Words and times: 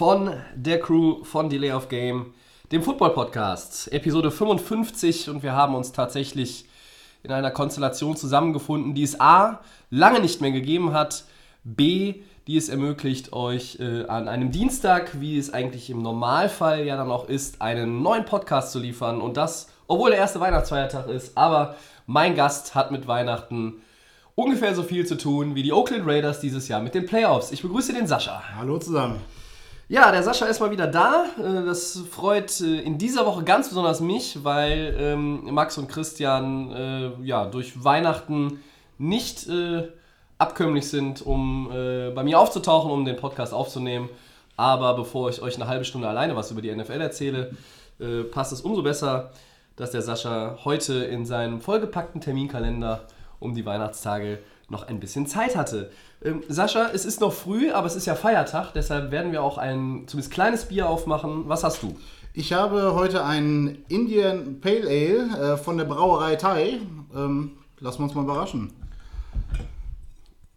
von 0.00 0.32
der 0.54 0.80
Crew 0.80 1.24
von 1.24 1.50
Delay 1.50 1.72
of 1.72 1.90
Game, 1.90 2.32
dem 2.72 2.82
Football 2.82 3.10
Podcast, 3.10 3.92
Episode 3.92 4.30
55 4.30 5.28
und 5.28 5.42
wir 5.42 5.52
haben 5.52 5.74
uns 5.74 5.92
tatsächlich 5.92 6.64
in 7.22 7.30
einer 7.30 7.50
Konstellation 7.50 8.16
zusammengefunden, 8.16 8.94
die 8.94 9.02
es 9.02 9.20
A 9.20 9.60
lange 9.90 10.20
nicht 10.20 10.40
mehr 10.40 10.52
gegeben 10.52 10.94
hat, 10.94 11.24
B 11.64 12.22
die 12.46 12.56
es 12.56 12.70
ermöglicht, 12.70 13.34
euch 13.34 13.78
äh, 13.78 14.06
an 14.06 14.26
einem 14.26 14.50
Dienstag, 14.50 15.20
wie 15.20 15.36
es 15.36 15.52
eigentlich 15.52 15.90
im 15.90 16.00
Normalfall 16.00 16.86
ja 16.86 16.96
dann 16.96 17.10
auch 17.10 17.28
ist, 17.28 17.60
einen 17.60 18.00
neuen 18.00 18.24
Podcast 18.24 18.72
zu 18.72 18.78
liefern 18.78 19.20
und 19.20 19.36
das, 19.36 19.68
obwohl 19.86 20.12
der 20.12 20.20
erste 20.20 20.40
Weihnachtsfeiertag 20.40 21.10
ist, 21.10 21.36
aber 21.36 21.76
mein 22.06 22.34
Gast 22.34 22.74
hat 22.74 22.90
mit 22.90 23.06
Weihnachten 23.06 23.82
ungefähr 24.34 24.74
so 24.74 24.82
viel 24.82 25.06
zu 25.06 25.18
tun 25.18 25.54
wie 25.54 25.62
die 25.62 25.74
Oakland 25.74 26.06
Raiders 26.06 26.40
dieses 26.40 26.68
Jahr 26.68 26.80
mit 26.80 26.94
den 26.94 27.04
Playoffs. 27.04 27.52
Ich 27.52 27.60
begrüße 27.60 27.92
den 27.92 28.06
Sascha. 28.06 28.42
Hallo 28.56 28.78
zusammen. 28.78 29.20
Ja, 29.90 30.12
der 30.12 30.22
Sascha 30.22 30.46
ist 30.46 30.60
mal 30.60 30.70
wieder 30.70 30.86
da. 30.86 31.24
Äh, 31.36 31.64
Das 31.64 31.98
freut 32.12 32.60
äh, 32.60 32.80
in 32.80 32.96
dieser 32.96 33.26
Woche 33.26 33.42
ganz 33.42 33.70
besonders 33.70 33.98
mich, 34.00 34.44
weil 34.44 34.94
ähm, 34.96 35.52
Max 35.52 35.78
und 35.78 35.88
Christian 35.88 36.70
äh, 36.70 37.10
ja, 37.24 37.46
durch 37.46 37.82
Weihnachten 37.82 38.62
nicht 38.98 39.48
abkömmlich 40.36 40.88
sind, 40.88 41.24
um 41.24 41.70
bei 42.14 42.22
mir 42.22 42.38
aufzutauchen, 42.38 42.90
um 42.90 43.06
den 43.06 43.16
Podcast 43.16 43.54
aufzunehmen. 43.54 44.10
Aber 44.56 44.92
bevor 44.92 45.30
ich 45.30 45.40
euch 45.40 45.56
eine 45.56 45.68
halbe 45.68 45.86
Stunde 45.86 46.06
alleine 46.06 46.36
was 46.36 46.50
über 46.50 46.60
die 46.60 46.70
NFL 46.70 47.00
erzähle, 47.00 47.56
äh, 47.98 48.24
passt 48.24 48.52
es 48.52 48.60
umso 48.60 48.82
besser, 48.82 49.30
dass 49.76 49.90
der 49.90 50.02
Sascha 50.02 50.58
heute 50.64 51.04
in 51.04 51.24
seinem 51.24 51.62
vollgepackten 51.62 52.20
Terminkalender 52.20 53.06
um 53.38 53.54
die 53.54 53.64
Weihnachtstage 53.64 54.40
noch 54.68 54.86
ein 54.86 55.00
bisschen 55.00 55.26
Zeit 55.26 55.56
hatte. 55.56 55.90
Ähm, 56.22 56.42
Sascha, 56.48 56.90
es 56.92 57.04
ist 57.04 57.20
noch 57.20 57.32
früh, 57.32 57.70
aber 57.70 57.86
es 57.86 57.96
ist 57.96 58.06
ja 58.06 58.14
Feiertag, 58.14 58.72
deshalb 58.72 59.10
werden 59.10 59.32
wir 59.32 59.42
auch 59.42 59.56
ein 59.56 60.04
zumindest 60.06 60.32
kleines 60.32 60.66
Bier 60.66 60.88
aufmachen. 60.88 61.48
Was 61.48 61.64
hast 61.64 61.82
du? 61.82 61.96
Ich 62.34 62.52
habe 62.52 62.94
heute 62.94 63.24
ein 63.24 63.84
Indian 63.88 64.60
Pale 64.60 64.86
Ale 64.86 65.54
äh, 65.54 65.56
von 65.56 65.78
der 65.78 65.84
Brauerei 65.84 66.36
Thai. 66.36 66.78
Ähm, 67.14 67.52
lassen 67.80 67.98
wir 67.98 68.04
uns 68.04 68.14
mal 68.14 68.24
überraschen. 68.24 68.72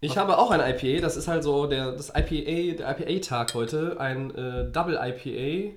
Ich 0.02 0.18
habe 0.18 0.38
auch 0.38 0.52
ein 0.52 0.60
IPA, 0.60 1.02
das 1.02 1.16
ist 1.16 1.30
halt 1.30 1.44
so 1.44 1.66
der, 1.66 1.94
das 1.94 2.10
IPA, 2.10 2.78
der 2.78 3.00
IPA-Tag 3.00 3.54
heute, 3.54 4.00
ein 4.02 4.36
äh, 4.36 4.70
Double 4.70 5.00
IPA, 5.02 5.76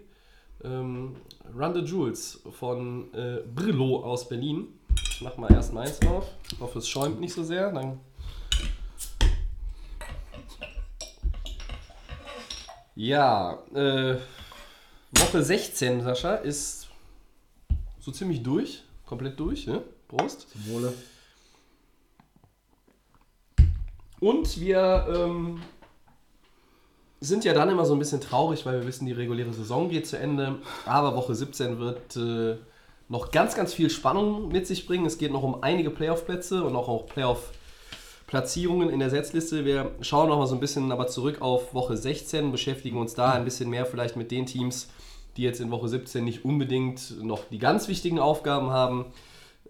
ähm, 0.65 1.15
Run 1.57 1.75
the 1.75 1.81
Jules 1.81 2.43
von 2.51 3.15
äh, 3.15 3.39
Brillo 3.55 4.03
aus 4.03 4.29
Berlin. 4.29 4.67
Ich 5.13 5.23
mache 5.23 5.41
mal 5.41 5.53
erst 5.53 5.73
meins 5.73 6.01
auf. 6.09 6.27
Ich 6.53 6.59
hoffe, 6.59 6.81
es 6.81 6.89
schäumt 6.89 7.21
nicht 7.21 7.35
so 7.35 7.45
sehr. 7.45 7.71
Dann 7.71 8.01
ja, 12.97 13.63
äh, 13.75 14.17
Woche 15.13 15.43
16, 15.43 16.03
Sascha, 16.03 16.35
ist 16.37 16.89
so 18.01 18.11
ziemlich 18.11 18.43
durch. 18.43 18.83
Komplett 19.05 19.39
durch, 19.39 19.67
ne? 19.67 19.83
Prost. 20.09 20.49
Zum 20.51 20.67
Wohle. 20.73 20.95
Und 24.19 24.59
wir 24.59 25.07
ähm, 25.15 25.61
sind 27.21 27.45
ja 27.45 27.53
dann 27.53 27.69
immer 27.69 27.85
so 27.85 27.95
ein 27.95 27.99
bisschen 27.99 28.21
traurig, 28.21 28.65
weil 28.65 28.81
wir 28.81 28.87
wissen, 28.87 29.05
die 29.07 29.13
reguläre 29.13 29.53
Saison 29.53 29.91
geht 29.91 30.07
zu 30.07 30.19
Ende. 30.19 30.59
Aber 30.87 31.15
Woche 31.15 31.35
17 31.35 31.79
wird 31.79 32.17
äh, 32.17 32.57
noch 33.09 33.31
ganz, 33.31 33.55
ganz 33.55 33.75
viel 33.75 33.91
Spannung 33.91 34.49
mit 34.49 34.67
sich 34.67 34.87
bringen. 34.87 35.05
Es 35.05 35.19
geht 35.19 35.33
noch 35.33 35.43
um 35.43 35.63
einige 35.63 35.91
Playoff-Plätze 35.91 36.65
und 36.65 36.75
auch, 36.75 36.89
auch 36.89 37.07
Playoff-Platzierungen 38.27 38.91
in 38.91 38.99
der 38.99 39.11
Setzliste. 39.11 39.65
Wir 39.65 39.93
schauen 40.01 40.29
noch 40.29 40.39
mal 40.39 40.47
so 40.47 40.55
ein 40.55 40.61
bisschen 40.61 40.91
aber 40.93 41.07
zurück 41.07 41.41
auf 41.41 41.75
Woche 41.75 41.97
16, 41.97 42.51
beschäftigen 42.51 42.99
uns 42.99 43.15
da 43.15 43.33
ein 43.33 43.45
bisschen 43.45 43.71
mehr 43.71 43.87
vielleicht 43.87 44.17
mit 44.17 44.31
den 44.31 44.47
Teams, 44.47 44.89
die 45.37 45.43
jetzt 45.43 45.61
in 45.61 45.71
Woche 45.71 45.89
17 45.89 46.25
nicht 46.25 46.45
unbedingt 46.45 47.23
noch 47.23 47.45
die 47.51 47.59
ganz 47.59 47.89
wichtigen 47.89 48.19
Aufgaben 48.19 48.71
haben. 48.71 49.07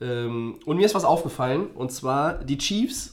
Ähm, 0.01 0.59
und 0.65 0.79
mir 0.79 0.87
ist 0.87 0.95
was 0.95 1.05
aufgefallen, 1.05 1.69
und 1.75 1.93
zwar 1.93 2.35
die 2.45 2.59
Chiefs 2.59 3.13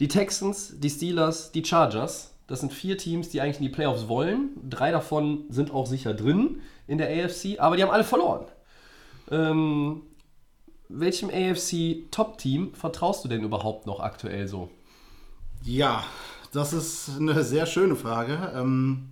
die 0.00 0.08
Texans, 0.08 0.74
die 0.80 0.90
Steelers, 0.90 1.52
die 1.52 1.64
Chargers. 1.64 2.34
Das 2.48 2.60
sind 2.60 2.72
vier 2.72 2.98
Teams, 2.98 3.28
die 3.28 3.40
eigentlich 3.40 3.58
in 3.58 3.62
die 3.62 3.68
Playoffs 3.68 4.08
wollen. 4.08 4.50
Drei 4.68 4.90
davon 4.90 5.44
sind 5.48 5.72
auch 5.72 5.86
sicher 5.86 6.12
drin 6.12 6.60
in 6.88 6.98
der 6.98 7.08
AFC, 7.08 7.60
aber 7.60 7.76
die 7.76 7.84
haben 7.84 7.92
alle 7.92 8.02
verloren. 8.02 8.46
Ähm, 9.30 10.02
welchem 10.88 11.30
AFC-Top-Team 11.30 12.74
vertraust 12.74 13.24
du 13.24 13.28
denn 13.28 13.42
überhaupt 13.42 13.86
noch 13.86 14.00
aktuell 14.00 14.48
so? 14.48 14.70
Ja, 15.62 16.04
das 16.52 16.72
ist 16.72 17.10
eine 17.18 17.42
sehr 17.42 17.66
schöne 17.66 17.96
Frage. 17.96 18.52
Ähm, 18.54 19.10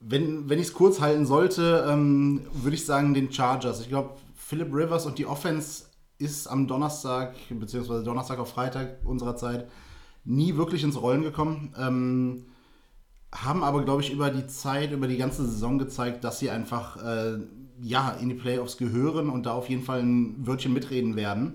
wenn 0.00 0.48
wenn 0.48 0.58
ich 0.58 0.68
es 0.68 0.74
kurz 0.74 1.00
halten 1.00 1.26
sollte, 1.26 1.86
ähm, 1.88 2.46
würde 2.52 2.74
ich 2.74 2.84
sagen 2.84 3.14
den 3.14 3.32
Chargers. 3.32 3.80
Ich 3.80 3.88
glaube, 3.88 4.16
Philip 4.34 4.72
Rivers 4.72 5.06
und 5.06 5.18
die 5.18 5.26
Offense 5.26 5.84
ist 6.18 6.46
am 6.46 6.66
Donnerstag, 6.66 7.34
beziehungsweise 7.48 8.02
Donnerstag 8.02 8.38
auf 8.38 8.50
Freitag 8.50 8.98
unserer 9.04 9.36
Zeit, 9.36 9.68
nie 10.24 10.56
wirklich 10.56 10.82
ins 10.82 11.00
Rollen 11.00 11.22
gekommen. 11.22 11.74
Ähm, 11.78 12.46
haben 13.32 13.62
aber, 13.62 13.84
glaube 13.84 14.02
ich, 14.02 14.12
über 14.12 14.30
die 14.30 14.46
Zeit, 14.46 14.92
über 14.92 15.06
die 15.06 15.16
ganze 15.16 15.46
Saison 15.46 15.78
gezeigt, 15.78 16.24
dass 16.24 16.40
sie 16.40 16.50
einfach 16.50 16.96
äh, 16.96 17.38
ja, 17.82 18.10
in 18.20 18.28
die 18.28 18.34
Playoffs 18.34 18.76
gehören 18.76 19.30
und 19.30 19.46
da 19.46 19.52
auf 19.52 19.68
jeden 19.68 19.82
Fall 19.82 20.00
ein 20.00 20.34
Wörtchen 20.46 20.72
mitreden 20.72 21.16
werden. 21.16 21.54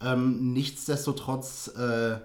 Ähm, 0.00 0.52
nichtsdestotrotz, 0.52 1.68
äh, 1.76 2.16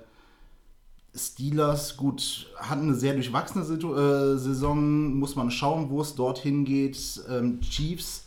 Steelers, 1.16 1.98
gut, 1.98 2.48
hatten 2.58 2.84
eine 2.84 2.96
sehr 2.96 3.14
durchwachsene 3.14 3.66
Situ 3.66 3.94
äh, 3.96 4.38
Saison, 4.38 5.16
muss 5.16 5.36
man 5.36 5.50
schauen, 5.52 5.90
wo 5.90 6.02
es 6.02 6.16
dorthin 6.16 6.66
geht. 6.66 7.22
Ähm, 7.30 7.62
Chiefs 7.62 8.26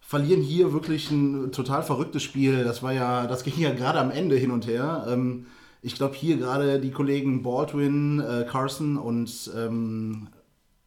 verlieren 0.00 0.40
hier 0.40 0.72
wirklich 0.72 1.10
ein 1.10 1.52
total 1.52 1.82
verrücktes 1.82 2.22
Spiel. 2.22 2.64
Das 2.64 2.82
war 2.82 2.92
ja, 2.92 3.26
das 3.26 3.44
ging 3.44 3.58
ja 3.58 3.72
gerade 3.72 4.00
am 4.00 4.10
Ende 4.10 4.36
hin 4.36 4.50
und 4.50 4.66
her. 4.66 5.06
Ähm, 5.08 5.46
ich 5.82 5.94
glaube 5.94 6.14
hier 6.14 6.36
gerade 6.36 6.80
die 6.80 6.90
Kollegen 6.90 7.42
Baldwin, 7.42 8.20
äh, 8.20 8.46
Carson 8.48 8.96
und 8.96 9.50
ähm, 9.54 10.28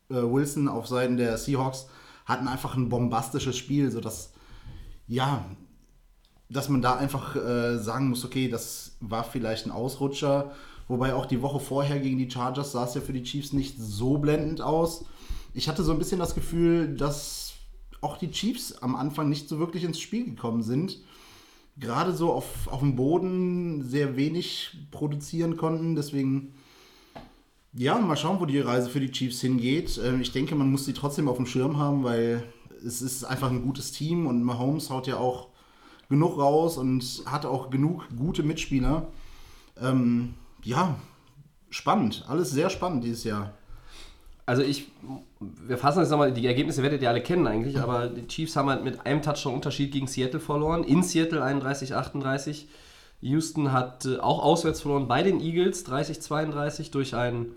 äh, 0.09 0.15
Wilson 0.15 0.67
auf 0.67 0.88
Seiten 0.88 1.17
der 1.17 1.38
Seahawks 1.38 1.88
hatten 2.29 2.47
einfach 2.47 2.78
ein 2.78 2.90
bombastisches 2.90 3.57
Spiel, 3.57 3.91
sodass 3.91 4.31
ja, 5.07 5.44
dass 6.50 6.69
man 6.69 6.81
da 6.81 6.95
einfach 6.95 7.35
äh, 7.35 7.78
sagen 7.79 8.09
muss, 8.09 8.23
okay, 8.23 8.47
das 8.47 8.95
war 9.01 9.23
vielleicht 9.23 9.66
ein 9.66 9.72
Ausrutscher. 9.72 10.51
Wobei 10.88 11.13
auch 11.13 11.25
die 11.25 11.41
Woche 11.41 11.59
vorher 11.59 12.00
gegen 12.00 12.18
die 12.18 12.29
Chargers 12.29 12.72
sah 12.72 12.85
es 12.85 12.94
ja 12.94 13.01
für 13.01 13.13
die 13.13 13.23
Chiefs 13.23 13.51
nicht 13.51 13.78
so 13.78 14.18
blendend 14.18 14.62
aus. 14.62 15.06
Ich 15.53 15.68
hatte 15.68 15.84
so 15.84 15.91
ein 15.91 16.00
bisschen 16.00 16.19
das 16.19 16.35
Gefühl, 16.35 16.95
dass 16.95 17.53
auch 18.01 18.18
die 18.18 18.31
Chiefs 18.31 18.78
am 18.78 18.95
Anfang 18.95 19.29
nicht 19.29 19.50
so 19.50 19.59
wirklich 19.59 19.84
ins 19.84 20.00
Spiel 20.00 20.25
gekommen 20.25 20.63
sind. 20.63 21.00
Gerade 21.78 22.13
so 22.13 22.31
auf, 22.31 22.68
auf 22.68 22.79
dem 22.79 22.95
Boden 22.95 23.84
sehr 23.84 24.16
wenig 24.16 24.78
produzieren 24.91 25.57
konnten. 25.57 25.95
Deswegen, 25.95 26.53
ja, 27.74 27.97
mal 28.00 28.18
schauen, 28.18 28.40
wo 28.40 28.46
die 28.46 28.59
Reise 28.59 28.90
für 28.90 29.00
die 29.00 29.12
Chiefs 29.12 29.41
hingeht. 29.41 30.00
Ähm, 30.03 30.22
ich 30.22 30.31
denke, 30.31 30.56
man 30.56 30.71
muss 30.71 30.86
sie 30.86 30.94
trotzdem 30.94 31.27
auf 31.27 31.38
dem 31.38 31.45
Schirm 31.45 31.77
haben, 31.77 32.04
weil 32.04 32.44
es 32.86 33.01
ist 33.01 33.24
einfach 33.24 33.50
ein 33.50 33.62
gutes 33.62 33.92
Team 33.92 34.27
und 34.27 34.44
Mahomes 34.44 34.89
haut 34.89 35.07
ja 35.07 35.18
auch 35.18 35.50
genug 36.10 36.38
raus 36.38 36.77
und 36.77 37.24
hat 37.25 37.45
auch 37.45 37.69
genug 37.69 38.07
gute 38.18 38.44
Mitspieler. 38.44 39.07
Ähm, 39.80 40.33
ja, 40.63 40.95
spannend. 41.69 42.25
Alles 42.27 42.51
sehr 42.51 42.69
spannend 42.69 43.04
dieses 43.04 43.24
Jahr. 43.24 43.54
Also 44.45 44.63
ich, 44.63 44.88
wir 45.39 45.77
fassen 45.77 46.00
jetzt 46.00 46.10
nochmal, 46.10 46.33
die 46.33 46.48
Ergebnisse 46.48 46.81
werdet 46.81 47.04
ihr 47.04 47.10
alle 47.10 47.22
kennen 47.22 47.45
eigentlich, 47.45 47.80
aber 47.80 48.07
die 48.07 48.25
Chiefs 48.27 48.56
haben 48.56 48.68
halt 48.69 48.83
mit 48.83 49.06
einem 49.06 49.22
Touchdown 49.22 49.54
Unterschied 49.54 49.92
gegen 49.92 50.07
Seattle 50.07 50.39
verloren. 50.39 50.83
In 50.83 51.04
Seattle 51.04 51.44
31-38. 51.44 52.65
Houston 53.21 53.71
hat 53.71 54.06
äh, 54.06 54.18
auch 54.19 54.44
auswärts 54.44 54.81
verloren 54.81 55.07
bei 55.07 55.24
den 55.24 55.39
Eagles 55.42 55.86
30-32 55.86 56.92
durch 56.92 57.16
ein 57.16 57.48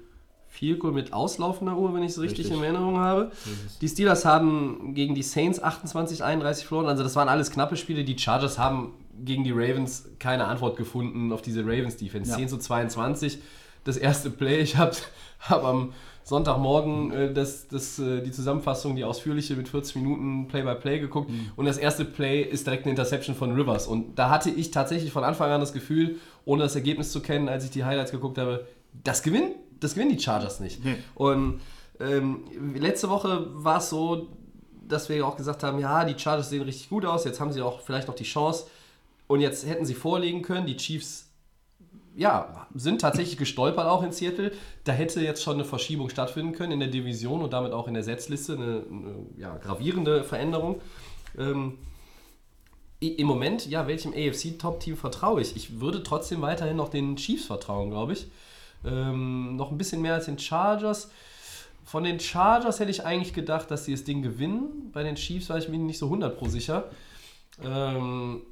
Field 0.49 0.81
Goal 0.81 0.93
mit 0.93 1.15
auslaufender 1.15 1.79
Uhr, 1.79 1.95
wenn 1.95 2.03
ich 2.03 2.13
es 2.13 2.21
richtig, 2.21 2.41
Richtig. 2.41 2.59
in 2.59 2.63
Erinnerung 2.63 2.99
habe. 2.99 3.33
Die 3.81 3.89
Steelers 3.89 4.27
haben 4.27 4.93
gegen 4.95 5.15
die 5.15 5.23
Saints 5.23 5.63
28-31 5.63 6.67
verloren. 6.67 6.89
Also 6.89 7.03
das 7.03 7.17
waren 7.17 7.29
alles 7.29 7.51
knappe 7.51 7.77
Spiele. 7.77 8.05
Die 8.05 8.19
Chargers 8.19 8.59
haben 8.59 8.93
gegen 9.25 9.45
die 9.45 9.51
Ravens 9.51 10.11
keine 10.19 10.45
Antwort 10.45 10.77
gefunden 10.77 11.33
auf 11.33 11.41
diese 11.41 11.63
Ravens-Defense. 11.63 12.33
Ja. 12.33 12.37
10 12.37 12.49
zu 12.51 12.59
22. 12.59 13.39
das 13.85 13.97
erste 13.97 14.31
Play. 14.31 14.61
Ich 14.61 14.77
habe 14.77 14.97
hab 15.41 15.65
am 15.65 15.93
Sonntagmorgen 16.25 17.13
äh, 17.13 17.33
das, 17.33 17.69
das, 17.69 17.99
äh, 17.99 18.23
die 18.23 18.31
Zusammenfassung, 18.31 18.97
die 18.97 19.05
ausführliche 19.05 19.57
mit 19.57 19.69
40 19.69 19.97
Minuten 19.97 20.49
Play-by-Play 20.49 21.01
geguckt 21.01 21.31
und 21.57 21.67
das 21.67 21.79
erste 21.79 22.05
Play 22.05 22.43
ist 22.43 22.67
direkt 22.67 22.85
eine 22.85 22.91
Interception 22.91 23.35
von 23.35 23.53
Rivers. 23.53 23.87
Und 23.87 24.17
da 24.19 24.31
hatte 24.31 24.51
ich 24.51 24.71
tatsächlich 24.71 25.13
von 25.13 25.25
Anfang 25.25 25.51
an 25.51 25.61
das 25.61 25.73
Gefühl, 25.73 26.21
ohne 26.45 26.63
das 26.63 26.77
Ergebnis 26.77 27.11
zu 27.11 27.21
kennen, 27.21 27.49
als 27.49 27.65
ich 27.65 27.71
die 27.71 27.85
Highlights 27.85 28.13
geguckt 28.13 28.39
habe, 28.39 28.67
das 29.05 29.23
gewinnen, 29.23 29.53
das 29.81 29.95
gewinnen 29.95 30.17
die 30.17 30.23
Chargers 30.23 30.61
nicht. 30.61 30.85
Nee. 30.85 30.97
Und 31.15 31.61
ähm, 31.99 32.45
letzte 32.75 33.09
Woche 33.09 33.47
war 33.53 33.79
es 33.79 33.91
so, 33.91 34.29
dass 34.87 35.09
wir 35.09 35.27
auch 35.27 35.37
gesagt 35.37 35.63
haben, 35.63 35.79
ja, 35.79 36.05
die 36.05 36.19
Chargers 36.19 36.51
sehen 36.51 36.63
richtig 36.63 36.89
gut 36.89 37.05
aus, 37.05 37.25
jetzt 37.25 37.41
haben 37.41 37.53
sie 37.53 37.63
auch 37.63 37.81
vielleicht 37.81 38.09
noch 38.09 38.15
die 38.15 38.25
Chance 38.25 38.67
und 39.27 39.41
jetzt 39.41 39.67
hätten 39.67 39.87
sie 39.87 39.95
vorlegen 39.95 40.43
können, 40.43 40.67
die 40.67 40.77
Chiefs 40.77 41.32
ja, 42.15 42.67
sind 42.75 43.01
tatsächlich 43.01 43.39
gestolpert 43.39 43.87
auch 43.87 44.03
in 44.03 44.13
Seattle. 44.13 44.53
Da 44.85 44.93
hätte 44.93 45.21
jetzt 45.21 45.43
schon 45.43 45.55
eine 45.55 45.65
Verschiebung 45.65 46.09
stattfinden 46.09 46.53
können 46.53 46.73
in 46.73 46.81
der 46.81 46.89
Division 46.89 47.43
und 47.43 47.53
damit 47.53 47.73
auch 47.73 47.89
in 47.89 47.95
der 47.95 48.03
Setzliste, 48.03 48.55
eine, 48.55 48.85
eine 48.91 49.27
ja, 49.37 49.57
gravierende 49.57 50.25
Veränderung. 50.25 50.81
Ähm, 51.39 51.79
Im 53.01 53.27
Moment, 53.27 53.67
ja, 53.67 53.87
welchem 53.87 54.13
AFC-Top-Team 54.13 54.97
vertraue 54.97 55.41
ich? 55.41 55.57
Ich 55.57 55.81
würde 55.81 56.03
trotzdem 56.03 56.43
weiterhin 56.43 56.77
noch 56.77 56.89
den 56.89 57.17
Chiefs 57.17 57.47
vertrauen, 57.47 57.91
glaube 57.91 58.13
ich. 58.13 58.27
Ähm, 58.85 59.57
noch 59.57 59.71
ein 59.71 59.79
bisschen 59.79 60.03
mehr 60.03 60.15
als 60.15 60.27
den 60.27 60.39
Chargers. 60.39 61.11
Von 61.85 62.05
den 62.05 62.21
Chargers 62.21 62.79
hätte 62.79 62.91
ich 62.91 63.05
eigentlich 63.05 63.33
gedacht, 63.33 63.71
dass 63.71 63.85
sie 63.85 63.93
das 63.93 64.05
Ding 64.05 64.23
gewinnen. 64.23 64.91
Bei 64.93 65.03
den 65.03 65.17
Chiefs 65.17 65.49
war 65.49 65.59
ich 65.59 65.69
mir 65.69 65.79
nicht 65.79 65.99
so 65.99 66.07
100 66.07 66.39
pro 66.39 66.49
sicher. 66.49 66.91
Ähm, 67.63 68.43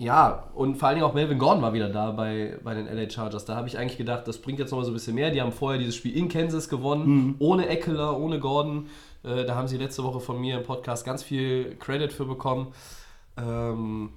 ja, 0.00 0.44
und 0.54 0.76
vor 0.76 0.88
allen 0.88 0.94
Dingen 0.94 1.10
auch 1.10 1.14
Melvin 1.14 1.38
Gordon 1.38 1.60
war 1.60 1.72
wieder 1.72 1.88
da 1.88 2.12
bei, 2.12 2.56
bei 2.62 2.72
den 2.72 2.86
LA 2.86 3.10
Chargers. 3.10 3.44
Da 3.44 3.56
habe 3.56 3.66
ich 3.66 3.76
eigentlich 3.76 3.98
gedacht, 3.98 4.28
das 4.28 4.38
bringt 4.38 4.60
jetzt 4.60 4.70
noch 4.70 4.78
mal 4.78 4.84
so 4.84 4.92
ein 4.92 4.94
bisschen 4.94 5.16
mehr. 5.16 5.32
Die 5.32 5.42
haben 5.42 5.50
vorher 5.50 5.76
dieses 5.76 5.96
Spiel 5.96 6.16
in 6.16 6.28
Kansas 6.28 6.68
gewonnen, 6.68 7.34
ohne 7.40 7.68
Eckler, 7.68 8.16
ohne 8.16 8.38
Gordon. 8.38 8.86
Äh, 9.24 9.44
da 9.44 9.56
haben 9.56 9.66
sie 9.66 9.76
letzte 9.76 10.04
Woche 10.04 10.20
von 10.20 10.40
mir 10.40 10.58
im 10.58 10.62
Podcast 10.62 11.04
ganz 11.04 11.24
viel 11.24 11.74
Credit 11.80 12.12
für 12.12 12.26
bekommen. 12.26 12.68
Ähm, 13.36 14.10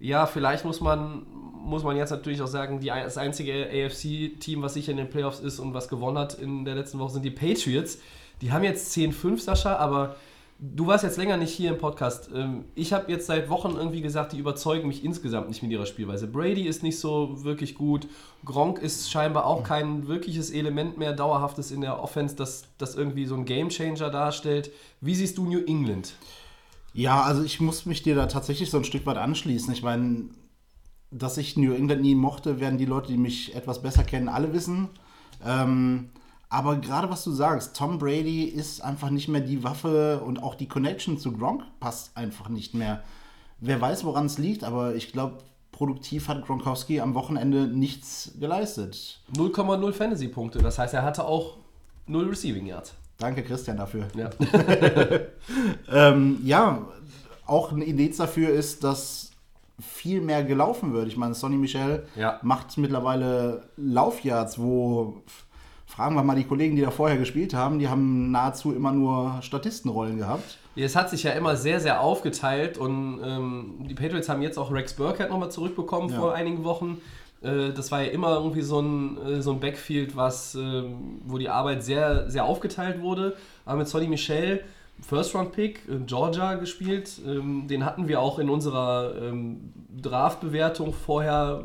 ja, 0.00 0.26
vielleicht 0.26 0.64
muss 0.64 0.80
man, 0.80 1.22
muss 1.54 1.84
man 1.84 1.96
jetzt 1.96 2.10
natürlich 2.10 2.42
auch 2.42 2.48
sagen, 2.48 2.80
die, 2.80 2.88
das 2.88 3.16
einzige 3.16 3.68
AFC-Team, 3.68 4.62
was 4.62 4.74
sicher 4.74 4.90
in 4.90 4.96
den 4.96 5.10
Playoffs 5.10 5.38
ist 5.38 5.60
und 5.60 5.74
was 5.74 5.88
gewonnen 5.88 6.18
hat 6.18 6.34
in 6.34 6.64
der 6.64 6.74
letzten 6.74 6.98
Woche, 6.98 7.12
sind 7.12 7.24
die 7.24 7.30
Patriots. 7.30 7.98
Die 8.40 8.50
haben 8.50 8.64
jetzt 8.64 8.92
10-5, 8.96 9.38
Sascha, 9.38 9.76
aber 9.76 10.16
du 10.60 10.86
warst 10.86 11.04
jetzt 11.04 11.16
länger 11.16 11.36
nicht 11.36 11.52
hier 11.52 11.70
im 11.70 11.78
Podcast. 11.78 12.30
Ähm, 12.34 12.64
Ich 12.74 12.92
habe 12.92 13.10
jetzt 13.10 13.26
seit 13.26 13.48
Wochen 13.48 13.76
irgendwie 13.76 14.02
gesagt, 14.02 14.32
die 14.32 14.38
überzeugen 14.38 14.88
mich 14.88 15.04
insgesamt 15.04 15.48
nicht 15.48 15.62
mit 15.62 15.72
ihrer 15.72 15.86
Spielweise. 15.86 16.26
Brady 16.26 16.66
ist 16.66 16.82
nicht 16.82 16.98
so 16.98 17.42
wirklich 17.44 17.74
gut. 17.74 18.06
Gronk 18.44 18.78
ist 18.78 19.10
scheinbar 19.10 19.46
auch 19.46 19.64
kein 19.64 20.06
wirkliches 20.06 20.50
Element 20.50 20.98
mehr, 20.98 21.12
dauerhaftes 21.12 21.70
in 21.70 21.80
der 21.80 22.02
Offense, 22.02 22.36
das, 22.36 22.64
das 22.78 22.94
irgendwie 22.94 23.26
so 23.26 23.34
ein 23.34 23.44
Gamechanger 23.44 24.10
darstellt. 24.10 24.70
Wie 25.00 25.14
siehst 25.14 25.38
du 25.38 25.46
New 25.46 25.64
England? 25.64 26.14
Ja, 26.92 27.22
also 27.22 27.42
ich 27.42 27.60
muss 27.60 27.86
mich 27.86 28.02
dir 28.02 28.14
da 28.14 28.26
tatsächlich 28.26 28.70
so 28.70 28.76
ein 28.76 28.84
Stück 28.84 29.06
weit 29.06 29.16
anschließen. 29.16 29.72
Ich 29.72 29.82
meine, 29.82 30.24
dass 31.10 31.38
ich 31.38 31.56
New 31.56 31.72
England 31.72 32.02
nie 32.02 32.14
mochte, 32.14 32.60
werden 32.60 32.78
die 32.78 32.84
Leute, 32.84 33.08
die 33.08 33.18
mich 33.18 33.54
etwas 33.54 33.82
besser 33.82 34.04
kennen, 34.04 34.28
alle 34.28 34.52
wissen. 34.52 34.88
Ähm, 35.44 36.10
aber 36.50 36.76
gerade 36.76 37.08
was 37.08 37.24
du 37.24 37.30
sagst, 37.32 37.76
Tom 37.76 37.98
Brady 37.98 38.44
ist 38.44 38.82
einfach 38.82 39.08
nicht 39.10 39.28
mehr 39.28 39.40
die 39.40 39.64
Waffe 39.64 40.20
und 40.20 40.42
auch 40.42 40.54
die 40.54 40.68
Connection 40.68 41.16
zu 41.16 41.32
Gronk 41.32 41.62
passt 41.80 42.16
einfach 42.16 42.48
nicht 42.50 42.74
mehr. 42.74 43.02
Wer 43.60 43.80
weiß, 43.80 44.04
woran 44.04 44.26
es 44.26 44.36
liegt, 44.38 44.64
aber 44.64 44.94
ich 44.94 45.12
glaube, 45.12 45.38
produktiv 45.72 46.28
hat 46.28 46.44
Gronkowski 46.46 47.00
am 47.00 47.14
Wochenende 47.14 47.66
nichts 47.68 48.32
geleistet. 48.38 49.20
0,0 49.34 49.92
Fantasy-Punkte. 49.92 50.58
Das 50.58 50.78
heißt, 50.78 50.92
er 50.94 51.02
hatte 51.02 51.24
auch 51.24 51.56
0 52.06 52.28
Receiving 52.28 52.66
Yards. 52.66 52.94
Danke, 53.18 53.42
Christian, 53.42 53.76
dafür. 53.76 54.08
Ja. 54.16 54.30
Ähm, 55.92 56.40
ja, 56.44 56.86
auch 57.46 57.72
ein 57.72 57.82
Indiz 57.82 58.16
dafür 58.18 58.50
ist, 58.50 58.84
dass 58.84 59.30
viel 59.80 60.20
mehr 60.20 60.44
gelaufen 60.44 60.92
wird. 60.92 61.08
Ich 61.08 61.16
meine, 61.16 61.34
Sonny 61.34 61.56
Michel 61.56 62.06
Ja. 62.16 62.38
macht 62.42 62.76
mittlerweile 62.78 63.68
Laufyards, 63.76 64.58
wo 64.58 65.22
fragen 65.90 66.14
wir 66.14 66.22
mal 66.22 66.36
die 66.36 66.44
Kollegen, 66.44 66.76
die 66.76 66.82
da 66.82 66.90
vorher 66.90 67.18
gespielt 67.18 67.52
haben, 67.52 67.78
die 67.78 67.88
haben 67.88 68.30
nahezu 68.30 68.72
immer 68.72 68.92
nur 68.92 69.38
Statistenrollen 69.42 70.18
gehabt. 70.18 70.58
Es 70.76 70.96
hat 70.96 71.10
sich 71.10 71.24
ja 71.24 71.32
immer 71.32 71.56
sehr, 71.56 71.80
sehr 71.80 72.00
aufgeteilt 72.00 72.78
und 72.78 73.20
ähm, 73.22 73.74
die 73.88 73.94
Patriots 73.94 74.28
haben 74.28 74.40
jetzt 74.40 74.56
auch 74.56 74.72
Rex 74.72 74.94
Burkhead 74.94 75.28
nochmal 75.28 75.50
zurückbekommen 75.50 76.08
Ja. 76.10 76.18
vor 76.18 76.34
einigen 76.34 76.64
Wochen. 76.64 76.98
Äh, 77.42 77.72
das 77.74 77.90
war 77.90 78.02
ja 78.02 78.10
immer 78.12 78.36
irgendwie 78.36 78.62
so 78.62 78.80
ein, 78.80 79.18
äh, 79.18 79.42
so 79.42 79.50
ein 79.52 79.60
Backfield, 79.60 80.16
was, 80.16 80.54
ähm, 80.54 81.20
wo 81.26 81.36
die 81.38 81.48
Arbeit 81.48 81.82
sehr, 81.82 82.30
sehr 82.30 82.44
aufgeteilt 82.44 83.02
wurde. 83.02 83.36
Aber 83.66 83.78
mit 83.78 83.88
Sonny 83.88 84.06
Michel, 84.06 84.62
First-Round-Pick, 85.02 85.88
äh, 85.88 85.96
Georgia 86.06 86.54
gespielt, 86.54 87.20
ähm, 87.26 87.66
den 87.68 87.84
hatten 87.84 88.08
wir 88.08 88.20
auch 88.20 88.38
in 88.38 88.48
unserer 88.48 89.14
ähm, 89.20 89.72
Draft-Bewertung 90.00 90.92
vorher, 90.92 91.64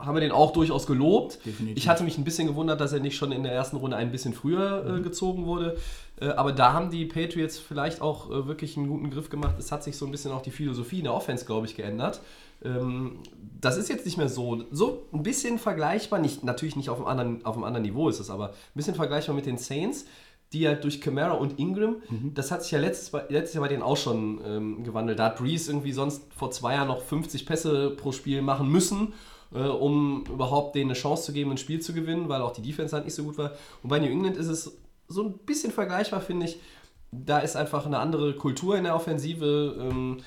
haben 0.00 0.14
wir 0.14 0.20
den 0.20 0.32
auch 0.32 0.52
durchaus 0.52 0.86
gelobt. 0.86 1.38
Definitiv. 1.44 1.76
Ich 1.76 1.88
hatte 1.88 2.04
mich 2.04 2.18
ein 2.18 2.24
bisschen 2.24 2.48
gewundert, 2.48 2.80
dass 2.80 2.92
er 2.92 3.00
nicht 3.00 3.16
schon 3.16 3.32
in 3.32 3.42
der 3.42 3.52
ersten 3.52 3.76
Runde 3.76 3.96
ein 3.96 4.10
bisschen 4.10 4.34
früher 4.34 4.96
äh, 4.98 5.00
gezogen 5.00 5.46
wurde. 5.46 5.76
Äh, 6.20 6.28
aber 6.28 6.52
da 6.52 6.72
haben 6.72 6.90
die 6.90 7.04
Patriots 7.04 7.58
vielleicht 7.58 8.00
auch 8.00 8.30
äh, 8.30 8.46
wirklich 8.46 8.76
einen 8.76 8.88
guten 8.88 9.10
Griff 9.10 9.30
gemacht. 9.30 9.56
Es 9.58 9.72
hat 9.72 9.84
sich 9.84 9.96
so 9.96 10.06
ein 10.06 10.12
bisschen 10.12 10.32
auch 10.32 10.42
die 10.42 10.50
Philosophie 10.50 10.98
in 10.98 11.04
der 11.04 11.14
Offense, 11.14 11.44
glaube 11.44 11.66
ich, 11.66 11.76
geändert. 11.76 12.20
Ähm, 12.64 13.18
das 13.60 13.76
ist 13.76 13.88
jetzt 13.88 14.04
nicht 14.04 14.18
mehr 14.18 14.28
so. 14.28 14.64
So 14.70 15.06
ein 15.12 15.22
bisschen 15.22 15.58
vergleichbar, 15.58 16.18
nicht, 16.18 16.44
natürlich 16.44 16.76
nicht 16.76 16.90
auf 16.90 16.98
einem, 16.98 17.06
anderen, 17.06 17.44
auf 17.44 17.56
einem 17.56 17.64
anderen 17.64 17.84
Niveau 17.84 18.08
ist 18.08 18.20
es, 18.20 18.30
aber 18.30 18.50
ein 18.50 18.54
bisschen 18.74 18.94
vergleichbar 18.94 19.34
mit 19.34 19.46
den 19.46 19.58
Saints, 19.58 20.06
die 20.52 20.60
ja 20.60 20.74
durch 20.74 21.00
Camara 21.00 21.34
und 21.34 21.60
Ingram, 21.60 21.96
das 22.34 22.50
hat 22.50 22.64
sich 22.64 22.72
ja 22.72 22.80
letztes, 22.80 23.12
letztes 23.28 23.54
Jahr 23.54 23.62
bei 23.62 23.68
denen 23.68 23.82
auch 23.82 23.96
schon 23.96 24.40
ähm, 24.44 24.82
gewandelt. 24.82 25.20
Da 25.20 25.26
hat 25.26 25.36
Breeze 25.36 25.70
irgendwie 25.70 25.92
sonst 25.92 26.22
vor 26.34 26.50
zwei 26.50 26.74
Jahren 26.74 26.88
noch 26.88 27.02
50 27.02 27.46
Pässe 27.46 27.90
pro 27.90 28.10
Spiel 28.10 28.42
machen 28.42 28.68
müssen, 28.68 29.12
äh, 29.54 29.58
um 29.58 30.24
überhaupt 30.26 30.74
denen 30.74 30.90
eine 30.90 30.98
Chance 30.98 31.24
zu 31.24 31.32
geben, 31.32 31.50
ein 31.50 31.58
Spiel 31.58 31.80
zu 31.80 31.92
gewinnen, 31.92 32.28
weil 32.28 32.42
auch 32.42 32.52
die 32.52 32.62
Defense 32.62 32.94
halt 32.94 33.04
nicht 33.04 33.14
so 33.14 33.24
gut 33.24 33.38
war. 33.38 33.52
Und 33.82 33.88
bei 33.88 33.98
New 33.98 34.06
England 34.06 34.36
ist 34.36 34.48
es 34.48 34.76
so 35.08 35.24
ein 35.24 35.38
bisschen 35.38 35.72
vergleichbar, 35.72 36.20
finde 36.20 36.46
ich. 36.46 36.60
Da 37.12 37.40
ist 37.40 37.56
einfach 37.56 37.86
eine 37.86 37.98
andere 37.98 38.34
Kultur 38.34 38.76
in 38.76 38.84
der 38.84 38.94
Offensive. 38.94 39.76
Ähm, 39.78 40.18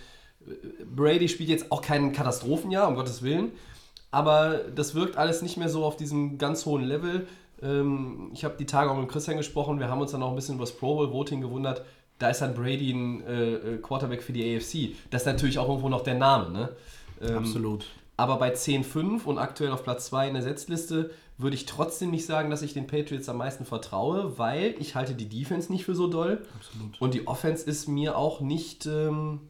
Brady 0.93 1.29
spielt 1.29 1.49
jetzt 1.49 1.71
auch 1.71 1.81
kein 1.81 2.11
Katastrophenjahr, 2.11 2.87
um 2.87 2.95
Gottes 2.95 3.21
Willen. 3.23 3.51
Aber 4.11 4.59
das 4.75 4.93
wirkt 4.93 5.17
alles 5.17 5.41
nicht 5.41 5.57
mehr 5.57 5.69
so 5.69 5.85
auf 5.85 5.95
diesem 5.95 6.37
ganz 6.37 6.65
hohen 6.65 6.83
Level. 6.83 7.27
Ähm, 7.61 8.29
ich 8.33 8.43
habe 8.43 8.55
die 8.59 8.65
Tage 8.65 8.91
auch 8.91 8.97
mit 8.97 9.09
Christian 9.09 9.37
gesprochen. 9.37 9.79
Wir 9.79 9.89
haben 9.89 10.01
uns 10.01 10.11
dann 10.11 10.21
auch 10.21 10.29
ein 10.29 10.35
bisschen 10.35 10.55
über 10.55 10.65
das 10.65 10.75
Pro 10.75 10.95
Bowl 10.95 11.11
Voting 11.11 11.41
gewundert. 11.41 11.83
Da 12.19 12.29
ist 12.29 12.41
dann 12.41 12.53
Brady 12.53 12.91
ein 12.91 13.21
äh, 13.25 13.77
Quarterback 13.81 14.21
für 14.21 14.33
die 14.33 14.55
AFC. 14.55 14.95
Das 15.09 15.23
ist 15.23 15.25
natürlich 15.25 15.57
auch 15.57 15.67
irgendwo 15.67 15.89
noch 15.89 16.03
der 16.03 16.15
Name. 16.15 16.51
Ne? 16.51 16.69
Ähm, 17.21 17.37
Absolut. 17.37 17.85
Aber 18.23 18.37
bei 18.37 18.53
10-5 18.53 19.25
und 19.25 19.37
aktuell 19.37 19.71
auf 19.71 19.83
Platz 19.83 20.05
2 20.05 20.29
in 20.29 20.33
der 20.33 20.43
Setzliste 20.43 21.11
würde 21.37 21.57
ich 21.57 21.65
trotzdem 21.65 22.09
nicht 22.09 22.25
sagen, 22.25 22.49
dass 22.49 22.61
ich 22.61 22.73
den 22.73 22.87
Patriots 22.87 23.27
am 23.27 23.35
meisten 23.35 23.65
vertraue, 23.65 24.37
weil 24.37 24.75
ich 24.79 24.95
halte 24.95 25.13
die 25.13 25.27
Defense 25.27 25.69
nicht 25.69 25.83
für 25.83 25.93
so 25.93 26.07
doll. 26.07 26.45
Absolut. 26.55 27.01
Und 27.01 27.13
die 27.15 27.27
Offense 27.27 27.69
ist 27.69 27.89
mir 27.89 28.17
auch 28.17 28.39
nicht, 28.39 28.85
ähm, 28.85 29.41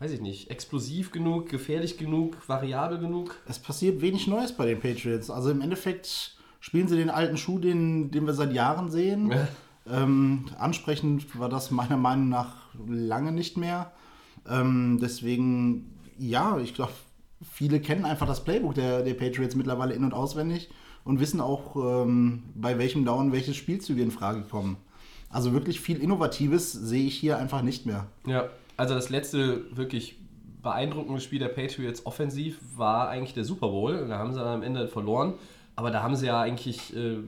weiß 0.00 0.10
ich 0.10 0.20
nicht, 0.20 0.50
explosiv 0.50 1.12
genug, 1.12 1.48
gefährlich 1.48 1.96
genug, 1.96 2.36
variabel 2.48 2.98
genug. 2.98 3.36
Es 3.46 3.60
passiert 3.60 4.00
wenig 4.00 4.26
Neues 4.26 4.50
bei 4.50 4.66
den 4.66 4.80
Patriots. 4.80 5.30
Also 5.30 5.50
im 5.50 5.60
Endeffekt 5.60 6.34
spielen 6.58 6.88
sie 6.88 6.96
den 6.96 7.10
alten 7.10 7.36
Schuh, 7.36 7.60
den, 7.60 8.10
den 8.10 8.26
wir 8.26 8.34
seit 8.34 8.52
Jahren 8.52 8.90
sehen. 8.90 9.32
Ähm, 9.88 10.46
ansprechend 10.58 11.38
war 11.38 11.48
das 11.48 11.70
meiner 11.70 11.96
Meinung 11.96 12.30
nach 12.30 12.56
lange 12.88 13.30
nicht 13.30 13.56
mehr. 13.56 13.92
Ähm, 14.50 14.98
deswegen, 15.00 15.94
ja, 16.18 16.58
ich 16.58 16.74
glaube, 16.74 16.90
viele 17.42 17.80
kennen 17.80 18.04
einfach 18.04 18.26
das 18.26 18.44
Playbook 18.44 18.74
der, 18.74 19.02
der 19.02 19.14
Patriots 19.14 19.54
mittlerweile 19.54 19.94
in- 19.94 20.04
und 20.04 20.14
auswendig 20.14 20.70
und 21.04 21.20
wissen 21.20 21.40
auch, 21.40 21.76
ähm, 21.76 22.42
bei 22.54 22.78
welchem 22.78 23.04
Down 23.04 23.32
welche 23.32 23.54
Spielzüge 23.54 24.02
in 24.02 24.10
Frage 24.10 24.42
kommen. 24.42 24.76
Also 25.30 25.52
wirklich 25.52 25.80
viel 25.80 26.02
Innovatives 26.02 26.72
sehe 26.72 27.06
ich 27.06 27.16
hier 27.16 27.38
einfach 27.38 27.62
nicht 27.62 27.86
mehr. 27.86 28.06
Ja, 28.26 28.48
also 28.76 28.94
das 28.94 29.10
letzte 29.10 29.76
wirklich 29.76 30.16
beeindruckende 30.62 31.20
Spiel 31.20 31.38
der 31.38 31.48
Patriots 31.48 32.06
offensiv 32.06 32.58
war 32.76 33.08
eigentlich 33.08 33.34
der 33.34 33.44
Super 33.44 33.68
Bowl. 33.68 34.08
Da 34.08 34.18
haben 34.18 34.32
sie 34.32 34.38
dann 34.38 34.48
am 34.48 34.62
Ende 34.62 34.88
verloren. 34.88 35.34
Aber 35.76 35.90
da 35.90 36.02
haben 36.02 36.16
sie 36.16 36.26
ja 36.26 36.40
eigentlich, 36.40 36.96
äh, 36.96 37.18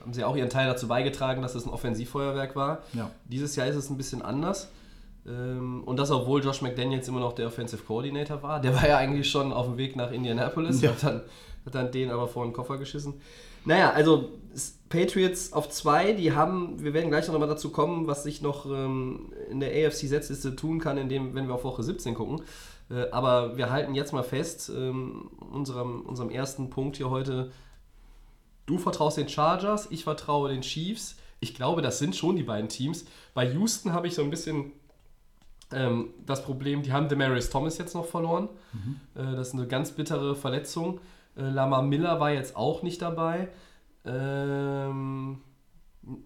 haben 0.00 0.12
sie 0.12 0.24
auch 0.24 0.36
ihren 0.36 0.48
Teil 0.48 0.66
dazu 0.66 0.88
beigetragen, 0.88 1.42
dass 1.42 1.54
es 1.54 1.66
ein 1.66 1.70
Offensivfeuerwerk 1.70 2.56
war. 2.56 2.82
Ja. 2.94 3.10
Dieses 3.24 3.56
Jahr 3.56 3.66
ist 3.66 3.76
es 3.76 3.90
ein 3.90 3.96
bisschen 3.96 4.22
anders. 4.22 4.70
Ähm, 5.28 5.82
und 5.84 5.98
das, 5.98 6.10
obwohl 6.10 6.42
Josh 6.42 6.62
McDaniels 6.62 7.06
immer 7.08 7.20
noch 7.20 7.34
der 7.34 7.46
Offensive 7.48 7.82
Coordinator 7.84 8.42
war. 8.42 8.60
Der 8.60 8.74
war 8.74 8.88
ja 8.88 8.96
eigentlich 8.96 9.30
schon 9.30 9.52
auf 9.52 9.66
dem 9.66 9.76
Weg 9.76 9.96
nach 9.96 10.10
Indianapolis, 10.10 10.80
Ja. 10.80 10.90
hat, 10.90 11.02
dann, 11.02 11.20
hat 11.66 11.74
dann 11.74 11.92
den 11.92 12.10
aber 12.10 12.28
vor 12.28 12.44
den 12.44 12.52
Koffer 12.52 12.78
geschissen. 12.78 13.14
Naja, 13.64 13.90
also 13.90 14.30
Patriots 14.88 15.52
auf 15.52 15.68
zwei, 15.68 16.12
die 16.12 16.32
haben, 16.32 16.82
wir 16.82 16.94
werden 16.94 17.10
gleich 17.10 17.28
noch 17.28 17.38
mal 17.38 17.46
dazu 17.46 17.70
kommen, 17.70 18.06
was 18.06 18.22
sich 18.22 18.40
noch 18.40 18.64
ähm, 18.66 19.32
in 19.50 19.60
der 19.60 19.70
AFC-Setzliste 19.70 20.56
tun 20.56 20.78
kann, 20.78 20.96
indem, 20.96 21.34
wenn 21.34 21.48
wir 21.48 21.54
auf 21.54 21.64
Woche 21.64 21.82
17 21.82 22.14
gucken. 22.14 22.42
Äh, 22.90 23.10
aber 23.10 23.58
wir 23.58 23.70
halten 23.70 23.94
jetzt 23.94 24.12
mal 24.12 24.22
fest, 24.22 24.70
ähm, 24.74 25.30
unserem, 25.52 26.00
unserem 26.02 26.30
ersten 26.30 26.70
Punkt 26.70 26.96
hier 26.96 27.10
heute, 27.10 27.50
Du 28.66 28.76
vertraust 28.76 29.16
den 29.16 29.30
Chargers, 29.30 29.88
ich 29.90 30.04
vertraue 30.04 30.50
den 30.50 30.60
Chiefs. 30.60 31.16
Ich 31.40 31.54
glaube, 31.54 31.80
das 31.80 31.98
sind 31.98 32.14
schon 32.14 32.36
die 32.36 32.42
beiden 32.42 32.68
Teams. 32.68 33.06
Bei 33.32 33.50
Houston 33.50 33.94
habe 33.94 34.06
ich 34.06 34.14
so 34.14 34.22
ein 34.22 34.28
bisschen 34.28 34.72
ähm, 35.72 36.14
das 36.24 36.42
Problem, 36.42 36.82
die 36.82 36.92
haben 36.92 37.08
Demarius 37.08 37.50
Thomas 37.50 37.78
jetzt 37.78 37.94
noch 37.94 38.06
verloren. 38.06 38.48
Äh, 39.14 39.36
das 39.36 39.48
ist 39.48 39.54
eine 39.54 39.66
ganz 39.66 39.92
bittere 39.92 40.34
Verletzung. 40.34 41.00
Äh, 41.36 41.42
Lama 41.42 41.82
Miller 41.82 42.20
war 42.20 42.30
jetzt 42.30 42.56
auch 42.56 42.82
nicht 42.82 43.02
dabei. 43.02 43.48
Ähm, 44.04 45.40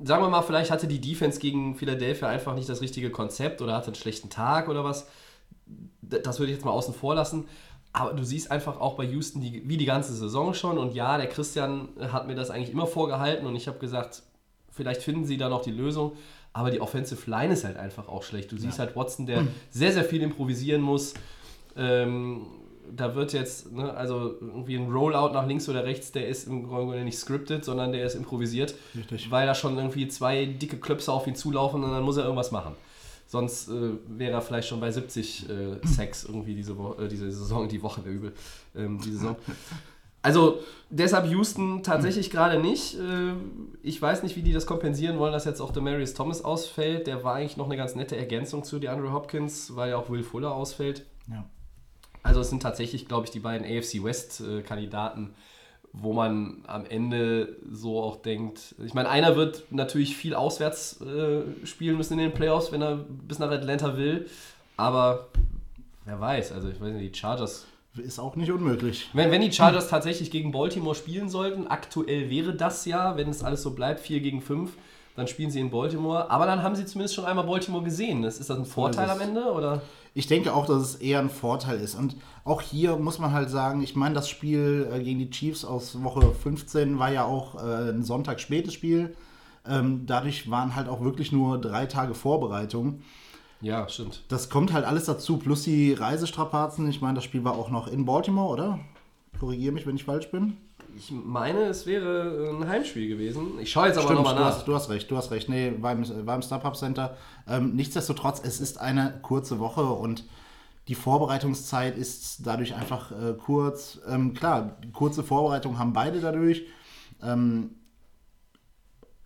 sagen 0.03 0.23
wir 0.23 0.29
mal, 0.29 0.43
vielleicht 0.43 0.71
hatte 0.71 0.87
die 0.87 1.01
Defense 1.01 1.41
gegen 1.41 1.75
Philadelphia 1.75 2.29
einfach 2.29 2.55
nicht 2.55 2.69
das 2.69 2.81
richtige 2.81 3.11
Konzept 3.11 3.61
oder 3.63 3.75
hatte 3.75 3.89
einen 3.89 3.97
schlechten 3.97 4.31
Tag 4.31 4.69
oder 4.69 4.85
was. 4.85 5.09
Das 6.01 6.39
würde 6.39 6.53
ich 6.53 6.59
jetzt 6.59 6.65
mal 6.65 6.73
außen 6.73 6.95
vor 6.95 7.15
lassen. 7.15 7.47
Aber 7.93 8.15
du 8.15 8.25
siehst 8.25 8.51
einfach 8.51 8.81
auch 8.81 8.95
bei 8.95 9.05
Houston, 9.05 9.41
die, 9.41 9.69
wie 9.69 9.77
die 9.77 9.85
ganze 9.85 10.15
Saison 10.15 10.55
schon. 10.55 10.79
Und 10.79 10.95
ja, 10.95 11.19
der 11.19 11.27
Christian 11.27 11.89
hat 12.01 12.27
mir 12.27 12.35
das 12.35 12.51
eigentlich 12.51 12.71
immer 12.71 12.87
vorgehalten 12.87 13.47
und 13.47 13.55
ich 13.55 13.69
habe 13.69 13.79
gesagt, 13.79 14.23
vielleicht 14.71 15.03
finden 15.03 15.27
sie 15.27 15.37
da 15.37 15.49
noch 15.49 15.63
die 15.63 15.73
Lösung. 15.73 16.13
Aber 16.53 16.71
die 16.71 16.81
Offensive 16.81 17.31
Line 17.31 17.53
ist 17.55 17.65
halt 17.65 17.77
einfach 17.77 18.09
auch 18.09 18.23
schlecht. 18.23 18.53
Du 18.53 18.59
siehst 18.59 18.79
halt 18.79 18.95
Watson, 18.95 19.27
der 19.27 19.47
sehr, 19.71 19.93
sehr 19.93 20.05
viel 20.05 20.23
improvisieren 20.23 20.83
muss. 20.83 21.15
Ähm, 21.77 22.47
da 22.95 23.15
wird 23.15 23.33
jetzt, 23.33 23.73
ne, 23.73 23.95
also 23.95 24.35
irgendwie 24.41 24.77
ein 24.77 24.91
Rollout 24.91 25.33
nach 25.33 25.47
links 25.47 25.69
oder 25.69 25.85
rechts, 25.85 26.13
der 26.13 26.29
ist 26.29 26.47
im 26.47 26.65
Grunde 26.65 27.03
nicht 27.05 27.19
scripted, 27.19 27.65
sondern 27.65 27.93
der 27.93 28.05
ist 28.05 28.15
improvisiert. 28.15 28.75
Richtig. 28.95 29.31
Weil 29.31 29.47
da 29.47 29.55
schon 29.55 29.79
irgendwie 29.79 30.09
zwei 30.09 30.45
dicke 30.45 30.77
Klöpse 30.77 31.11
auf 31.11 31.27
ihn 31.27 31.35
zulaufen 31.35 31.83
und 31.83 31.91
dann 31.91 32.03
muss 32.03 32.19
er 32.19 32.25
irgendwas 32.25 32.51
machen. 32.51 32.75
Sonst 33.27 33.69
äh, 33.69 33.93
wäre 34.09 34.33
er 34.33 34.43
vielleicht 34.43 34.69
schon 34.69 34.81
bei 34.81 34.91
70 34.91 35.49
äh, 35.49 35.87
Sacks 35.87 36.25
irgendwie 36.25 36.55
diese, 36.55 36.77
Wo 36.77 36.93
äh, 36.95 37.09
diese 37.09 37.31
Saison, 37.31 37.67
die 37.67 37.83
Woche 37.83 38.03
der 38.03 38.13
Übel. 38.13 38.33
Ähm, 38.77 39.01
die 39.03 39.11
Saison. 39.11 39.37
Also 40.23 40.61
deshalb 40.88 41.29
Houston 41.29 41.83
tatsächlich 41.83 42.31
gerade 42.31 42.61
nicht. 42.61 42.95
Äh, 42.95 43.33
Ich 43.83 44.00
weiß 44.00 44.23
nicht, 44.23 44.37
wie 44.37 44.43
die 44.43 44.52
das 44.52 44.67
kompensieren 44.67 45.19
wollen, 45.19 45.33
dass 45.33 45.45
jetzt 45.45 45.61
auch 45.61 45.73
Demarius 45.73 46.14
Thomas 46.14 46.45
ausfällt. 46.45 47.09
Der 47.09 47.25
war 47.25 47.35
eigentlich 47.35 47.57
noch 47.57 47.67
eine 47.67 47.76
ganz 47.76 47.97
nette 47.97 48.17
Ergänzung 48.17 48.62
zu 48.62 48.79
DeAndre 48.79 49.12
Hopkins, 49.12 49.75
weil 49.75 49.91
ja 49.91 49.97
auch 49.97 50.09
Will 50.09 50.23
Fuller 50.23 50.55
ausfällt. 50.55 51.05
Ja. 51.29 51.45
Also 52.23 52.41
es 52.41 52.50
sind 52.50 52.62
tatsächlich, 52.62 53.09
glaube 53.09 53.26
ich, 53.26 53.33
die 53.33 53.41
beiden 53.41 53.67
AFC 53.67 54.05
West-Kandidaten, 54.05 55.35
wo 55.93 56.12
man 56.12 56.62
am 56.69 56.87
Ende 56.87 57.57
so 57.69 58.00
auch 58.00 58.23
denkt. 58.23 58.76
Ich 58.85 58.95
meine, 58.95 59.09
einer 59.09 59.35
wird 59.35 59.64
natürlich 59.71 60.17
viel 60.17 60.35
auswärts 60.35 61.00
äh, 61.00 61.43
spielen 61.67 61.97
müssen 61.97 62.12
in 62.12 62.21
den 62.21 62.33
Playoffs, 62.33 62.71
wenn 62.71 62.81
er 62.81 62.97
bis 62.97 63.41
nach 63.41 63.50
Atlanta 63.50 63.97
will. 63.97 64.29
Aber 64.76 65.26
wer 66.05 66.21
weiß, 66.21 66.52
also 66.52 66.69
ich 66.69 66.81
weiß 66.81 66.93
nicht, 66.93 67.17
die 67.17 67.19
Chargers 67.19 67.67
Ist 67.97 68.19
auch 68.19 68.37
nicht 68.37 68.51
unmöglich. 68.51 69.11
wenn, 69.13 69.31
wenn 69.31 69.43
die 69.43 69.53
Chargers 69.53 69.89
tatsächlich 69.89 70.31
gegen 70.31 70.51
Baltimore 70.51 70.95
spielen 70.95 71.29
sollten, 71.29 71.67
aktuell 71.67 72.31
wäre 72.31 72.55
das 72.55 72.87
ja, 72.87 73.17
wenn 73.19 73.29
es 73.29 73.43
alles 73.43 73.63
so 73.63 73.73
bleibt, 73.75 74.01
4 74.01 74.21
gegen 74.21 74.41
5, 74.41 74.73
dann 75.15 75.27
spielen 75.27 75.51
sie 75.51 75.61
in 75.61 75.71
Baltimore. 75.71 76.31
Aber 76.31 76.47
dann 76.47 76.63
haben 76.63 76.75
sie 76.75 76.87
zumindest 76.87 77.15
schon 77.15 77.27
einmal 77.27 77.45
Baltimore 77.45 77.85
gesehen. 77.85 78.25
Ist 78.25 78.41
das 78.41 78.51
ein 78.51 78.65
Vorteil 78.65 79.11
am. 79.11 79.21
Ende? 79.21 79.53
Oder? 79.53 79.83
Ich 80.15 80.27
denke 80.27 80.55
auch, 80.55 80.65
dass 80.65 80.83
es 80.83 80.95
eher 80.97 81.19
ein 81.19 81.29
Vorteil 81.29 81.81
ist. 81.81 81.95
Und 81.95 82.17
auch 82.45 82.63
hier 82.63 82.97
muss 82.97 83.19
man 83.19 83.33
halt 83.33 83.51
sagen, 83.51 83.83
ich 83.83 83.95
meine, 83.95 84.15
das 84.15 84.31
Spiel 84.31 84.89
äh, 84.91 85.03
gegen 85.03 85.19
die 85.19 85.31
Chiefs 85.31 85.65
aus 85.65 86.03
Woche 86.03 86.33
15 86.33 86.99
war 86.99 87.13
ja 87.13 87.25
auch 87.25 87.57
äh, 87.57 87.91
ein 87.91 88.05
Sonntag 88.05 88.41
spätes 88.41 88.73
Spiel. 88.73 89.15
Ähm, 89.69 90.07
dadurch 90.07 90.51
waren 90.51 90.75
halt 90.75 90.89
auch 90.89 91.03
wirklich 91.03 91.31
nur 91.31 91.61
drei 91.61 91.87
Tage 91.87 92.15
Vorbereitung. 92.15 93.03
Ja, 93.62 93.88
stimmt. 93.88 94.25
Das 94.28 94.50
kommt 94.50 94.73
halt 94.73 94.85
alles 94.85 95.04
dazu, 95.04 95.38
plus 95.38 95.62
die 95.62 95.92
Reisestrapazen. 95.92 96.88
Ich 96.90 97.00
meine, 97.00 97.14
das 97.14 97.25
Spiel 97.25 97.45
war 97.45 97.54
auch 97.54 97.71
noch 97.71 97.87
in 97.87 98.04
Baltimore, 98.04 98.52
oder? 98.52 98.81
Korrigiere 99.38 99.73
mich, 99.73 99.87
wenn 99.87 99.97
ich 99.97 100.04
falsch 100.04 100.31
bin. 100.31 100.57
Ich 100.97 101.11
meine, 101.11 101.64
es 101.66 101.87
wäre 101.87 102.50
ein 102.50 102.69
Heimspiel 102.69 103.09
gewesen. 103.09 103.59
Ich 103.61 103.71
schaue 103.71 103.87
jetzt 103.87 103.99
aber 103.99 104.12
nochmal 104.12 104.35
nach. 104.35 104.47
hast, 104.47 104.69
du 104.69 104.75
hast 104.75 104.90
recht, 104.90 105.11
du 105.11 105.16
hast 105.16 105.31
recht. 105.31 105.49
Nee, 105.49 105.73
war 105.81 105.92
im, 105.92 106.26
war 106.26 106.35
im 106.35 106.42
StubHub 106.42 106.76
Center. 106.76 107.16
Ähm, 107.49 107.75
nichtsdestotrotz, 107.75 108.42
es 108.45 108.61
ist 108.61 108.78
eine 108.78 109.19
kurze 109.23 109.59
Woche 109.59 109.85
und 109.85 110.25
die 110.88 110.95
Vorbereitungszeit 110.97 111.97
ist 111.97 112.45
dadurch 112.45 112.75
einfach 112.75 113.12
äh, 113.12 113.35
kurz. 113.35 114.00
Ähm, 114.09 114.35
klar, 114.35 114.76
kurze 114.92 115.23
Vorbereitung 115.23 115.78
haben 115.78 115.92
beide 115.92 116.21
dadurch. 116.21 116.64
Ähm, 117.23 117.71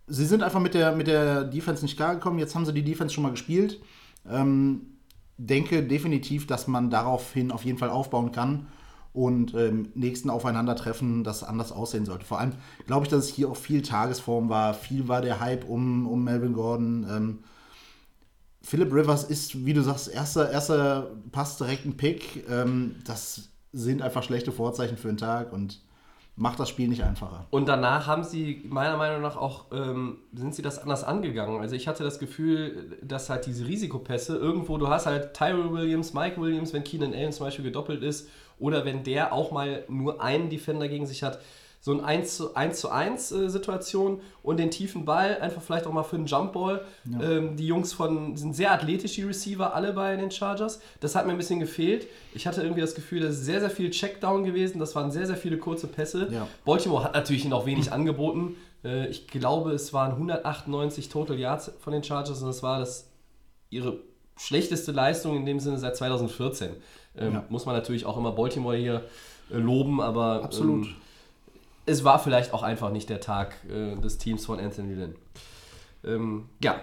sie 0.05 0.25
sind 0.25 0.43
einfach 0.43 0.59
mit 0.59 0.75
der, 0.75 0.95
mit 0.95 1.07
der 1.07 1.43
Defense 1.43 1.83
nicht 1.83 1.97
klargekommen. 1.97 2.39
Jetzt 2.39 2.55
haben 2.55 2.65
sie 2.65 2.73
die 2.73 2.83
Defense 2.83 3.13
schon 3.13 3.23
mal 3.23 3.31
gespielt. 3.31 3.81
Ähm, 4.29 4.97
denke 5.37 5.83
definitiv, 5.83 6.47
dass 6.47 6.67
man 6.67 6.89
daraufhin 6.89 7.51
auf 7.51 7.63
jeden 7.63 7.77
Fall 7.77 7.89
aufbauen 7.89 8.31
kann 8.31 8.67
und 9.13 9.53
ähm, 9.55 9.89
nächsten 9.95 10.29
Aufeinandertreffen 10.29 11.23
das 11.23 11.43
anders 11.43 11.71
aussehen 11.71 12.05
sollte. 12.05 12.25
Vor 12.25 12.39
allem 12.39 12.53
glaube 12.85 13.05
ich, 13.05 13.09
dass 13.09 13.25
es 13.25 13.29
hier 13.29 13.49
auch 13.49 13.57
viel 13.57 13.81
Tagesform 13.81 14.49
war. 14.49 14.73
Viel 14.73 15.07
war 15.07 15.21
der 15.21 15.39
Hype 15.39 15.67
um, 15.67 16.07
um 16.07 16.23
Melvin 16.23 16.53
Gordon. 16.53 17.05
Ähm, 17.09 17.39
Philip 18.61 18.93
Rivers 18.93 19.23
ist, 19.23 19.65
wie 19.65 19.73
du 19.73 19.81
sagst, 19.81 20.09
erster, 20.09 20.51
erster 20.51 21.11
Pass 21.31 21.57
direkt 21.57 21.85
ein 21.85 21.97
Pick. 21.97 22.47
Ähm, 22.49 22.95
das 23.05 23.49
sind 23.73 24.01
einfach 24.01 24.23
schlechte 24.23 24.51
Vorzeichen 24.51 24.97
für 24.97 25.07
den 25.07 25.17
Tag 25.17 25.53
und 25.53 25.81
macht 26.37 26.59
das 26.59 26.69
Spiel 26.69 26.87
nicht 26.87 27.03
einfacher. 27.03 27.47
Und 27.49 27.67
danach 27.67 28.05
haben 28.05 28.23
sie 28.23 28.63
meiner 28.69 28.95
Meinung 28.95 29.23
nach 29.23 29.35
auch, 29.35 29.65
ähm, 29.71 30.19
sind 30.33 30.53
sie 30.53 30.61
das 30.61 30.77
anders 30.77 31.03
angegangen. 31.03 31.59
Also 31.59 31.75
ich 31.75 31.87
hatte 31.87 32.03
das 32.03 32.19
Gefühl, 32.19 32.95
dass 33.01 33.31
halt 33.31 33.47
diese 33.47 33.65
Risikopässe 33.67 34.37
irgendwo, 34.37 34.77
du 34.77 34.87
hast 34.87 35.07
halt 35.07 35.33
Tyrell 35.33 35.71
Williams, 35.71 36.13
Mike 36.13 36.39
Williams, 36.39 36.73
wenn 36.73 36.83
Keenan 36.83 37.13
Allen 37.13 37.31
zum 37.31 37.47
Beispiel 37.47 37.65
gedoppelt 37.65 38.03
ist 38.03 38.29
oder 38.59 38.85
wenn 38.85 39.03
der 39.03 39.33
auch 39.33 39.51
mal 39.51 39.83
nur 39.89 40.21
einen 40.21 40.49
Defender 40.49 40.87
gegen 40.87 41.07
sich 41.07 41.23
hat, 41.23 41.39
so 41.79 41.91
ein 41.93 42.01
1 42.01 42.35
zu 42.37 42.55
1, 42.55 42.79
zu 42.79 42.89
1 42.89 43.31
äh, 43.31 43.49
Situation 43.49 44.19
und 44.43 44.57
den 44.57 44.71
tiefen 44.71 45.05
Ball, 45.05 45.37
einfach 45.39 45.61
vielleicht 45.61 45.87
auch 45.87 45.93
mal 45.93 46.03
für 46.03 46.15
einen 46.17 46.25
Jumpball. 46.25 46.83
Ähm, 47.21 47.55
die 47.55 47.67
Jungs 47.67 47.93
von 47.93 48.35
sind 48.35 48.55
sehr 48.55 48.71
athletisch, 48.71 49.13
die 49.13 49.23
Receiver, 49.23 49.73
alle 49.73 49.93
bei 49.93 50.15
den 50.15 50.31
Chargers. 50.31 50.81
Das 50.99 51.15
hat 51.15 51.25
mir 51.25 51.31
ein 51.31 51.37
bisschen 51.37 51.59
gefehlt. 51.59 52.07
Ich 52.33 52.47
hatte 52.47 52.61
irgendwie 52.61 52.81
das 52.81 52.95
Gefühl, 52.95 53.21
das 53.21 53.35
ist 53.35 53.45
sehr, 53.45 53.59
sehr 53.59 53.69
viel 53.69 53.89
Checkdown 53.91 54.43
gewesen. 54.43 54.79
Das 54.79 54.95
waren 54.95 55.11
sehr, 55.11 55.27
sehr 55.27 55.37
viele 55.37 55.57
kurze 55.57 55.87
Pässe. 55.87 56.27
Ja. 56.31 56.47
Baltimore 56.65 57.03
hat 57.03 57.13
natürlich 57.13 57.45
noch 57.45 57.65
wenig 57.65 57.91
angeboten. 57.91 58.55
Äh, 58.83 59.07
ich 59.07 59.27
glaube, 59.27 59.71
es 59.71 59.93
waren 59.93 60.11
198 60.13 61.09
Total 61.09 61.37
Yards 61.39 61.71
von 61.79 61.93
den 61.93 62.03
Chargers 62.03 62.41
und 62.41 62.47
das 62.47 62.63
war 62.63 62.79
das 62.79 63.07
ihre 63.69 63.99
schlechteste 64.37 64.91
Leistung 64.91 65.35
in 65.35 65.45
dem 65.45 65.59
Sinne 65.59 65.77
seit 65.77 65.95
2014. 65.95 66.71
Ähm, 67.17 67.33
Ja. 67.33 67.43
Muss 67.49 67.65
man 67.65 67.75
natürlich 67.75 68.05
auch 68.05 68.17
immer 68.17 68.31
Baltimore 68.31 68.75
hier 68.77 69.03
äh, 69.51 69.57
loben, 69.57 70.01
aber 70.01 70.43
Absolut. 70.43 70.85
Ähm, 70.87 70.95
es 71.87 72.03
war 72.03 72.19
vielleicht 72.19 72.53
auch 72.53 72.63
einfach 72.63 72.91
nicht 72.91 73.09
der 73.09 73.21
Tag 73.21 73.55
äh, 73.69 73.95
des 73.95 74.17
Teams 74.19 74.45
von 74.45 74.59
Anthony 74.59 74.93
Lynn. 74.93 75.15
Ähm, 76.03 76.49
ja, 76.63 76.81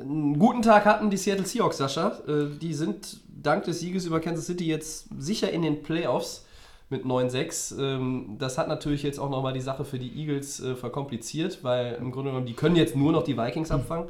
einen 0.00 0.38
guten 0.38 0.62
Tag 0.62 0.86
hatten 0.86 1.10
die 1.10 1.16
Seattle 1.16 1.46
Seahawks, 1.46 1.76
Sascha. 1.76 2.18
Äh, 2.26 2.58
die 2.60 2.74
sind 2.74 3.20
dank 3.28 3.64
des 3.64 3.80
Sieges 3.80 4.06
über 4.06 4.18
Kansas 4.18 4.46
City 4.46 4.66
jetzt 4.66 5.08
sicher 5.18 5.50
in 5.50 5.62
den 5.62 5.82
Playoffs 5.82 6.46
mit 6.88 7.04
9-6. 7.04 7.78
Ähm, 7.78 8.36
das 8.38 8.58
hat 8.58 8.68
natürlich 8.68 9.02
jetzt 9.02 9.20
auch 9.20 9.30
nochmal 9.30 9.52
die 9.52 9.60
Sache 9.60 9.84
für 9.84 9.98
die 9.98 10.18
Eagles 10.18 10.60
äh, 10.60 10.74
verkompliziert, 10.74 11.62
weil 11.62 11.94
im 11.94 12.10
Grunde 12.10 12.30
genommen, 12.30 12.46
die 12.46 12.54
können 12.54 12.76
jetzt 12.76 12.96
nur 12.96 13.12
noch 13.12 13.22
die 13.22 13.36
Vikings 13.36 13.70
abfangen. 13.70 14.08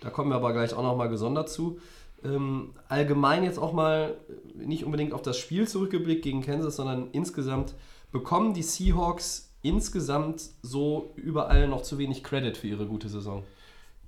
Da 0.00 0.10
kommen 0.10 0.30
wir 0.30 0.36
aber 0.36 0.52
gleich 0.52 0.74
auch 0.74 0.82
nochmal 0.82 1.08
gesondert 1.08 1.48
zu. 1.48 1.78
Ähm, 2.22 2.74
allgemein 2.88 3.44
jetzt 3.44 3.58
auch 3.58 3.72
mal 3.72 4.14
äh, 4.28 4.64
nicht 4.66 4.84
unbedingt 4.84 5.14
auf 5.14 5.22
das 5.22 5.38
Spiel 5.38 5.66
zurückgeblickt 5.66 6.22
gegen 6.22 6.42
Kansas, 6.42 6.76
sondern 6.76 7.08
insgesamt 7.12 7.74
bekommen 8.12 8.52
die 8.52 8.62
Seahawks 8.62 9.49
insgesamt 9.62 10.42
so 10.62 11.12
überall 11.16 11.68
noch 11.68 11.82
zu 11.82 11.98
wenig 11.98 12.24
Credit 12.24 12.56
für 12.56 12.68
ihre 12.68 12.86
gute 12.86 13.08
Saison. 13.08 13.44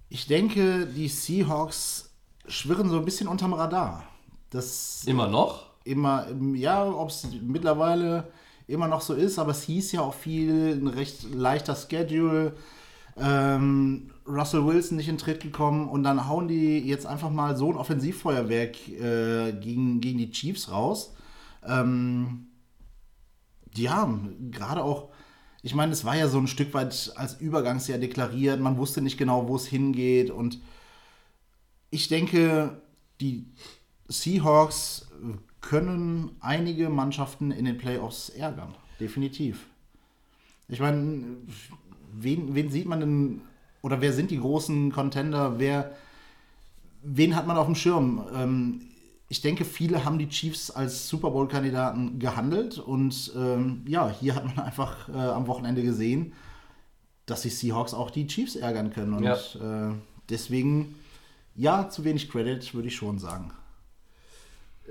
Ich 0.09 0.27
denke, 0.27 0.87
die 0.87 1.09
Seahawks 1.09 2.11
schwirren 2.47 2.89
so 2.89 2.99
ein 2.99 3.05
bisschen 3.05 3.29
unterm 3.29 3.53
Radar. 3.53 4.05
Das 4.51 5.05
Immer 5.07 5.29
noch? 5.29 5.73
immer, 5.85 6.27
ja, 6.55 6.85
ob 6.87 7.09
es 7.09 7.27
mittlerweile 7.43 8.29
immer 8.67 8.89
noch 8.89 9.01
so 9.01 9.15
ist, 9.15 9.39
aber 9.39 9.51
es 9.51 9.63
hieß 9.65 9.93
ja 9.93 10.03
auch 10.03 10.15
viel, 10.15 10.75
ein 10.81 10.87
recht 10.87 11.35
leichter 11.35 11.75
Schedule. 11.75 12.55
Ähm, 13.17 14.11
Russell 14.27 14.65
Wilson 14.65 14.97
nicht 14.97 15.09
in 15.09 15.19
Tritt 15.19 15.41
gekommen 15.41 15.89
und 15.89 16.03
dann 16.05 16.29
hauen 16.29 16.49
die 16.49 16.79
jetzt 16.79 17.07
einfach 17.07 17.31
mal 17.31 17.57
so 17.57 17.71
ein 17.71 17.77
Offensivfeuerwerk 17.77 18.89
äh, 18.89 19.53
gegen, 19.53 20.01
gegen 20.01 20.19
die 20.19 20.31
Chiefs 20.31 20.71
raus. 20.71 21.15
Ähm, 21.67 22.47
ja, 23.75 24.09
gerade 24.51 24.83
auch, 24.83 25.11
ich 25.63 25.75
meine, 25.75 25.93
es 25.93 26.05
war 26.05 26.17
ja 26.17 26.29
so 26.29 26.39
ein 26.39 26.49
Stück 26.49 26.75
weit 26.75 27.13
als 27.17 27.41
Übergangsjahr 27.41 27.99
deklariert, 27.99 28.61
man 28.61 28.79
wusste 28.79 29.01
nicht 29.01 29.17
genau, 29.17 29.49
wo 29.49 29.57
es 29.57 29.67
hingeht 29.67 30.31
und 30.31 30.61
ich 31.91 32.09
denke, 32.09 32.81
die 33.21 33.45
Seahawks 34.09 35.09
können 35.61 36.31
einige 36.41 36.89
Mannschaften 36.89 37.51
in 37.51 37.65
den 37.65 37.79
Playoffs 37.79 38.31
ärgern. 38.31 38.75
Definitiv. 38.99 39.67
Ich 40.69 40.81
meine, 40.81 41.37
wen, 42.13 42.55
wen 42.55 42.71
sieht 42.71 42.87
man 42.87 43.01
denn, 43.01 43.41
oder 43.83 44.01
wer 44.01 44.13
sind 44.13 44.31
die 44.31 44.41
großen 44.41 44.91
Contender? 44.91 45.59
Wer, 45.59 45.95
wen 47.03 47.37
hat 47.37 47.47
man 47.47 47.57
auf 47.57 47.67
dem 47.67 47.75
Schirm? 47.75 48.27
Ähm, 48.35 48.81
ich 49.33 49.41
denke, 49.41 49.65
viele 49.65 50.05
haben 50.05 50.19
die 50.19 50.29
Chiefs 50.29 50.71
als 50.71 51.09
Super 51.09 51.31
Bowl-Kandidaten 51.31 52.19
gehandelt 52.19 52.79
und 52.79 53.33
ähm, 53.35 53.83
ja, 53.89 54.11
hier 54.11 54.35
hat 54.35 54.45
man 54.45 54.59
einfach 54.67 55.09
äh, 55.09 55.13
am 55.13 55.47
Wochenende 55.47 55.83
gesehen, 55.83 56.35
dass 57.25 57.41
die 57.41 57.49
Seahawks 57.49 57.95
auch 57.95 58.11
die 58.11 58.27
Chiefs 58.27 58.57
ärgern 58.57 58.91
können. 58.93 59.15
Und 59.15 59.23
Ja. 59.23 59.37
äh, 59.91 59.95
deswegen, 60.29 60.97
ja, 61.55 61.89
zu 61.89 62.05
wenig 62.05 62.29
Credit, 62.31 62.75
würde 62.75 62.89
ich 62.89 62.95
schon 62.95 63.19
sagen. 63.19 63.53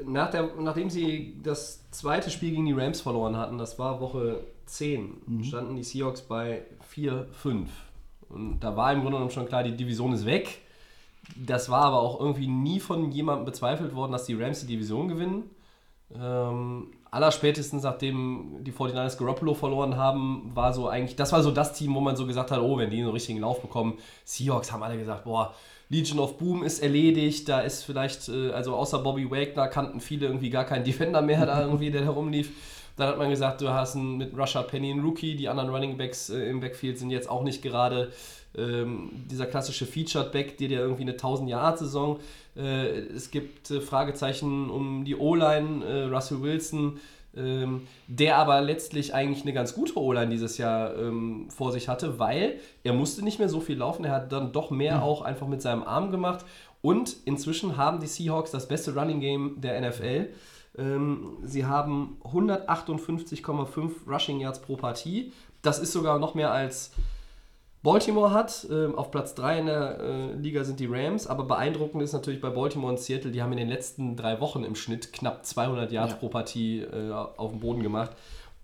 Nach 0.08 0.32
der, 0.32 0.50
nachdem 0.60 0.90
sie 0.90 1.38
das 1.44 1.92
zweite 1.92 2.32
Spiel 2.32 2.50
gegen 2.50 2.66
die 2.66 2.74
Rams 2.74 3.00
verloren 3.00 3.38
hatten, 3.38 3.60
das 3.60 3.78
war 3.78 4.02
Woche 4.02 4.44
10, 4.66 5.44
standen 5.44 5.76
die 5.76 5.84
Seahawks 5.84 6.22
bei 6.22 6.64
4-5. 6.96 7.68
Und 8.30 8.60
da 8.60 8.76
war 8.76 8.92
im 8.92 9.02
Grunde 9.02 9.18
genommen 9.18 9.30
schon 9.30 9.46
klar, 9.46 9.62
die 9.62 9.78
Division 9.78 10.14
ist 10.14 10.26
weg. 10.26 10.62
Das 11.36 11.70
war 11.70 11.84
aber 11.84 12.00
auch 12.02 12.20
irgendwie 12.20 12.48
nie 12.48 12.80
von 12.80 13.12
jemandem 13.12 13.46
bezweifelt 13.46 13.96
worden, 13.96 14.12
dass 14.12 14.26
die 14.26 14.36
Rams 14.36 14.62
die 14.62 14.68
Division 14.68 15.08
gewinnen. 15.08 15.50
Ähm, 16.14 16.94
allerspätestens 17.10 17.84
nachdem 17.84 18.64
die 18.64 18.72
49ers 18.72 19.18
Garoppolo 19.18 19.54
verloren 19.54 19.98
haben, 19.98 20.52
war 20.54 20.74
so 20.74 20.88
eigentlich, 20.88 21.16
das 21.16 21.32
war 21.32 21.44
so 21.44 21.52
das 21.52 21.74
Team, 21.74 21.94
wo 21.96 22.00
man 22.00 22.16
so 22.16 22.26
gesagt 22.26 22.52
hat, 22.52 22.60
oh, 22.60 22.78
wenn 22.78 22.90
die 22.90 23.00
einen 23.00 23.10
richtigen 23.10 23.40
Lauf 23.40 23.62
bekommen. 23.62 23.98
Seahawks 24.26 24.72
haben 24.72 24.84
alle 24.84 24.98
gesagt, 24.98 25.26
boah, 25.26 25.54
Legion 25.90 26.20
of 26.20 26.38
Boom 26.38 26.64
ist 26.64 26.80
erledigt, 26.80 27.50
da 27.50 27.60
ist 27.60 27.84
vielleicht, 27.84 28.30
äh, 28.30 28.52
also 28.52 28.76
außer 28.76 29.00
Bobby 29.00 29.30
Wagner 29.30 29.68
kannten 29.68 30.00
viele 30.00 30.26
irgendwie 30.26 30.50
gar 30.50 30.64
keinen 30.64 30.86
Defender 30.86 31.22
mehr 31.22 31.46
da 31.46 31.62
irgendwie, 31.62 31.92
der 31.92 32.06
herumlief. 32.06 32.52
Dann 32.96 33.08
hat 33.08 33.18
man 33.18 33.30
gesagt, 33.30 33.62
du 33.62 33.70
hast 33.70 33.96
einen, 33.96 34.18
mit 34.18 34.38
Rashad 34.38 34.68
Penny 34.68 34.92
einen 34.92 35.02
Rookie, 35.02 35.36
die 35.36 35.50
anderen 35.50 35.70
Running 35.70 35.98
Backs 35.98 36.30
äh, 36.30 36.50
im 36.50 36.60
Backfield 36.60 37.00
sind 37.00 37.10
jetzt 37.10 37.30
auch 37.30 37.44
nicht 37.44 37.62
gerade 37.62 38.12
ähm, 38.58 39.12
dieser 39.30 39.46
klassische 39.46 39.86
Featured 39.86 40.32
Back, 40.32 40.58
der 40.58 40.68
dir 40.68 40.80
irgendwie 40.80 41.04
eine 41.04 41.14
1000-Yard-Saison. 41.14 42.20
Äh, 42.56 43.00
es 43.16 43.32
gibt 43.32 43.72
äh, 43.72 43.82
Fragezeichen 43.82 44.70
um 44.70 45.06
die 45.06 45.16
O-Line, 45.16 45.86
äh, 45.86 46.04
Russell 46.14 46.42
Wilson, 46.42 47.00
ähm, 47.36 47.88
der 48.08 48.38
aber 48.38 48.60
letztlich 48.60 49.14
eigentlich 49.14 49.44
eine 49.44 49.54
ganz 49.54 49.74
gute 49.74 49.98
O-Line 49.98 50.30
dieses 50.30 50.58
Jahr 50.58 50.98
ähm, 50.98 51.50
vor 51.50 51.72
sich 51.72 51.88
hatte, 51.88 52.20
weil 52.20 52.60
er 52.84 52.92
musste 52.92 53.24
nicht 53.24 53.40
mehr 53.40 53.48
so 53.48 53.62
viel 53.62 53.78
laufen, 53.78 54.04
er 54.04 54.12
hat 54.12 54.34
dann 54.34 54.52
doch 54.52 54.70
mehr 54.70 55.02
auch 55.02 55.22
einfach 55.22 55.48
mit 55.48 55.62
seinem 55.62 55.84
Arm 55.84 56.12
gemacht 56.12 56.46
und 56.82 57.16
inzwischen 57.24 57.78
haben 57.78 58.02
die 58.02 58.08
Seahawks 58.08 58.52
das 58.52 58.68
beste 58.68 58.94
Running 58.96 59.22
Game 59.22 59.62
der 59.62 59.80
NFL. 59.80 60.28
Ähm, 60.78 61.38
sie 61.44 61.66
haben 61.66 62.18
158,5 62.24 63.92
Rushing 64.08 64.40
Yards 64.40 64.62
pro 64.62 64.76
Partie. 64.78 65.32
Das 65.62 65.80
ist 65.80 65.92
sogar 65.92 66.18
noch 66.20 66.34
mehr 66.34 66.52
als 66.52 66.92
Baltimore 67.84 68.32
hat. 68.32 68.68
Ähm, 68.72 68.96
auf 68.96 69.12
Platz 69.12 69.36
3 69.36 69.60
in 69.60 69.66
der 69.66 70.00
äh, 70.00 70.34
Liga 70.34 70.64
sind 70.64 70.80
die 70.80 70.86
Rams, 70.88 71.28
aber 71.28 71.44
beeindruckend 71.44 72.02
ist 72.04 72.14
natürlich 72.14 72.42
bei 72.42 72.50
Baltimore 72.50 72.92
und 72.94 73.00
Seattle, 73.00 73.32
die 73.32 73.42
haben 73.42 73.52
in 73.52 73.58
den 73.58 73.70
letzten 73.70 74.16
drei 74.16 74.40
Wochen 74.40 74.64
im 74.64 74.76
Schnitt 74.76 75.12
knapp 75.14 75.46
200 75.46 75.92
Yards 75.92 76.14
Ja. 76.14 76.18
pro 76.20 76.30
Partie 76.30 76.82
äh, 76.82 77.12
auf 77.12 77.52
dem 77.52 77.60
Boden 77.60 77.82
gemacht. 77.84 78.12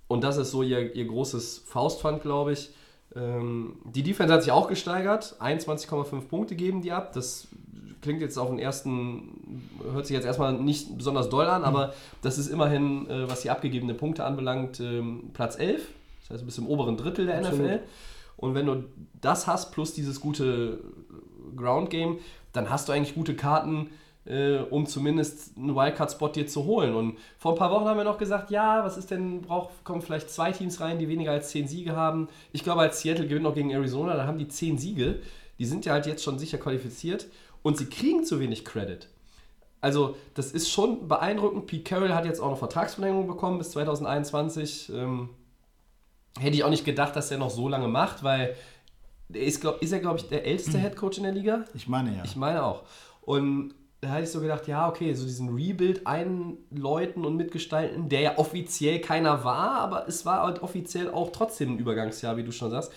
Und 0.08 0.24
das 0.24 0.38
ist 0.38 0.52
so 0.52 0.64
ihr, 0.64 0.96
ihr 0.96 1.06
großes 1.06 1.64
Faustpfand, 1.68 2.22
glaube 2.22 2.54
ich. 2.54 2.70
Ähm, 3.16 3.78
die 3.86 4.04
Defense 4.04 4.34
hat 4.34 4.44
sich 4.44 4.52
auch 4.52 4.68
gesteigert. 4.70 5.36
21,5 5.42 6.22
Punkte 6.28 6.56
geben 6.56 6.82
die 6.82 6.92
ab. 6.92 7.12
Das 7.14 7.48
klingt 8.02 8.22
jetzt 8.22 8.38
auf 8.38 8.50
den 8.50 8.60
ersten, 8.60 9.62
hört 9.92 10.06
sich 10.06 10.16
jetzt 10.16 10.26
erstmal 10.26 10.54
nicht 10.54 10.98
besonders 10.98 11.30
doll 11.30 11.48
an, 11.48 11.64
aber 11.64 11.94
das 12.22 12.38
ist 12.38 12.48
immerhin, 12.48 13.10
äh, 13.10 13.30
was 13.30 13.42
die 13.42 13.50
abgegebenen 13.50 13.98
Punkte 13.98 14.26
anbelangt, 14.26 14.80
ähm, 14.80 15.32
Platz 15.34 15.58
11. 15.58 15.88
Das 16.22 16.30
heißt, 16.32 16.42
du 16.42 16.46
bist 16.46 16.58
im 16.58 16.68
oberen 16.68 16.98
Drittel 16.98 17.26
der 17.26 17.40
Absolut. 17.40 17.66
NFL. 17.66 17.80
Und 18.38 18.54
wenn 18.54 18.66
du 18.66 18.84
das 19.20 19.48
hast, 19.48 19.72
plus 19.72 19.94
dieses 19.94 20.22
gute 20.22 20.80
Ground 21.56 21.90
Game, 21.90 22.20
dann 22.54 22.70
hast 22.70 22.88
du 22.88 22.94
eigentlich 22.94 23.16
gute 23.16 23.36
Karten, 23.36 23.90
äh, 24.26 24.58
um 24.58 24.86
zumindest 24.86 25.58
einen 25.58 25.76
Wildcard-Spot 25.76 26.30
dir 26.30 26.48
zu 26.48 26.66
holen. 26.66 26.94
Und 26.94 27.18
vor 27.40 27.54
ein 27.54 27.58
paar 27.58 27.72
Wochen 27.72 27.86
haben 27.86 27.98
wir 27.98 28.04
noch 28.04 28.18
gesagt, 28.18 28.52
ja, 28.52 28.84
was 28.84 28.98
ist 28.98 29.10
denn, 29.10 29.42
braucht, 29.42 29.84
kommen 29.84 30.02
vielleicht 30.02 30.30
zwei 30.30 30.52
Teams 30.52 30.80
rein, 30.82 31.00
die 31.00 31.08
weniger 31.08 31.32
als 31.32 31.50
zehn 31.50 31.68
Siege 31.68 31.96
haben. 31.96 32.28
Ich 32.52 32.64
glaube, 32.64 32.82
als 32.82 33.02
Seattle 33.02 33.28
gewinnt 33.28 33.44
noch 33.44 33.56
gegen 33.56 33.72
Arizona, 33.72 34.16
da 34.16 34.28
haben 34.28 34.38
die 34.38 34.48
zehn 34.48 34.78
Siege. 34.78 35.20
Die 35.60 35.66
sind 35.66 35.86
ja 35.86 35.94
halt 35.94 36.06
jetzt 36.06 36.24
schon 36.24 36.38
sicher 36.38 36.60
qualifiziert 36.60 37.28
und 37.62 37.78
sie 37.78 37.86
kriegen 37.86 38.24
zu 38.24 38.40
wenig 38.40 38.66
Credit. 38.66 39.08
Also, 39.82 40.16
das 40.34 40.52
ist 40.52 40.70
schon 40.70 41.08
beeindruckend. 41.08 41.68
Pete 41.68 41.84
Carroll 41.84 42.14
hat 42.14 42.26
jetzt 42.26 42.40
auch 42.40 42.50
noch 42.50 42.58
Vertragsverlängerung 42.58 43.28
bekommen 43.28 43.58
bis 43.60 43.72
2021. 43.72 44.92
Ähm, 44.94 45.30
hätte 46.40 46.56
ich 46.56 46.64
auch 46.64 46.70
nicht 46.70 46.86
gedacht, 46.86 47.16
dass 47.16 47.32
er 47.32 47.38
noch 47.38 47.52
so 47.52 47.68
lange 47.70 47.88
macht, 47.88 48.24
weil 48.24 48.56
er 49.32 49.42
ist, 49.42 49.62
glaub, 49.62 49.82
ist 49.82 49.92
er, 49.92 50.00
glaube 50.00 50.18
ich, 50.18 50.28
der 50.28 50.46
älteste 50.46 50.78
Headcoach 50.78 51.18
in 51.18 51.24
der 51.24 51.34
Liga. 51.34 51.66
Ich 51.74 51.88
meine 51.88 52.16
ja. 52.16 52.24
Ich 52.24 52.36
meine 52.36 52.64
auch. 52.64 52.84
Und 53.22 53.76
da 54.02 54.10
hatte 54.10 54.24
ich 54.24 54.32
so 54.32 54.40
gedacht, 54.40 54.68
ja, 54.68 54.88
okay, 54.88 55.14
so 55.14 55.26
diesen 55.26 55.50
Rebuild 55.50 56.06
einläuten 56.06 57.26
und 57.26 57.36
mitgestalten, 57.36 58.10
der 58.10 58.22
ja 58.22 58.38
offiziell 58.38 59.02
keiner 59.02 59.44
war, 59.44 59.72
aber 59.80 60.08
es 60.08 60.26
war 60.26 60.44
halt 60.44 60.62
offiziell 60.62 61.10
auch 61.12 61.32
trotzdem 61.32 61.74
ein 61.74 61.80
Übergangsjahr, 61.80 62.38
wie 62.38 62.44
du 62.44 62.52
schon 62.52 62.70
sagst. 62.70 62.92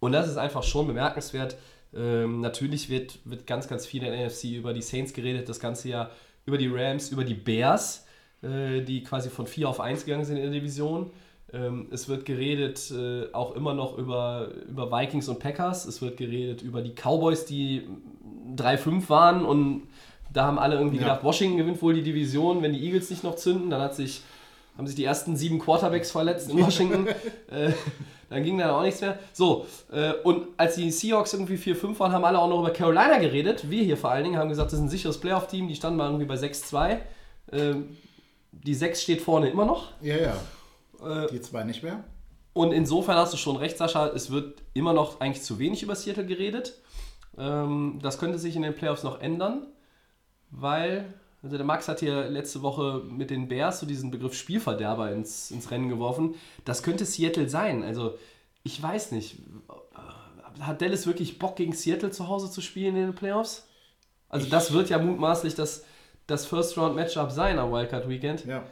Und 0.00 0.12
das 0.12 0.28
ist 0.28 0.38
einfach 0.38 0.62
schon 0.62 0.86
bemerkenswert. 0.86 1.56
Ähm, 1.94 2.40
natürlich 2.40 2.88
wird, 2.88 3.18
wird 3.24 3.46
ganz, 3.46 3.66
ganz 3.68 3.86
viel 3.86 4.02
in 4.04 4.12
der 4.12 4.26
NFC 4.26 4.44
über 4.56 4.72
die 4.72 4.82
Saints 4.82 5.12
geredet, 5.12 5.48
das 5.48 5.58
ganze 5.60 5.88
Jahr 5.88 6.10
über 6.46 6.56
die 6.58 6.68
Rams, 6.68 7.10
über 7.10 7.24
die 7.24 7.34
Bears, 7.34 8.06
äh, 8.42 8.80
die 8.82 9.02
quasi 9.02 9.28
von 9.30 9.46
4 9.46 9.68
auf 9.68 9.80
1 9.80 10.04
gegangen 10.04 10.24
sind 10.24 10.36
in 10.36 10.42
der 10.42 10.52
Division. 10.52 11.10
Ähm, 11.52 11.88
es 11.90 12.08
wird 12.08 12.24
geredet 12.26 12.92
äh, 12.92 13.32
auch 13.32 13.56
immer 13.56 13.74
noch 13.74 13.98
über, 13.98 14.50
über 14.68 14.90
Vikings 14.92 15.28
und 15.28 15.40
Packers. 15.40 15.84
Es 15.84 16.00
wird 16.00 16.16
geredet 16.16 16.62
über 16.62 16.80
die 16.80 16.92
Cowboys, 16.94 17.44
die 17.44 17.82
3-5 18.56 19.08
waren 19.08 19.44
und 19.44 19.88
da 20.32 20.44
haben 20.46 20.60
alle 20.60 20.76
irgendwie 20.76 20.98
Ja. 20.98 21.02
gedacht, 21.02 21.24
Washington 21.24 21.56
gewinnt 21.58 21.82
wohl 21.82 21.92
die 21.94 22.02
Division, 22.02 22.62
wenn 22.62 22.72
die 22.72 22.84
Eagles 22.84 23.10
nicht 23.10 23.24
noch 23.24 23.34
zünden. 23.34 23.68
Dann 23.68 23.80
hat 23.80 23.96
sich, 23.96 24.22
haben 24.78 24.86
sich 24.86 24.94
die 24.94 25.04
ersten 25.04 25.36
sieben 25.36 25.58
Quarterbacks 25.58 26.12
verletzt 26.12 26.50
in 26.50 26.60
Washington. 26.64 27.08
äh, 27.50 27.72
dann 28.30 28.42
ging 28.42 28.56
da 28.58 28.74
auch 28.78 28.82
nichts 28.82 29.00
mehr. 29.02 29.18
So, 29.32 29.66
äh, 29.92 30.12
und 30.24 30.46
als 30.56 30.76
die 30.76 30.90
Seahawks 30.90 31.34
irgendwie 31.34 31.56
4-5 31.56 31.98
waren, 31.98 32.12
haben 32.12 32.24
alle 32.24 32.38
auch 32.38 32.48
noch 32.48 32.60
über 32.60 32.70
Carolina 32.70 33.18
geredet. 33.18 33.68
Wir 33.70 33.82
hier 33.84 33.96
vor 33.98 34.10
allen 34.10 34.24
Dingen 34.24 34.38
haben 34.38 34.48
gesagt, 34.48 34.68
das 34.72 34.78
ist 34.78 34.84
ein 34.84 34.88
sicheres 34.88 35.18
Playoff-Team. 35.20 35.68
Die 35.68 35.74
standen 35.74 35.98
mal 35.98 36.06
irgendwie 36.06 36.24
bei 36.26 36.36
6-2. 36.36 36.98
Ähm, 37.52 37.96
die 38.52 38.74
6 38.74 39.02
steht 39.02 39.20
vorne 39.20 39.50
immer 39.50 39.64
noch. 39.66 39.88
Ja, 40.00 40.16
ja. 40.16 41.24
Äh, 41.24 41.28
Die 41.32 41.40
zwei 41.40 41.64
nicht 41.64 41.82
mehr. 41.82 42.04
und 42.52 42.72
insofern 42.72 43.16
hast 43.16 43.32
du 43.32 43.36
schon 43.36 43.56
recht, 43.56 43.78
Sascha, 43.78 44.08
es 44.08 44.30
wird 44.30 44.62
immer 44.74 44.92
noch 44.92 45.20
eigentlich 45.20 45.42
zu 45.42 45.58
wenig 45.58 45.82
über 45.82 45.94
Seattle 45.96 46.26
geredet. 46.26 46.74
Ähm, 47.38 47.98
das 48.02 48.18
könnte 48.18 48.38
sich 48.38 48.56
in 48.56 48.62
den 48.62 48.74
Playoffs 48.74 49.02
noch 49.02 49.20
ändern, 49.20 49.66
weil, 50.50 51.14
also 51.42 51.56
der 51.56 51.64
Max 51.64 51.88
hat 51.88 52.00
hier 52.00 52.28
letzte 52.28 52.62
Woche 52.62 53.02
mit 53.08 53.30
den 53.30 53.48
Bears 53.48 53.80
so 53.80 53.86
diesen 53.86 54.10
Begriff 54.10 54.34
Spielverderber 54.34 55.10
ins, 55.12 55.50
ins 55.50 55.70
Rennen 55.70 55.88
geworfen. 55.88 56.34
Das 56.64 56.82
könnte 56.82 57.06
Seattle 57.06 57.48
sein. 57.48 57.82
Also, 57.82 58.18
ich 58.62 58.82
weiß 58.82 59.12
nicht. 59.12 59.38
Hat 60.60 60.82
Dallas 60.82 61.06
wirklich 61.06 61.38
Bock, 61.38 61.56
gegen 61.56 61.72
Seattle 61.72 62.10
zu 62.10 62.28
Hause 62.28 62.50
zu 62.50 62.60
spielen 62.60 62.94
in 62.96 63.06
den 63.06 63.14
Playoffs? 63.14 63.66
Also, 64.28 64.48
das 64.50 64.72
wird 64.72 64.90
ja 64.90 64.98
mutmaßlich 64.98 65.54
das, 65.54 65.84
das 66.26 66.44
First-Round-Matchup 66.44 67.30
sein 67.30 67.58
am 67.58 67.72
Wildcard-Weekend. 67.72 68.44
Ja. 68.44 68.62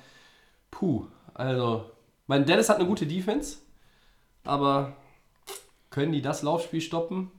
Puh, 0.71 1.07
also, 1.33 1.87
mein 2.27 2.45
Dallas 2.45 2.69
hat 2.69 2.77
eine 2.77 2.87
gute 2.87 3.07
Defense, 3.07 3.57
aber 4.45 4.95
können 5.89 6.13
die 6.13 6.21
das 6.21 6.43
Laufspiel 6.43 6.83
stoppen? 6.83 7.31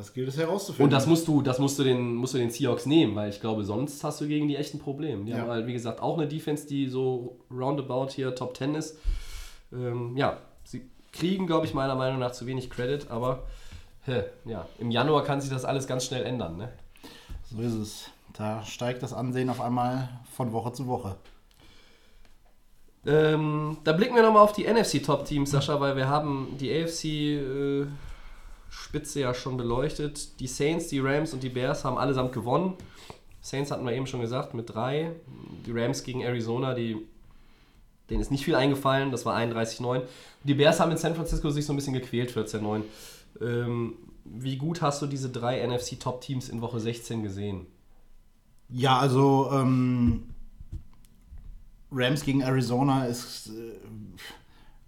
Das 0.00 0.14
gilt 0.14 0.28
es 0.28 0.38
herauszufinden. 0.38 0.84
Und 0.84 0.92
das 0.94 1.06
musst 1.06 1.28
du, 1.28 1.42
das 1.42 1.58
musst 1.58 1.78
du 1.78 1.84
den, 1.84 2.14
musst 2.14 2.32
du 2.32 2.38
den 2.38 2.48
Seahawks 2.50 2.86
nehmen, 2.86 3.14
weil 3.16 3.28
ich 3.28 3.38
glaube, 3.38 3.64
sonst 3.64 4.02
hast 4.02 4.18
du 4.22 4.26
gegen 4.26 4.48
die 4.48 4.56
echten 4.56 4.78
Probleme. 4.78 5.24
Die 5.26 5.32
Ja. 5.32 5.38
haben 5.40 5.50
halt, 5.50 5.66
wie 5.66 5.74
gesagt, 5.74 6.00
auch 6.00 6.16
eine 6.16 6.26
Defense, 6.26 6.66
die 6.66 6.88
so 6.88 7.36
roundabout 7.50 8.08
hier 8.12 8.34
Top 8.34 8.56
10 8.56 8.74
ist. 8.76 8.96
Ähm, 9.74 10.16
ja, 10.16 10.38
sie 10.64 10.88
kriegen, 11.12 11.46
glaube 11.46 11.66
ich, 11.66 11.74
meiner 11.74 11.96
Meinung 11.96 12.18
nach 12.18 12.32
zu 12.32 12.46
wenig 12.46 12.70
Credit, 12.70 13.10
aber 13.10 13.42
hä, 14.06 14.22
ja, 14.46 14.66
im 14.78 14.90
Januar 14.90 15.22
kann 15.22 15.42
sich 15.42 15.50
das 15.50 15.66
alles 15.66 15.86
ganz 15.86 16.06
schnell 16.06 16.24
ändern. 16.24 16.56
Ne? 16.56 16.72
So 17.54 17.60
ist 17.60 17.74
es. 17.74 18.04
Da 18.32 18.64
steigt 18.64 19.02
das 19.02 19.12
Ansehen 19.12 19.50
auf 19.50 19.60
einmal 19.60 20.08
von 20.34 20.52
Woche 20.52 20.72
zu 20.72 20.86
Woche. 20.86 21.16
Ähm, 23.06 23.76
da 23.84 23.92
blicken 23.92 24.14
wir 24.14 24.22
nochmal 24.22 24.42
auf 24.42 24.52
die 24.54 24.64
NFC-Top-Teams, 24.66 25.50
Sascha, 25.50 25.78
weil 25.80 25.96
wir 25.96 26.08
haben 26.08 26.56
die 26.58 26.70
AFC-Spitze 28.70 29.20
ja 29.20 29.34
schon 29.34 29.56
beleuchtet. 29.56 30.40
Die 30.40 30.46
Saints, 30.46 30.88
die 30.88 31.00
Rams 31.00 31.32
und 31.32 31.42
die 31.42 31.48
Bears 31.48 31.84
haben 31.84 31.98
allesamt 31.98 32.32
gewonnen. 32.32 32.74
Saints 33.40 33.70
hatten 33.70 33.84
wir 33.84 33.92
eben 33.92 34.06
schon 34.06 34.20
gesagt, 34.20 34.54
mit 34.54 34.72
drei. 34.72 35.12
Die 35.66 35.72
Rams 35.72 36.02
gegen 36.04 36.22
Arizona, 36.22 36.74
die, 36.74 36.96
denen 38.08 38.20
ist 38.20 38.30
nicht 38.30 38.44
viel 38.44 38.54
eingefallen, 38.54 39.10
das 39.10 39.24
war 39.24 39.36
31-9. 39.36 40.02
Die 40.44 40.54
Bears 40.54 40.80
haben 40.80 40.90
in 40.90 40.98
San 40.98 41.14
Francisco 41.14 41.50
sich 41.50 41.64
so 41.64 41.72
ein 41.72 41.76
bisschen 41.76 41.94
gequält, 41.94 42.30
14-9. 42.30 42.82
Ähm, 43.40 43.94
wie 44.24 44.56
gut 44.56 44.82
hast 44.82 45.00
du 45.02 45.06
diese 45.06 45.30
drei 45.30 45.66
NFC-Top-Teams 45.66 46.48
in 46.48 46.60
Woche 46.60 46.80
16 46.80 47.22
gesehen? 47.22 47.66
Ja, 48.68 48.98
also 48.98 49.50
ähm, 49.52 50.34
Rams 51.90 52.22
gegen 52.22 52.42
Arizona 52.42 53.06
ist, 53.06 53.48
äh, 53.48 53.78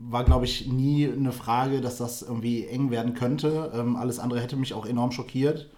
war, 0.09 0.25
glaube 0.25 0.45
ich, 0.45 0.67
nie 0.67 1.07
eine 1.07 1.33
Frage, 1.33 1.81
dass 1.81 1.99
das 1.99 2.23
irgendwie 2.23 2.67
eng 2.67 2.91
werden 2.91 3.15
könnte. 3.15 3.73
Ähm, 3.75 3.97
alles 3.97 4.19
andere 4.19 4.41
hätte 4.41 4.57
mich 4.57 4.75
auch 4.75 4.87
enorm 4.87 5.13
schockiert. 5.13 5.71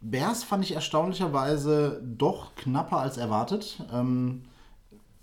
Bears 0.00 0.44
fand 0.44 0.64
ich 0.64 0.72
erstaunlicherweise 0.72 2.02
doch 2.04 2.54
knapper 2.54 2.98
als 2.98 3.16
erwartet. 3.16 3.82
Ähm, 3.92 4.44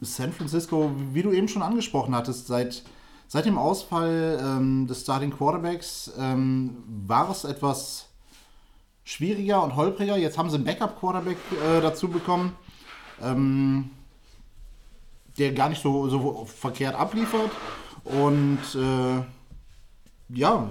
San 0.01 0.33
Francisco, 0.33 0.91
wie 1.13 1.21
du 1.21 1.31
eben 1.31 1.47
schon 1.47 1.61
angesprochen 1.61 2.15
hattest, 2.15 2.47
seit, 2.47 2.83
Seit 3.33 3.47
dem 3.47 3.57
Ausfall 3.57 4.39
ähm, 4.39 4.85
des 4.85 5.01
Starting 5.01 5.31
Quarterbacks 5.31 6.11
ähm, 6.19 6.83
war 7.07 7.31
es 7.31 7.45
etwas 7.45 8.09
schwieriger 9.03 9.63
und 9.63 9.75
holpriger. 9.75 10.17
Jetzt 10.17 10.37
haben 10.37 10.51
sie 10.51 10.57
einen 10.57 10.65
Backup-Quarterback 10.65 11.37
äh, 11.51 11.81
dazu 11.81 12.09
bekommen, 12.09 12.55
ähm, 13.23 13.89
der 15.39 15.51
gar 15.53 15.69
nicht 15.69 15.81
so, 15.81 16.07
so 16.09 16.45
verkehrt 16.45 16.93
abliefert. 16.93 17.49
Und 18.03 18.59
äh, 18.75 19.23
ja, 20.35 20.69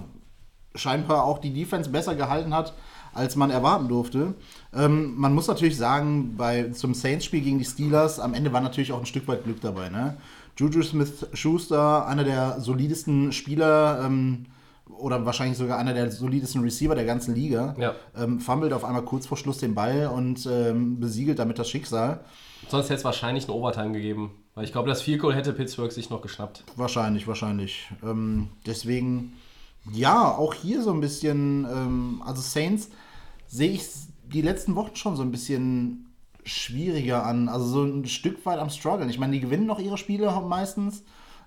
scheinbar 0.74 1.24
auch 1.24 1.38
die 1.38 1.52
Defense 1.52 1.90
besser 1.90 2.14
gehalten 2.14 2.54
hat, 2.54 2.74
als 3.14 3.36
man 3.36 3.50
erwarten 3.50 3.88
durfte. 3.88 4.34
Ähm, 4.74 5.14
man 5.16 5.34
muss 5.34 5.46
natürlich 5.46 5.76
sagen, 5.76 6.34
bei, 6.36 6.70
zum 6.70 6.94
Saints-Spiel 6.94 7.42
gegen 7.42 7.58
die 7.58 7.64
Steelers, 7.64 8.18
am 8.18 8.34
Ende 8.34 8.52
war 8.52 8.60
natürlich 8.60 8.92
auch 8.92 9.00
ein 9.00 9.06
Stück 9.06 9.28
weit 9.28 9.44
Glück 9.44 9.60
dabei. 9.60 9.90
Ne? 9.90 10.16
Juju 10.56 10.82
Smith-Schuster, 10.82 12.06
einer 12.06 12.24
der 12.24 12.60
solidesten 12.60 13.32
Spieler 13.32 14.02
ähm, 14.04 14.46
oder 14.88 15.24
wahrscheinlich 15.26 15.58
sogar 15.58 15.78
einer 15.78 15.94
der 15.94 16.10
solidesten 16.10 16.62
Receiver 16.62 16.94
der 16.94 17.04
ganzen 17.04 17.34
Liga, 17.34 17.74
Ja. 17.78 17.94
ähm, 18.16 18.40
fummelt 18.40 18.72
auf 18.72 18.84
einmal 18.84 19.02
kurz 19.02 19.26
vor 19.26 19.36
Schluss 19.36 19.58
den 19.58 19.74
Ball 19.74 20.06
und 20.14 20.46
ähm, 20.46 21.00
besiegelt 21.00 21.38
damit 21.38 21.58
das 21.58 21.68
Schicksal. 21.68 22.20
Sonst 22.68 22.86
hätte 22.86 22.96
es 22.98 23.04
wahrscheinlich 23.04 23.44
eine 23.44 23.54
Overtime 23.54 23.92
gegeben. 23.92 24.30
Weil 24.54 24.64
ich 24.64 24.72
glaube, 24.72 24.88
das 24.88 25.02
Field 25.02 25.20
Goal 25.20 25.34
hätte 25.34 25.52
Pittsburgh 25.52 25.90
sich 25.90 26.10
noch 26.10 26.20
geschnappt. 26.20 26.64
Wahrscheinlich, 26.76 27.26
wahrscheinlich. 27.26 27.90
Ähm, 28.02 28.48
deswegen, 28.66 29.34
ja, 29.90 30.30
auch 30.30 30.52
hier 30.52 30.82
so 30.82 30.92
ein 30.92 31.00
bisschen, 31.00 31.64
ähm, 31.64 32.22
also 32.24 32.42
Saints 32.42 32.90
sehe 33.46 33.70
ich 33.70 33.88
die 34.24 34.42
letzten 34.42 34.74
Wochen 34.74 34.96
schon 34.96 35.16
so 35.16 35.22
ein 35.22 35.30
bisschen 35.30 36.12
schwieriger 36.44 37.24
an. 37.24 37.48
Also 37.48 37.64
so 37.66 37.84
ein 37.84 38.06
Stück 38.06 38.44
weit 38.44 38.58
am 38.58 38.70
Struggeln. 38.70 39.08
Ich 39.08 39.18
meine, 39.18 39.32
die 39.32 39.40
gewinnen 39.40 39.66
noch 39.66 39.78
ihre 39.78 39.96
Spiele 39.96 40.30
meistens. 40.46 41.04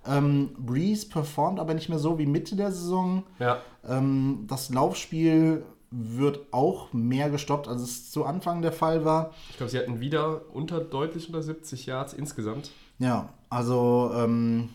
Ähm, 0.07 0.51
Breeze 0.57 1.07
performt 1.07 1.59
aber 1.59 1.73
nicht 1.73 1.89
mehr 1.89 1.99
so 1.99 2.17
wie 2.17 2.25
Mitte 2.25 2.55
der 2.55 2.71
Saison. 2.71 3.23
Ja. 3.39 3.59
Ähm, 3.87 4.45
das 4.47 4.69
Laufspiel 4.69 5.63
wird 5.91 6.41
auch 6.51 6.91
mehr 6.93 7.29
gestoppt, 7.29 7.67
als 7.67 7.81
es 7.81 8.11
zu 8.11 8.25
Anfang 8.25 8.61
der 8.61 8.71
Fall 8.71 9.05
war. 9.05 9.33
Ich 9.49 9.57
glaube, 9.57 9.71
sie 9.71 9.77
hatten 9.77 9.99
wieder 9.99 10.41
unter 10.53 10.79
deutlich 10.79 11.27
unter 11.27 11.41
70 11.41 11.85
Yards 11.85 12.13
insgesamt. 12.13 12.71
Ja, 12.99 13.29
also 13.49 14.11
ähm, 14.15 14.69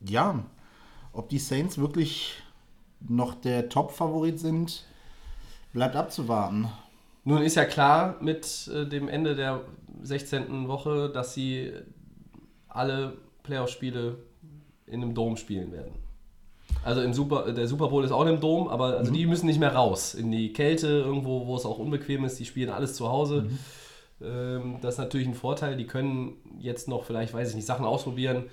ja, 0.00 0.44
ob 1.12 1.28
die 1.28 1.38
Saints 1.38 1.78
wirklich 1.78 2.42
noch 3.00 3.34
der 3.34 3.68
Top-Favorit 3.68 4.38
sind, 4.38 4.84
bleibt 5.72 5.96
abzuwarten. 5.96 6.68
Nun 7.24 7.42
ist 7.42 7.54
ja 7.54 7.64
klar 7.64 8.16
mit 8.20 8.68
äh, 8.74 8.86
dem 8.86 9.08
Ende 9.08 9.34
der 9.34 9.60
16. 10.02 10.68
Woche, 10.68 11.10
dass 11.10 11.34
sie 11.34 11.72
alle 12.68 13.16
Playoff-Spiele 13.42 14.16
in 14.86 15.02
einem 15.02 15.14
Dom 15.14 15.36
spielen 15.36 15.72
werden. 15.72 15.92
Also 16.84 17.02
im 17.02 17.12
Super, 17.12 17.52
der 17.52 17.68
Super 17.68 17.88
Bowl 17.88 18.04
ist 18.04 18.12
auch 18.12 18.26
im 18.26 18.40
Dom, 18.40 18.68
aber 18.68 18.98
also 18.98 19.12
die 19.12 19.26
müssen 19.26 19.46
nicht 19.46 19.60
mehr 19.60 19.74
raus 19.74 20.14
in 20.14 20.32
die 20.32 20.52
Kälte, 20.52 20.88
irgendwo, 20.88 21.46
wo 21.46 21.56
es 21.56 21.64
auch 21.64 21.78
unbequem 21.78 22.24
ist. 22.24 22.38
Die 22.38 22.44
spielen 22.44 22.70
alles 22.70 22.94
zu 22.94 23.08
Hause. 23.08 23.46
Ähm, 23.48 23.58
das 24.80 24.94
ist 24.94 24.98
natürlich 24.98 25.26
ein 25.26 25.34
Vorteil. 25.34 25.76
Die 25.76 25.86
können 25.86 26.36
jetzt 26.58 26.88
noch 26.88 27.04
vielleicht, 27.04 27.34
weiß 27.34 27.50
ich 27.50 27.54
nicht, 27.54 27.66
Sachen 27.66 27.84
ausprobieren. 27.84 28.44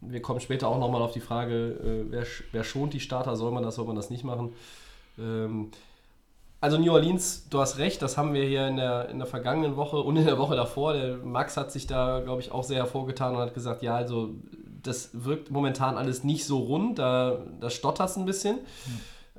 Wir 0.00 0.22
kommen 0.22 0.40
später 0.40 0.68
auch 0.68 0.78
nochmal 0.78 1.02
auf 1.02 1.12
die 1.12 1.20
Frage, 1.20 1.54
äh, 1.54 2.10
wer, 2.10 2.24
wer 2.52 2.64
schont 2.64 2.92
die 2.92 3.00
Starter? 3.00 3.36
Soll 3.36 3.52
man 3.52 3.62
das, 3.62 3.76
soll 3.76 3.86
man 3.86 3.96
das 3.96 4.10
nicht 4.10 4.24
machen? 4.24 4.52
Ähm, 5.18 5.70
also 6.60 6.78
New 6.78 6.92
Orleans, 6.92 7.48
du 7.50 7.60
hast 7.60 7.78
recht, 7.78 8.00
das 8.02 8.16
haben 8.16 8.34
wir 8.34 8.44
hier 8.44 8.68
in 8.68 8.76
der, 8.76 9.08
in 9.08 9.18
der 9.18 9.26
vergangenen 9.26 9.76
Woche 9.76 9.96
und 9.98 10.16
in 10.16 10.24
der 10.24 10.38
Woche 10.38 10.54
davor. 10.54 10.92
Der 10.92 11.16
Max 11.16 11.56
hat 11.56 11.72
sich 11.72 11.88
da, 11.88 12.20
glaube 12.20 12.40
ich, 12.40 12.52
auch 12.52 12.62
sehr 12.62 12.78
hervorgetan 12.78 13.34
und 13.34 13.40
hat 13.40 13.52
gesagt, 13.52 13.82
ja, 13.82 13.96
also 13.96 14.30
das 14.82 15.10
wirkt 15.12 15.50
momentan 15.50 15.96
alles 15.96 16.22
nicht 16.22 16.44
so 16.44 16.58
rund, 16.58 16.98
da, 16.98 17.38
da 17.60 17.68
stottert 17.68 18.10
es 18.10 18.16
ein 18.16 18.26
bisschen. 18.26 18.58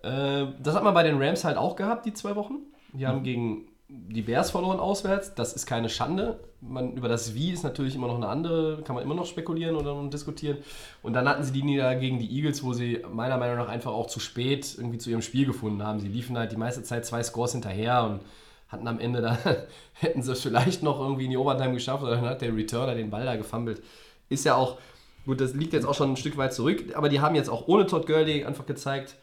Äh, 0.02 0.48
das 0.62 0.76
hat 0.76 0.84
man 0.84 0.94
bei 0.94 1.04
den 1.04 1.22
Rams 1.22 1.46
halt 1.46 1.58
auch 1.58 1.78
gehabt, 1.78 2.06
die 2.06 2.14
zwei 2.14 2.36
Wochen. 2.36 2.56
Die 2.92 3.08
haben 3.08 3.24
gegen 3.24 3.68
die 3.88 4.22
Bears 4.22 4.52
verloren 4.52 4.80
auswärts. 4.80 5.36
Das 5.36 5.54
ist 5.54 5.66
keine 5.66 5.90
Schande. 5.90 6.40
Man, 6.62 6.94
über 6.94 7.10
das 7.10 7.34
Wie 7.34 7.52
ist 7.52 7.64
natürlich 7.64 7.96
immer 7.96 8.08
noch 8.08 8.16
eine 8.16 8.28
andere, 8.28 8.82
kann 8.84 8.96
man 8.96 9.04
immer 9.04 9.16
noch 9.16 9.26
spekulieren 9.26 9.76
oder 9.76 10.10
diskutieren. 10.10 10.58
Und 11.02 11.14
dann 11.14 11.28
hatten 11.28 11.44
sie 11.44 11.52
die 11.52 11.64
Niederlage 11.64 12.00
gegen 12.00 12.20
die 12.20 12.36
Eagles, 12.36 12.64
wo 12.64 12.74
sie 12.74 13.04
meiner 13.12 13.38
Meinung 13.38 13.58
nach 13.58 13.68
einfach 13.68 13.92
auch 13.92 14.08
zu 14.08 14.20
spät 14.20 14.76
irgendwie 14.78 14.98
zu 14.98 15.10
ihrem 15.10 15.22
Spiel 15.22 15.46
gefunden 15.46 15.84
haben. 15.84 16.00
Sie 16.00 16.08
liefen 16.08 16.38
halt 16.38 16.52
die 16.52 16.58
meiste 16.58 16.84
Zeit 16.84 17.06
zwei 17.06 17.22
Scores 17.22 17.52
hinterher 17.52 18.04
und 18.06 18.22
hatten 18.70 18.88
am 18.88 19.00
Ende 19.00 19.22
da, 19.22 19.38
hätten 19.94 20.22
sie 20.22 20.32
es 20.32 20.42
vielleicht 20.42 20.84
noch 20.84 21.00
irgendwie 21.00 21.26
in 21.26 21.32
die 21.32 21.38
Overtime 21.38 21.74
geschafft, 21.74 22.04
oder 22.04 22.16
dann 22.16 22.26
hat 22.26 22.42
der 22.42 22.56
Returner 22.56 22.96
den 22.96 23.10
Ball 23.10 23.26
da 23.26 23.36
gefummelt. 23.36 23.82
Ist 24.30 24.46
ja 24.46 24.56
auch, 24.56 24.80
gut, 25.26 25.40
das 25.40 25.54
liegt 25.54 25.74
jetzt 25.74 25.86
auch 25.86 25.94
schon 25.94 26.12
ein 26.12 26.18
Stück 26.18 26.38
weit 26.38 26.54
zurück, 26.54 26.96
aber 26.96 27.10
die 27.10 27.22
haben 27.22 27.36
jetzt 27.36 27.50
auch 27.50 27.68
ohne 27.68 27.86
Todd 27.86 28.08
Gurley 28.08 28.44
einfach 28.44 28.66
gezeigt, 28.66 29.16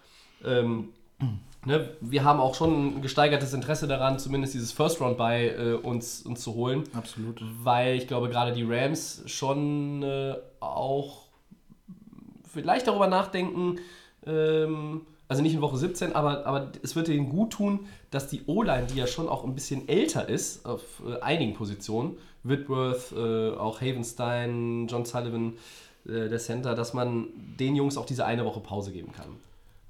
ähm, 0.45 0.91
ne, 1.65 1.91
wir 2.01 2.25
haben 2.25 2.41
auch 2.41 2.55
schon 2.55 2.99
ein 2.99 3.03
gesteigertes 3.03 3.53
Interesse 3.53 3.87
daran, 3.87 4.19
zumindest 4.19 4.55
dieses 4.55 4.73
First 4.73 5.01
Round 5.01 5.17
bei 5.17 5.49
äh, 5.49 5.73
uns, 5.75 6.23
uns 6.23 6.43
zu 6.43 6.55
holen. 6.55 6.85
Absolut. 6.95 7.43
Weil 7.63 7.97
ich 7.97 8.07
glaube, 8.07 8.29
gerade 8.29 8.53
die 8.53 8.65
Rams 8.65 9.23
schon 9.27 10.03
äh, 10.03 10.35
auch 10.61 11.23
vielleicht 12.53 12.87
darüber 12.87 13.07
nachdenken, 13.07 13.79
ähm, 14.27 15.03
also 15.29 15.43
nicht 15.43 15.55
in 15.55 15.61
Woche 15.61 15.77
17, 15.77 16.17
aber, 16.17 16.45
aber 16.45 16.73
es 16.83 16.97
wird 16.97 17.09
ihnen 17.09 17.29
gut 17.29 17.53
tun, 17.53 17.87
dass 18.11 18.27
die 18.27 18.43
O-Line, 18.47 18.89
die 18.93 18.99
ja 18.99 19.07
schon 19.07 19.29
auch 19.29 19.45
ein 19.45 19.55
bisschen 19.55 19.89
älter 19.89 20.29
ist, 20.29 20.67
auf 20.67 20.83
äh, 21.07 21.21
einigen 21.21 21.55
Positionen, 21.55 22.17
Whitworth, 22.43 23.13
äh, 23.13 23.53
auch 23.57 23.81
Havenstein, 23.81 24.89
John 24.89 25.05
Sullivan, 25.05 25.53
äh, 26.05 26.29
der 26.29 26.39
Center, 26.39 26.75
dass 26.75 26.95
man 26.95 27.29
den 27.37 27.77
Jungs 27.77 27.97
auch 27.97 28.07
diese 28.07 28.25
eine 28.25 28.45
Woche 28.45 28.61
Pause 28.61 28.91
geben 28.91 29.13
kann. 29.13 29.37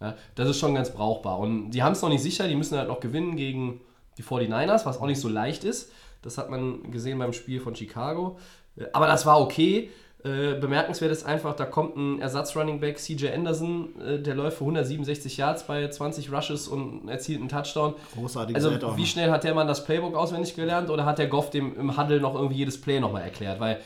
Ja, 0.00 0.16
das 0.34 0.48
ist 0.48 0.58
schon 0.58 0.74
ganz 0.74 0.90
brauchbar. 0.90 1.38
Und 1.38 1.70
die 1.72 1.82
haben 1.82 1.92
es 1.92 2.00
noch 2.02 2.08
nicht 2.08 2.22
sicher, 2.22 2.48
die 2.48 2.54
müssen 2.56 2.76
halt 2.78 2.88
noch 2.88 3.00
gewinnen 3.00 3.36
gegen 3.36 3.80
die 4.18 4.22
49ers, 4.22 4.86
was 4.86 4.98
auch 4.98 5.06
nicht 5.06 5.20
so 5.20 5.28
leicht 5.28 5.62
ist. 5.64 5.92
Das 6.22 6.38
hat 6.38 6.50
man 6.50 6.90
gesehen 6.90 7.18
beim 7.18 7.32
Spiel 7.32 7.60
von 7.60 7.74
Chicago. 7.76 8.38
Äh, 8.76 8.84
Aber 8.92 9.06
das 9.06 9.26
war 9.26 9.40
okay. 9.40 9.90
Äh, 10.22 10.54
bemerkenswert 10.60 11.10
ist 11.12 11.24
einfach, 11.24 11.54
da 11.56 11.64
kommt 11.64 11.96
ein 11.96 12.20
Ersatz-Running-Back, 12.20 12.98
CJ 12.98 13.28
Anderson, 13.28 13.98
äh, 14.02 14.18
der 14.20 14.34
läuft 14.34 14.58
für 14.58 14.64
167 14.64 15.38
Yards 15.38 15.62
bei 15.66 15.88
20 15.88 16.30
Rushes 16.30 16.68
und 16.68 17.08
erzielt 17.08 17.40
einen 17.40 17.48
Touchdown. 17.48 17.94
Großartiges 18.14 18.62
Also 18.62 18.76
Add-on. 18.76 18.98
wie 18.98 19.06
schnell 19.06 19.30
hat 19.30 19.44
der 19.44 19.54
Mann 19.54 19.66
das 19.66 19.82
Playbook 19.84 20.14
auswendig 20.14 20.54
gelernt 20.56 20.90
oder 20.90 21.06
hat 21.06 21.16
der 21.18 21.26
Goff 21.28 21.48
dem 21.48 21.74
im 21.78 21.96
Huddle 21.96 22.20
noch 22.20 22.34
irgendwie 22.34 22.56
jedes 22.56 22.78
Play 22.78 23.00
nochmal 23.00 23.22
erklärt? 23.22 23.60
Weil 23.60 23.80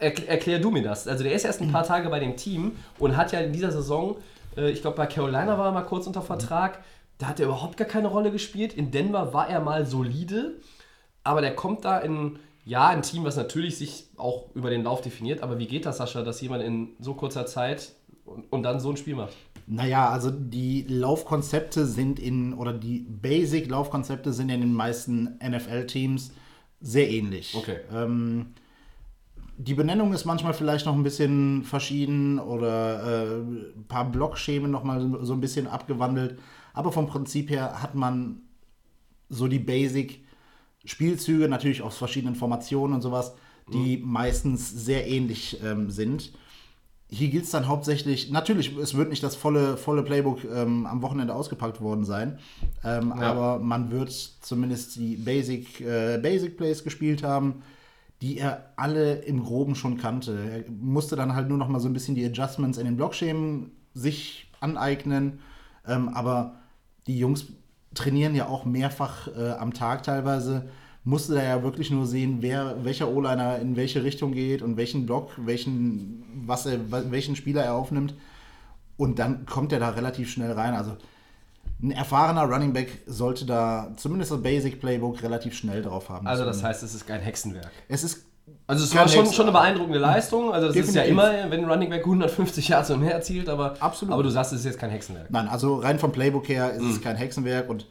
Erkl- 0.00 0.26
erklär 0.26 0.58
du 0.58 0.70
mir 0.70 0.82
das. 0.82 1.06
Also 1.08 1.22
der 1.24 1.32
ist 1.32 1.44
erst 1.44 1.60
ein 1.62 1.70
paar 1.72 1.84
Tage 1.86 2.08
bei 2.10 2.18
dem 2.20 2.36
Team 2.36 2.72
und 2.98 3.16
hat 3.16 3.32
ja 3.32 3.40
in 3.40 3.52
dieser 3.52 3.70
Saison, 3.70 4.16
ich 4.56 4.80
glaube 4.80 4.96
bei 4.96 5.06
Carolina 5.06 5.58
war 5.58 5.66
er 5.66 5.72
mal 5.72 5.82
kurz 5.82 6.06
unter 6.06 6.22
Vertrag, 6.22 6.82
da 7.18 7.28
hat 7.28 7.40
er 7.40 7.46
überhaupt 7.46 7.76
gar 7.76 7.88
keine 7.88 8.08
Rolle 8.08 8.30
gespielt. 8.30 8.74
In 8.74 8.90
Denver 8.90 9.32
war 9.32 9.48
er 9.48 9.60
mal 9.60 9.86
solide, 9.86 10.60
aber 11.24 11.40
der 11.40 11.54
kommt 11.54 11.84
da 11.84 11.98
in, 11.98 12.38
ja, 12.64 12.88
ein 12.88 13.02
Team, 13.02 13.24
was 13.24 13.36
natürlich 13.36 13.78
sich 13.78 14.08
auch 14.16 14.46
über 14.54 14.70
den 14.70 14.82
Lauf 14.82 15.00
definiert, 15.00 15.42
aber 15.42 15.58
wie 15.58 15.66
geht 15.66 15.86
das, 15.86 15.98
Sascha, 15.98 16.22
dass 16.22 16.40
jemand 16.40 16.62
in 16.62 16.90
so 16.98 17.14
kurzer 17.14 17.46
Zeit 17.46 17.92
und, 18.24 18.50
und 18.52 18.62
dann 18.62 18.80
so 18.80 18.90
ein 18.90 18.96
Spiel 18.96 19.14
macht? 19.14 19.34
Naja, 19.66 20.08
also 20.10 20.30
die 20.30 20.84
Laufkonzepte 20.88 21.86
sind 21.86 22.18
in, 22.18 22.52
oder 22.54 22.72
die 22.72 23.06
Basic-Laufkonzepte 23.08 24.32
sind 24.32 24.48
in 24.50 24.60
den 24.60 24.74
meisten 24.74 25.38
NFL-Teams 25.42 26.32
sehr 26.80 27.08
ähnlich. 27.08 27.54
Okay. 27.56 27.78
Ähm, 27.92 28.54
die 29.66 29.74
Benennung 29.74 30.12
ist 30.12 30.24
manchmal 30.24 30.54
vielleicht 30.54 30.86
noch 30.86 30.94
ein 30.94 31.02
bisschen 31.02 31.62
verschieden 31.64 32.38
oder 32.38 33.02
äh, 33.04 33.36
ein 33.40 33.84
paar 33.88 34.10
Blockschemen 34.10 34.70
noch 34.70 34.82
mal 34.84 35.00
so- 35.22 35.32
ein 35.34 35.40
bisschen 35.40 35.66
abgewandelt. 35.66 36.38
Aber 36.74 36.90
vom 36.90 37.06
Prinzip 37.06 37.50
her 37.50 37.82
hat 37.82 37.94
man 37.94 38.40
so 39.28 39.46
die 39.48 39.58
Basic-Spielzüge, 39.58 41.48
natürlich 41.48 41.82
aus 41.82 41.96
verschiedenen 41.96 42.34
Formationen 42.34 42.94
und 42.94 43.02
sowas, 43.02 43.34
die 43.72 43.98
meistens 44.04 44.70
sehr 44.70 45.06
ähnlich 45.08 45.60
ähm, 45.64 45.90
sind. 45.90 46.32
Hier 47.08 47.28
gilt 47.28 47.44
es 47.44 47.50
dann 47.50 47.68
hauptsächlich, 47.68 48.30
natürlich, 48.30 48.74
es 48.78 48.94
wird 48.96 49.10
nicht 49.10 49.22
das 49.22 49.36
volle, 49.36 49.76
volle 49.76 50.02
Playbook 50.02 50.44
ähm, 50.44 50.86
am 50.86 51.02
Wochenende 51.02 51.34
ausgepackt 51.34 51.80
worden 51.82 52.04
sein, 52.04 52.38
ähm, 52.84 53.12
Ja. 53.20 53.30
aber 53.32 53.58
man 53.62 53.90
wird 53.90 54.10
zumindest 54.10 54.96
die 54.96 55.16
Basic, 55.16 55.80
äh, 55.82 56.18
Basic 56.22 56.56
Plays 56.56 56.82
gespielt 56.82 57.22
haben, 57.22 57.62
die 58.22 58.38
er 58.38 58.72
alle 58.76 59.16
im 59.16 59.42
Groben 59.42 59.74
schon 59.74 59.98
kannte. 59.98 60.38
Er 60.38 60.70
musste 60.70 61.16
dann 61.16 61.34
halt 61.34 61.48
nur 61.48 61.58
noch 61.58 61.68
mal 61.68 61.80
so 61.80 61.88
ein 61.88 61.92
bisschen 61.92 62.14
die 62.14 62.24
Adjustments 62.24 62.78
in 62.78 62.84
den 62.84 62.96
Blockschemen 62.96 63.72
sich 63.94 64.50
aneignen, 64.60 65.40
ähm, 65.86 66.08
aber 66.08 66.60
die 67.08 67.18
Jungs 67.18 67.46
trainieren 67.94 68.36
ja 68.36 68.46
auch 68.46 68.64
mehrfach 68.64 69.26
äh, 69.36 69.50
am 69.50 69.74
Tag 69.74 70.04
teilweise. 70.04 70.68
Musste 71.02 71.34
da 71.34 71.42
ja 71.42 71.64
wirklich 71.64 71.90
nur 71.90 72.06
sehen, 72.06 72.38
wer, 72.42 72.84
welcher 72.84 73.10
O-Liner 73.10 73.58
in 73.58 73.74
welche 73.74 74.04
Richtung 74.04 74.32
geht 74.32 74.62
und 74.62 74.76
welchen 74.76 75.04
Block, 75.04 75.32
welchen, 75.36 76.22
was 76.46 76.64
er, 76.64 76.78
welchen 77.10 77.34
Spieler 77.34 77.64
er 77.64 77.74
aufnimmt. 77.74 78.14
Und 78.96 79.18
dann 79.18 79.46
kommt 79.46 79.72
er 79.72 79.80
da 79.80 79.90
relativ 79.90 80.30
schnell 80.30 80.52
rein. 80.52 80.74
Also 80.74 80.96
ein 81.82 81.90
erfahrener 81.90 82.42
Running 82.44 82.72
Back 82.72 82.98
sollte 83.06 83.44
da 83.44 83.92
zumindest 83.96 84.30
das 84.30 84.42
Basic 84.42 84.80
Playbook 84.80 85.22
relativ 85.22 85.54
schnell 85.54 85.82
drauf 85.82 86.08
haben. 86.08 86.26
Also 86.26 86.44
das 86.44 86.62
heißt, 86.62 86.82
es 86.82 86.94
ist 86.94 87.06
kein 87.06 87.20
Hexenwerk. 87.20 87.70
Es 87.88 88.04
ist 88.04 88.24
Also 88.68 88.84
es 88.84 88.94
war 88.94 89.08
schon, 89.08 89.26
schon 89.26 89.46
eine 89.46 89.52
beeindruckende 89.52 89.98
Leistung. 89.98 90.52
Also 90.52 90.68
das 90.68 90.76
ist 90.76 90.94
ja 90.94 91.02
Definitiv. 91.02 91.10
immer, 91.42 91.50
wenn 91.50 91.64
ein 91.64 91.70
Running 91.70 91.90
Back 91.90 92.04
150 92.04 92.68
Yards 92.68 92.90
und 92.90 93.00
mehr 93.00 93.14
erzielt, 93.14 93.48
aber, 93.48 93.74
Absolut. 93.80 94.14
aber 94.14 94.22
du 94.22 94.28
sagst, 94.30 94.52
es 94.52 94.60
ist 94.60 94.66
jetzt 94.66 94.78
kein 94.78 94.90
Hexenwerk. 94.90 95.30
Nein, 95.30 95.48
also 95.48 95.76
rein 95.76 95.98
vom 95.98 96.12
Playbook 96.12 96.48
her 96.48 96.72
ist 96.72 96.82
Mhm. 96.82 96.90
es 96.90 97.00
kein 97.00 97.16
Hexenwerk 97.16 97.68
und 97.68 97.86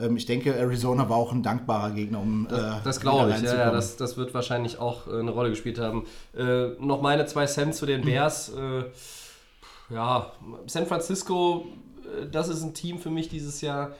ähm, 0.00 0.16
ich 0.16 0.26
denke, 0.26 0.54
Arizona 0.56 1.08
war 1.08 1.16
auch 1.16 1.32
ein 1.32 1.42
dankbarer 1.42 1.90
Gegner, 1.92 2.20
um 2.20 2.46
äh, 2.50 2.50
Das 2.84 3.00
glaube 3.00 3.30
ich, 3.36 3.42
ja, 3.42 3.54
ja 3.56 3.70
das, 3.70 3.96
das 3.96 4.16
wird 4.16 4.34
wahrscheinlich 4.34 4.78
auch 4.80 5.06
äh, 5.06 5.18
eine 5.20 5.30
Rolle 5.30 5.50
gespielt 5.50 5.78
haben. 5.78 6.06
Äh, 6.36 6.68
noch 6.80 7.02
meine 7.02 7.26
zwei 7.26 7.46
Cent 7.46 7.74
zu 7.74 7.86
den 7.86 8.02
Bears. 8.04 8.48
Äh, 8.50 8.84
ja, 9.94 10.32
San 10.66 10.86
Francisco, 10.86 11.64
das 12.30 12.48
ist 12.48 12.62
ein 12.62 12.74
Team 12.74 12.98
für 12.98 13.10
mich 13.10 13.28
dieses 13.28 13.60
Jahr. 13.60 13.92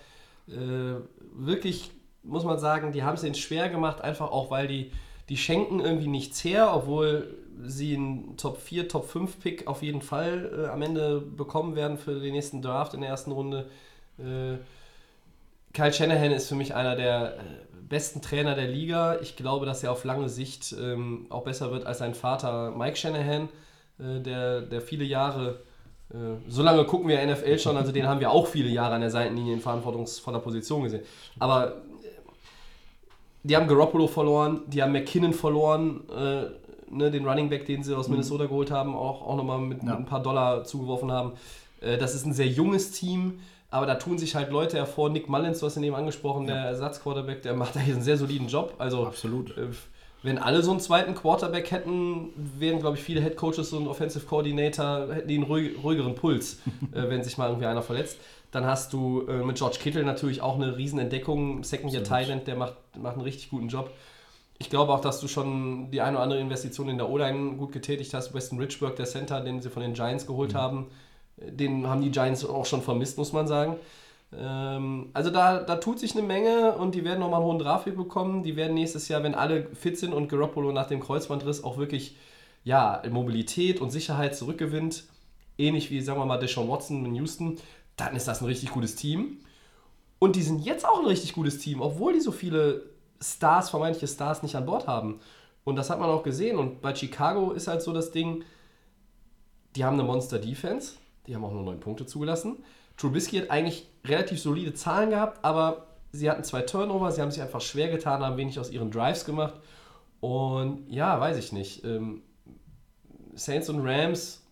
Äh, 0.48 1.00
wirklich, 1.34 1.90
muss 2.22 2.44
man 2.44 2.58
sagen, 2.58 2.92
die 2.92 3.02
haben 3.02 3.14
es 3.14 3.24
ihnen 3.24 3.34
schwer 3.34 3.68
gemacht, 3.68 4.00
einfach 4.00 4.30
auch, 4.30 4.50
weil 4.50 4.68
die, 4.68 4.92
die 5.28 5.36
schenken 5.36 5.80
irgendwie 5.80 6.08
nichts 6.08 6.42
her, 6.44 6.74
obwohl 6.74 7.34
sie 7.64 7.96
einen 7.96 8.36
Top 8.36 8.58
4, 8.60 8.88
Top 8.88 9.08
5 9.08 9.40
Pick 9.40 9.66
auf 9.66 9.82
jeden 9.82 10.02
Fall 10.02 10.66
äh, 10.66 10.68
am 10.68 10.82
Ende 10.82 11.20
bekommen 11.20 11.76
werden 11.76 11.98
für 11.98 12.18
den 12.20 12.32
nächsten 12.32 12.62
Draft 12.62 12.94
in 12.94 13.00
der 13.00 13.10
ersten 13.10 13.32
Runde. 13.32 13.68
Äh, 14.18 14.58
Kyle 15.74 15.92
Shanahan 15.92 16.32
ist 16.32 16.48
für 16.48 16.54
mich 16.54 16.74
einer 16.74 16.96
der 16.96 17.36
äh, 17.36 17.40
besten 17.88 18.22
Trainer 18.22 18.54
der 18.54 18.68
Liga. 18.68 19.18
Ich 19.20 19.36
glaube, 19.36 19.66
dass 19.66 19.82
er 19.82 19.92
auf 19.92 20.04
lange 20.04 20.28
Sicht 20.28 20.74
ähm, 20.78 21.26
auch 21.30 21.44
besser 21.44 21.70
wird 21.72 21.86
als 21.86 21.98
sein 21.98 22.14
Vater 22.14 22.70
Mike 22.70 22.96
Shanahan, 22.96 23.48
äh, 23.98 24.20
der, 24.20 24.62
der 24.62 24.80
viele 24.80 25.04
Jahre, 25.04 25.50
äh, 25.50 25.67
so 26.48 26.62
lange 26.62 26.84
gucken 26.84 27.08
wir 27.08 27.24
NFL 27.26 27.58
schon, 27.58 27.76
also 27.76 27.92
den 27.92 28.06
haben 28.08 28.20
wir 28.20 28.30
auch 28.30 28.46
viele 28.46 28.70
Jahre 28.70 28.94
an 28.94 29.02
der 29.02 29.10
Seitenlinie 29.10 29.52
in 29.54 29.60
verantwortungsvoller 29.60 30.38
Position 30.38 30.82
gesehen. 30.82 31.02
Aber 31.38 31.68
äh, 31.68 31.70
die 33.42 33.56
haben 33.56 33.68
Garoppolo 33.68 34.06
verloren, 34.06 34.62
die 34.66 34.82
haben 34.82 34.92
McKinnon 34.92 35.32
verloren, 35.32 36.00
äh, 36.10 36.46
ne, 36.90 37.10
den 37.10 37.26
Running 37.26 37.48
Back, 37.50 37.66
den 37.66 37.82
sie 37.82 37.94
aus 37.96 38.08
Minnesota 38.08 38.46
geholt 38.46 38.70
haben, 38.70 38.94
auch, 38.96 39.22
auch 39.26 39.36
nochmal 39.36 39.58
mit, 39.58 39.82
Ja. 39.82 39.90
mit 39.90 39.98
ein 39.98 40.06
paar 40.06 40.22
Dollar 40.22 40.64
zugeworfen 40.64 41.10
haben. 41.12 41.32
Äh, 41.80 41.98
das 41.98 42.14
ist 42.14 42.24
ein 42.24 42.32
sehr 42.32 42.48
junges 42.48 42.90
Team, 42.92 43.40
aber 43.70 43.84
da 43.86 43.96
tun 43.96 44.16
sich 44.18 44.34
halt 44.34 44.50
Leute 44.50 44.78
hervor. 44.78 45.10
Nick 45.10 45.28
Mullins, 45.28 45.60
du 45.60 45.66
hast 45.66 45.76
ihn 45.76 45.82
eben 45.84 45.94
angesprochen, 45.94 46.46
der 46.46 46.56
Ersatzquarterback, 46.56 47.42
der 47.42 47.54
macht 47.54 47.76
da 47.76 47.80
hier 47.80 47.94
einen 47.94 48.02
sehr 48.02 48.16
soliden 48.16 48.48
Job. 48.48 48.74
Also, 48.78 49.06
Absolut. 49.06 49.56
äh, 49.58 49.66
wenn 50.28 50.38
alle 50.38 50.62
so 50.62 50.70
einen 50.70 50.80
zweiten 50.80 51.14
Quarterback 51.14 51.70
hätten, 51.70 52.28
wären, 52.36 52.80
glaube 52.80 52.98
ich, 52.98 53.02
viele 53.02 53.22
Head 53.22 53.36
Coaches 53.36 53.72
und 53.72 53.88
Offensive 53.88 54.26
Coordinator, 54.26 55.08
hätten 55.12 55.28
die 55.28 55.36
einen 55.36 55.44
ruhig, 55.44 55.82
ruhigeren 55.82 56.14
Puls, 56.14 56.58
äh, 56.92 57.08
wenn 57.08 57.24
sich 57.24 57.38
mal 57.38 57.48
irgendwie 57.48 57.66
einer 57.66 57.82
verletzt. 57.82 58.18
Dann 58.50 58.66
hast 58.66 58.92
du 58.92 59.26
äh, 59.26 59.42
mit 59.42 59.56
George 59.56 59.78
Kittle 59.80 60.04
natürlich 60.04 60.42
auch 60.42 60.56
eine 60.56 60.76
Riesenentdeckung. 60.76 61.64
Second 61.64 61.92
Year 61.92 62.04
Thailand, 62.04 62.46
der 62.46 62.56
macht, 62.56 62.74
macht 62.96 63.14
einen 63.14 63.24
richtig 63.24 63.48
guten 63.48 63.68
Job. 63.68 63.90
Ich 64.58 64.68
glaube 64.68 64.92
auch, 64.92 65.00
dass 65.00 65.20
du 65.20 65.28
schon 65.28 65.90
die 65.90 66.02
eine 66.02 66.16
oder 66.16 66.24
andere 66.24 66.40
Investition 66.40 66.88
in 66.88 66.98
der 66.98 67.08
O-Line 67.08 67.56
gut 67.56 67.72
getätigt 67.72 68.12
hast. 68.12 68.34
Weston 68.34 68.58
Richburg, 68.58 68.96
der 68.96 69.06
Center, 69.06 69.40
den 69.40 69.62
sie 69.62 69.70
von 69.70 69.82
den 69.82 69.94
Giants 69.94 70.26
geholt 70.26 70.54
haben, 70.54 70.88
äh, 71.38 71.50
den 71.52 71.86
haben 71.86 72.02
die 72.02 72.10
Giants 72.10 72.44
auch 72.44 72.66
schon 72.66 72.82
vermisst, 72.82 73.16
muss 73.16 73.32
man 73.32 73.48
sagen. 73.48 73.76
Ähm, 74.32 75.10
also 75.14 75.30
da, 75.30 75.60
da 75.60 75.76
tut 75.76 75.98
sich 75.98 76.12
eine 76.12 76.26
Menge 76.26 76.76
und 76.76 76.94
die 76.94 77.04
werden 77.04 77.20
nochmal 77.20 77.40
einen 77.40 77.48
hohen 77.48 77.58
Draftpick 77.58 77.96
bekommen. 77.96 78.42
Die 78.42 78.56
werden 78.56 78.74
nächstes 78.74 79.08
Jahr, 79.08 79.22
wenn 79.22 79.34
alle 79.34 79.66
fit 79.74 79.98
sind 79.98 80.12
und 80.12 80.28
Garoppolo 80.28 80.72
nach 80.72 80.86
dem 80.86 81.00
Kreuzbandriss 81.00 81.64
auch 81.64 81.78
wirklich 81.78 82.16
ja, 82.64 83.02
Mobilität 83.10 83.80
und 83.80 83.90
Sicherheit 83.90 84.36
zurückgewinnt, 84.36 85.04
ähnlich 85.56 85.90
wie, 85.90 86.00
sagen 86.00 86.20
wir 86.20 86.26
mal, 86.26 86.38
Deshaun 86.38 86.68
Watson 86.68 87.06
in 87.06 87.14
Houston, 87.14 87.56
dann 87.96 88.14
ist 88.14 88.28
das 88.28 88.42
ein 88.42 88.46
richtig 88.46 88.70
gutes 88.70 88.94
Team. 88.94 89.38
Und 90.18 90.36
die 90.36 90.42
sind 90.42 90.64
jetzt 90.64 90.86
auch 90.86 91.00
ein 91.00 91.06
richtig 91.06 91.32
gutes 91.32 91.58
Team, 91.58 91.80
obwohl 91.80 92.12
die 92.12 92.20
so 92.20 92.32
viele 92.32 92.90
Stars, 93.20 93.70
vermeintliche 93.70 94.08
Stars, 94.08 94.42
nicht 94.42 94.54
an 94.56 94.66
Bord 94.66 94.86
haben. 94.86 95.20
Und 95.64 95.76
das 95.76 95.90
hat 95.90 96.00
man 96.00 96.10
auch 96.10 96.22
gesehen. 96.22 96.58
Und 96.58 96.80
bei 96.80 96.94
Chicago 96.94 97.52
ist 97.52 97.68
halt 97.68 97.82
so 97.82 97.92
das 97.92 98.10
Ding, 98.10 98.44
die 99.76 99.84
haben 99.84 99.94
eine 99.94 100.04
Monster-Defense, 100.04 100.94
die 101.26 101.34
haben 101.34 101.44
auch 101.44 101.52
nur 101.52 101.62
neun 101.62 101.80
Punkte 101.80 102.06
zugelassen. 102.06 102.64
Trubisky 102.98 103.38
hat 103.38 103.50
eigentlich 103.50 103.88
relativ 104.04 104.40
solide 104.40 104.74
Zahlen 104.74 105.10
gehabt, 105.10 105.44
aber 105.44 105.86
sie 106.12 106.30
hatten 106.30 106.44
zwei 106.44 106.62
Turnover, 106.62 107.10
sie 107.12 107.22
haben 107.22 107.30
sich 107.30 107.40
einfach 107.40 107.60
schwer 107.60 107.88
getan, 107.88 108.22
haben 108.22 108.36
wenig 108.36 108.58
aus 108.58 108.70
ihren 108.70 108.90
Drives 108.90 109.24
gemacht. 109.24 109.54
Und 110.20 110.90
ja, 110.90 111.18
weiß 111.18 111.38
ich 111.38 111.52
nicht. 111.52 111.84
Ähm, 111.84 112.22
Saints 113.34 113.68
und 113.68 113.86
Rams, 113.86 114.42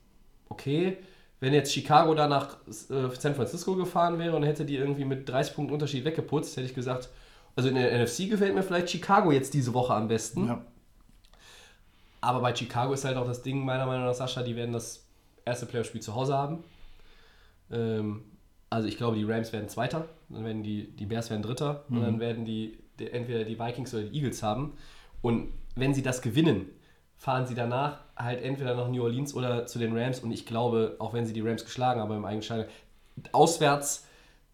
okay. 0.48 0.98
Wenn 1.40 1.52
jetzt 1.52 1.72
Chicago 1.72 2.14
da 2.14 2.28
nach 2.28 2.56
äh, 2.66 3.14
San 3.18 3.34
Francisco 3.34 3.74
gefahren 3.76 4.18
wäre 4.18 4.36
und 4.36 4.44
hätte 4.44 4.64
die 4.64 4.76
irgendwie 4.76 5.04
mit 5.04 5.28
30 5.28 5.54
Punkten 5.54 5.74
Unterschied 5.74 6.04
weggeputzt, 6.04 6.56
hätte 6.56 6.66
ich 6.66 6.74
gesagt, 6.74 7.10
also 7.56 7.68
in 7.68 7.74
der 7.74 8.02
NFC 8.02 8.30
gefällt 8.30 8.54
mir 8.54 8.62
vielleicht 8.62 8.90
Chicago 8.90 9.32
jetzt 9.32 9.52
diese 9.52 9.74
Woche 9.74 9.92
am 9.92 10.08
besten. 10.08 10.46
Ja. 10.46 10.62
Aber 12.20 12.40
bei 12.40 12.54
Chicago 12.54 12.92
ist 12.92 13.04
halt 13.04 13.16
auch 13.16 13.26
das 13.26 13.42
Ding, 13.42 13.64
meiner 13.64 13.86
Meinung 13.86 14.06
nach, 14.06 14.14
Sascha, 14.14 14.42
die 14.42 14.56
werden 14.56 14.72
das 14.72 15.04
erste 15.44 15.66
Playoff-Spiel 15.66 16.00
zu 16.00 16.14
Hause 16.14 16.34
haben. 16.34 16.64
Ähm, 17.70 18.24
also 18.70 18.88
ich 18.88 18.96
glaube, 18.96 19.16
die 19.16 19.24
Rams 19.24 19.52
werden 19.52 19.68
Zweiter, 19.68 20.06
dann 20.28 20.44
werden 20.44 20.62
die, 20.62 20.90
die 20.96 21.06
Bears 21.06 21.30
werden 21.30 21.42
Dritter 21.42 21.84
und 21.88 22.02
dann 22.02 22.20
werden 22.20 22.44
die, 22.44 22.78
die 22.98 23.10
entweder 23.10 23.44
die 23.44 23.58
Vikings 23.58 23.94
oder 23.94 24.04
die 24.04 24.16
Eagles 24.16 24.42
haben. 24.42 24.72
Und 25.22 25.52
wenn 25.74 25.94
sie 25.94 26.02
das 26.02 26.22
gewinnen, 26.22 26.66
fahren 27.16 27.46
sie 27.46 27.54
danach 27.54 28.00
halt 28.16 28.42
entweder 28.42 28.74
nach 28.74 28.88
New 28.88 29.02
Orleans 29.02 29.34
oder 29.34 29.66
zu 29.66 29.78
den 29.78 29.96
Rams. 29.96 30.20
Und 30.20 30.32
ich 30.32 30.46
glaube, 30.46 30.96
auch 30.98 31.12
wenn 31.14 31.26
sie 31.26 31.32
die 31.32 31.40
Rams 31.40 31.64
geschlagen 31.64 32.00
haben 32.00 32.14
im 32.14 32.24
Eigenschein, 32.24 32.66
auswärts 33.32 34.06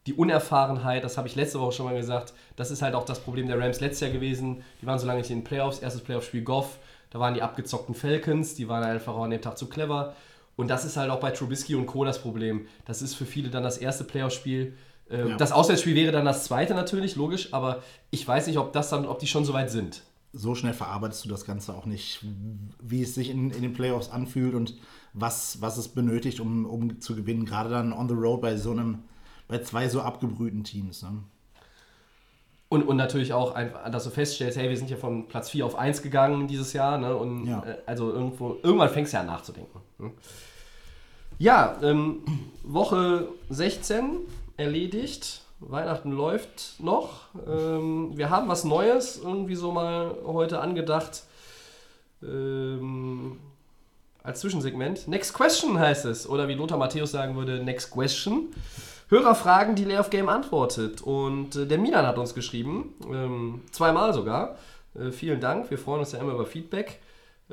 die 0.07 0.15
Unerfahrenheit, 0.15 1.05
das 1.05 1.17
habe 1.17 1.29
ich 1.29 1.37
letzte 1.37 1.61
Woche 1.61 1.73
schon 1.73 1.87
mal 1.87 1.97
gesagt, 1.97 2.35
das 2.57 2.71
ist 2.71 2.83
halt 2.83 2.95
auch 2.95 3.05
das 3.05 3.21
Problem 3.21 3.47
der 3.47 3.59
Rams 3.59 3.81
letztes 3.81 4.01
Jahr 4.01 4.11
gewesen. 4.11 4.63
Die 4.81 4.87
waren 4.87 4.99
so 4.99 5.07
lange 5.07 5.21
nicht 5.21 5.31
in 5.31 5.39
den 5.39 5.45
Playoffs, 5.45 5.79
erstes 5.79 6.03
Playoff-Spiel 6.03 6.43
Goff, 6.43 6.79
da 7.11 7.21
waren 7.21 7.35
die 7.35 7.43
abgezockten 7.43 7.95
Falcons, 7.95 8.55
die 8.55 8.69
waren 8.69 8.83
einfach 8.83 9.15
auch 9.15 9.25
an 9.25 9.31
dem 9.31 9.43
Tag 9.43 9.59
zu 9.59 9.69
clever. 9.69 10.15
Und 10.57 10.69
das 10.69 10.85
ist 10.85 10.97
halt 10.97 11.11
auch 11.11 11.21
bei 11.21 11.31
Trubisky 11.31 11.75
und 11.75 11.87
Co. 11.87 12.05
das 12.05 12.21
Problem. 12.21 12.67
Das 12.85 13.01
ist 13.03 13.15
für 13.15 13.25
viele 13.27 13.49
dann 13.51 13.63
das 13.63 13.79
erste 13.79 14.05
Playoff-Spiel. 14.05 14.75
Ähm, 15.11 15.29
Ja. 15.29 15.37
Das 15.37 15.51
Auswärtsspiel 15.53 15.95
wäre 15.95 16.13
dann 16.13 16.25
das 16.25 16.45
zweite 16.45 16.75
natürlich, 16.75 17.17
logisch, 17.17 17.53
aber 17.53 17.83
ich 18.11 18.27
weiß 18.27 18.47
nicht, 18.47 18.59
ob 18.59 18.73
das 18.73 18.91
dann, 18.91 19.07
ob 19.07 19.19
die 19.19 19.27
schon 19.27 19.45
so 19.45 19.53
weit 19.53 19.71
sind. 19.71 20.03
so 20.35 20.55
schnell 20.55 20.73
verarbeitest 20.73 21.25
du 21.25 21.29
das 21.29 21.45
Ganze 21.45 21.75
auch 21.75 21.85
nicht, 21.85 22.25
wie 22.81 23.03
es 23.03 23.15
sich 23.15 23.29
in, 23.31 23.51
in 23.51 23.61
den 23.63 23.75
Playoffs 23.75 24.11
anfühlt 24.11 24.55
und 24.55 24.75
was, 25.13 25.61
was 25.61 25.77
es 25.77 25.89
benötigt, 25.89 26.41
um, 26.41 26.65
um 26.65 27.01
zu 27.03 27.15
gewinnen. 27.15 27.45
Gerade 27.45 27.69
dann 27.69 27.93
on 27.93 28.09
the 28.09 28.15
road 28.15 28.41
bei 28.41 28.57
so 28.57 28.71
einem, 28.71 29.01
bei 29.49 29.59
zwei 29.61 29.89
so 29.91 30.01
abgebrühten 30.01 30.65
Teams. 30.65 31.03
Ne? 31.03 31.23
Und, 32.71 32.85
und 32.89 32.97
natürlich 32.97 33.35
auch, 33.35 33.55
einfach, 33.55 33.91
dass 33.91 34.05
du 34.05 34.11
feststellst, 34.11 34.57
hey, 34.57 34.71
wir 34.71 34.77
sind 34.79 34.89
ja 34.89 34.97
von 34.97 35.29
Platz 35.29 35.51
4 35.51 35.67
auf 35.67 35.75
1 35.77 36.01
gegangen 36.01 36.49
dieses 36.49 36.73
Jahr. 36.73 36.97
Ne? 36.97 37.15
Und 37.15 37.45
Ja. 37.47 37.63
äh, 37.67 37.77
also 37.85 38.11
irgendwo, 38.11 38.57
irgendwann 38.63 38.89
fängst 38.89 39.13
du 39.13 39.17
ja 39.19 39.21
an 39.21 39.27
nachzudenken. 39.27 39.79
Ja, 41.39 41.79
ähm, 41.83 42.23
Woche 42.63 43.29
16 43.51 44.19
erledigt. 44.57 45.43
Weihnachten 45.61 46.13
läuft 46.13 46.75
noch. 46.79 47.29
Ähm, 47.47 48.17
wir 48.17 48.31
haben 48.31 48.49
was 48.49 48.65
Neues 48.65 49.21
irgendwie 49.23 49.55
so 49.55 49.73
mal 49.73 50.17
heute 50.25 50.61
angedacht. 50.61 51.25
Ähm, 52.23 53.39
als 54.23 54.41
Zwischensegment. 54.41 55.09
Next 55.09 55.35
Question 55.35 55.79
heißt 55.79 56.05
es. 56.05 56.29
Oder 56.29 56.49
wie 56.49 56.55
Lothar 56.55 56.79
Matthäus 56.79 57.11
sagen 57.11 57.37
würde, 57.37 57.63
Next 57.63 57.91
Question. 57.91 58.49
Hörerfragen, 59.09 59.75
die 59.75 59.85
Layoff 59.85 60.11
Game 60.11 60.29
antwortet. 60.29 61.03
Und 61.03 61.57
äh, 61.57 61.67
der 61.67 61.79
Milan 61.79 62.07
hat 62.07 62.19
uns 62.19 62.35
geschrieben, 62.35 62.95
ähm, 63.13 63.63
zweimal 63.71 64.15
sogar. 64.15 64.57
Äh, 64.95 65.11
vielen 65.11 65.41
Dank, 65.41 65.71
wir 65.71 65.79
freuen 65.79 66.01
uns 66.01 66.13
ja 66.13 66.19
immer 66.19 66.33
über 66.33 66.47
Feedback. 66.47 67.01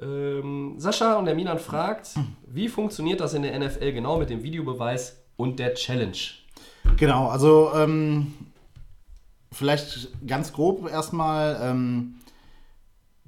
Ähm, 0.01 0.75
Sascha 0.77 1.15
und 1.15 1.25
der 1.25 1.35
Milan 1.35 1.59
fragt, 1.59 2.15
wie 2.47 2.67
funktioniert 2.67 3.19
das 3.19 3.33
in 3.33 3.43
der 3.43 3.57
NFL 3.57 3.91
genau 3.93 4.17
mit 4.17 4.29
dem 4.29 4.43
Videobeweis 4.43 5.17
und 5.35 5.59
der 5.59 5.73
Challenge? 5.73 6.17
Genau, 6.97 7.27
also 7.27 7.71
ähm, 7.75 8.33
vielleicht 9.51 10.09
ganz 10.25 10.53
grob 10.53 10.89
erstmal. 10.89 11.59
Ähm, 11.61 12.15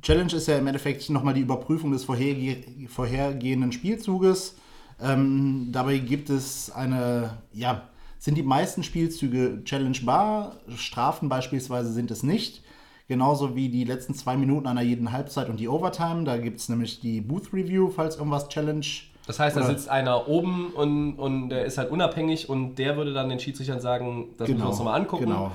Challenge 0.02 0.34
ist 0.34 0.48
ja 0.48 0.58
im 0.58 0.66
Endeffekt 0.66 1.10
nochmal 1.10 1.36
die 1.36 1.42
Überprüfung 1.42 1.92
des 1.92 2.04
vorherge 2.04 2.64
vorhergehenden 2.88 3.72
Spielzuges. 3.72 4.56
Ähm, 5.00 5.70
dabei 5.72 5.98
gibt 5.98 6.30
es 6.30 6.72
eine, 6.72 7.38
ja, 7.54 7.90
sind 8.18 8.36
die 8.36 8.44
meisten 8.44 8.84
Spielzüge 8.84 9.64
challengebar, 9.64 10.58
Strafen 10.76 11.30
beispielsweise 11.30 11.92
sind 11.92 12.12
es 12.12 12.24
nicht. 12.24 12.64
Genauso 13.12 13.58
wie 13.58 13.68
die 13.68 13.84
letzten 13.84 14.14
zwei 14.14 14.38
Minuten 14.38 14.68
einer 14.68 14.84
jeden 14.84 15.12
Halbzeit 15.12 15.50
und 15.50 15.60
die 15.60 15.68
Overtime. 15.68 16.24
Da 16.24 16.38
gibt 16.38 16.62
es 16.62 16.70
nämlich 16.70 17.02
die 17.02 17.20
Booth 17.20 17.52
Review, 17.52 17.90
falls 17.90 18.16
irgendwas 18.16 18.48
Challenge 18.48 18.86
Das 19.28 19.38
heißt, 19.38 19.58
da 19.58 19.64
sitzt 19.64 19.90
einer 19.90 20.30
oben 20.30 20.72
und, 20.72 21.16
und 21.20 21.50
der 21.50 21.66
ist 21.66 21.78
halt 21.78 21.92
unabhängig 21.92 22.48
und 22.48 22.76
der 22.76 22.96
würde 22.96 23.12
dann 23.12 23.28
den 23.28 23.38
Schiedsrichtern 23.38 23.82
sagen, 23.82 24.30
das 24.38 24.48
müssen 24.48 24.62
wir 24.62 24.70
uns 24.70 24.78
nochmal 24.78 24.98
angucken. 24.98 25.26
Genau. 25.26 25.52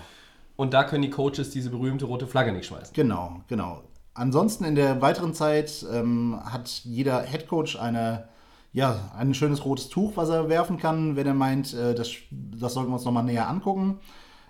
Und 0.57 0.75
da 0.75 0.85
können 0.85 1.01
die 1.01 1.09
Coaches 1.09 1.49
diese 1.49 1.71
berühmte 1.71 2.05
rote 2.05 2.27
Flagge 2.27 2.53
nicht 2.53 2.67
schmeißen. 2.67 2.93
Genau, 2.93 3.41
genau. 3.49 3.81
Ansonsten 4.13 4.65
in 4.67 4.75
der 4.75 5.01
weiteren 5.01 5.33
Zeit 5.33 5.83
ähm, 5.91 6.39
hat 6.45 6.69
jeder 6.85 7.23
Headcoach 7.23 7.81
eine, 7.81 8.29
ja, 8.75 8.99
ein 9.17 9.33
schönes 9.33 9.65
rotes 9.65 9.89
Tuch, 9.89 10.13
was 10.17 10.29
er 10.29 10.51
werfen 10.51 10.77
kann, 10.77 11.17
wenn 11.17 11.27
er 11.27 11.33
meint, 11.33 11.73
äh, 11.73 11.95
das, 11.95 12.11
das 12.31 12.75
sollten 12.75 12.91
wir 12.91 12.97
uns 12.97 13.07
nochmal 13.07 13.25
näher 13.25 13.49
angucken. 13.49 13.99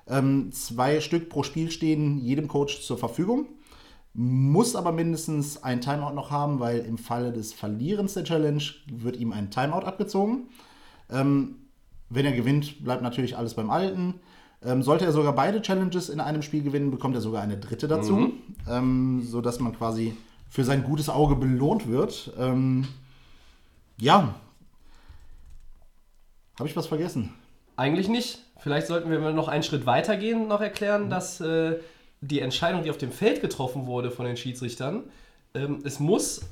Ähm, 0.09 0.53
zwei 0.53 1.01
Stück 1.01 1.29
pro 1.29 1.43
Spiel 1.43 1.71
stehen 1.71 2.19
jedem 2.19 2.49
Coach 2.49 2.83
zur 2.83 2.99
Verfügung. 2.99 3.47
muss 4.19 4.75
aber 4.75 4.93
mindestens 4.93 5.63
ein 5.63 5.83
Timeout 5.83 6.15
noch 6.15 6.31
haben, 6.31 6.59
weil 6.59 6.79
im 6.79 6.97
Falle 6.97 7.33
des 7.33 7.53
Verlierens 7.53 8.15
der 8.15 8.25
Challenge 8.25 8.63
wird 8.91 9.17
ihm 9.19 9.33
ein 9.33 9.51
Timeout 9.51 9.85
abgezogen. 9.85 10.49
Ähm, 11.11 11.57
wenn 12.09 12.25
er 12.25 12.33
gewinnt, 12.33 12.83
bleibt 12.83 13.03
natürlich 13.03 13.37
alles 13.37 13.55
beim 13.55 13.69
Alten. 13.69 14.15
Ähm, 14.65 14.83
sollte 14.83 15.05
er 15.05 15.13
sogar 15.13 15.35
beide 15.35 15.61
Challenges 15.61 16.09
in 16.09 16.21
einem 16.21 16.41
Spiel 16.41 16.63
gewinnen, 16.63 16.91
bekommt 16.91 17.15
er 17.15 17.21
sogar 17.21 17.43
eine 17.43 17.59
dritte 17.59 17.89
dazu, 17.89 18.33
ähm, 18.69 19.23
sodass 19.23 19.61
man 19.61 19.77
quasi 19.77 20.17
für 20.49 20.65
sein 20.65 20.83
gutes 20.83 21.11
Auge 21.11 21.37
belohnt 21.37 21.89
wird. 21.89 22.33
Ähm, 22.39 22.89
ja. 23.99 24.35
Habe 26.59 26.69
ich 26.69 26.77
was 26.77 26.87
vergessen? 26.87 27.35
Eigentlich 27.77 28.09
nicht. 28.09 28.46
Vielleicht 28.59 28.87
sollten 28.87 29.11
wir 29.11 29.19
noch 29.19 29.49
einen 29.49 29.63
Schritt 29.63 29.87
weiter 29.87 30.17
gehen, 30.17 30.49
noch 30.49 30.61
erklären, 30.61 31.11
dass 31.11 31.41
äh, 31.41 31.77
die 32.21 32.41
Entscheidung, 32.41 32.83
die 32.83 32.91
auf 32.91 32.99
dem 32.99 33.13
Feld 33.13 33.41
getroffen 33.41 33.87
wurde 33.87 34.11
von 34.11 34.27
den 34.27 34.37
Schiedsrichtern, 34.37 35.05
ähm, 35.55 35.83
es 35.85 36.01
muss 36.01 36.43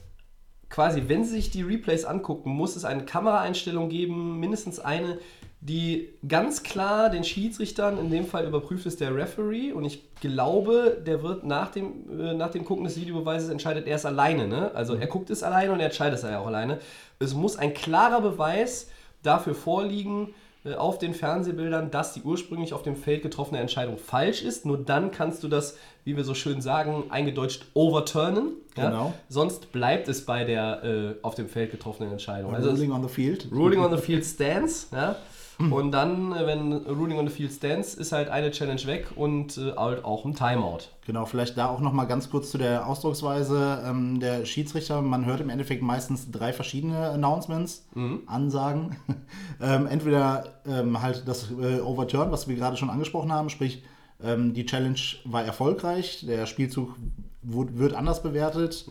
quasi, 0.69 1.05
wenn 1.07 1.25
sie 1.25 1.33
sich 1.33 1.51
die 1.51 1.62
Replays 1.62 2.05
angucken, 2.05 2.51
muss 2.51 2.77
es 2.77 2.85
eine 2.85 3.05
Kameraeinstellung 3.05 3.88
geben, 3.88 4.40
mindestens 4.40 4.81
eine, 4.81 5.19
die 5.61 6.11
ganz 6.29 6.62
klar 6.62 7.09
den 7.09 7.25
Schiedsrichtern, 7.25 7.99
in 7.99 8.11
dem 8.11 8.27
Fall 8.27 8.47
überprüft 8.47 8.85
ist 8.85 9.01
der 9.01 9.14
Referee 9.14 9.73
und 9.73 9.85
ich 9.85 10.14
glaube, 10.17 11.03
der 11.07 11.23
wird 11.23 11.45
nach 11.45 11.71
dem, 11.71 12.21
äh, 12.21 12.35
nach 12.35 12.51
dem 12.51 12.64
Gucken 12.64 12.85
des 12.85 13.01
Videobeweises 13.01 13.49
entscheidet 13.49 13.87
er 13.87 13.97
es 13.97 14.05
alleine. 14.05 14.47
Ne? 14.47 14.75
Also 14.75 14.95
er 14.95 15.07
guckt 15.07 15.31
es 15.31 15.43
alleine 15.43 15.73
und 15.73 15.81
er 15.81 15.87
entscheidet 15.87 16.19
es 16.19 16.23
ja 16.23 16.40
auch 16.40 16.49
alleine. 16.49 16.81
Es 17.19 17.35
muss 17.35 17.57
ein 17.57 17.73
klarer 17.73 18.21
Beweis 18.21 18.90
dafür 19.23 19.55
vorliegen, 19.55 20.35
auf 20.72 20.98
den 20.98 21.12
Fernsehbildern, 21.12 21.90
dass 21.90 22.14
die 22.14 22.22
ursprünglich 22.22 22.72
auf 22.72 22.83
dem 22.83 22.96
Feld 22.96 23.22
getroffene 23.22 23.61
Entscheidung 23.61 23.98
falsch 23.98 24.42
ist. 24.42 24.64
Nur 24.64 24.79
dann 24.79 25.11
kannst 25.11 25.42
du 25.42 25.48
das, 25.48 25.77
wie 26.05 26.16
wir 26.16 26.24
so 26.24 26.35
schön 26.35 26.62
sagen, 26.62 27.05
eingedeutscht 27.11 27.66
overturnen. 27.74 28.53
Ja? 28.77 28.90
Genau. 28.90 29.14
Sonst 29.29 29.72
bleibt 29.72 30.09
es 30.09 30.24
bei 30.24 30.44
der 30.44 30.83
äh, 30.83 31.14
auf 31.22 31.35
dem 31.35 31.48
Feld 31.48 31.70
getroffenen 31.70 32.12
Entscheidung. 32.12 32.55
Also 32.55 32.70
Ruling 32.70 32.92
on 32.92 33.03
the 33.03 33.09
field. 33.09 33.46
Ruling 33.53 33.81
on 33.81 33.94
the 33.94 34.03
Field 34.03 34.24
stands, 34.24 34.88
ja. 34.90 35.16
Und 35.59 35.93
dann, 35.93 36.33
äh, 36.33 36.47
wenn 36.47 36.73
Ruling 36.73 37.19
on 37.19 37.29
the 37.29 37.33
Field 37.33 37.53
stands, 37.53 37.95
ist 37.95 38.12
halt 38.12 38.29
eine 38.29 38.51
Challenge 38.51 38.85
weg 38.87 39.09
und 39.14 39.57
äh, 39.57 39.73
halt 39.77 40.05
auch 40.05 40.25
ein 40.25 40.35
Timeout. 40.35 40.90
Genau, 41.07 41.27
vielleicht 41.27 41.57
da 41.57 41.69
auch 41.69 41.81
noch 41.81 41.93
mal 41.93 42.07
ganz 42.07 42.31
kurz 42.31 42.51
zu 42.51 42.59
der 42.59 42.87
Ausdrucksweise 42.87 43.85
ähm, 43.87 44.21
der 44.21 44.47
Schiedsrichter. 44.47 45.01
Man 45.03 45.27
hört 45.27 45.40
im 45.40 45.51
Endeffekt 45.51 45.83
meistens 45.83 46.31
drei 46.31 46.53
verschiedene 46.53 47.11
Announcements, 47.11 47.87
Ansagen. 48.27 48.97
ähm, 49.62 49.87
entweder 49.87 50.61
ähm, 50.67 51.01
halt 51.03 51.29
das 51.29 51.51
äh, 51.51 51.81
Overturn, 51.81 52.33
was 52.33 52.49
wir 52.49 52.57
gerade 52.57 52.77
schon 52.77 52.90
angesprochen 52.90 53.33
haben, 53.33 53.51
sprich 53.51 53.83
ähm, 54.23 54.55
die 54.55 54.67
Challenge 54.67 54.99
war 55.25 55.45
erfolgreich, 55.45 56.25
der 56.27 56.47
Spielzug 56.47 56.97
wird 57.43 57.95
anders 57.95 58.23
bewertet. 58.23 58.88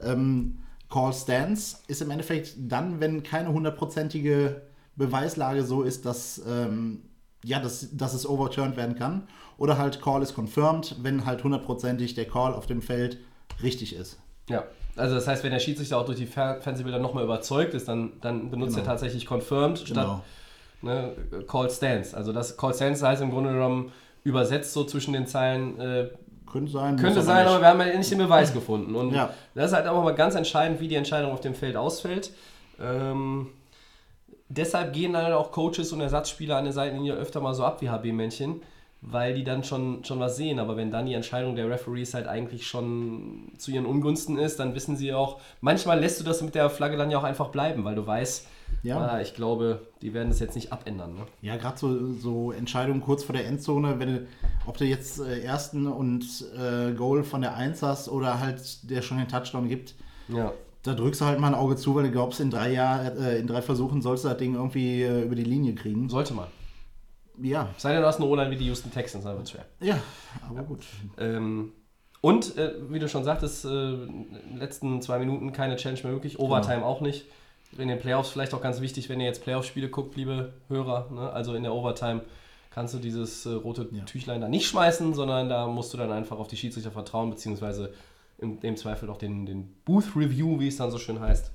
Ähm, 0.00 0.58
Call 0.88 1.12
Stands 1.12 1.84
ist 1.86 2.02
im 2.02 2.10
Endeffekt 2.10 2.54
dann, 2.58 2.98
wenn 3.00 3.22
keine 3.22 3.52
hundertprozentige 3.52 4.62
Beweislage 5.00 5.64
so 5.64 5.82
ist, 5.82 6.06
dass, 6.06 6.40
ähm, 6.48 7.02
ja, 7.44 7.58
dass, 7.58 7.88
dass 7.96 8.14
es 8.14 8.28
overturned 8.28 8.76
werden 8.76 8.94
kann. 8.94 9.26
Oder 9.58 9.76
halt 9.78 10.00
Call 10.00 10.22
is 10.22 10.32
confirmed, 10.34 10.96
wenn 11.02 11.26
halt 11.26 11.42
hundertprozentig 11.42 12.14
der 12.14 12.26
Call 12.26 12.54
auf 12.54 12.66
dem 12.66 12.80
Feld 12.82 13.18
richtig 13.62 13.94
ist. 13.96 14.18
Ja. 14.48 14.64
Also 14.96 15.14
das 15.14 15.26
heißt, 15.26 15.42
wenn 15.44 15.52
der 15.52 15.58
Schiedsrichter 15.60 15.98
auch 15.98 16.04
durch 16.04 16.18
die 16.18 16.26
Fer 16.26 16.60
Fernsehbilder 16.60 16.98
nochmal 16.98 17.24
überzeugt 17.24 17.74
ist, 17.74 17.88
dann, 17.88 18.12
dann 18.20 18.50
benutzt 18.50 18.74
Genau. 18.76 18.84
er 18.86 18.90
tatsächlich 18.90 19.26
confirmed 19.26 19.78
statt 19.78 19.88
Genau. 19.96 20.22
ne, 20.82 21.12
Call 21.48 21.70
Stands. 21.70 22.14
Also 22.14 22.32
das 22.32 22.56
Call 22.56 22.74
Stands 22.74 23.02
heißt 23.02 23.22
im 23.22 23.30
Grunde 23.30 23.52
genommen 23.52 23.92
übersetzt 24.24 24.72
so 24.72 24.84
zwischen 24.84 25.12
den 25.14 25.26
Zeilen 25.26 25.78
äh, 25.80 26.08
Könnte 26.50 26.72
sein. 26.72 26.96
Könnte 26.96 27.22
sein, 27.22 27.44
nicht. 27.44 27.52
aber 27.52 27.60
wir 27.62 27.68
haben 27.68 27.80
ja 27.80 27.96
nicht 27.96 28.10
den 28.10 28.18
Beweis 28.18 28.52
gefunden. 28.58 28.94
Und 28.96 29.14
Ja. 29.14 29.30
das 29.54 29.70
ist 29.70 29.76
halt 29.76 29.86
auch 29.86 30.02
mal 30.02 30.14
ganz 30.14 30.34
entscheidend, 30.34 30.80
wie 30.80 30.88
die 30.88 30.96
Entscheidung 30.96 31.30
auf 31.32 31.40
dem 31.40 31.54
Feld 31.54 31.76
ausfällt. 31.76 32.32
Ähm, 32.80 33.48
deshalb 34.50 34.92
gehen 34.92 35.14
dann 35.14 35.32
auch 35.32 35.50
Coaches 35.52 35.92
und 35.92 36.00
Ersatzspieler 36.02 36.56
an 36.58 36.64
der 36.64 36.72
Seitenlinie 36.74 37.14
öfter 37.14 37.40
mal 37.40 37.54
so 37.54 37.64
ab 37.64 37.80
wie 37.80 37.88
HB-Männchen, 37.88 38.60
weil 39.02 39.32
die 39.34 39.44
dann 39.44 39.64
schon, 39.64 40.04
schon 40.04 40.20
was 40.20 40.36
sehen. 40.36 40.58
Aber 40.58 40.76
wenn 40.76 40.90
dann 40.90 41.06
die 41.06 41.14
Entscheidung 41.14 41.56
der 41.56 41.70
Referees 41.70 42.12
halt 42.12 42.26
eigentlich 42.26 42.66
schon 42.66 43.52
zu 43.56 43.70
ihren 43.70 43.86
Ungunsten 43.86 44.36
ist, 44.38 44.58
dann 44.60 44.74
wissen 44.74 44.96
sie 44.96 45.14
auch, 45.14 45.40
manchmal 45.62 45.98
lässt 45.98 46.20
du 46.20 46.24
das 46.24 46.42
mit 46.42 46.54
der 46.54 46.68
Flagge 46.68 46.98
dann 46.98 47.10
ja 47.10 47.18
auch 47.18 47.24
einfach 47.24 47.48
bleiben, 47.48 47.84
weil 47.84 47.94
du 47.94 48.06
weißt, 48.06 48.46
Ja. 48.82 48.98
ah, 48.98 49.20
ich 49.22 49.34
glaube, 49.34 49.80
die 50.02 50.12
werden 50.12 50.28
das 50.28 50.38
jetzt 50.40 50.54
nicht 50.54 50.70
abändern. 50.72 51.14
Ne? 51.14 51.22
Ja, 51.40 51.56
gerade 51.56 51.78
so, 51.78 52.12
so 52.12 52.52
Entscheidungen 52.52 53.00
kurz 53.00 53.24
vor 53.24 53.34
der 53.34 53.46
Endzone, 53.46 53.98
wenn 53.98 54.26
ob 54.66 54.76
du 54.76 54.84
jetzt 54.84 55.18
äh, 55.20 55.40
ersten 55.40 55.86
und 55.86 56.24
äh, 56.58 56.92
Goal 56.92 57.22
von 57.24 57.40
der 57.40 57.56
1 57.56 57.82
hast 57.82 58.08
oder 58.10 58.38
halt 58.38 58.90
der 58.90 59.00
schon 59.02 59.16
den 59.18 59.28
Touchdown 59.28 59.68
gibt, 59.68 59.94
Ja. 60.28 60.52
Da 60.82 60.94
drückst 60.94 61.20
du 61.20 61.24
halt 61.26 61.38
mal 61.38 61.48
ein 61.48 61.54
Auge 61.54 61.76
zu, 61.76 61.94
weil 61.94 62.04
du 62.04 62.10
glaubst, 62.10 62.40
in 62.40 62.50
drei 62.50 62.72
Jahren, 62.72 63.16
äh, 63.18 63.38
in 63.38 63.46
drei 63.46 63.62
Versuchen 63.62 64.00
sollst 64.02 64.24
du 64.24 64.28
das 64.28 64.38
Ding 64.38 64.54
irgendwie 64.54 65.02
äh, 65.02 65.22
über 65.22 65.34
die 65.34 65.44
Linie 65.44 65.74
kriegen. 65.74 66.08
Sollte 66.08 66.34
man. 66.34 66.48
Ja, 67.42 67.70
Sei 67.78 67.92
denn, 67.92 68.02
du 68.02 68.06
hast 68.06 68.16
eine 68.20 68.26
O-Line 68.26 68.50
wie 68.50 68.56
die 68.56 68.66
Houston 68.66 68.90
Texans, 68.90 69.24
dann 69.24 69.36
wird 69.36 69.48
schwer. 69.48 69.64
ja, 69.80 69.98
aber 70.48 70.62
gut. 70.62 70.84
Ähm, 71.18 71.72
und, 72.20 72.58
äh, 72.58 72.74
wie 72.90 72.98
du 72.98 73.08
schon 73.08 73.24
sagtest, 73.24 73.64
äh, 73.64 73.68
in 73.68 74.26
den 74.50 74.56
letzten 74.58 75.00
zwei 75.00 75.18
Minuten 75.18 75.52
keine 75.52 75.76
Challenge 75.76 76.02
mehr 76.02 76.12
möglich, 76.12 76.38
Overtime 76.38 76.84
auch 76.84 77.00
nicht. 77.00 77.24
In 77.78 77.88
den 77.88 77.98
Playoffs 77.98 78.30
vielleicht 78.30 78.52
auch 78.52 78.60
ganz 78.60 78.80
wichtig, 78.82 79.08
wenn 79.08 79.20
ihr 79.20 79.26
jetzt 79.26 79.42
Playoff-Spiele 79.42 79.88
guckt, 79.88 80.16
liebe 80.16 80.52
Hörer. 80.68 81.08
Ne? 81.10 81.30
Also 81.32 81.54
in 81.54 81.62
der 81.62 81.72
Overtime 81.72 82.22
kannst 82.70 82.92
du 82.94 82.98
dieses 82.98 83.46
äh, 83.46 83.52
rote 83.52 83.88
Ja. 83.92 84.04
Tüchlein 84.04 84.40
da 84.42 84.48
nicht 84.48 84.66
schmeißen, 84.66 85.14
sondern 85.14 85.48
da 85.48 85.66
musst 85.66 85.94
du 85.94 85.96
dann 85.96 86.12
einfach 86.12 86.38
auf 86.38 86.48
die 86.48 86.56
Schiedsrichter 86.56 86.90
vertrauen, 86.90 87.30
beziehungsweise 87.30 87.94
im, 88.40 88.58
im 88.62 88.76
Zweifel 88.76 89.08
auch 89.10 89.18
den, 89.18 89.46
den 89.46 89.72
Booth 89.84 90.16
Review, 90.16 90.58
wie 90.60 90.68
es 90.68 90.76
dann 90.76 90.90
so 90.90 90.98
schön 90.98 91.20
heißt. 91.20 91.50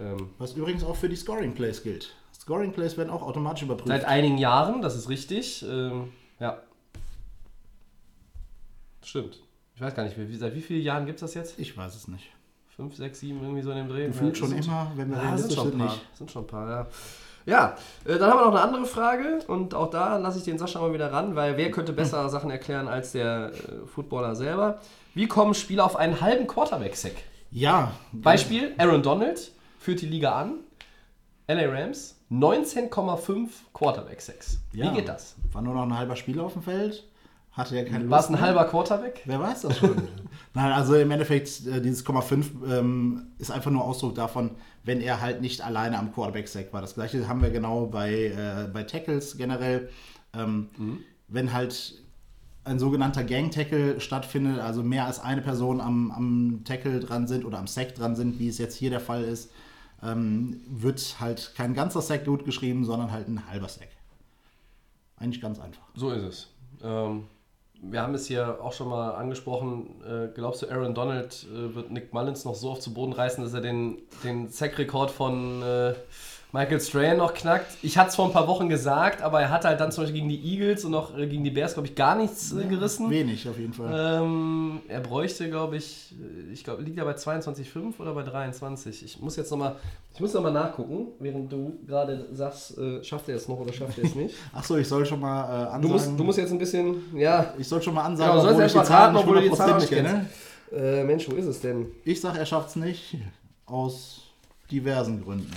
Ähm, 0.00 0.30
Was 0.38 0.52
übrigens 0.54 0.84
auch 0.84 0.96
für 0.96 1.08
die 1.08 1.16
Scoring 1.16 1.54
Plays 1.54 1.82
gilt. 1.82 2.14
Scoring 2.38 2.72
Plays 2.72 2.96
werden 2.96 3.10
auch 3.10 3.22
automatisch 3.22 3.62
überprüft. 3.62 3.88
Seit 3.88 4.04
einigen 4.04 4.38
Jahren, 4.38 4.82
das 4.82 4.94
ist 4.96 5.08
richtig. 5.08 5.64
Ähm, 5.68 6.12
ja. 6.38 6.58
Stimmt. 9.02 9.40
Ich 9.74 9.80
weiß 9.80 9.94
gar 9.94 10.04
nicht, 10.04 10.16
wie, 10.18 10.36
seit 10.36 10.54
wie 10.54 10.60
vielen 10.62 10.82
Jahren 10.82 11.06
gibt 11.06 11.16
es 11.16 11.20
das 11.22 11.34
jetzt? 11.34 11.58
ich 11.58 11.76
weiß 11.76 11.94
es 11.94 12.08
nicht. 12.08 12.30
Fünf, 12.74 12.94
sechs, 12.96 13.20
sieben, 13.20 13.40
irgendwie 13.40 13.62
so 13.62 13.70
in 13.70 13.76
dem 13.78 13.88
Dreh. 13.88 14.06
Gefühlt 14.06 14.34
Ja, 14.36 14.40
schon 14.40 14.48
sind- 14.50 14.66
immer, 14.66 14.90
wenn 14.96 15.08
wir 15.10 15.16
Ja, 15.16 15.22
sind 15.22 15.28
realistisch 15.28 15.54
schon 15.56 15.66
ein 15.66 15.70
sind, 15.70 15.78
paar. 15.80 15.88
nicht. 15.94 16.16
Sind 16.16 16.30
schon 16.30 16.42
ein 16.42 16.46
paar, 16.46 16.70
ja. 16.70 16.86
Ja, 17.46 17.76
äh, 18.04 18.18
dann 18.18 18.30
haben 18.30 18.38
wir 18.40 18.44
noch 18.46 18.52
eine 18.52 18.60
andere 18.60 18.84
Frage 18.86 19.38
und 19.46 19.72
auch 19.72 19.88
da 19.88 20.16
lasse 20.18 20.38
ich 20.38 20.44
den 20.44 20.58
Sascha 20.58 20.80
mal 20.80 20.92
wieder 20.92 21.12
ran, 21.12 21.36
weil 21.36 21.56
wer 21.56 21.70
könnte 21.70 21.92
besser 21.92 22.28
Sachen 22.28 22.50
erklären 22.50 22.88
als 22.88 23.12
der 23.12 23.52
äh, 23.52 23.86
Footballer 23.86 24.34
selber? 24.34 24.80
Wie 25.16 25.26
kommen 25.26 25.54
Spieler 25.54 25.86
auf 25.86 25.96
einen 25.96 26.20
halben 26.20 26.46
Quarterback-Sack? 26.46 27.14
Ja, 27.50 27.92
Beispiel, 28.12 28.74
Aaron 28.76 29.02
Donald 29.02 29.50
führt 29.78 30.02
die 30.02 30.06
Liga 30.06 30.32
an. 30.38 30.58
LA 31.48 31.70
Rams, 31.72 32.20
19,5 32.30 33.48
Quarterback-Sacks. 33.72 34.58
ja. 34.74 34.90
Wie 34.90 34.96
geht 34.96 35.08
das? 35.08 35.36
War 35.52 35.62
nur 35.62 35.72
noch 35.72 35.84
ein 35.84 35.96
halber 35.96 36.16
Spieler 36.16 36.42
auf 36.44 36.52
dem 36.52 36.60
Feld. 36.60 37.02
Hatte 37.52 37.76
ja 37.76 37.84
keine 37.84 38.00
Lust. 38.00 38.10
War 38.10 38.20
es 38.20 38.26
ein 38.26 38.32
mehr. 38.32 38.40
halber 38.42 38.64
Quarterback? 38.66 39.22
Wer 39.24 39.40
weiß 39.40 39.62
das 39.62 39.78
schon. 39.78 39.96
Nein, 40.52 40.72
also 40.72 40.94
im 40.96 41.10
Endeffekt, 41.10 41.66
äh, 41.66 41.80
dieses 41.80 42.04
Komma 42.04 42.20
5 42.20 42.50
ähm, 42.68 43.28
ist 43.38 43.50
einfach 43.50 43.70
nur 43.70 43.84
Ausdruck 43.84 44.16
davon, 44.16 44.50
wenn 44.84 45.00
er 45.00 45.22
halt 45.22 45.40
nicht 45.40 45.62
alleine 45.62 45.98
am 45.98 46.12
Quarterback-Sack 46.12 46.74
war. 46.74 46.82
Das 46.82 46.94
gleiche 46.94 47.26
haben 47.26 47.40
wir 47.40 47.48
genau 47.48 47.86
bei, 47.86 48.12
äh, 48.26 48.68
bei 48.70 48.82
Tackles 48.82 49.38
generell. 49.38 49.88
Ähm, 50.34 50.68
Wenn 51.28 51.54
halt 51.54 51.94
ein 52.66 52.78
sogenannter 52.78 53.24
Gang-Tackle 53.24 54.00
stattfindet, 54.00 54.60
also 54.60 54.82
mehr 54.82 55.06
als 55.06 55.20
eine 55.20 55.40
Person 55.40 55.80
am, 55.80 56.10
am 56.10 56.60
Tackle 56.64 57.00
dran 57.00 57.26
sind 57.28 57.44
oder 57.44 57.58
am 57.58 57.66
Sack 57.66 57.94
dran 57.94 58.16
sind, 58.16 58.38
wie 58.38 58.48
es 58.48 58.58
jetzt 58.58 58.74
hier 58.76 58.90
der 58.90 59.00
Fall 59.00 59.22
ist, 59.22 59.50
ähm, 60.02 60.60
wird 60.68 61.16
halt 61.20 61.52
kein 61.56 61.74
ganzer 61.74 62.02
Sack 62.02 62.24
gut 62.24 62.44
geschrieben, 62.44 62.84
sondern 62.84 63.12
halt 63.12 63.28
ein 63.28 63.48
halber 63.48 63.68
Sack. 63.68 63.88
Eigentlich 65.18 65.40
ganz 65.40 65.58
einfach. 65.58 65.82
So 65.94 66.10
ist 66.10 66.22
es. 66.22 66.48
Ähm, 66.82 67.24
wir 67.80 68.02
haben 68.02 68.14
es 68.14 68.26
hier 68.26 68.58
auch 68.60 68.72
schon 68.72 68.88
mal 68.88 69.12
angesprochen. 69.12 70.02
Äh, 70.04 70.28
glaubst 70.34 70.62
du, 70.62 70.70
Aaron 70.70 70.94
Donald 70.94 71.46
äh, 71.52 71.74
wird 71.74 71.90
Nick 71.90 72.12
Mullins 72.12 72.44
noch 72.44 72.54
so 72.54 72.70
oft 72.70 72.82
zu 72.82 72.92
Boden 72.92 73.12
reißen, 73.12 73.42
dass 73.44 73.54
er 73.54 73.60
den, 73.60 73.98
den 74.24 74.48
Sack-Rekord 74.48 75.10
von 75.10 75.62
äh, 75.62 75.94
Michael 76.56 76.80
Strahan 76.80 77.18
noch 77.18 77.34
knackt? 77.34 77.76
Ich 77.82 77.98
hatte 77.98 78.08
es 78.08 78.16
vor 78.16 78.24
ein 78.24 78.32
paar 78.32 78.48
Wochen 78.48 78.70
gesagt, 78.70 79.20
aber 79.20 79.42
er 79.42 79.50
hat 79.50 79.66
halt 79.66 79.78
dann 79.78 79.92
zum 79.92 80.04
Beispiel 80.04 80.20
gegen 80.20 80.30
die 80.30 80.42
Eagles 80.42 80.86
und 80.86 80.92
noch 80.92 81.16
äh, 81.16 81.26
gegen 81.26 81.44
die 81.44 81.50
Bears, 81.50 81.74
glaube 81.74 81.88
ich, 81.88 81.94
gar 81.94 82.16
nichts 82.16 82.50
äh, 82.52 82.64
gerissen. 82.64 83.10
Wenig 83.10 83.46
auf 83.46 83.58
jeden 83.58 83.74
Fall. 83.74 84.22
Ähm, 84.22 84.80
er 84.88 85.00
bräuchte, 85.00 85.50
glaube 85.50 85.76
ich, 85.76 86.14
äh, 86.18 86.52
ich 86.54 86.64
glaube, 86.64 86.82
liegt 86.82 86.96
er 86.96 87.04
bei 87.04 87.12
22,5 87.12 87.98
oder 87.98 88.14
bei 88.14 88.22
23? 88.22 89.04
Ich 89.04 89.20
muss 89.20 89.36
jetzt 89.36 89.50
nochmal, 89.50 89.76
ich 90.14 90.20
muss 90.20 90.32
nachgucken, 90.32 91.08
während 91.18 91.52
du 91.52 91.78
gerade 91.86 92.26
sagst, 92.32 92.78
äh, 92.78 93.04
schafft 93.04 93.28
er 93.28 93.36
es 93.36 93.48
noch 93.48 93.60
oder 93.60 93.74
schafft 93.74 93.98
er 93.98 94.04
es 94.04 94.14
nicht. 94.14 94.34
Achso, 94.54 94.78
ich 94.78 94.88
soll 94.88 95.04
schon 95.04 95.20
mal 95.20 95.44
äh, 95.44 95.52
ansagen. 95.64 95.82
Du 95.82 95.88
musst, 95.88 96.10
du 96.18 96.24
musst 96.24 96.38
jetzt 96.38 96.52
ein 96.52 96.58
bisschen, 96.58 97.14
ja, 97.14 97.52
Ich 97.58 97.68
soll 97.68 97.82
schon 97.82 97.92
mal 97.92 98.04
ansagen, 98.04 98.34
Genau, 98.34 98.50
obwohl 98.50 98.64
ich 98.64 98.72
die 98.72 98.78
raten, 98.78 99.16
obwohl 99.16 99.34
du 99.34 99.42
die 99.42 99.48
nicht 99.50 99.58
Zahlen 99.58 99.74
100% 99.74 99.80
nicht 99.80 99.90
kenne. 99.90 100.26
äh, 100.72 101.04
Mensch, 101.04 101.28
wo 101.30 101.34
ist 101.34 101.46
es 101.46 101.60
denn? 101.60 101.86
Ich 102.02 102.18
sag, 102.18 102.38
er 102.38 102.46
schafft's 102.46 102.76
nicht. 102.76 103.18
Aus 103.66 104.22
diversen 104.70 105.22
Gründen. 105.22 105.50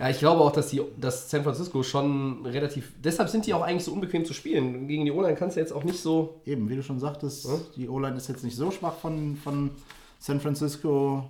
Ja, 0.00 0.08
ich 0.08 0.18
glaube 0.18 0.40
auch, 0.40 0.50
dass, 0.50 0.68
die, 0.68 0.80
dass 0.98 1.30
San 1.30 1.44
Francisco 1.44 1.82
schon 1.82 2.46
relativ. 2.46 2.92
Deshalb 3.04 3.28
sind 3.28 3.44
die 3.46 3.52
auch 3.52 3.60
eigentlich 3.60 3.84
so 3.84 3.92
unbequem 3.92 4.24
zu 4.24 4.32
spielen. 4.32 4.88
Gegen 4.88 5.04
die 5.04 5.12
O-Line 5.12 5.34
kannst 5.34 5.56
du 5.56 5.60
jetzt 5.60 5.72
auch 5.72 5.84
nicht 5.84 6.00
so. 6.00 6.40
Eben, 6.46 6.70
wie 6.70 6.76
du 6.76 6.82
schon 6.82 6.98
sagtest, 6.98 7.46
die 7.76 7.86
O-Line 7.86 8.16
ist 8.16 8.28
jetzt 8.28 8.42
nicht 8.42 8.56
so 8.56 8.70
schwach 8.70 8.94
von, 8.94 9.36
von 9.36 9.70
San 10.18 10.40
Francisco. 10.40 11.28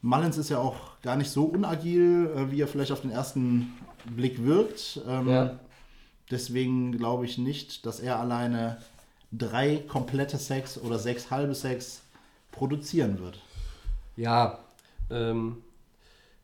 Mullins 0.00 0.38
ist 0.38 0.48
ja 0.48 0.58
auch 0.58 0.76
gar 1.02 1.16
nicht 1.16 1.30
so 1.30 1.44
unagil, 1.44 2.30
äh, 2.34 2.50
wie 2.50 2.62
er 2.62 2.68
vielleicht 2.68 2.90
auf 2.90 3.02
den 3.02 3.10
ersten 3.10 3.74
Blick 4.16 4.42
wirkt. 4.44 5.00
Ähm, 5.06 5.28
Ja. 5.28 5.58
Deswegen 6.30 6.96
glaube 6.96 7.26
ich 7.26 7.36
nicht, 7.36 7.84
dass 7.84 8.00
er 8.00 8.18
alleine 8.18 8.78
drei 9.30 9.76
komplette 9.76 10.38
Sacks 10.38 10.78
oder 10.78 10.98
sechs 10.98 11.30
halbe 11.30 11.54
Sacks 11.54 12.00
produzieren 12.52 13.18
wird. 13.20 13.38
Ja, 14.16 14.58
ähm, 15.10 15.58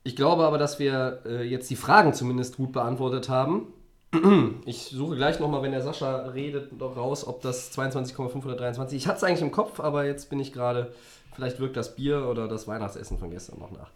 ich 0.05 0.17
glaube 0.17 0.45
aber, 0.45 0.59
dass 0.59 0.79
wir 0.79 1.21
äh, 1.27 1.43
jetzt 1.43 1.69
die 1.71 1.77
Fragen 1.77 2.15
zumindest 2.15 2.57
gut 2.57 2.73
beantwortet 2.73 3.29
haben. 3.29 3.73
Ich 4.65 4.85
suche 4.85 5.17
gleich 5.17 5.39
nochmal, 5.39 5.63
wenn 5.63 5.73
der 5.73 5.83
Sascha 5.83 6.29
redet, 6.29 6.79
noch 6.79 6.97
raus, 6.97 7.27
ob 7.27 7.43
das 7.43 7.71
22,523. 7.73 8.97
Ich 8.97 9.07
hatte 9.07 9.19
es 9.19 9.25
eigentlich 9.25 9.43
im 9.43 9.53
Kopf, 9.53 9.81
aber 9.81 10.07
jetzt 10.07 10.31
bin 10.31 10.41
ich 10.41 10.53
gerade, 10.53 10.93
vielleicht 11.35 11.61
wirkt 11.61 11.77
das 11.77 11.95
Bier 11.95 12.27
oder 12.27 12.49
das 12.49 12.67
Weihnachtsessen 12.67 13.19
von 13.19 13.31
gestern 13.31 13.59
noch 13.59 13.71
nach. 13.71 13.91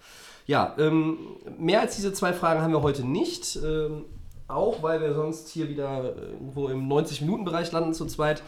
Ja, 0.46 0.74
ähm, 0.78 1.18
mehr 1.58 1.80
als 1.80 1.96
diese 1.96 2.12
zwei 2.12 2.32
Fragen 2.32 2.60
haben 2.60 2.72
wir 2.72 2.82
heute 2.82 3.06
nicht. 3.06 3.56
Ähm, 3.64 4.04
auch 4.48 4.82
weil 4.82 5.00
wir 5.00 5.14
sonst 5.14 5.48
hier 5.48 5.68
wieder 5.68 6.14
irgendwo 6.16 6.68
im 6.68 6.88
90-Minuten-Bereich 6.88 7.72
landen 7.72 7.94
zu 7.94 8.06
zweit. 8.06 8.42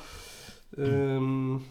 Ähm, 0.77 1.65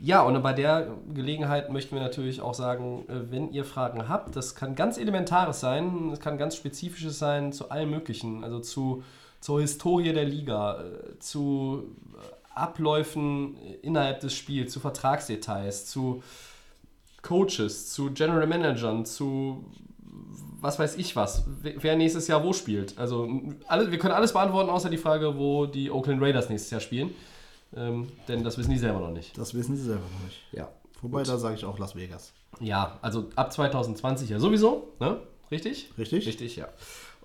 ja, 0.00 0.22
und 0.22 0.40
bei 0.42 0.52
der 0.52 0.96
Gelegenheit 1.12 1.72
möchten 1.72 1.96
wir 1.96 2.02
natürlich 2.02 2.40
auch 2.40 2.54
sagen, 2.54 3.04
äh, 3.08 3.32
wenn 3.32 3.52
ihr 3.52 3.64
Fragen 3.64 4.08
habt, 4.08 4.36
das 4.36 4.54
kann 4.54 4.76
ganz 4.76 4.96
Elementares 4.96 5.58
sein, 5.58 6.10
es 6.12 6.20
kann 6.20 6.38
ganz 6.38 6.54
Spezifisches 6.54 7.18
sein 7.18 7.52
zu 7.52 7.70
allem 7.70 7.90
Möglichen, 7.90 8.44
also 8.44 8.60
zu, 8.60 9.02
zur 9.40 9.60
Historie 9.60 10.12
der 10.12 10.24
Liga, 10.24 10.80
äh, 10.80 11.18
zu 11.18 11.96
äh, 12.14 12.54
Abläufen 12.54 13.56
innerhalb 13.82 14.20
des 14.20 14.34
Spiels, 14.34 14.72
zu 14.72 14.78
Vertragsdetails, 14.78 15.86
zu 15.86 16.22
Coaches, 17.22 17.92
zu 17.92 18.12
General 18.12 18.46
Managern, 18.46 19.04
zu 19.04 19.64
was 20.60 20.78
weiß 20.78 20.96
ich 20.96 21.14
was, 21.14 21.44
wer 21.60 21.96
nächstes 21.96 22.26
Jahr 22.28 22.42
wo 22.42 22.52
spielt. 22.52 22.98
Also 22.98 23.28
alle, 23.66 23.90
wir 23.90 23.98
können 23.98 24.14
alles 24.14 24.32
beantworten, 24.32 24.70
außer 24.70 24.90
die 24.90 24.96
Frage, 24.96 25.36
wo 25.38 25.66
die 25.66 25.90
Oakland 25.90 26.20
Raiders 26.20 26.48
nächstes 26.48 26.70
Jahr 26.70 26.80
spielen. 26.80 27.10
Ähm, 27.76 28.08
denn 28.26 28.42
das 28.44 28.58
wissen 28.58 28.70
die 28.70 28.78
selber 28.78 29.00
noch 29.00 29.10
nicht. 29.10 29.36
Das 29.36 29.54
wissen 29.54 29.76
sie 29.76 29.84
selber 29.84 30.02
noch 30.02 30.24
nicht. 30.24 30.40
Ja. 30.52 30.68
Wobei, 31.02 31.22
da 31.22 31.38
sage 31.38 31.54
ich 31.54 31.64
auch 31.64 31.78
Las 31.78 31.94
Vegas. 31.94 32.32
Ja, 32.60 32.98
also 33.02 33.28
ab 33.36 33.52
2020 33.52 34.30
ja 34.30 34.38
sowieso, 34.38 34.94
ne? 34.98 35.20
Richtig? 35.50 35.92
Richtig? 35.96 36.26
Richtig, 36.26 36.56
ja. 36.56 36.68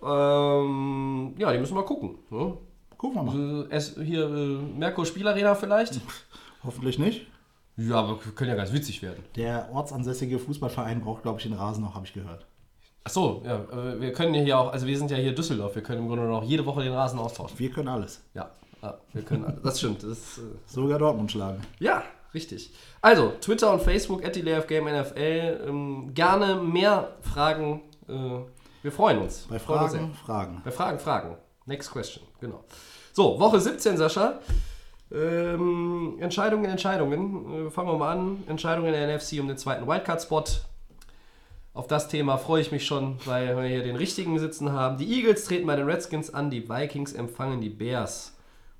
Ähm, 0.01 1.33
ja, 1.37 1.51
die 1.51 1.59
müssen 1.59 1.75
wir 1.75 1.83
gucken. 1.83 2.17
Ne? 2.29 2.57
Gucken 2.97 3.15
wir 3.15 3.23
mal. 3.23 3.67
Äh, 3.69 3.75
es, 3.75 3.95
hier 3.95 4.25
äh, 4.25 4.57
Merkur 4.77 5.05
Spielarena 5.05 5.55
vielleicht? 5.55 5.99
Hoffentlich 6.63 6.99
nicht. 6.99 7.27
Ja, 7.75 7.95
aber 7.95 8.17
können 8.17 8.51
ja 8.51 8.55
ganz 8.55 8.71
witzig 8.71 9.01
werden. 9.01 9.23
Der 9.35 9.69
ortsansässige 9.73 10.37
Fußballverein 10.37 11.01
braucht, 11.01 11.23
glaube 11.23 11.39
ich, 11.39 11.43
den 11.43 11.53
Rasen 11.53 11.83
noch, 11.83 11.95
habe 11.95 12.05
ich 12.05 12.13
gehört. 12.13 12.45
Ach 13.05 13.11
so, 13.11 13.41
ja, 13.45 13.63
äh, 13.63 13.99
wir 13.99 14.13
können 14.13 14.33
hier 14.33 14.57
auch, 14.57 14.71
also 14.71 14.85
wir 14.85 14.97
sind 14.97 15.11
ja 15.11 15.17
hier 15.17 15.35
Düsseldorf, 15.35 15.75
wir 15.75 15.83
können 15.83 16.03
im 16.03 16.07
Grunde 16.07 16.25
noch 16.25 16.43
jede 16.43 16.65
Woche 16.65 16.83
den 16.83 16.93
Rasen 16.93 17.19
austauschen. 17.19 17.59
Wir 17.59 17.69
können 17.69 17.89
alles. 17.89 18.23
Ja, 18.33 18.51
ja 18.83 18.97
wir 19.13 19.21
können, 19.23 19.45
alles. 19.45 19.61
das 19.63 19.79
stimmt. 19.79 20.03
Das, 20.03 20.37
äh, 20.37 20.41
Sogar 20.65 20.99
Dortmund 20.99 21.31
schlagen. 21.31 21.61
Ja, 21.79 22.03
richtig. 22.33 22.71
Also, 23.01 23.33
Twitter 23.41 23.71
und 23.73 23.81
Facebook, 23.81 24.23
at 24.25 24.33
Game 24.67 24.85
NFL. 24.85 25.65
Ähm, 25.67 26.13
gerne 26.13 26.55
mehr 26.55 27.15
Fragen. 27.21 27.81
Äh, 28.07 28.13
wir 28.81 28.91
freuen 28.91 29.19
uns. 29.19 29.47
Bei 29.49 29.59
Freuen 29.59 29.83
uns 29.83 29.93
Fragen, 29.93 30.07
sehr. 30.07 30.25
Fragen. 30.25 30.61
Bei 30.63 30.71
Fragen, 30.71 30.99
Fragen. 30.99 31.37
Next 31.65 31.91
question, 31.91 32.25
genau. 32.41 32.63
So, 33.13 33.39
Woche 33.39 33.59
17, 33.59 33.95
Sascha. 33.97 34.39
Ähm, 35.11 36.17
Entscheidungen, 36.19 36.65
Entscheidungen. 36.65 37.67
Äh, 37.67 37.71
fangen 37.71 37.89
wir 37.89 37.97
mal 37.97 38.11
an. 38.11 38.43
Entscheidungen 38.47 38.87
in 38.87 38.93
der 38.93 39.17
NFC 39.17 39.39
um 39.39 39.47
den 39.47 39.57
zweiten 39.57 39.87
Wildcard-Spot. 39.87 40.43
Auf 41.75 41.87
das 41.87 42.07
Thema 42.07 42.37
freue 42.37 42.61
ich 42.61 42.71
mich 42.71 42.85
schon, 42.85 43.17
weil 43.25 43.55
wir 43.55 43.63
hier 43.63 43.83
den 43.83 43.95
richtigen 43.95 44.37
sitzen 44.37 44.71
haben. 44.71 44.97
Die 44.97 45.11
Eagles 45.11 45.45
treten 45.45 45.65
bei 45.65 45.75
den 45.75 45.89
Redskins 45.89 46.31
an, 46.31 46.51
die 46.51 46.69
Vikings 46.69 47.13
empfangen 47.13 47.61
die 47.61 47.69
Bears. 47.69 48.32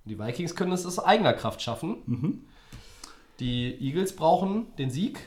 Die 0.06 0.20
Vikings 0.20 0.56
können 0.56 0.72
es 0.74 0.86
aus 0.86 1.00
eigener 1.00 1.34
Kraft 1.34 1.62
schaffen. 1.62 2.46
Die 3.40 3.76
Eagles 3.80 4.16
brauchen 4.16 4.68
den 4.78 4.90
Sieg 4.92 5.20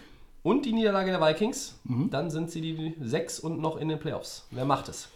und 0.43 0.65
die 0.65 0.73
Niederlage 0.73 1.11
der 1.11 1.21
Vikings. 1.21 1.79
Dann 2.11 2.31
sind 2.31 2.51
sie 2.51 2.61
die 2.61 2.95
sechs 3.01 3.41
und 3.41 3.61
noch 3.61 3.77
in 3.77 3.89
den 3.89 3.99
Playoffs. 3.99 4.47
Wer 4.51 4.65
macht 4.65 4.89
es? 4.89 5.09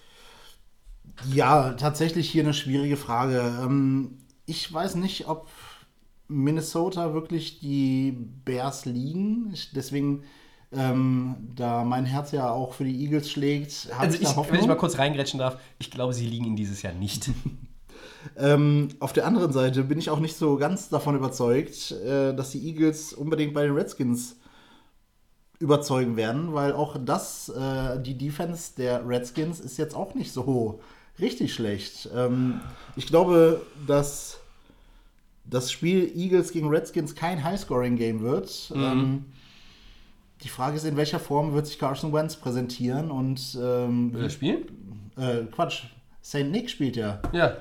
Ja, 1.33 1.73
tatsächlich 1.75 2.31
hier 2.31 2.43
eine 2.43 2.55
schwierige 2.55 2.97
Frage. 2.97 3.41
Ähm, 3.63 4.19
ich 4.47 4.73
weiß 4.73 4.95
nicht, 4.97 5.29
ob 5.29 5.49
Minnesota 6.29 7.13
wirklich 7.15 7.61
die 7.61 8.13
Bears 8.45 8.85
liegen. 8.87 9.55
Deswegen, 9.75 10.23
ähm, 10.73 11.37
da 11.57 11.85
mein 11.85 12.05
Herz 12.07 12.33
ja 12.33 12.51
auch 12.51 12.75
für 12.75 12.85
die 12.85 13.05
Eagles 13.05 13.31
schlägt, 13.31 13.89
habe 13.93 14.01
Also 14.03 14.17
ich 14.17 14.23
ich, 14.23 14.29
Hoffnung. 14.37 14.53
wenn 14.53 14.61
ich 14.61 14.67
mal 14.69 14.77
kurz 14.77 14.99
reingrätschen 14.99 15.39
darf, 15.39 15.61
ich 15.79 15.91
glaube, 15.91 16.15
sie 16.15 16.27
liegen 16.27 16.47
in 16.47 16.57
dieses 16.57 16.83
Jahr 16.83 16.95
nicht. 16.95 17.31
Ähm, 18.37 18.89
auf 19.01 19.13
der 19.13 19.27
anderen 19.27 19.53
Seite 19.53 19.85
bin 19.85 19.99
ich 19.99 20.11
auch 20.11 20.21
nicht 20.21 20.37
so 20.37 20.57
ganz 20.57 20.89
davon 20.89 21.17
überzeugt, 21.17 21.93
äh, 21.93 22.35
dass 22.35 22.51
die 22.51 22.67
Eagles 22.67 23.13
unbedingt 23.13 23.55
bei 23.55 23.63
den 23.63 23.75
Redskins 23.75 24.37
überzeugen 25.59 26.17
werden, 26.17 26.55
weil 26.55 26.73
auch 26.73 26.97
das, 27.05 27.51
äh, 27.51 28.01
die 28.01 28.17
Defense 28.17 28.73
der 28.77 29.07
Redskins 29.07 29.61
ist 29.61 29.77
jetzt 29.77 29.95
auch 29.95 30.15
nicht 30.15 30.33
so 30.33 30.81
richtig 31.19 31.53
schlecht. 31.53 32.09
Ähm, 32.15 32.61
ich 32.97 33.07
glaube, 33.07 33.61
dass 33.87 34.39
das 35.45 35.71
Spiel 35.71 36.11
Eagles 36.17 36.53
gegen 36.53 36.69
Redskins 36.69 37.15
kein 37.15 37.43
Highscoring-Game 37.45 38.21
wird. 38.21 38.73
Ähm, 38.75 39.27
die 40.43 40.49
Frage 40.49 40.77
ist, 40.77 40.85
in 40.85 40.97
welcher 40.97 41.19
Form 41.21 41.53
wird 41.53 41.67
sich 41.67 41.79
Carson 41.79 42.13
Wentz 42.13 42.37
präsentieren 42.37 43.11
und 43.11 43.59
ähm, 43.61 44.15
Will 44.15 44.23
er 44.23 44.31
spielen? 44.31 45.11
äh, 45.17 45.45
Quatsch, 45.53 45.85
St. 46.25 46.47
Nick 46.47 46.71
spielt 46.71 46.97
ja. 46.97 47.21
Ja. 47.33 47.57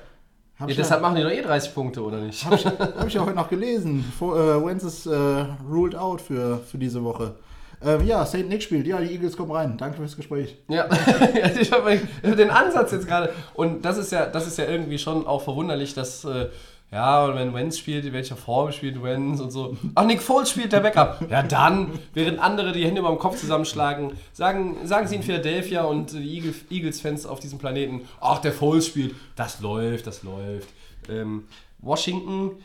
Ja 0.60 0.74
deshalb 0.74 1.02
machen 1.02 1.16
die 1.16 1.22
doch 1.22 1.30
eh 1.30 1.42
30 1.42 1.74
Punkte, 1.74 2.02
oder 2.02 2.18
nicht? 2.18 2.44
Habe 2.44 2.56
ich, 2.56 2.66
hab 2.66 3.06
ich 3.06 3.14
ja 3.14 3.24
heute 3.24 3.36
noch 3.36 3.48
gelesen. 3.48 4.04
Vor, 4.18 4.36
äh, 4.36 4.64
Wentz 4.64 4.82
ist 4.82 5.06
äh, 5.06 5.46
ruled 5.68 5.96
out 5.96 6.20
für, 6.20 6.58
für 6.58 6.78
diese 6.78 7.02
Woche. 7.02 7.34
Ähm, 7.82 8.06
ja, 8.06 8.26
St. 8.26 8.46
Nick 8.46 8.62
spielt. 8.62 8.86
Ja, 8.86 9.00
die 9.00 9.10
Eagles 9.10 9.36
kommen 9.36 9.52
rein. 9.52 9.76
Danke 9.78 9.96
fürs 9.96 10.16
Gespräch. 10.16 10.56
Ja, 10.68 10.86
ich 11.60 11.72
habe 11.72 11.98
den 12.22 12.50
Ansatz 12.50 12.92
jetzt 12.92 13.06
gerade. 13.06 13.30
Und 13.54 13.84
das 13.84 13.96
ist 13.96 14.12
ja, 14.12 14.26
das 14.26 14.46
ist 14.46 14.58
ja 14.58 14.66
irgendwie 14.66 14.98
schon 14.98 15.26
auch 15.26 15.42
verwunderlich, 15.42 15.94
dass 15.94 16.24
äh, 16.24 16.48
ja, 16.92 17.24
und 17.24 17.36
wenn 17.36 17.54
Wenz 17.54 17.78
spielt, 17.78 18.04
in 18.04 18.12
welcher 18.12 18.36
Form 18.36 18.72
spielt 18.72 19.02
Wenz 19.02 19.40
und 19.40 19.50
so. 19.50 19.76
Ach, 19.94 20.04
Nick 20.04 20.20
Foles 20.20 20.50
spielt 20.50 20.72
der 20.72 20.80
Backup. 20.80 21.30
Ja, 21.30 21.42
dann, 21.42 21.90
während 22.14 22.40
andere 22.40 22.72
die 22.72 22.84
Hände 22.84 23.00
über 23.00 23.10
dem 23.10 23.18
Kopf 23.18 23.36
zusammenschlagen, 23.36 24.12
sagen, 24.32 24.76
sagen 24.84 25.06
sie 25.06 25.16
in 25.16 25.22
Philadelphia 25.22 25.84
und 25.84 26.12
die 26.12 26.38
Eagle- 26.38 26.54
Eagles-Fans 26.68 27.26
auf 27.26 27.38
diesem 27.38 27.58
Planeten, 27.58 28.02
ach, 28.20 28.40
der 28.40 28.52
Foles 28.52 28.86
spielt, 28.86 29.14
das 29.36 29.60
läuft, 29.60 30.06
das 30.06 30.22
läuft. 30.24 30.68
Ähm, 31.08 31.44
Washington, 31.78 32.56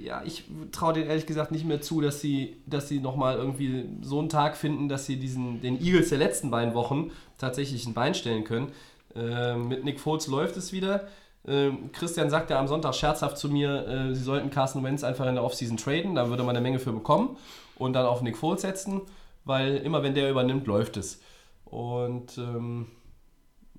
ja, 0.00 0.22
ich 0.24 0.44
traue 0.72 0.94
denen 0.94 1.08
ehrlich 1.08 1.26
gesagt 1.26 1.52
nicht 1.52 1.64
mehr 1.64 1.80
zu, 1.80 2.00
dass 2.00 2.20
sie, 2.20 2.56
dass 2.66 2.88
sie 2.88 2.98
nochmal 3.00 3.36
irgendwie 3.36 3.84
so 4.02 4.18
einen 4.18 4.28
Tag 4.28 4.56
finden, 4.56 4.88
dass 4.88 5.06
sie 5.06 5.16
diesen, 5.16 5.60
den 5.60 5.80
Eagles 5.80 6.08
der 6.08 6.18
letzten 6.18 6.50
beiden 6.50 6.74
Wochen 6.74 7.10
tatsächlich 7.38 7.86
ein 7.86 7.94
Bein 7.94 8.14
stellen 8.14 8.44
können. 8.44 8.72
Ähm, 9.14 9.68
mit 9.68 9.84
Nick 9.84 10.00
Foles 10.00 10.26
läuft 10.26 10.56
es 10.56 10.72
wieder. 10.72 11.06
Ähm, 11.46 11.90
Christian 11.92 12.30
sagte 12.30 12.56
am 12.56 12.68
Sonntag 12.68 12.94
scherzhaft 12.94 13.36
zu 13.36 13.48
mir, 13.48 13.86
äh, 13.86 14.14
sie 14.14 14.22
sollten 14.22 14.50
Carson 14.50 14.82
Wentz 14.82 15.04
einfach 15.04 15.26
in 15.26 15.34
der 15.34 15.44
Offseason 15.44 15.76
traden, 15.76 16.14
da 16.14 16.28
würde 16.28 16.42
man 16.42 16.56
eine 16.56 16.62
Menge 16.62 16.78
für 16.78 16.92
bekommen 16.92 17.36
und 17.76 17.92
dann 17.92 18.06
auf 18.06 18.22
Nick 18.22 18.38
Foles 18.38 18.62
setzen, 18.62 19.02
weil 19.44 19.76
immer 19.76 20.02
wenn 20.02 20.14
der 20.14 20.30
übernimmt, 20.30 20.66
läuft 20.66 20.96
es. 20.96 21.20
Und 21.64 22.38
ähm, 22.38 22.86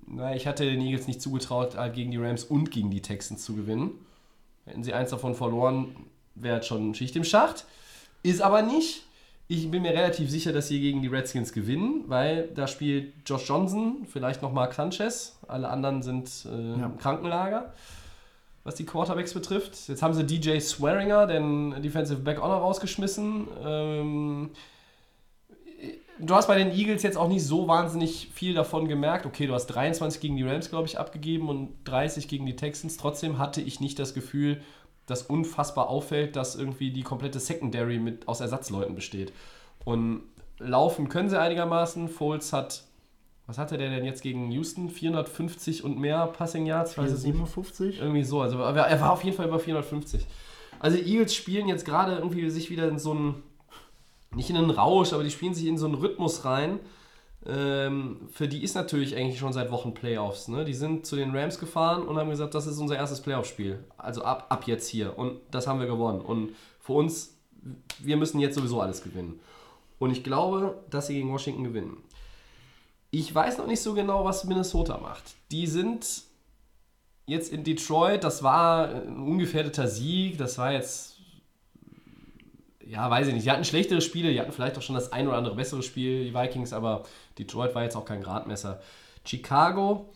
na, 0.06 0.34
ich 0.34 0.46
hatte 0.46 0.64
den 0.64 0.80
Eagles 0.80 1.08
nicht 1.08 1.20
zugetraut, 1.20 1.76
halt 1.76 1.94
gegen 1.94 2.12
die 2.12 2.18
Rams 2.18 2.44
und 2.44 2.70
gegen 2.70 2.90
die 2.90 3.02
Texans 3.02 3.44
zu 3.44 3.56
gewinnen. 3.56 3.92
Hätten 4.64 4.84
sie 4.84 4.94
eins 4.94 5.10
davon 5.10 5.34
verloren, 5.34 5.96
wäre 6.34 6.56
jetzt 6.56 6.68
schon 6.68 6.94
Schicht 6.94 7.16
im 7.16 7.24
Schacht. 7.24 7.66
Ist 8.22 8.42
aber 8.42 8.62
nicht. 8.62 9.05
Ich 9.48 9.70
bin 9.70 9.82
mir 9.82 9.92
relativ 9.92 10.28
sicher, 10.28 10.52
dass 10.52 10.66
sie 10.68 10.80
gegen 10.80 11.02
die 11.02 11.08
Redskins 11.08 11.52
gewinnen, 11.52 12.04
weil 12.08 12.48
da 12.54 12.66
spielt 12.66 13.12
Josh 13.26 13.48
Johnson, 13.48 14.04
vielleicht 14.10 14.42
noch 14.42 14.52
Mark 14.52 14.74
Sanchez. 14.74 15.38
Alle 15.46 15.68
anderen 15.68 16.02
sind 16.02 16.28
äh, 16.46 16.80
Ja. 16.80 16.86
im 16.86 16.98
Krankenlager, 16.98 17.72
was 18.64 18.74
die 18.74 18.84
Quarterbacks 18.84 19.34
betrifft. 19.34 19.88
Jetzt 19.88 20.02
haben 20.02 20.14
sie 20.14 20.24
DJ 20.24 20.58
Swearinger, 20.58 21.28
den 21.28 21.80
Defensive 21.80 22.20
Back, 22.20 22.38
noch 22.38 22.48
rausgeschmissen. 22.48 23.46
Ähm, 23.64 24.50
du 26.18 26.34
hast 26.34 26.48
bei 26.48 26.58
den 26.58 26.72
Eagles 26.72 27.04
jetzt 27.04 27.16
auch 27.16 27.28
nicht 27.28 27.44
so 27.44 27.68
wahnsinnig 27.68 28.30
viel 28.34 28.52
davon 28.52 28.88
gemerkt. 28.88 29.26
Okay, 29.26 29.46
du 29.46 29.54
hast 29.54 29.66
23 29.68 30.20
gegen 30.20 30.36
die 30.36 30.42
Rams, 30.42 30.70
glaube 30.70 30.88
ich, 30.88 30.98
abgegeben 30.98 31.48
und 31.48 31.70
30 31.84 32.26
gegen 32.26 32.46
die 32.46 32.56
Texans. 32.56 32.96
Trotzdem 32.96 33.38
hatte 33.38 33.60
ich 33.60 33.78
nicht 33.78 34.00
das 34.00 34.12
Gefühl, 34.12 34.60
dass 35.06 35.22
unfassbar 35.22 35.88
auffällt, 35.88 36.36
dass 36.36 36.56
irgendwie 36.56 36.90
die 36.90 37.02
komplette 37.02 37.40
Secondary 37.40 37.98
mit, 37.98 38.28
aus 38.28 38.40
Ersatzleuten 38.40 38.94
besteht. 38.94 39.32
Und 39.84 40.22
laufen 40.58 41.08
können 41.08 41.28
sie 41.28 41.40
einigermaßen. 41.40 42.08
Foles 42.08 42.52
hat 42.52 42.86
was 43.46 43.58
hatte 43.58 43.78
der 43.78 43.90
denn 43.90 44.04
jetzt 44.04 44.22
gegen 44.22 44.50
Houston? 44.50 44.88
450 44.88 45.84
und 45.84 45.98
mehr 45.98 46.26
Passing 46.26 46.66
Yards? 46.66 46.98
Weiß 46.98 47.12
es 47.12 47.22
nicht. 47.22 47.34
57? 47.34 48.00
Irgendwie 48.00 48.24
so. 48.24 48.40
Also 48.40 48.58
er 48.58 49.00
war 49.00 49.12
auf 49.12 49.22
jeden 49.22 49.36
Fall 49.36 49.46
über 49.46 49.60
450. 49.60 50.26
Also 50.80 50.96
die 50.96 51.04
Eagles 51.04 51.34
spielen 51.34 51.68
jetzt 51.68 51.84
gerade 51.84 52.16
irgendwie 52.16 52.50
sich 52.50 52.70
wieder 52.70 52.88
in 52.88 52.98
so 52.98 53.12
einen, 53.12 53.42
nicht 54.34 54.50
in 54.50 54.56
einen 54.56 54.70
Rausch, 54.70 55.12
aber 55.12 55.22
die 55.22 55.30
spielen 55.30 55.54
sich 55.54 55.66
in 55.66 55.78
so 55.78 55.86
einen 55.86 55.94
Rhythmus 55.94 56.44
rein. 56.44 56.80
Ähm, 57.48 58.28
für 58.32 58.48
die 58.48 58.62
ist 58.62 58.74
natürlich 58.74 59.16
eigentlich 59.16 59.38
schon 59.38 59.52
seit 59.52 59.70
Wochen 59.70 59.94
Playoffs. 59.94 60.48
Ne? 60.48 60.64
Die 60.64 60.74
sind 60.74 61.06
zu 61.06 61.16
den 61.16 61.34
Rams 61.36 61.58
gefahren 61.58 62.06
und 62.06 62.18
haben 62.18 62.30
gesagt, 62.30 62.54
das 62.54 62.66
ist 62.66 62.78
unser 62.78 62.96
erstes 62.96 63.20
Playoff-Spiel. 63.20 63.84
Also 63.96 64.22
ab, 64.22 64.46
ab 64.48 64.66
jetzt 64.66 64.88
hier. 64.88 65.16
Und 65.18 65.40
das 65.50 65.66
haben 65.66 65.80
wir 65.80 65.86
gewonnen. 65.86 66.20
Und 66.20 66.54
für 66.80 66.94
uns, 66.94 67.36
wir 67.98 68.16
müssen 68.16 68.40
jetzt 68.40 68.56
sowieso 68.56 68.80
alles 68.80 69.02
gewinnen. 69.02 69.40
Und 69.98 70.10
ich 70.10 70.24
glaube, 70.24 70.82
dass 70.90 71.06
sie 71.06 71.14
gegen 71.14 71.32
Washington 71.32 71.64
gewinnen. 71.64 71.98
Ich 73.10 73.34
weiß 73.34 73.58
noch 73.58 73.66
nicht 73.66 73.80
so 73.80 73.94
genau, 73.94 74.24
was 74.24 74.44
Minnesota 74.44 74.98
macht. 74.98 75.22
Die 75.50 75.66
sind 75.66 76.24
jetzt 77.26 77.52
in 77.52 77.64
Detroit, 77.64 78.24
das 78.24 78.42
war 78.42 78.88
ein 78.88 79.16
ungefährdeter 79.16 79.88
Sieg, 79.88 80.38
das 80.38 80.58
war 80.58 80.72
jetzt, 80.72 81.15
ja, 82.88 83.10
weiß 83.10 83.28
ich 83.28 83.34
nicht, 83.34 83.46
die 83.46 83.50
hatten 83.50 83.64
schlechtere 83.64 84.00
Spiele, 84.00 84.30
die 84.30 84.40
hatten 84.40 84.52
vielleicht 84.52 84.78
auch 84.78 84.82
schon 84.82 84.94
das 84.94 85.12
ein 85.12 85.26
oder 85.26 85.36
andere 85.36 85.56
bessere 85.56 85.82
Spiel, 85.82 86.24
die 86.24 86.34
Vikings, 86.34 86.72
aber 86.72 87.02
Detroit 87.38 87.74
war 87.74 87.82
jetzt 87.82 87.96
auch 87.96 88.04
kein 88.04 88.22
Gradmesser. 88.22 88.80
Chicago, 89.24 90.10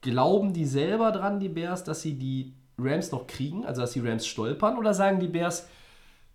glauben 0.00 0.52
die 0.52 0.64
selber 0.64 1.12
dran, 1.12 1.40
die 1.40 1.48
Bears, 1.48 1.84
dass 1.84 2.02
sie 2.02 2.18
die 2.18 2.54
Rams 2.78 3.12
noch 3.12 3.26
kriegen, 3.26 3.64
also 3.64 3.80
dass 3.80 3.92
die 3.92 4.00
Rams 4.00 4.26
stolpern, 4.26 4.78
oder 4.78 4.94
sagen 4.94 5.20
die 5.20 5.26
Bears, 5.26 5.68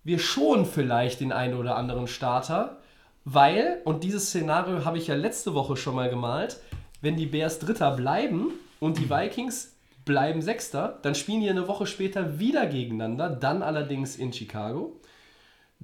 wir 0.04 0.18
schonen 0.18 0.66
vielleicht 0.66 1.20
den 1.20 1.32
einen 1.32 1.54
oder 1.54 1.76
anderen 1.76 2.06
Starter, 2.06 2.78
weil, 3.24 3.80
und 3.84 4.04
dieses 4.04 4.28
Szenario 4.28 4.84
habe 4.84 4.98
ich 4.98 5.06
ja 5.06 5.14
letzte 5.14 5.54
Woche 5.54 5.76
schon 5.76 5.94
mal 5.94 6.10
gemalt, 6.10 6.60
wenn 7.00 7.16
die 7.16 7.26
Bears 7.26 7.58
Dritter 7.58 7.90
bleiben 7.92 8.52
und 8.80 8.98
die 8.98 9.08
Vikings 9.08 9.74
bleiben 10.04 10.42
Sechster, 10.42 10.98
dann 11.02 11.14
spielen 11.14 11.40
die 11.40 11.48
eine 11.48 11.66
Woche 11.66 11.86
später 11.86 12.38
wieder 12.38 12.66
gegeneinander, 12.66 13.30
dann 13.30 13.62
allerdings 13.62 14.16
in 14.16 14.32
Chicago. 14.32 15.00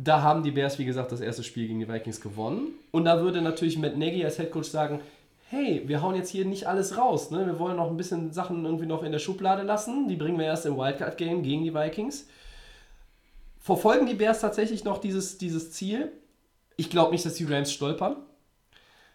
Da 0.03 0.23
haben 0.23 0.43
die 0.43 0.51
Bears, 0.51 0.79
wie 0.79 0.87
gesagt, 0.87 1.13
das 1.13 1.21
erste 1.21 1.45
Spiel 1.45 1.67
gegen 1.67 1.81
die 1.81 1.89
Vikings 1.89 2.23
gewonnen. 2.23 2.69
Und 2.91 3.05
da 3.05 3.21
würde 3.21 3.43
natürlich 3.43 3.77
Matt 3.77 3.99
Nagy 3.99 4.25
als 4.25 4.39
Headcoach 4.39 4.65
sagen, 4.65 5.01
hey, 5.51 5.83
wir 5.87 6.01
hauen 6.01 6.15
jetzt 6.15 6.31
hier 6.31 6.47
nicht 6.47 6.67
alles 6.67 6.97
raus. 6.97 7.31
Ne? 7.31 7.45
Wir 7.45 7.59
wollen 7.59 7.77
noch 7.77 7.91
ein 7.91 7.99
bisschen 7.99 8.33
Sachen 8.33 8.65
irgendwie 8.65 8.87
noch 8.87 9.03
in 9.03 9.13
der 9.13 9.19
Schublade 9.19 9.63
lassen. 9.63 10.09
Die 10.09 10.17
bringen 10.17 10.39
wir 10.39 10.47
erst 10.47 10.65
im 10.65 10.79
Wildcard-Game 10.79 11.43
gegen 11.43 11.65
die 11.65 11.75
Vikings. 11.75 12.29
Verfolgen 13.59 14.07
die 14.07 14.15
Bears 14.15 14.41
tatsächlich 14.41 14.85
noch 14.85 14.99
dieses, 14.99 15.37
dieses 15.37 15.71
Ziel? 15.73 16.11
Ich 16.79 16.89
glaube 16.89 17.13
nicht, 17.13 17.27
dass 17.27 17.35
die 17.35 17.45
Rams 17.45 17.71
stolpern. 17.71 18.17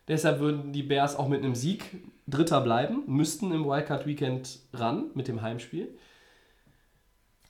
Deshalb 0.08 0.40
würden 0.40 0.72
die 0.72 0.84
Bears 0.84 1.16
auch 1.16 1.28
mit 1.28 1.44
einem 1.44 1.56
Sieg 1.56 1.84
Dritter 2.28 2.62
bleiben, 2.62 3.04
müssten 3.08 3.52
im 3.52 3.66
Wildcard 3.66 4.06
Weekend 4.06 4.60
ran 4.72 5.06
mit 5.16 5.28
dem 5.28 5.42
Heimspiel. 5.42 5.98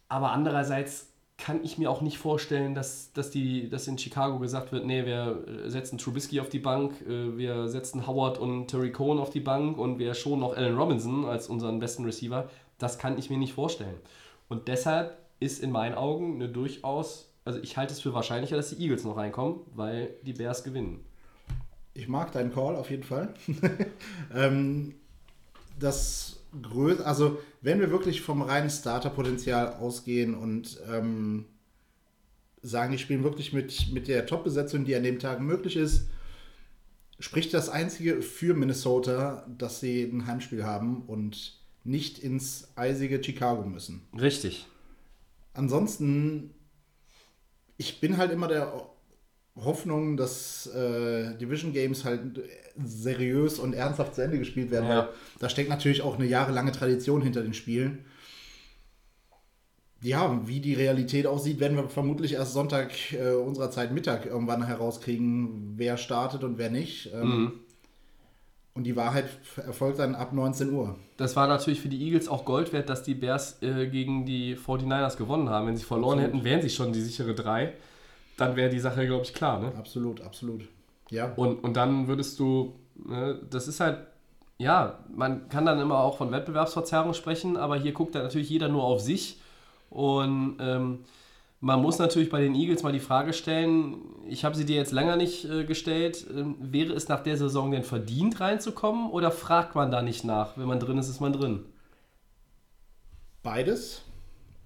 Aber 0.07 0.31
andererseits 0.31 1.07
kann 1.37 1.63
ich 1.63 1.77
mir 1.77 1.91
auch 1.91 2.01
nicht 2.01 2.17
vorstellen, 2.17 2.75
dass, 2.75 3.11
dass, 3.13 3.29
die, 3.29 3.69
dass 3.69 3.87
in 3.87 3.97
Chicago 3.97 4.39
gesagt 4.39 4.71
wird, 4.71 4.85
nee, 4.85 5.05
wir 5.05 5.43
setzen 5.65 5.97
Trubisky 5.97 6.39
auf 6.39 6.49
die 6.49 6.59
Bank, 6.59 7.01
äh, 7.01 7.37
wir 7.37 7.67
setzen 7.67 8.07
Howard 8.07 8.37
und 8.37 8.67
Terry 8.67 8.91
Cohn 8.91 9.19
auf 9.19 9.29
die 9.29 9.41
Bank 9.41 9.77
und 9.77 9.99
wir 9.99 10.13
schon 10.13 10.39
noch 10.39 10.55
Allen 10.55 10.77
Robinson 10.77 11.25
als 11.25 11.47
unseren 11.47 11.79
besten 11.79 12.05
Receiver. 12.05 12.49
Das 12.77 12.97
kann 12.97 13.17
ich 13.17 13.29
mir 13.29 13.37
nicht 13.37 13.53
vorstellen. 13.53 13.95
Und 14.47 14.67
deshalb 14.67 15.17
ist 15.39 15.61
in 15.61 15.71
meinen 15.71 15.95
Augen 15.95 16.35
eine 16.35 16.49
durchaus, 16.49 17.29
also 17.43 17.59
ich 17.59 17.77
halte 17.77 17.93
es 17.93 17.99
für 17.99 18.13
wahrscheinlicher, 18.13 18.55
dass 18.55 18.69
die 18.69 18.81
Eagles 18.81 19.03
noch 19.03 19.17
reinkommen, 19.17 19.59
weil 19.73 20.15
die 20.23 20.33
Bears 20.33 20.63
gewinnen. 20.63 21.03
Ich 21.93 22.07
mag 22.07 22.31
deinen 22.31 22.53
Call 22.53 22.75
auf 22.75 22.89
jeden 22.89 23.03
Fall. 23.03 23.33
ähm, 24.35 24.95
das 25.79 26.34
größte, 26.61 27.05
also 27.05 27.39
wenn 27.61 27.79
wir 27.79 27.91
wirklich 27.91 28.21
vom 28.21 28.41
reinen 28.41 28.69
Starterpotenzial 28.69 29.73
ausgehen 29.75 30.35
und 30.35 30.79
ähm, 30.89 31.45
sagen, 32.61 32.91
die 32.91 32.97
spielen 32.97 33.23
wirklich 33.23 33.53
mit, 33.53 33.91
mit 33.93 34.07
der 34.07 34.25
Top-Besetzung, 34.25 34.85
die 34.85 34.95
an 34.95 35.03
dem 35.03 35.19
Tag 35.19 35.39
möglich 35.41 35.75
ist, 35.75 36.07
spricht 37.19 37.53
das 37.53 37.69
Einzige 37.69 38.21
für 38.21 38.53
Minnesota, 38.53 39.45
dass 39.57 39.79
sie 39.79 40.03
ein 40.03 40.27
Heimspiel 40.27 40.63
haben 40.63 41.03
und 41.03 41.59
nicht 41.83 42.19
ins 42.19 42.69
eisige 42.75 43.23
Chicago 43.23 43.63
müssen. 43.63 44.01
Richtig. 44.19 44.67
Ansonsten, 45.53 46.51
ich 47.77 48.01
bin 48.01 48.17
halt 48.17 48.31
immer 48.31 48.47
der 48.47 48.73
Hoffnung, 49.57 50.17
dass 50.17 50.67
äh, 50.67 51.35
Division 51.37 51.71
Games 51.71 52.03
halt 52.03 52.21
seriös 52.83 53.57
und 53.59 53.73
ernsthaft 53.73 54.15
zu 54.15 54.21
Ende 54.21 54.37
gespielt 54.37 54.69
werden, 54.71 54.87
Ja. 54.89 54.97
weil 54.97 55.07
da 55.39 55.49
steckt 55.49 55.69
natürlich 55.69 56.01
auch 56.01 56.15
eine 56.17 56.25
jahrelange 56.27 56.71
Tradition 56.73 57.21
hinter 57.21 57.41
den 57.41 57.53
Spielen. 57.53 58.03
Ja, 60.01 60.39
wie 60.45 60.59
die 60.59 60.73
Realität 60.73 61.25
aussieht, 61.25 61.59
werden 61.59 61.77
wir 61.77 61.89
vermutlich 61.89 62.33
erst 62.33 62.53
Sonntag 62.53 62.91
äh, 63.13 63.33
unserer 63.33 63.71
Zeit 63.71 63.91
Mittag 63.91 64.25
irgendwann 64.25 64.63
herauskriegen, 64.65 65.73
wer 65.77 65.97
startet 65.97 66.43
und 66.43 66.57
wer 66.57 66.69
nicht. 66.69 67.11
Ähm, 67.13 67.53
Und 68.75 68.83
die 68.83 68.97
Wahrheit 68.97 69.25
erfolgt 69.55 69.99
dann 69.99 70.15
ab 70.15 70.33
19 70.33 70.69
Uhr. 70.73 70.99
Das 71.15 71.35
war 71.37 71.47
natürlich 71.47 71.79
für 71.79 71.87
die 71.87 72.03
Eagles 72.03 72.27
auch 72.27 72.43
Gold 72.43 72.73
wert, 72.73 72.89
dass 72.89 73.03
die 73.03 73.15
Bears 73.15 73.61
äh, 73.63 73.87
gegen 73.87 74.25
die 74.25 74.57
49ers 74.57 75.15
gewonnen 75.15 75.49
haben. 75.49 75.67
Wenn 75.67 75.77
sie 75.77 75.85
verloren 75.85 76.19
Absolut. 76.19 76.35
hätten, 76.35 76.43
wären 76.43 76.61
sie 76.61 76.69
schon 76.69 76.91
die 76.91 77.01
sichere 77.01 77.33
3. 77.33 77.73
Dann 78.37 78.55
wäre 78.55 78.69
die 78.69 78.79
Sache, 78.79 79.05
glaube 79.05 79.23
ich, 79.23 79.33
klar. 79.33 79.59
Ne? 79.59 79.71
Absolut, 79.77 80.21
absolut. 80.21 80.67
Ja. 81.09 81.31
Und, 81.35 81.63
und 81.63 81.75
dann 81.75 82.07
würdest 82.07 82.39
du, 82.39 82.75
ne, 82.95 83.39
das 83.49 83.67
ist 83.67 83.79
halt, 83.79 83.99
ja, 84.57 84.99
man 85.13 85.49
kann 85.49 85.65
dann 85.65 85.79
immer 85.79 85.99
auch 85.99 86.17
von 86.17 86.31
Wettbewerbsverzerrung 86.31 87.13
sprechen, 87.13 87.57
aber 87.57 87.77
hier 87.77 87.91
guckt 87.91 88.15
dann 88.15 88.23
natürlich 88.23 88.49
jeder 88.49 88.69
nur 88.69 88.83
auf 88.83 89.01
sich. 89.01 89.39
Und 89.89 90.57
ähm, 90.59 90.99
man 91.59 91.81
muss 91.81 91.99
natürlich 91.99 92.29
bei 92.29 92.41
den 92.41 92.55
Eagles 92.55 92.83
mal 92.83 92.91
die 92.91 92.99
Frage 92.99 93.33
stellen, 93.33 93.97
ich 94.27 94.45
habe 94.45 94.55
sie 94.55 94.65
dir 94.65 94.75
jetzt 94.75 94.91
länger 94.91 95.15
nicht 95.15 95.45
äh, 95.45 95.63
gestellt, 95.63 96.25
ähm, 96.35 96.55
wäre 96.59 96.93
es 96.93 97.07
nach 97.07 97.21
der 97.23 97.37
Saison 97.37 97.71
denn 97.71 97.83
verdient 97.83 98.39
reinzukommen 98.39 99.09
oder 99.09 99.31
fragt 99.31 99.75
man 99.75 99.91
da 99.91 100.01
nicht 100.01 100.23
nach? 100.23 100.57
Wenn 100.57 100.67
man 100.67 100.79
drin 100.79 100.97
ist, 100.97 101.09
ist 101.09 101.21
man 101.21 101.33
drin. 101.33 101.65
Beides. 103.43 104.03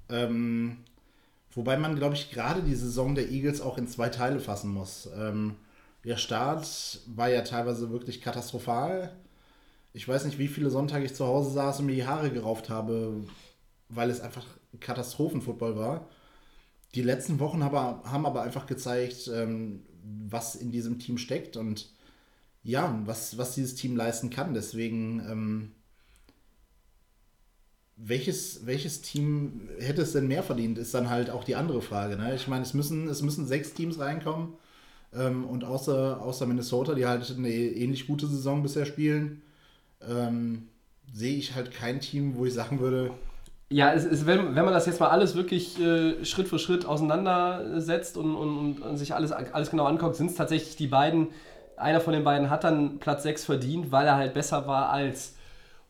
Ähm, 0.09 0.78
wobei 1.52 1.78
man, 1.78 1.95
glaube 1.95 2.16
ich, 2.16 2.32
gerade 2.32 2.62
die 2.62 2.76
Saison 2.76 3.16
der 3.16 3.30
Eagles 3.30 3.62
auch 3.62 3.78
in 3.78 3.88
zwei 3.88 4.10
Teile 4.10 4.39
fassen 4.39 4.72
muss. 4.72 5.10
Ähm, 5.18 5.56
der 6.04 6.18
Start 6.18 7.02
war 7.08 7.30
ja 7.30 7.41
teilweise 7.41 7.91
wirklich 7.91 8.22
katastrophal. 8.22 9.16
Ich 9.93 10.08
weiß 10.08 10.26
nicht, 10.26 10.39
wie 10.39 10.47
viele 10.47 10.70
Sonntage 10.70 11.06
ich 11.06 11.16
zu 11.16 11.26
Hause 11.26 11.52
saß 11.52 11.80
und 11.80 11.88
mir 11.88 11.95
die 11.95 12.08
Haare 12.08 12.32
gerauft 12.32 12.70
habe, 12.70 13.24
weil 13.89 14.10
es 14.10 14.22
einfach 14.22 14.45
Katastrophenfootball 14.80 15.76
war. 15.76 16.08
Die 16.95 17.02
letzten 17.02 17.39
Wochen 17.39 17.62
aber, 17.62 18.02
haben 18.06 18.26
aber 18.26 18.43
einfach 18.43 18.66
gezeigt, 18.66 19.30
ähm, 19.34 19.84
was 20.28 20.56
in 20.56 20.72
diesem 20.72 21.00
Team 21.00 21.18
steckt 21.18 21.58
und 21.58 21.91
ja, 22.64 23.00
was, 23.06 23.38
was 23.38 23.56
dieses 23.56 23.76
Team 23.76 23.95
leisten 23.95 24.30
kann. 24.30 24.54
Deswegen, 24.54 25.20
ähm, 25.30 25.72
welches, 28.02 28.66
welches 28.66 29.02
Team 29.02 29.70
hätte 29.80 30.02
es 30.02 30.14
denn 30.14 30.28
mehr 30.28 30.43
verdient, 30.43 30.78
ist 30.78 30.93
dann 30.93 31.10
halt 31.10 31.30
auch 31.30 31.43
die 31.43 31.56
andere 31.56 31.82
Frage. 31.82 32.16
Ne? 32.18 32.34
Ich 32.36 32.47
meine, 32.47 32.64
es 32.64 32.74
müssen, 32.74 33.08
es 33.08 33.22
müssen 33.22 33.45
sechs 33.45 33.74
Teams 33.74 34.00
reinkommen. 34.00 34.54
Ähm, 35.14 35.45
und 35.45 35.64
außer, 35.64 36.22
außer 36.22 36.45
Minnesota, 36.45 36.93
die 36.93 37.06
halt 37.06 37.34
eine 37.36 37.50
ähnlich 37.50 38.08
gute 38.08 38.28
Saison 38.28 38.62
bisher 38.64 38.86
spielen, 38.86 39.41
ähm, 40.08 40.70
sehe 41.12 41.36
ich 41.36 41.56
halt 41.56 41.72
kein 41.72 42.00
Team, 42.00 42.36
wo 42.38 42.45
ich 42.45 42.54
sagen 42.54 42.80
würde, 42.80 43.12
Ja, 43.72 43.93
es 43.93 44.06
ist, 44.06 44.26
wenn, 44.26 44.56
wenn 44.56 44.66
man 44.66 44.74
das 44.74 44.86
jetzt 44.86 45.00
mal 45.00 45.10
alles 45.10 45.36
wirklich 45.36 45.80
äh, 45.80 46.24
Schritt 46.26 46.47
für 46.47 46.60
Schritt 46.60 46.86
auseinandersetzt 46.86 48.18
und, 48.18 48.36
und, 48.36 48.82
und 48.82 48.97
sich 48.97 49.14
alles, 49.14 49.32
alles 49.32 49.72
genau 49.72 49.86
anguckt, 49.86 50.16
sind 50.16 50.30
es 50.32 50.36
tatsächlich 50.36 50.76
die 50.76 50.88
beiden, 50.88 51.28
einer 51.76 52.02
von 52.02 52.14
den 52.14 52.24
beiden 52.24 52.50
hat 52.50 52.64
dann 52.64 53.00
Platz 53.00 53.24
6 53.24 53.45
verdient, 53.45 53.91
weil 53.91 54.06
er 54.08 54.16
halt 54.16 54.34
besser 54.34 54.68
war 54.68 54.89
als 54.89 55.36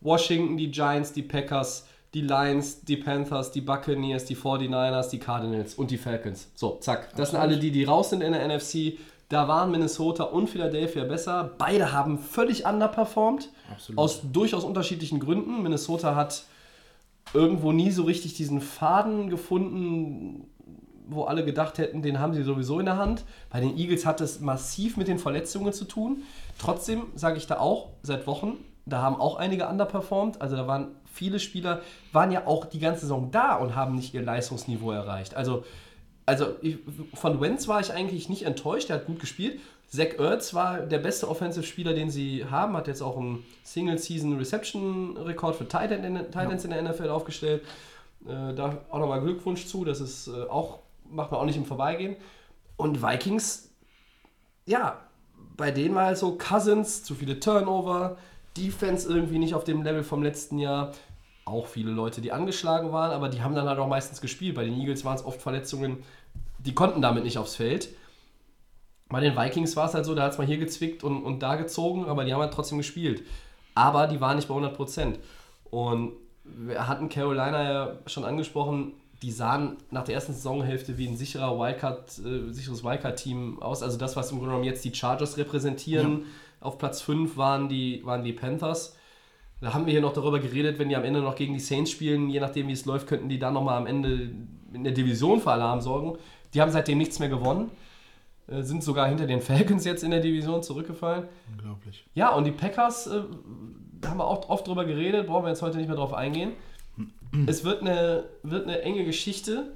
Washington, 0.01 0.57
die 0.57 0.71
Giants, 0.71 1.13
die 1.13 1.23
Packers, 1.23 1.88
die 2.13 2.21
Lions, 2.21 2.81
die 2.81 2.97
Panthers, 2.97 3.51
die 3.51 3.61
Buccaneers, 3.61 4.25
die 4.25 4.35
49ers, 4.35 5.09
die 5.09 5.19
Cardinals 5.19 5.75
und 5.75 5.91
die 5.91 5.97
Falcons. 5.97 6.49
So, 6.55 6.77
zack. 6.79 7.15
Das 7.15 7.31
sind 7.31 7.39
alle 7.39 7.57
die, 7.57 7.71
die 7.71 7.83
raus 7.83 8.09
sind 8.09 8.21
in 8.21 8.33
der 8.33 8.47
NFC. 8.47 8.97
Da 9.29 9.47
waren 9.47 9.69
Minnesota 9.69 10.23
und 10.23 10.49
Philadelphia 10.49 11.03
besser. 11.03 11.51
Beide 11.59 11.91
haben 11.91 12.17
völlig 12.17 12.65
underperformed. 12.65 13.49
Absolut. 13.71 13.99
Aus 13.99 14.21
durchaus 14.33 14.63
unterschiedlichen 14.63 15.19
Gründen. 15.19 15.61
Minnesota 15.61 16.15
hat 16.15 16.45
irgendwo 17.33 17.71
nie 17.71 17.91
so 17.91 18.03
richtig 18.03 18.33
diesen 18.33 18.59
Faden 18.59 19.29
gefunden, 19.29 20.47
wo 21.07 21.25
alle 21.25 21.45
gedacht 21.45 21.77
hätten, 21.77 22.01
den 22.01 22.19
haben 22.19 22.33
sie 22.33 22.41
sowieso 22.41 22.79
in 22.79 22.85
der 22.85 22.97
Hand. 22.97 23.23
Bei 23.51 23.59
den 23.59 23.77
Eagles 23.77 24.05
hat 24.07 24.19
es 24.19 24.39
massiv 24.39 24.97
mit 24.97 25.07
den 25.07 25.19
Verletzungen 25.19 25.73
zu 25.73 25.85
tun. 25.85 26.23
Trotzdem 26.57 27.03
sage 27.15 27.37
ich 27.37 27.45
da 27.45 27.59
auch 27.59 27.89
seit 28.01 28.25
Wochen, 28.25 28.57
da 28.85 29.01
haben 29.01 29.15
auch 29.15 29.37
einige 29.37 29.67
underperformed. 29.67 30.41
Also 30.41 30.55
da 30.55 30.67
waren 30.67 30.95
viele 31.19 31.39
Spieler, 31.39 31.81
waren 32.13 32.31
ja 32.31 32.47
auch 32.47 32.65
die 32.65 32.79
ganze 32.79 33.01
Saison 33.01 33.29
da 33.29 33.55
und 33.55 33.75
haben 33.75 33.95
nicht 33.95 34.13
ihr 34.13 34.21
Leistungsniveau 34.21 34.91
erreicht. 34.91 35.35
Also, 35.35 35.65
also 36.25 36.55
ich, 36.61 36.77
von 37.13 37.41
Wentz 37.41 37.67
war 37.67 37.81
ich 37.81 37.91
eigentlich 37.91 38.29
nicht 38.29 38.43
enttäuscht, 38.43 38.87
der 38.87 38.97
hat 38.97 39.05
gut 39.05 39.19
gespielt. 39.19 39.59
Zach 39.89 40.17
Ertz 40.17 40.53
war 40.53 40.79
der 40.79 40.99
beste 40.99 41.27
Offensive-Spieler, 41.27 41.93
den 41.93 42.09
sie 42.09 42.45
haben, 42.45 42.77
hat 42.77 42.87
jetzt 42.87 43.01
auch 43.01 43.17
einen 43.17 43.43
Single-Season-Reception-Rekord 43.63 45.55
für 45.55 45.67
Ends 45.77 46.63
in 46.63 46.69
der 46.69 46.81
NFL 46.83 47.09
aufgestellt. 47.09 47.63
Äh, 48.25 48.53
da 48.53 48.77
auch 48.89 48.99
nochmal 48.99 49.21
Glückwunsch 49.21 49.65
zu, 49.65 49.83
das 49.83 49.99
ist 49.99 50.27
äh, 50.27 50.43
auch, 50.43 50.79
macht 51.09 51.31
man 51.31 51.41
auch 51.41 51.45
nicht 51.45 51.57
im 51.57 51.65
Vorbeigehen. 51.65 52.15
Und 52.77 53.03
Vikings, 53.03 53.71
ja, 54.65 54.99
bei 55.57 55.71
denen 55.71 55.95
war 55.95 56.05
halt 56.05 56.17
so 56.17 56.37
Cousins, 56.37 57.03
zu 57.03 57.15
viele 57.15 57.39
Turnover, 57.39 58.17
Defense 58.57 59.07
irgendwie 59.07 59.39
nicht 59.39 59.53
auf 59.53 59.63
dem 59.63 59.83
Level 59.83 60.03
vom 60.03 60.23
letzten 60.23 60.59
Jahr. 60.59 60.91
Auch 61.49 61.67
viele 61.67 61.91
Leute, 61.91 62.21
die 62.21 62.31
angeschlagen 62.31 62.91
waren, 62.91 63.11
aber 63.11 63.29
die 63.29 63.41
haben 63.41 63.55
dann 63.55 63.67
halt 63.67 63.79
auch 63.79 63.87
meistens 63.87 64.21
gespielt. 64.21 64.55
Bei 64.55 64.63
den 64.63 64.79
Eagles 64.79 65.03
waren 65.03 65.15
es 65.15 65.25
oft 65.25 65.41
Verletzungen, 65.41 66.03
die 66.59 66.75
konnten 66.75 67.01
damit 67.01 67.23
nicht 67.23 67.37
aufs 67.37 67.55
Feld. 67.55 67.89
Bei 69.09 69.19
den 69.19 69.35
Vikings 69.35 69.75
war 69.75 69.87
es 69.87 69.95
halt 69.95 70.05
so, 70.05 70.13
da 70.13 70.23
hat 70.23 70.33
es 70.33 70.37
mal 70.37 70.45
hier 70.45 70.59
gezwickt 70.59 71.03
und, 71.03 71.23
und 71.23 71.41
da 71.41 71.55
gezogen, 71.55 72.05
aber 72.05 72.25
die 72.25 72.33
haben 72.33 72.41
halt 72.41 72.53
trotzdem 72.53 72.77
gespielt. 72.77 73.23
Aber 73.73 74.07
die 74.07 74.21
waren 74.21 74.35
nicht 74.35 74.47
bei 74.47 74.53
100%. 74.53 75.15
Und 75.71 76.13
wir 76.43 76.87
hatten 76.87 77.09
Carolina 77.09 77.63
ja 77.63 77.95
schon 78.05 78.25
angesprochen, 78.25 78.93
die 79.21 79.31
sahen 79.31 79.77
nach 79.91 80.03
der 80.03 80.15
ersten 80.15 80.33
Saisonhälfte 80.33 80.97
wie 80.97 81.07
ein 81.07 81.17
sicherer 81.17 81.59
Wildcard, 81.59 82.19
äh, 82.19 82.53
sicheres 82.53 82.83
Wildcard-Team 82.83 83.61
aus. 83.61 83.83
Also 83.83 83.97
das, 83.97 84.15
was 84.15 84.31
im 84.31 84.37
Grunde 84.37 84.51
genommen 84.51 84.65
jetzt 84.65 84.85
die 84.85 84.93
Chargers 84.93 85.37
repräsentieren. 85.37 86.25
Auf 86.61 86.77
Platz 86.77 87.01
5 87.01 87.35
waren 87.37 87.69
die, 87.69 88.05
waren 88.05 88.23
die 88.23 88.33
Panthers. 88.33 88.95
Da 89.61 89.73
haben 89.73 89.85
wir 89.85 89.91
hier 89.91 90.01
noch 90.01 90.13
darüber 90.13 90.39
geredet, 90.39 90.79
wenn 90.79 90.89
die 90.89 90.95
am 90.95 91.03
Ende 91.03 91.21
noch 91.21 91.35
gegen 91.35 91.53
die 91.53 91.59
Saints 91.59 91.91
spielen, 91.91 92.29
je 92.29 92.39
nachdem 92.39 92.67
wie 92.67 92.73
es 92.73 92.85
läuft, 92.85 93.07
könnten 93.07 93.27
die 93.27 93.39
dann 93.39 93.53
nochmal 93.53 93.77
am 93.77 93.87
Ende 93.87 94.31
in 94.73 94.83
der 94.83 94.93
Division 94.93 95.41
für 95.41 95.51
Alarm 95.51 95.81
sorgen. 95.81 96.17
Die 96.53 96.61
haben 96.61 96.71
seitdem 96.71 96.97
nichts 96.97 97.19
mehr 97.19 97.29
gewonnen. 97.29 97.69
Äh, 98.47 98.63
sind 98.63 98.83
sogar 98.83 99.07
hinter 99.07 99.27
den 99.27 99.41
Falcons 99.41 99.85
jetzt 99.85 100.03
in 100.03 100.11
der 100.11 100.21
Division 100.21 100.63
zurückgefallen. 100.63 101.25
Unglaublich. 101.51 102.05
Ja, 102.15 102.33
und 102.33 102.45
die 102.45 102.51
Packers, 102.51 103.07
äh, 103.07 103.21
da 104.01 104.09
haben 104.09 104.17
wir 104.17 104.27
auch 104.27 104.49
oft 104.49 104.67
drüber 104.67 104.85
geredet, 104.85 105.27
brauchen 105.27 105.43
wir 105.43 105.49
jetzt 105.49 105.61
heute 105.61 105.77
nicht 105.77 105.87
mehr 105.87 105.97
drauf 105.97 106.13
eingehen. 106.13 106.53
Es 107.45 107.63
wird 107.63 107.81
eine, 107.81 108.23
wird 108.41 108.63
eine 108.63 108.81
enge 108.81 109.05
Geschichte. 109.05 109.73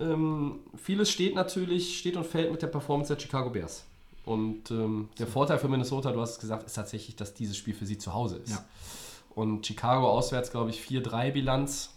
Ähm, 0.00 0.60
vieles 0.74 1.10
steht 1.10 1.34
natürlich, 1.34 1.98
steht 1.98 2.16
und 2.16 2.24
fällt 2.24 2.50
mit 2.50 2.62
der 2.62 2.68
Performance 2.68 3.14
der 3.14 3.20
Chicago 3.20 3.50
Bears. 3.50 3.84
Und 4.24 4.70
ähm, 4.70 5.10
der 5.18 5.26
Vorteil 5.26 5.58
für 5.58 5.68
Minnesota, 5.68 6.12
du 6.12 6.20
hast 6.20 6.32
es 6.32 6.38
gesagt, 6.38 6.64
ist 6.64 6.72
tatsächlich, 6.72 7.14
dass 7.14 7.34
dieses 7.34 7.58
Spiel 7.58 7.74
für 7.74 7.84
sie 7.84 7.98
zu 7.98 8.14
Hause 8.14 8.38
ist. 8.38 8.52
Ja. 8.52 8.64
Und 9.34 9.66
Chicago 9.66 10.08
auswärts, 10.10 10.50
glaube 10.50 10.70
ich, 10.70 10.80
4-3 10.80 11.32
Bilanz. 11.32 11.90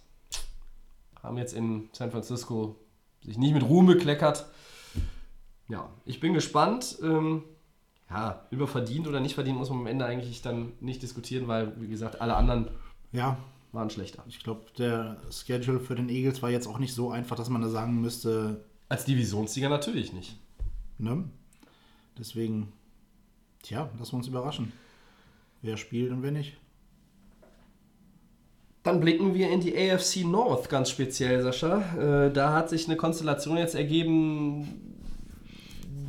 Haben 1.21 1.37
jetzt 1.37 1.53
in 1.53 1.89
San 1.91 2.11
Francisco 2.11 2.75
sich 3.23 3.37
nicht 3.37 3.53
mit 3.53 3.63
Ruhm 3.63 3.85
bekleckert. 3.85 4.47
Ja, 5.67 5.89
ich 6.05 6.19
bin 6.19 6.33
gespannt. 6.33 6.97
Ähm, 7.03 7.43
ja, 8.09 8.47
über 8.51 8.67
verdient 8.67 9.07
oder 9.07 9.19
nicht 9.19 9.35
verdient 9.35 9.57
muss 9.57 9.69
man 9.69 9.79
am 9.79 9.87
Ende 9.87 10.05
eigentlich 10.05 10.41
dann 10.41 10.71
nicht 10.79 11.01
diskutieren, 11.01 11.47
weil, 11.47 11.79
wie 11.81 11.89
gesagt, 11.89 12.21
alle 12.21 12.35
anderen 12.35 12.69
Ja, 13.11 13.37
waren 13.73 13.89
schlechter. 13.89 14.23
ich 14.27 14.39
glaube, 14.39 14.65
der 14.77 15.17
Schedule 15.29 15.79
für 15.81 15.95
den 15.95 16.07
Eagles 16.09 16.41
war 16.41 16.49
jetzt 16.49 16.67
auch 16.67 16.79
nicht 16.79 16.93
so 16.93 17.11
einfach, 17.11 17.35
dass 17.35 17.49
man 17.49 17.61
da 17.61 17.67
sagen 17.69 17.99
müsste, 17.99 18.63
Als 18.87 19.03
Divisionssieger 19.03 19.67
natürlich 19.67 20.13
nicht. 20.13 20.39
ne? 20.97 21.25
Deswegen, 22.17 22.71
tja, 23.61 23.89
lassen 23.99 24.13
wir 24.13 24.17
uns 24.19 24.27
überraschen. 24.27 24.71
Wer 25.61 25.75
spielt 25.77 26.11
und 26.11 26.21
wer 26.23 26.31
nicht. 26.31 26.57
Dann 28.87 29.01
blicken 29.01 29.33
wir 29.33 29.49
in 29.49 29.59
die 29.59 29.77
AFC 29.77 30.23
North 30.23 30.69
ganz 30.69 30.89
speziell, 30.89 31.41
Sascha. 31.41 32.27
Äh, 32.27 32.31
da 32.31 32.53
hat 32.53 32.69
sich 32.69 32.87
eine 32.87 32.95
Konstellation 32.95 33.57
jetzt 33.57 33.75
ergeben, 33.75 34.95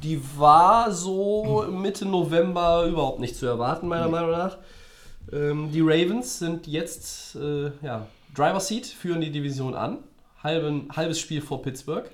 die 0.00 0.20
war 0.36 0.92
so 0.92 1.66
Mitte 1.72 2.06
November 2.06 2.86
überhaupt 2.86 3.18
nicht 3.18 3.34
zu 3.34 3.46
erwarten, 3.46 3.88
meiner 3.88 4.08
Meinung 4.08 4.30
nach. 4.30 4.58
Ähm, 5.32 5.72
die 5.72 5.80
Ravens 5.80 6.38
sind 6.38 6.68
jetzt, 6.68 7.34
äh, 7.34 7.72
ja, 7.82 8.06
Driver 8.32 8.60
Seat, 8.60 8.86
führen 8.86 9.22
die 9.22 9.32
Division 9.32 9.74
an. 9.74 9.98
Halben, 10.44 10.86
halbes 10.94 11.18
Spiel 11.18 11.40
vor 11.40 11.62
Pittsburgh, 11.62 12.08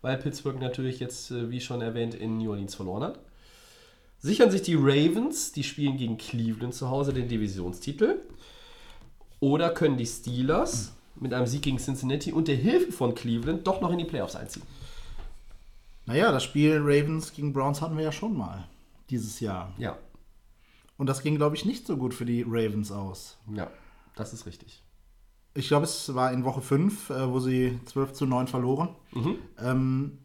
weil 0.00 0.16
Pittsburgh 0.16 0.58
natürlich 0.58 1.00
jetzt, 1.00 1.32
äh, 1.32 1.50
wie 1.50 1.60
schon 1.60 1.82
erwähnt, 1.82 2.14
in 2.14 2.38
New 2.38 2.48
Orleans 2.48 2.74
verloren 2.74 3.02
hat. 3.02 3.18
Sichern 4.20 4.50
sich 4.50 4.62
die 4.62 4.76
Ravens, 4.76 5.52
die 5.52 5.64
spielen 5.64 5.98
gegen 5.98 6.16
Cleveland 6.16 6.72
zu 6.72 6.88
Hause 6.88 7.12
den 7.12 7.28
Divisionstitel. 7.28 8.20
Oder 9.42 9.70
können 9.70 9.96
die 9.96 10.06
Steelers 10.06 10.92
mit 11.16 11.34
einem 11.34 11.48
Sieg 11.48 11.62
gegen 11.62 11.78
Cincinnati 11.78 12.32
und 12.32 12.46
der 12.46 12.54
Hilfe 12.54 12.92
von 12.92 13.12
Cleveland 13.12 13.66
doch 13.66 13.80
noch 13.80 13.90
in 13.90 13.98
die 13.98 14.04
Playoffs 14.04 14.36
einziehen? 14.36 14.62
Naja, 16.06 16.30
das 16.30 16.44
Spiel 16.44 16.78
Ravens 16.80 17.32
gegen 17.32 17.52
Browns 17.52 17.80
hatten 17.80 17.96
wir 17.96 18.04
ja 18.04 18.12
schon 18.12 18.36
mal 18.36 18.68
dieses 19.10 19.40
Jahr. 19.40 19.72
Ja, 19.78 19.98
Und 20.96 21.08
das 21.08 21.22
ging, 21.22 21.34
glaube 21.34 21.56
ich, 21.56 21.64
nicht 21.64 21.88
so 21.88 21.96
gut 21.96 22.14
für 22.14 22.24
die 22.24 22.42
Ravens 22.46 22.92
aus. 22.92 23.36
ja, 23.52 23.68
das 24.14 24.32
ist 24.32 24.46
richtig. 24.46 24.80
Ich 25.54 25.66
glaube, 25.66 25.86
es 25.86 26.14
war 26.14 26.32
in 26.32 26.44
Woche 26.44 26.60
5, 26.60 27.10
äh, 27.10 27.28
wo 27.28 27.40
sie 27.40 27.80
12 27.86 28.12
zu 28.12 28.26
9 28.26 28.46
verloren. 28.46 28.90
Ähm, 29.58 30.18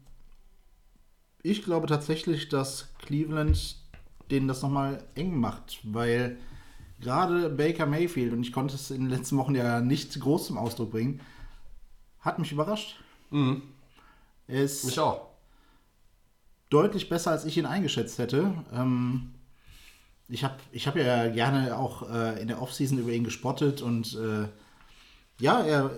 ich 1.42 1.64
glaube 1.64 1.88
tatsächlich, 1.88 2.48
dass 2.48 2.94
Cleveland 2.98 3.78
denen 4.30 4.46
das 4.46 4.62
nochmal 4.62 5.02
eng 5.16 5.40
macht, 5.40 5.80
weil 5.82 6.38
gerade 7.00 7.48
Baker 7.50 7.86
Mayfield, 7.86 8.32
und 8.32 8.42
ich 8.42 8.52
konnte 8.52 8.74
es 8.74 8.90
in 8.90 9.02
den 9.02 9.10
letzten 9.10 9.36
Wochen 9.36 9.54
ja 9.54 9.80
nicht 9.80 10.18
groß 10.18 10.46
zum 10.46 10.58
Ausdruck 10.58 10.90
bringen, 10.90 11.20
hat 12.20 12.38
mich 12.38 12.52
überrascht. 12.52 12.96
Er 13.30 14.62
ist 14.62 14.84
Mich 14.84 14.98
auch. 14.98 15.28
deutlich 16.70 17.08
besser, 17.08 17.30
als 17.30 17.44
ich 17.44 17.56
ihn 17.58 17.66
eingeschätzt 17.66 18.18
hätte. 18.18 18.52
Ähm, 18.72 19.34
ich 20.28 20.44
habe 20.44 20.56
ich 20.72 20.86
hab 20.86 20.96
ja 20.96 21.28
gerne 21.28 21.76
auch 21.78 22.08
äh, 22.10 22.40
in 22.40 22.48
der 22.48 22.60
Offseason 22.60 22.98
über 22.98 23.12
ihn 23.12 23.24
gespottet 23.24 23.80
und 23.82 24.14
äh, 24.14 24.48
ja, 25.40 25.60
er 25.62 25.90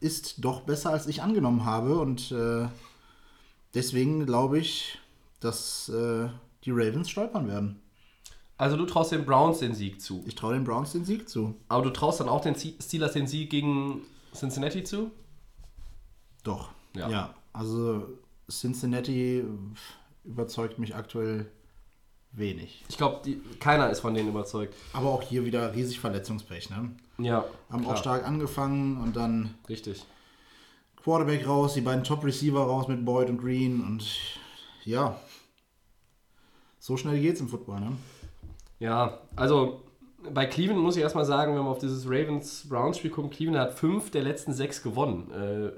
ist 0.00 0.44
doch 0.44 0.60
besser, 0.60 0.90
als 0.90 1.06
ich 1.06 1.22
angenommen 1.22 1.64
habe 1.64 1.98
und 1.98 2.30
äh, 2.32 2.68
deswegen 3.72 4.26
glaube 4.26 4.58
ich, 4.58 4.98
dass 5.40 5.88
äh, 5.88 6.28
die 6.64 6.70
Ravens 6.70 7.10
stolpern 7.10 7.48
werden. 7.48 7.80
Also 8.56 8.76
du 8.76 8.86
traust 8.86 9.12
den 9.12 9.24
Browns 9.24 9.58
den 9.58 9.74
Sieg 9.74 10.00
zu. 10.00 10.22
Ich 10.26 10.34
traue 10.34 10.54
den 10.54 10.64
Browns 10.64 10.92
den 10.92 11.04
Sieg 11.04 11.28
zu. 11.28 11.56
Aber 11.68 11.82
du 11.82 11.90
traust 11.90 12.20
dann 12.20 12.28
auch 12.28 12.40
den 12.40 12.54
Steelers 12.54 13.12
den 13.12 13.26
Sieg 13.26 13.50
gegen 13.50 14.02
Cincinnati 14.34 14.84
zu? 14.84 15.10
Doch. 16.44 16.70
Ja. 16.94 17.08
Ja, 17.08 17.34
also 17.52 18.06
Cincinnati 18.48 19.42
überzeugt 20.24 20.78
mich 20.78 20.94
aktuell 20.94 21.50
wenig. 22.32 22.84
Ich 22.88 22.96
glaube, 22.96 23.20
keiner 23.60 23.90
ist 23.90 24.00
von 24.00 24.14
denen 24.14 24.28
überzeugt. 24.28 24.74
Aber 24.92 25.10
auch 25.10 25.22
hier 25.22 25.44
wieder 25.44 25.74
riesig 25.74 26.00
Verletzungspech, 26.00 26.70
ne? 26.70 26.90
Ja, 27.18 27.44
Haben 27.70 27.82
klar. 27.82 27.94
auch 27.94 27.98
stark 27.98 28.26
angefangen 28.26 29.00
und 29.00 29.16
dann 29.16 29.54
Richtig. 29.68 30.04
Quarterback 31.02 31.46
raus, 31.46 31.74
die 31.74 31.80
beiden 31.80 32.02
Top-Receiver 32.02 32.60
raus 32.60 32.88
mit 32.88 33.04
Boyd 33.04 33.28
und 33.28 33.38
Green 33.38 33.82
und 33.82 34.04
ja, 34.84 35.20
so 36.78 36.96
schnell 36.96 37.20
geht's 37.20 37.40
im 37.40 37.48
Football, 37.48 37.80
ne? 37.80 37.96
Ja, 38.78 39.20
also 39.36 39.82
bei 40.32 40.46
Cleveland 40.46 40.80
muss 40.80 40.96
ich 40.96 41.02
erstmal 41.02 41.24
sagen, 41.24 41.54
wenn 41.54 41.62
wir 41.62 41.70
auf 41.70 41.78
dieses 41.78 42.06
Ravens-Browns-Spiel 42.06 43.10
gucken, 43.10 43.30
Cleveland 43.30 43.58
hat 43.58 43.78
fünf 43.78 44.10
der 44.10 44.22
letzten 44.22 44.52
sechs 44.52 44.82
gewonnen. 44.82 45.30
Äh, 45.30 45.72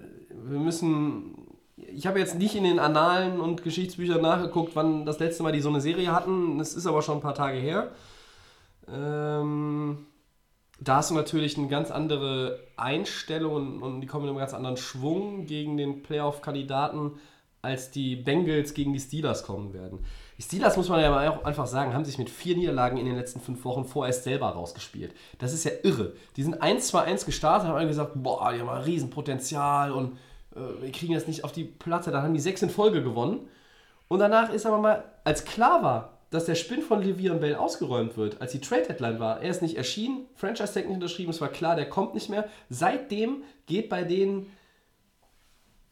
wir 0.48 0.58
müssen. 0.58 1.48
Ich 1.76 2.06
habe 2.06 2.18
jetzt 2.18 2.38
nicht 2.38 2.54
in 2.54 2.64
den 2.64 2.78
Annalen 2.78 3.38
und 3.38 3.62
Geschichtsbüchern 3.62 4.22
nachgeguckt, 4.22 4.74
wann 4.74 5.04
das 5.04 5.18
letzte 5.18 5.42
Mal 5.42 5.52
die 5.52 5.60
so 5.60 5.68
eine 5.68 5.80
Serie 5.80 6.12
hatten. 6.12 6.58
Das 6.58 6.74
ist 6.74 6.86
aber 6.86 7.02
schon 7.02 7.18
ein 7.18 7.22
paar 7.22 7.34
Tage 7.34 7.58
her. 7.58 7.92
Ähm, 8.88 10.06
da 10.80 10.96
hast 10.96 11.10
du 11.10 11.14
natürlich 11.14 11.58
eine 11.58 11.68
ganz 11.68 11.90
andere 11.90 12.60
Einstellung 12.76 13.54
und, 13.54 13.82
und 13.82 14.00
die 14.00 14.06
kommen 14.06 14.24
mit 14.24 14.30
einem 14.30 14.38
ganz 14.38 14.54
anderen 14.54 14.76
Schwung 14.76 15.46
gegen 15.46 15.76
den 15.76 16.02
Playoff-Kandidaten, 16.02 17.12
als 17.62 17.90
die 17.90 18.16
Bengals 18.16 18.74
gegen 18.74 18.92
die 18.92 19.00
Steelers 19.00 19.42
kommen 19.42 19.72
werden. 19.72 20.04
Die 20.38 20.42
Steelers, 20.42 20.76
muss 20.76 20.88
man 20.88 21.00
ja 21.00 21.10
mal 21.10 21.28
auch 21.28 21.44
einfach 21.44 21.66
sagen, 21.66 21.94
haben 21.94 22.04
sich 22.04 22.18
mit 22.18 22.30
vier 22.30 22.56
Niederlagen 22.56 22.98
in 22.98 23.06
den 23.06 23.16
letzten 23.16 23.40
fünf 23.40 23.64
Wochen 23.64 23.84
vorerst 23.84 24.24
selber 24.24 24.48
rausgespielt. 24.48 25.14
Das 25.38 25.52
ist 25.52 25.64
ja 25.64 25.72
irre. 25.82 26.12
Die 26.36 26.42
sind 26.42 26.62
1-2-1 26.62 27.24
gestartet, 27.24 27.68
haben 27.68 27.76
alle 27.76 27.88
gesagt, 27.88 28.12
boah, 28.14 28.52
die 28.52 28.60
haben 28.60 28.68
ein 28.68 28.82
Riesenpotenzial 28.82 29.92
und 29.92 30.18
äh, 30.54 30.82
wir 30.82 30.92
kriegen 30.92 31.14
das 31.14 31.26
nicht 31.26 31.44
auf 31.44 31.52
die 31.52 31.64
Platte. 31.64 32.10
Dann 32.10 32.22
haben 32.22 32.34
die 32.34 32.40
sechs 32.40 32.62
in 32.62 32.70
Folge 32.70 33.02
gewonnen. 33.02 33.48
Und 34.08 34.18
danach 34.20 34.52
ist 34.52 34.66
aber 34.66 34.78
mal, 34.78 35.04
als 35.24 35.44
klar 35.44 35.82
war, 35.82 36.18
dass 36.30 36.44
der 36.44 36.54
Spin 36.54 36.82
von 36.82 37.02
Le'Veon 37.02 37.38
Bell 37.38 37.54
ausgeräumt 37.54 38.16
wird, 38.16 38.40
als 38.40 38.52
die 38.52 38.60
Trade 38.60 38.82
Deadline 38.88 39.20
war, 39.20 39.40
er 39.40 39.50
ist 39.50 39.62
nicht 39.62 39.76
erschienen, 39.76 40.26
Franchise 40.34 40.74
Tag 40.74 40.86
nicht 40.86 40.94
unterschrieben, 40.94 41.30
es 41.30 41.40
war 41.40 41.48
klar, 41.48 41.76
der 41.76 41.88
kommt 41.88 42.14
nicht 42.14 42.28
mehr. 42.28 42.48
Seitdem 42.68 43.44
geht 43.66 43.88
bei 43.88 44.04
denen, 44.04 44.46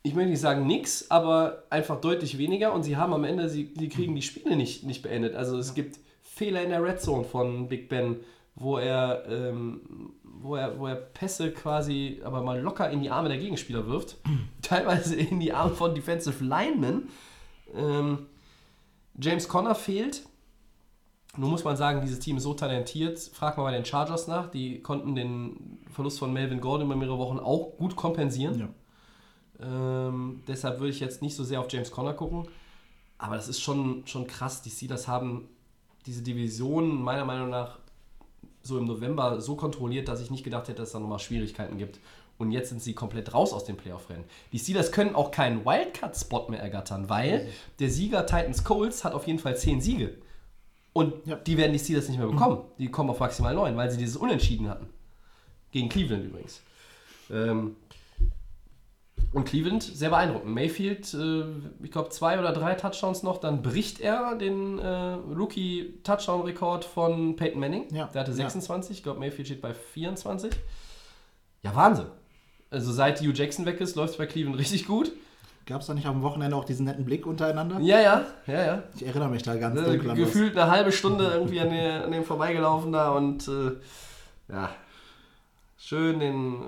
ich 0.06 0.14
möchte 0.14 0.30
nicht 0.30 0.40
sagen 0.40 0.66
nix, 0.66 1.10
aber 1.10 1.64
einfach 1.70 1.98
deutlich 1.98 2.36
weniger 2.36 2.74
und 2.74 2.82
sie 2.82 2.98
haben 2.98 3.14
am 3.14 3.24
Ende, 3.24 3.48
sie, 3.48 3.72
sie 3.74 3.88
kriegen 3.88 4.14
die 4.14 4.22
Spiele 4.22 4.54
nicht, 4.54 4.84
nicht 4.84 5.02
beendet. 5.02 5.34
Also 5.34 5.56
es 5.58 5.72
gibt 5.72 5.98
Fehler 6.22 6.62
in 6.62 6.68
der 6.68 6.84
Red 6.84 7.00
Zone 7.00 7.24
von 7.24 7.68
Big 7.68 7.88
Ben, 7.88 8.16
wo 8.54 8.76
er, 8.76 9.24
ähm, 9.26 10.12
wo 10.22 10.56
er, 10.56 10.78
wo 10.78 10.88
er 10.88 10.96
Pässe 10.96 11.52
quasi 11.52 12.20
aber 12.22 12.42
mal 12.42 12.60
locker 12.60 12.90
in 12.90 13.00
die 13.00 13.08
Arme 13.08 13.30
der 13.30 13.38
Gegenspieler 13.38 13.86
wirft, 13.86 14.18
teilweise 14.62 15.16
in 15.16 15.40
die 15.40 15.54
Arme 15.54 15.74
von 15.74 15.94
Defensive 15.94 16.44
Linemen. 16.44 17.08
Ähm, 17.74 18.26
James 19.18 19.48
Conner 19.48 19.74
fehlt. 19.74 20.26
Nun 21.38 21.50
muss 21.50 21.64
man 21.64 21.78
sagen, 21.78 22.02
dieses 22.02 22.18
Team 22.18 22.36
ist 22.36 22.42
so 22.42 22.52
talentiert. 22.52 23.18
Frag 23.18 23.56
mal 23.56 23.64
bei 23.64 23.72
den 23.72 23.86
Chargers 23.86 24.28
nach. 24.28 24.50
Die 24.50 24.80
konnten 24.82 25.14
den 25.14 25.78
Verlust 25.90 26.18
von 26.18 26.30
Melvin 26.30 26.60
Gordon 26.60 26.88
über 26.88 26.96
mehrere 26.96 27.18
Wochen 27.18 27.38
auch 27.38 27.78
gut 27.78 27.96
kompensieren. 27.96 28.58
Ja. 28.60 28.68
Ähm, 29.60 30.42
deshalb 30.48 30.78
würde 30.80 30.90
ich 30.90 31.00
jetzt 31.00 31.22
nicht 31.22 31.36
so 31.36 31.44
sehr 31.44 31.60
auf 31.60 31.70
James 31.70 31.90
Conner 31.90 32.14
gucken. 32.14 32.48
Aber 33.18 33.36
das 33.36 33.48
ist 33.48 33.60
schon, 33.60 34.06
schon 34.06 34.26
krass. 34.26 34.62
Die 34.62 34.70
Steelers 34.70 35.06
haben 35.08 35.48
diese 36.06 36.22
Division 36.22 37.02
meiner 37.02 37.24
Meinung 37.24 37.50
nach 37.50 37.78
so 38.62 38.78
im 38.78 38.84
November 38.86 39.40
so 39.40 39.56
kontrolliert, 39.56 40.08
dass 40.08 40.20
ich 40.20 40.30
nicht 40.30 40.44
gedacht 40.44 40.68
hätte, 40.68 40.78
dass 40.78 40.88
es 40.88 40.92
da 40.92 40.98
nochmal 41.00 41.18
Schwierigkeiten 41.18 41.78
gibt. 41.78 42.00
Und 42.36 42.50
jetzt 42.50 42.70
sind 42.70 42.82
sie 42.82 42.94
komplett 42.94 43.32
raus 43.32 43.52
aus 43.52 43.64
dem 43.64 43.76
Playoff-Rennen. 43.76 44.24
Die 44.52 44.58
Steelers 44.58 44.90
können 44.90 45.14
auch 45.14 45.30
keinen 45.30 45.64
Wildcard-Spot 45.64 46.48
mehr 46.48 46.60
ergattern, 46.60 47.08
weil 47.08 47.48
der 47.78 47.90
Sieger 47.90 48.26
Titans 48.26 48.64
Colts 48.64 49.04
hat 49.04 49.14
auf 49.14 49.26
jeden 49.26 49.38
Fall 49.38 49.56
10 49.56 49.80
Siege. 49.80 50.14
Und 50.92 51.26
Ja. 51.26 51.36
die 51.36 51.56
werden 51.56 51.72
die 51.72 51.78
Steelers 51.78 52.08
nicht 52.08 52.18
mehr 52.18 52.26
bekommen. 52.26 52.62
Die 52.78 52.90
kommen 52.90 53.10
auf 53.10 53.20
maximal 53.20 53.54
9, 53.54 53.76
weil 53.76 53.90
sie 53.90 53.98
dieses 53.98 54.16
Unentschieden 54.16 54.68
hatten. 54.68 54.88
Gegen 55.70 55.88
Cleveland 55.88 56.24
übrigens. 56.24 56.60
Ähm, 57.30 57.76
und 59.34 59.44
Cleveland, 59.44 59.82
sehr 59.82 60.10
beeindruckend. 60.10 60.54
Mayfield, 60.54 61.12
äh, 61.12 61.44
ich 61.82 61.90
glaube, 61.90 62.08
zwei 62.10 62.38
oder 62.38 62.52
drei 62.52 62.74
Touchdowns 62.74 63.22
noch, 63.22 63.38
dann 63.38 63.62
bricht 63.62 64.00
er 64.00 64.36
den 64.36 64.78
äh, 64.78 64.86
Rookie-Touchdown-Rekord 65.36 66.84
von 66.84 67.36
Peyton 67.36 67.60
Manning. 67.60 67.92
Ja, 67.92 68.06
Der 68.06 68.20
hatte 68.22 68.30
ja. 68.30 68.36
26, 68.36 68.98
ich 68.98 69.02
glaube, 69.02 69.20
Mayfield 69.20 69.48
steht 69.48 69.60
bei 69.60 69.74
24. 69.74 70.52
Ja, 71.62 71.74
Wahnsinn. 71.74 72.06
Also 72.70 72.92
seit 72.92 73.20
Hugh 73.20 73.32
Jackson 73.34 73.66
weg 73.66 73.80
ist, 73.80 73.96
läuft 73.96 74.12
es 74.12 74.18
bei 74.18 74.26
Cleveland 74.26 74.58
richtig 74.58 74.86
gut. 74.86 75.12
Gab 75.66 75.80
es 75.80 75.86
da 75.86 75.94
nicht 75.94 76.06
am 76.06 76.22
Wochenende 76.22 76.56
auch 76.56 76.64
diesen 76.64 76.84
netten 76.84 77.04
Blick 77.04 77.26
untereinander? 77.26 77.80
Ja, 77.80 77.98
ja, 78.00 78.26
ja, 78.46 78.66
ja. 78.66 78.82
Ich 78.94 79.06
erinnere 79.06 79.30
mich 79.30 79.42
da 79.42 79.56
ganz 79.56 79.80
Äh, 79.80 79.84
dunkel 79.84 80.14
gefühlt 80.14 80.56
eine 80.58 80.70
halbe 80.70 80.92
Stunde 80.92 81.24
irgendwie 81.32 81.58
an, 81.60 81.70
der, 81.70 82.04
an 82.04 82.12
dem 82.12 82.24
vorbeigelaufen 82.24 82.92
da 82.92 83.12
und 83.12 83.48
äh, 83.48 83.72
ja, 84.52 84.68
schön 85.78 86.20
den 86.20 86.62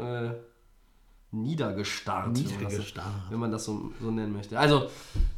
niedergestarrt, 1.43 2.27
wenn 2.27 2.33
man 2.33 2.43
das- 2.45 2.53
Niedergestarrt. 2.63 3.13
wenn 3.31 3.39
man 3.41 3.51
das 3.53 3.65
so, 3.65 3.93
so 4.01 4.11
nennen 4.11 4.33
möchte. 4.33 4.59
Also, 4.59 4.89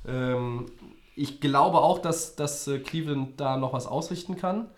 ähm, 0.06 0.66
ich 1.16 1.40
glaube 1.40 1.78
auch, 1.78 1.98
dass, 1.98 2.36
dass 2.36 2.66
äh, 2.68 2.78
Cleveland 2.78 3.40
da 3.40 3.56
noch 3.56 3.72
was 3.72 3.86
ausrichten 3.86 4.36
kann. 4.36 4.68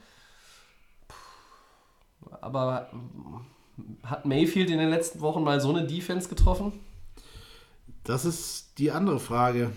Aber 2.41 2.89
äh, 2.93 4.07
hat 4.07 4.27
Mayfield 4.27 4.71
in 4.71 4.79
den 4.79 4.91
letzten 4.91 5.21
Wochen 5.21 5.43
mal 5.43 5.61
so 5.61 5.71
eine 5.71 5.87
Defense 5.87 6.29
getroffen? 6.29 6.73
Das 8.05 8.25
ist 8.25 8.79
die 8.79 8.91
andere 8.91 9.21
Frage. 9.21 9.71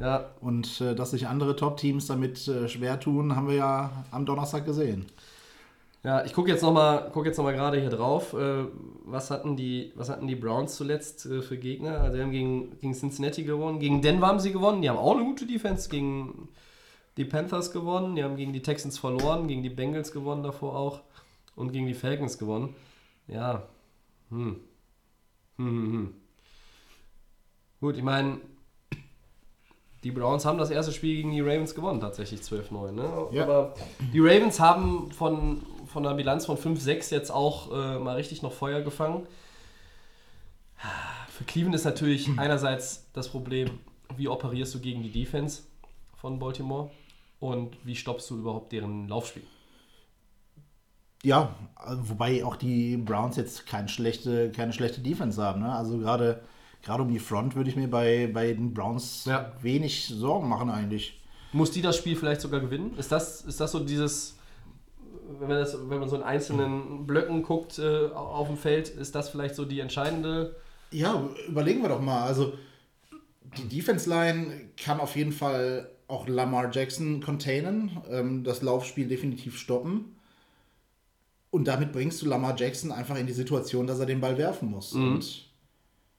Ja, 0.00 0.26
Und 0.40 0.80
äh, 0.80 0.94
dass 0.94 1.10
sich 1.10 1.26
andere 1.26 1.56
Top-Teams 1.56 2.06
damit 2.06 2.46
äh, 2.46 2.68
schwer 2.68 3.00
tun, 3.00 3.34
haben 3.34 3.48
wir 3.48 3.56
ja 3.56 3.90
am 4.10 4.26
Donnerstag 4.26 4.64
gesehen. 4.64 5.06
Ja, 6.04 6.24
ich 6.24 6.32
gucke 6.32 6.48
jetzt 6.48 6.62
nochmal 6.62 7.10
guck 7.12 7.26
jetzt 7.26 7.38
noch 7.38 7.44
mal 7.44 7.54
gerade 7.54 7.80
hier 7.80 7.90
drauf. 7.90 8.32
Äh, 8.32 8.66
was, 9.04 9.30
hatten 9.30 9.56
die, 9.56 9.92
was 9.96 10.08
hatten 10.08 10.26
die 10.26 10.36
Browns 10.36 10.76
zuletzt 10.76 11.26
äh, 11.26 11.42
für 11.42 11.58
Gegner? 11.58 12.00
Also, 12.00 12.16
die 12.16 12.22
haben 12.22 12.30
gegen, 12.30 12.78
gegen 12.78 12.94
Cincinnati 12.94 13.42
gewonnen. 13.42 13.80
Gegen 13.80 14.00
Denver 14.00 14.28
haben 14.28 14.40
sie 14.40 14.52
gewonnen. 14.52 14.80
Die 14.80 14.88
haben 14.88 14.98
auch 14.98 15.16
eine 15.16 15.24
gute 15.24 15.46
Defense. 15.46 15.88
Gegen 15.88 16.48
die 17.16 17.24
Panthers 17.24 17.72
gewonnen. 17.72 18.14
Die 18.14 18.22
haben 18.22 18.36
gegen 18.36 18.52
die 18.52 18.62
Texans 18.62 18.98
verloren. 18.98 19.48
Gegen 19.48 19.62
die 19.62 19.70
Bengals 19.70 20.12
gewonnen 20.12 20.42
davor 20.42 20.76
auch. 20.76 21.00
Und 21.56 21.72
gegen 21.72 21.86
die 21.86 21.94
Falcons 21.94 22.38
gewonnen. 22.38 22.76
Ja. 23.26 23.64
Hm. 24.30 24.60
Hm, 25.56 25.66
hm, 25.66 25.92
hm. 25.92 26.14
Gut, 27.80 27.96
ich 27.96 28.02
meine, 28.02 28.38
die 30.04 30.12
Browns 30.12 30.44
haben 30.44 30.58
das 30.58 30.70
erste 30.70 30.92
Spiel 30.92 31.16
gegen 31.16 31.32
die 31.32 31.40
Ravens 31.40 31.74
gewonnen, 31.74 32.00
tatsächlich 32.00 32.40
12-9. 32.40 32.92
Ne? 32.92 33.26
Ja. 33.32 33.42
Aber 33.42 33.74
die 34.12 34.20
Ravens 34.20 34.60
haben 34.60 35.10
von, 35.10 35.62
von 35.88 36.06
einer 36.06 36.14
Bilanz 36.14 36.46
von 36.46 36.56
5-6 36.56 37.12
jetzt 37.12 37.30
auch 37.30 37.72
äh, 37.72 37.98
mal 37.98 38.16
richtig 38.16 38.42
noch 38.42 38.52
Feuer 38.52 38.80
gefangen. 38.82 39.26
Für 41.30 41.44
Cleveland 41.44 41.74
ist 41.74 41.84
natürlich 41.84 42.28
einerseits 42.36 43.06
das 43.12 43.28
Problem, 43.28 43.80
wie 44.16 44.28
operierst 44.28 44.74
du 44.74 44.80
gegen 44.80 45.02
die 45.02 45.10
Defense 45.10 45.62
von 46.16 46.38
Baltimore 46.38 46.90
und 47.40 47.76
wie 47.84 47.96
stoppst 47.96 48.30
du 48.30 48.38
überhaupt 48.38 48.72
deren 48.72 49.08
Laufspiel. 49.08 49.44
Ja, 51.24 51.54
äh, 51.84 51.94
wobei 52.00 52.44
auch 52.44 52.56
die 52.56 52.96
Browns 52.96 53.36
jetzt 53.36 53.66
keine 53.66 53.88
schlechte, 53.88 54.52
keine 54.52 54.72
schlechte 54.72 55.00
Defense 55.00 55.42
haben. 55.42 55.60
Ne? 55.60 55.72
Also 55.72 55.98
gerade 55.98 56.42
gerade 56.82 57.02
um 57.02 57.08
die 57.12 57.18
Front 57.18 57.56
würde 57.56 57.70
ich 57.70 57.76
mir 57.76 57.88
bei, 57.88 58.30
bei 58.32 58.52
den 58.52 58.72
Browns 58.72 59.24
Ja. 59.24 59.52
wenig 59.60 60.06
Sorgen 60.06 60.48
machen 60.48 60.70
eigentlich. 60.70 61.20
Muss 61.52 61.70
die 61.70 61.82
das 61.82 61.96
Spiel 61.96 62.14
vielleicht 62.14 62.40
sogar 62.40 62.60
gewinnen? 62.60 62.96
Ist 62.98 63.10
das, 63.10 63.42
ist 63.42 63.58
das 63.60 63.72
so 63.72 63.80
dieses, 63.80 64.37
wenn 65.28 65.48
man, 65.48 65.58
das, 65.58 65.76
wenn 65.88 65.98
man 65.98 66.08
so 66.08 66.16
in 66.16 66.22
einzelnen 66.22 67.06
Blöcken 67.06 67.42
guckt 67.42 67.78
äh, 67.78 68.08
auf 68.08 68.48
dem 68.48 68.56
Feld, 68.56 68.88
ist 68.88 69.14
das 69.14 69.28
vielleicht 69.28 69.54
so 69.54 69.64
die 69.64 69.80
entscheidende? 69.80 70.56
Ja, 70.90 71.28
überlegen 71.46 71.82
wir 71.82 71.88
doch 71.90 72.00
mal. 72.00 72.22
Also 72.22 72.54
die 73.58 73.68
Defense 73.68 74.08
Line 74.08 74.70
kann 74.82 75.00
auf 75.00 75.16
jeden 75.16 75.32
Fall 75.32 75.90
auch 76.06 76.26
Lamar 76.26 76.70
Jackson 76.72 77.20
containen, 77.20 77.98
ähm, 78.10 78.44
das 78.44 78.62
Laufspiel 78.62 79.08
definitiv 79.08 79.58
stoppen. 79.58 80.16
Und 81.50 81.66
damit 81.68 81.92
bringst 81.92 82.20
du 82.22 82.26
Lamar 82.26 82.54
Jackson 82.56 82.92
einfach 82.92 83.16
in 83.16 83.26
die 83.26 83.32
Situation, 83.32 83.86
dass 83.86 83.98
er 83.98 84.06
den 84.06 84.20
Ball 84.20 84.36
werfen 84.38 84.70
muss. 84.70 84.92
Und 84.92 85.48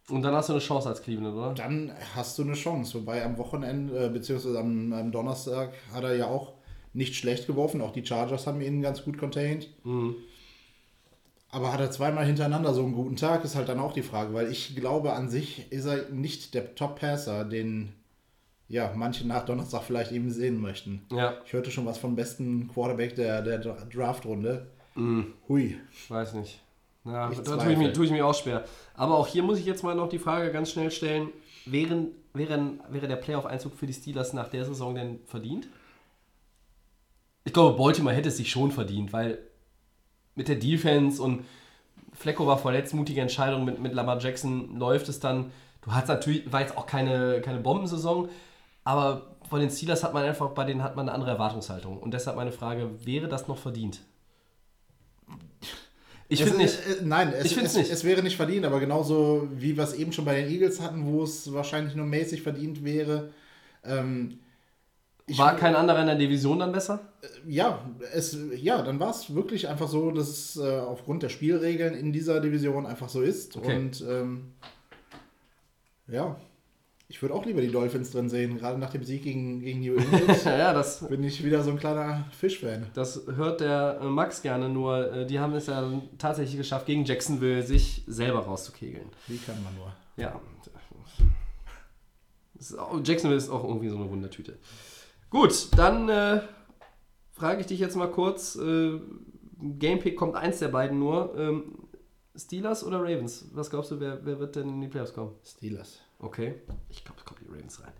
Und 0.10 0.22
dann 0.24 0.34
hast 0.34 0.49
du 0.49 0.53
eine 0.53 0.62
Chance 0.62 0.89
als 0.89 1.01
Cleveland, 1.01 1.36
oder? 1.36 1.53
dann 1.53 1.91
hast 2.16 2.38
du 2.38 2.43
eine 2.43 2.53
Chance. 2.53 2.95
Wobei 2.95 3.24
am 3.24 3.38
Wochenende, 3.38 4.05
äh, 4.05 4.10
beziehungsweise 4.10 4.60
am, 4.60 4.91
am 4.93 5.12
Donnerstag, 5.12 5.74
hat 5.93 6.03
er 6.03 6.16
ja 6.16 6.26
auch 6.28 6.53
nicht 6.94 7.16
schlecht 7.16 7.48
geworfen. 7.48 7.82
Auch 7.82 7.92
die 7.92 8.06
Chargers 8.06 8.48
haben 8.48 8.62
ihn 8.62 8.82
ganz 8.82 9.04
gut 9.04 9.18
contained. 9.18 9.70
Aber 11.52 11.74
hat 11.74 11.80
er 11.80 11.90
zweimal 11.92 12.26
hintereinander 12.26 12.74
so 12.74 12.84
einen 12.84 12.94
guten 12.94 13.16
Tag, 13.16 13.44
ist 13.44 13.56
halt 13.56 13.70
dann 13.70 13.80
auch 13.80 13.94
die 13.94 14.04
Frage, 14.04 14.34
weil 14.34 14.52
ich 14.52 14.76
glaube, 14.76 15.14
an 15.14 15.30
sich 15.30 15.72
ist 15.72 15.86
er 15.86 16.10
nicht 16.10 16.54
der 16.54 16.76
Top-Passer, 16.76 17.44
den 17.44 17.94
ja, 18.68 18.94
manche 18.96 19.26
nach 19.26 19.46
Donnerstag 19.46 19.82
vielleicht 19.82 20.12
eben 20.12 20.30
sehen 20.30 20.62
möchten. 20.62 21.02
Ja, 21.12 21.34
Ich 21.48 21.54
hörte 21.54 21.72
schon 21.72 21.88
was 21.88 21.98
vom 21.98 22.16
besten 22.16 22.68
Quarterback 22.68 23.16
der, 23.16 23.42
der 23.42 23.60
Dra- 23.64 23.84
Draft-Runde. 23.92 24.68
Hui. 25.48 25.78
weiß 26.10 26.34
nicht. 26.36 26.62
Ja, 27.06 27.30
da 27.32 27.58
tue 27.58 27.72
ich, 27.72 27.78
mich, 27.80 27.94
tue 27.94 28.06
ich 28.06 28.12
mich 28.12 28.22
auch 28.22 28.36
schwer. 28.36 28.66
Aber 28.94 29.18
auch 29.18 29.26
hier 29.26 29.42
muss 29.42 29.58
ich 29.58 29.66
jetzt 29.66 29.82
mal 29.84 29.96
noch 29.96 30.10
die 30.10 30.20
Frage 30.20 30.52
ganz 30.52 30.70
schnell 30.72 30.92
stellen: 30.92 31.30
Wären, 31.66 32.10
wären, 32.34 32.82
Wäre 32.90 33.08
der 33.08 33.16
Playoff-Einzug 33.16 33.74
für 33.76 33.88
die 33.88 33.94
Steelers 33.94 34.34
nach 34.34 34.50
der 34.50 34.66
Saison 34.66 34.94
denn 34.94 35.20
verdient? 35.26 35.68
Ich 37.46 37.54
glaube, 37.54 37.78
Baltimore 37.78 38.16
hätte 38.16 38.30
es 38.30 38.38
sich 38.38 38.52
schon 38.52 38.72
verdient, 38.72 39.14
weil 39.14 39.40
mit 40.36 40.48
der 40.48 40.56
Defense 40.56 41.22
und 41.22 41.46
Flecko 42.14 42.46
war 42.48 42.58
verletzt, 42.58 42.94
mutige 42.94 43.22
Entscheidung 43.22 43.66
mit, 43.66 43.80
mit 43.80 43.94
Lamar 43.94 44.20
Jackson 44.20 44.78
läuft 44.78 45.10
es 45.10 45.20
dann. 45.20 45.52
Du 45.82 45.92
hast 45.92 46.08
natürlich, 46.08 46.52
war 46.52 46.62
jetzt 46.62 46.78
auch 46.78 46.86
keine, 46.86 47.42
keine 47.42 47.60
Bombensaison, 47.60 48.30
aber 48.84 49.36
von 49.50 49.60
den 49.60 49.70
Steelers 49.70 50.04
hat 50.04 50.14
man 50.14 50.24
einfach, 50.24 50.50
bei 50.50 50.66
denen 50.66 50.84
hat 50.84 50.96
man 50.96 51.08
eine 51.08 51.16
andere 51.16 51.32
Erwartungshaltung. 51.32 51.98
Und 51.98 52.14
deshalb 52.14 52.36
meine 52.36 52.52
Frage, 52.52 53.06
wäre 53.06 53.28
das 53.28 53.48
noch 53.48 53.58
verdient? 53.58 54.02
Ich 56.28 56.44
finde 56.44 56.60
nicht. 56.60 56.76
Äh, 56.76 57.04
nein, 57.04 57.34
es, 57.34 57.46
Ich 57.46 57.58
es, 57.58 57.76
nicht. 57.76 57.90
es 57.90 58.04
wäre 58.04 58.22
nicht 58.22 58.36
verdient, 58.38 58.66
aber 58.66 58.80
genauso 58.80 59.48
wie 59.52 59.76
wir 59.76 59.84
es 59.84 59.94
eben 59.94 60.12
schon 60.12 60.26
bei 60.26 60.40
den 60.40 60.50
Eagles 60.50 60.80
hatten, 60.80 61.06
wo 61.06 61.24
es 61.24 61.52
wahrscheinlich 61.52 61.96
nur 61.96 62.06
mäßig 62.06 62.44
verdient 62.44 62.86
wäre. 62.86 63.32
Ähm, 63.84 64.40
ich- 65.30 65.38
War 65.38 65.56
kein 65.56 65.76
anderer 65.76 66.02
in 66.02 66.08
der 66.08 66.16
Division 66.16 66.60
dann 66.60 66.72
besser? 66.72 67.00
ja, 67.48 67.80
es, 68.14 68.38
ja, 68.56 68.82
dann 68.82 69.00
war 69.00 69.12
es 69.12 69.34
wirklich 69.34 69.68
einfach 69.68 69.88
so, 69.88 70.12
dass 70.12 70.28
es 70.30 70.58
äh, 70.58 70.80
aufgrund 70.80 71.24
der 71.24 71.30
Spielregeln 71.30 71.94
in 71.94 72.12
dieser 72.14 72.40
Division 72.42 72.86
einfach 72.86 73.10
so 73.10 73.22
ist. 73.22 73.56
Okay. 73.58 73.76
Und 73.76 74.04
ähm, 74.10 74.54
ja, 76.08 76.36
ich 77.08 77.22
würde 77.22 77.34
auch 77.34 77.46
lieber 77.46 77.62
die 77.62 77.72
Dolphins 77.72 78.12
drin 78.12 78.30
sehen, 78.30 78.58
gerade 78.58 78.78
nach 78.78 78.92
dem 78.92 79.04
Sieg 79.04 79.24
gegen, 79.24 79.62
gegen 79.62 79.80
New 79.80 79.96
England. 79.96 80.44
Ja, 80.46 80.74
das, 80.74 81.08
bin 81.08 81.24
ich 81.24 81.44
wieder 81.44 81.64
so 81.64 81.72
ein 81.72 81.80
kleiner 81.80 82.26
Fischfan. 82.32 82.86
das 82.94 83.22
hört 83.36 83.62
der 83.62 84.00
äh, 84.02 84.06
Max 84.06 84.42
gerne, 84.42 84.70
nur 84.70 85.12
äh, 85.14 85.26
die 85.26 85.40
haben 85.40 85.54
es 85.54 85.68
ja 85.68 85.92
tatsächlich 86.18 86.58
geschafft, 86.58 86.86
gegen 86.86 87.06
Jacksonville 87.06 87.64
sich 87.64 88.04
selber 88.08 88.40
rauszukegeln. 88.42 89.08
Wie 89.28 89.38
kann 89.38 89.64
man 89.64 89.76
nur? 89.76 89.92
Ja. 90.18 90.40
Das 92.56 92.72
ist 92.72 92.78
auch, 92.78 93.00
Jacksonville 93.04 93.38
ist 93.38 93.50
auch 93.50 93.64
irgendwie 93.64 93.90
so 93.90 93.96
eine 93.96 94.10
Wundertüte. 94.10 94.58
Gut, 95.30 95.68
dann 95.78 96.10
äh, 96.10 96.42
frage 97.32 97.62
ich 97.62 97.68
dich 97.68 97.80
jetzt 97.80 97.96
mal 97.96 98.10
kurz. 98.10 98.56
Äh, 98.56 99.00
Gamepick 99.62 100.18
kommt 100.18 100.36
eins 100.36 100.60
der 100.60 100.70
beiden 100.70 101.00
nur. 101.00 101.36
Ähm, 101.38 101.76
Steelers 102.36 102.84
oder 102.84 103.00
Ravens? 103.00 103.50
Was 103.54 103.70
glaubst 103.70 103.92
du, 103.92 104.00
wer, 104.00 104.26
wer 104.26 104.40
wird 104.40 104.56
denn 104.56 104.70
in 104.70 104.82
die 104.82 104.88
Playoffs 104.88 105.14
kommen? 105.14 105.36
Steelers. 105.44 106.00
Okay. 106.20 106.56
Ich 106.90 107.04
glaube, 107.04 107.20
es 107.20 107.26
kommen 107.26 107.42
die 107.46 107.52
Ravens 107.54 107.82
rein. 107.84 107.94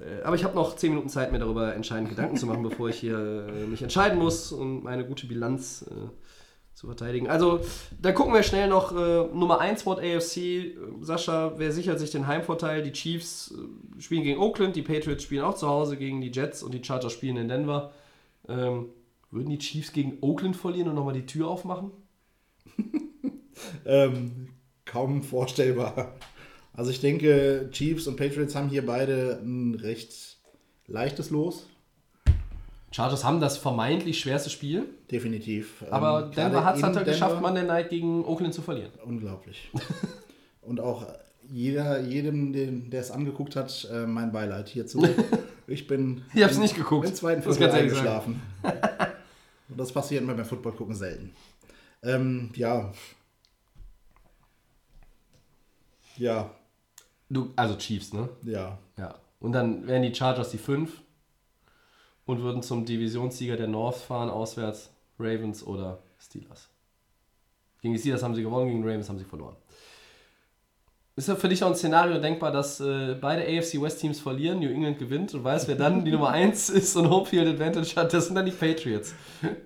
Äh, 0.00 0.22
Aber 0.22 0.36
ich 0.36 0.44
habe 0.44 0.54
noch 0.54 0.76
10 0.76 0.90
Minuten 0.90 1.08
Zeit, 1.08 1.32
mir 1.32 1.38
darüber 1.38 1.74
entscheidend 1.74 2.08
Gedanken 2.10 2.36
zu 2.36 2.46
machen, 2.46 2.62
bevor 2.62 2.88
ich 2.88 2.96
hier 2.96 3.46
äh, 3.48 3.66
mich 3.66 3.82
entscheiden 3.82 4.18
muss 4.18 4.52
und 4.52 4.82
meine 4.82 5.06
gute 5.06 5.26
Bilanz 5.26 5.86
äh, 5.88 5.94
zu 6.76 6.86
verteidigen. 6.86 7.26
Also, 7.26 7.60
da 8.00 8.12
gucken 8.12 8.34
wir 8.34 8.42
schnell 8.42 8.68
noch 8.68 8.92
äh, 8.92 9.34
Nummer 9.34 9.60
1 9.60 9.80
Spot 9.80 9.94
AFC. 9.94 10.76
Sascha, 11.00 11.54
wer 11.56 11.72
sichert 11.72 11.98
sich 11.98 12.10
den 12.10 12.26
Heimvorteil? 12.26 12.82
Die 12.82 12.92
Chiefs, 12.92 13.54
äh, 13.56 14.00
spielen 14.00 14.22
gegen 14.22 14.38
Oakland, 14.38 14.76
die 14.76 14.82
Patriots 14.82 15.24
spielen 15.24 15.42
auch 15.42 15.54
zu 15.54 15.68
Hause 15.68 15.96
gegen 15.96 16.20
die 16.20 16.30
Jets 16.30 16.62
und 16.62 16.74
die 16.74 16.84
Chargers 16.84 17.14
spielen 17.14 17.38
in 17.38 17.48
Denver. 17.48 17.92
Ähm, 18.46 18.90
würden 19.30 19.48
die 19.48 19.58
Chiefs 19.58 19.92
gegen 19.92 20.18
Oakland 20.20 20.54
verlieren 20.54 20.90
und 20.90 20.96
nochmal 20.96 21.14
die 21.14 21.26
Tür 21.26 21.48
aufmachen? 21.48 21.90
Ähm, 23.86 24.48
kaum 24.84 25.22
vorstellbar. 25.22 26.14
Also 26.74 26.90
ich 26.90 27.00
denke, 27.00 27.70
Chiefs 27.72 28.06
und 28.06 28.16
Patriots 28.16 28.54
haben 28.54 28.68
hier 28.68 28.84
beide 28.84 29.40
ein 29.42 29.74
recht 29.76 30.36
leichtes 30.86 31.30
Los. 31.30 31.66
Chargers 32.96 33.24
haben 33.24 33.40
das 33.40 33.58
vermeintlich 33.58 34.18
schwerste 34.18 34.48
Spiel, 34.48 34.88
Definitiv. 35.10 35.84
aber 35.90 36.24
Ähm, 36.24 36.30
Denver 36.32 36.64
hat 36.64 36.76
es 36.76 36.82
in 36.82 36.96
halt 36.96 37.04
geschafft, 37.04 37.42
Monday 37.42 37.62
Night 37.62 37.90
gegen 37.90 38.24
Oakland 38.24 38.54
zu 38.54 38.62
verlieren. 38.62 38.90
Unglaublich. 39.04 39.70
Und 40.62 40.80
auch 40.80 41.06
jeder, 41.46 42.00
jedem, 42.00 42.54
den, 42.54 42.88
der 42.88 43.02
es 43.02 43.10
angeguckt 43.10 43.54
hat, 43.54 43.86
äh, 43.92 44.06
mein 44.06 44.32
Beileid 44.32 44.68
hierzu. 44.68 45.06
Ich 45.68 45.88
bin 45.88 46.22
Ich 46.32 46.44
hab's 46.44 46.58
nicht 46.58 46.76
geguckt. 46.76 47.08
im 47.08 47.14
zweiten 47.16 47.42
Viertel 47.42 47.70
eingeschlafen. 47.70 48.40
Und 49.68 49.76
das 49.76 49.90
passiert 49.90 50.24
mir 50.24 50.32
beim 50.34 50.44
Football 50.44 50.74
gucken 50.74 50.94
selten. 50.94 51.34
Ähm, 52.04 52.50
ja. 52.54 52.92
Ja, 56.16 56.50
Du, 57.28 57.52
also 57.56 57.74
Chiefs, 57.76 58.12
ne? 58.12 58.28
ja. 58.44 58.78
Ja. 58.96 59.16
Und 59.40 59.52
dann 59.52 59.86
wären 59.88 60.02
die 60.02 60.14
Chargers 60.14 60.50
die 60.50 60.58
5 60.58 61.02
und 62.26 62.42
würden 62.42 62.62
zum 62.62 62.84
Divisionssieger 62.84 63.56
der 63.56 63.68
North 63.68 63.96
fahren, 63.96 64.28
auswärts 64.28 64.90
Ravens 65.18 65.66
oder 65.66 66.02
Steelers. 66.18 66.68
Gegen 67.80 67.94
die 67.94 68.00
Steelers 68.00 68.22
haben 68.22 68.34
sie 68.34 68.42
gewonnen, 68.42 68.68
gegen 68.68 68.82
die 68.82 68.88
Ravens 68.88 69.08
haben 69.08 69.18
sie 69.18 69.24
verloren. 69.24 69.56
Ist 71.14 71.28
ja 71.28 71.36
für 71.36 71.48
dich 71.48 71.64
auch 71.64 71.70
ein 71.70 71.76
Szenario 71.76 72.18
denkbar, 72.20 72.52
dass 72.52 72.78
äh, 72.78 73.16
beide 73.18 73.42
AFC 73.42 73.80
West 73.80 74.00
Teams 74.00 74.20
verlieren, 74.20 74.60
New 74.60 74.68
England 74.68 74.98
gewinnt 74.98 75.32
und 75.32 75.44
weiß, 75.44 75.66
wer 75.66 75.76
dann 75.76 76.04
die 76.04 76.10
Nummer 76.10 76.28
1 76.28 76.68
ist 76.70 76.94
und 76.96 77.08
Homefield 77.08 77.48
Advantage 77.48 77.96
hat? 77.96 78.12
Das 78.12 78.26
sind 78.26 78.34
dann 78.34 78.44
die 78.44 78.52
Patriots. 78.52 79.14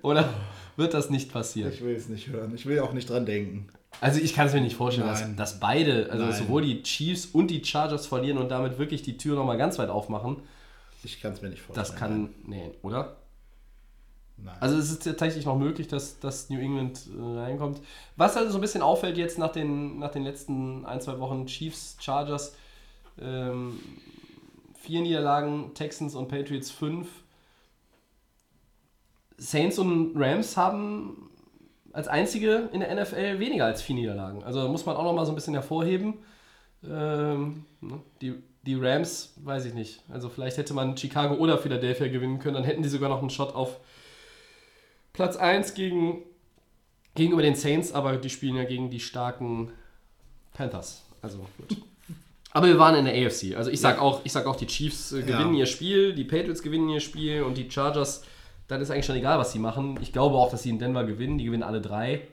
Oder 0.01 0.29
wird 0.77 0.93
das 0.93 1.09
nicht 1.09 1.33
passieren? 1.33 1.73
Ich 1.73 1.83
will 1.83 1.93
es 1.93 2.07
nicht 2.07 2.29
hören. 2.29 2.53
Ich 2.55 2.65
will 2.65 2.79
auch 2.79 2.93
nicht 2.93 3.09
dran 3.09 3.25
denken. 3.25 3.67
Also 3.99 4.21
ich 4.21 4.33
kann 4.33 4.47
es 4.47 4.53
mir 4.53 4.61
nicht 4.61 4.77
vorstellen, 4.77 5.07
dass, 5.07 5.35
dass 5.35 5.59
beide, 5.59 6.09
also 6.09 6.23
Nein. 6.23 6.33
sowohl 6.33 6.61
die 6.61 6.83
Chiefs 6.83 7.25
und 7.25 7.51
die 7.51 7.61
Chargers 7.65 8.07
verlieren 8.07 8.37
und 8.37 8.49
damit 8.49 8.79
wirklich 8.79 9.01
die 9.01 9.17
Tür 9.17 9.35
nochmal 9.35 9.57
ganz 9.57 9.77
weit 9.77 9.89
aufmachen. 9.89 10.37
Ich 11.03 11.21
kann 11.21 11.33
es 11.33 11.41
mir 11.41 11.49
nicht 11.49 11.61
vorstellen. 11.61 11.87
Das 11.87 11.95
kann, 11.95 12.29
nee, 12.45 12.71
oder? 12.81 13.17
Nein. 14.37 14.55
Also 14.59 14.77
es 14.77 14.91
ist 14.91 15.03
tatsächlich 15.03 15.45
noch 15.45 15.57
möglich, 15.57 15.87
dass, 15.87 16.19
dass 16.19 16.49
New 16.49 16.59
England 16.59 17.07
äh, 17.15 17.39
reinkommt. 17.39 17.81
Was 18.15 18.37
also 18.37 18.51
so 18.51 18.57
ein 18.57 18.61
bisschen 18.61 18.81
auffällt 18.81 19.17
jetzt 19.17 19.37
nach 19.37 19.51
den, 19.51 19.99
nach 19.99 20.11
den 20.11 20.23
letzten 20.23 20.85
ein, 20.85 21.01
zwei 21.01 21.19
Wochen 21.19 21.45
Chiefs, 21.45 21.97
Chargers, 21.99 22.55
ähm, 23.19 23.79
vier 24.75 25.01
Niederlagen, 25.01 25.73
Texans 25.73 26.15
und 26.15 26.27
Patriots 26.27 26.71
fünf. 26.71 27.07
Saints 29.37 29.79
und 29.79 30.13
Rams 30.15 30.57
haben 30.57 31.29
als 31.93 32.07
einzige 32.07 32.69
in 32.71 32.79
der 32.79 32.93
NFL 32.95 33.39
weniger 33.39 33.65
als 33.65 33.81
vier 33.81 33.95
Niederlagen. 33.95 34.43
Also 34.43 34.67
muss 34.69 34.85
man 34.85 34.95
auch 34.95 35.03
noch 35.03 35.13
mal 35.13 35.25
so 35.25 35.31
ein 35.31 35.35
bisschen 35.35 35.53
hervorheben. 35.53 36.15
Ähm, 36.83 37.65
ne, 37.81 37.99
die, 38.21 38.41
die 38.63 38.75
Rams, 38.75 39.33
weiß 39.37 39.65
ich 39.65 39.73
nicht. 39.73 40.01
Also 40.09 40.29
vielleicht 40.29 40.57
hätte 40.57 40.73
man 40.73 40.95
Chicago 40.95 41.35
oder 41.35 41.57
Philadelphia 41.57 42.07
gewinnen 42.07 42.39
können, 42.39 42.55
dann 42.55 42.63
hätten 42.63 42.83
die 42.83 42.89
sogar 42.89 43.09
noch 43.09 43.19
einen 43.19 43.29
Shot 43.29 43.55
auf 43.55 43.79
Platz 45.13 45.35
1 45.35 45.73
gegen, 45.73 46.23
gegenüber 47.15 47.41
den 47.41 47.55
Saints, 47.55 47.91
aber 47.91 48.17
die 48.17 48.29
spielen 48.29 48.55
ja 48.55 48.63
gegen 48.63 48.89
die 48.89 48.99
starken 48.99 49.71
Panthers. 50.53 51.03
Also 51.21 51.45
gut. 51.57 51.77
Aber 52.53 52.67
wir 52.67 52.77
waren 52.77 52.95
in 52.95 53.05
der 53.05 53.13
AFC. 53.13 53.55
Also 53.55 53.71
ich 53.71 53.79
sag 53.79 54.01
auch, 54.01 54.25
ich 54.25 54.31
sag 54.33 54.45
auch, 54.45 54.57
die 54.57 54.67
Chiefs 54.67 55.13
äh, 55.13 55.21
gewinnen 55.21 55.53
ihr 55.53 55.65
Spiel, 55.65 56.13
die 56.13 56.25
Patriots 56.25 56.61
gewinnen 56.61 56.89
ihr 56.89 56.99
Spiel 56.99 57.43
und 57.43 57.57
die 57.57 57.71
Chargers, 57.71 58.25
dann 58.67 58.81
ist 58.81 58.91
eigentlich 58.91 59.05
schon 59.05 59.15
egal, 59.15 59.39
was 59.39 59.53
sie 59.53 59.59
machen. 59.59 59.97
Ich 60.01 60.11
glaube 60.11 60.35
auch, 60.35 60.51
dass 60.51 60.63
sie 60.63 60.69
in 60.69 60.77
Denver 60.77 61.05
gewinnen. 61.05 61.37
Die 61.37 61.45
gewinnen 61.45 61.63
alle 61.63 61.79
drei. 61.79 62.27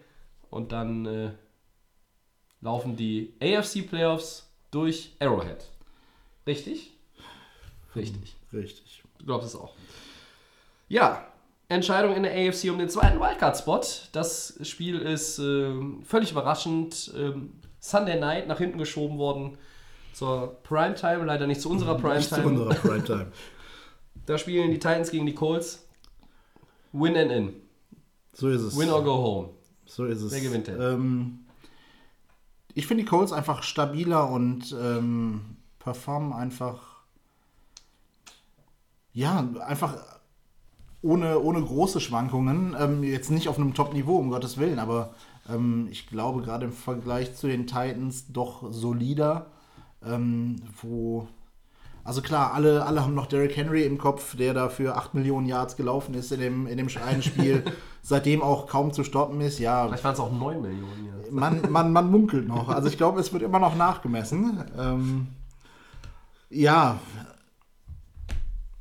Und 0.50 0.72
dann 0.72 1.06
äh, 1.06 1.30
laufen 2.60 2.96
die 2.96 3.34
AFC 3.40 3.88
Playoffs 3.88 4.50
durch 4.70 5.14
Arrowhead. 5.20 5.68
Richtig? 6.48 6.96
Richtig. 7.94 8.36
Richtig. 8.52 9.02
Du 9.18 9.26
glaubst 9.26 9.46
es 9.46 9.54
auch. 9.54 9.74
Ja, 10.88 11.26
Entscheidung 11.68 12.16
in 12.16 12.22
der 12.22 12.32
AFC 12.32 12.70
um 12.70 12.78
den 12.78 12.88
zweiten 12.88 13.20
Wildcard-Spot. 13.20 13.82
Das 14.12 14.58
Spiel 14.62 14.98
ist 14.98 15.38
ähm, 15.38 16.02
völlig 16.02 16.32
überraschend. 16.32 17.12
Ähm, 17.14 17.52
Sunday 17.80 18.18
Night 18.18 18.48
nach 18.48 18.58
hinten 18.58 18.78
geschoben 18.78 19.18
worden 19.18 19.58
zur 20.14 20.58
Primetime, 20.62 21.24
leider 21.24 21.46
nicht 21.46 21.60
zu 21.60 21.70
unserer 21.70 21.94
Nicht 21.94 22.28
zu 22.30 22.34
Primetime. 22.36 22.46
unserer 22.46 22.74
Primetime. 22.74 23.32
Da 24.26 24.36
spielen 24.36 24.70
die 24.70 24.78
Titans 24.78 25.10
gegen 25.10 25.24
die 25.24 25.34
Colts. 25.34 25.86
Win 26.92 27.16
and 27.16 27.32
in. 27.32 27.54
So 28.34 28.50
ist 28.50 28.60
es. 28.60 28.76
Win 28.76 28.90
or 28.90 29.02
go 29.02 29.14
home. 29.16 29.48
So 29.86 30.04
ist 30.04 30.20
es. 30.20 30.32
Wer 30.32 30.40
gewinnt 30.42 30.66
denn? 30.66 30.78
Ähm, 30.78 31.38
ich 32.74 32.86
finde 32.86 33.04
die 33.04 33.08
Colts 33.08 33.32
einfach 33.32 33.62
stabiler 33.62 34.28
und 34.30 34.76
ähm, 34.78 35.57
performen 35.88 36.34
einfach. 36.34 36.80
Ja, 39.14 39.48
einfach 39.66 39.96
ohne, 41.00 41.40
ohne 41.40 41.62
große 41.62 42.00
Schwankungen. 42.00 42.76
Ähm, 42.78 43.02
jetzt 43.02 43.30
nicht 43.30 43.48
auf 43.48 43.56
einem 43.58 43.72
Top-Niveau, 43.72 44.18
um 44.18 44.30
Gottes 44.30 44.58
Willen, 44.58 44.78
aber 44.78 45.14
ähm, 45.48 45.88
ich 45.90 46.06
glaube 46.08 46.42
gerade 46.42 46.66
im 46.66 46.72
Vergleich 46.72 47.34
zu 47.34 47.46
den 47.46 47.66
Titans 47.66 48.26
doch 48.32 48.70
solider. 48.70 49.46
Ähm, 50.04 50.56
wo. 50.82 51.26
Also 52.04 52.22
klar, 52.22 52.52
alle, 52.54 52.84
alle 52.84 53.02
haben 53.02 53.14
noch 53.14 53.26
Derrick 53.26 53.56
Henry 53.56 53.84
im 53.84 53.98
Kopf, 53.98 54.36
der 54.36 54.54
da 54.54 54.68
für 54.68 54.96
8 54.96 55.14
Millionen 55.14 55.46
Yards 55.46 55.76
gelaufen 55.76 56.14
ist 56.14 56.32
in 56.32 56.40
dem, 56.40 56.66
in 56.66 56.76
dem 56.78 56.88
einen 57.06 57.22
Spiel, 57.22 57.64
seitdem 58.02 58.42
auch 58.42 58.66
kaum 58.66 58.92
zu 58.92 59.04
stoppen 59.04 59.40
ist. 59.40 59.58
Ja, 59.58 59.86
Vielleicht 59.86 60.04
waren 60.04 60.14
es 60.14 60.20
auch 60.20 60.32
9 60.32 60.62
Millionen. 60.62 61.06
Ja. 61.06 61.12
man, 61.30 61.70
man, 61.70 61.92
man 61.92 62.10
munkelt 62.10 62.46
noch. 62.46 62.68
Also 62.68 62.88
ich 62.88 62.96
glaube, 62.96 63.20
es 63.20 63.32
wird 63.32 63.42
immer 63.42 63.58
noch 63.58 63.74
nachgemessen. 63.74 64.64
Ja. 66.50 67.00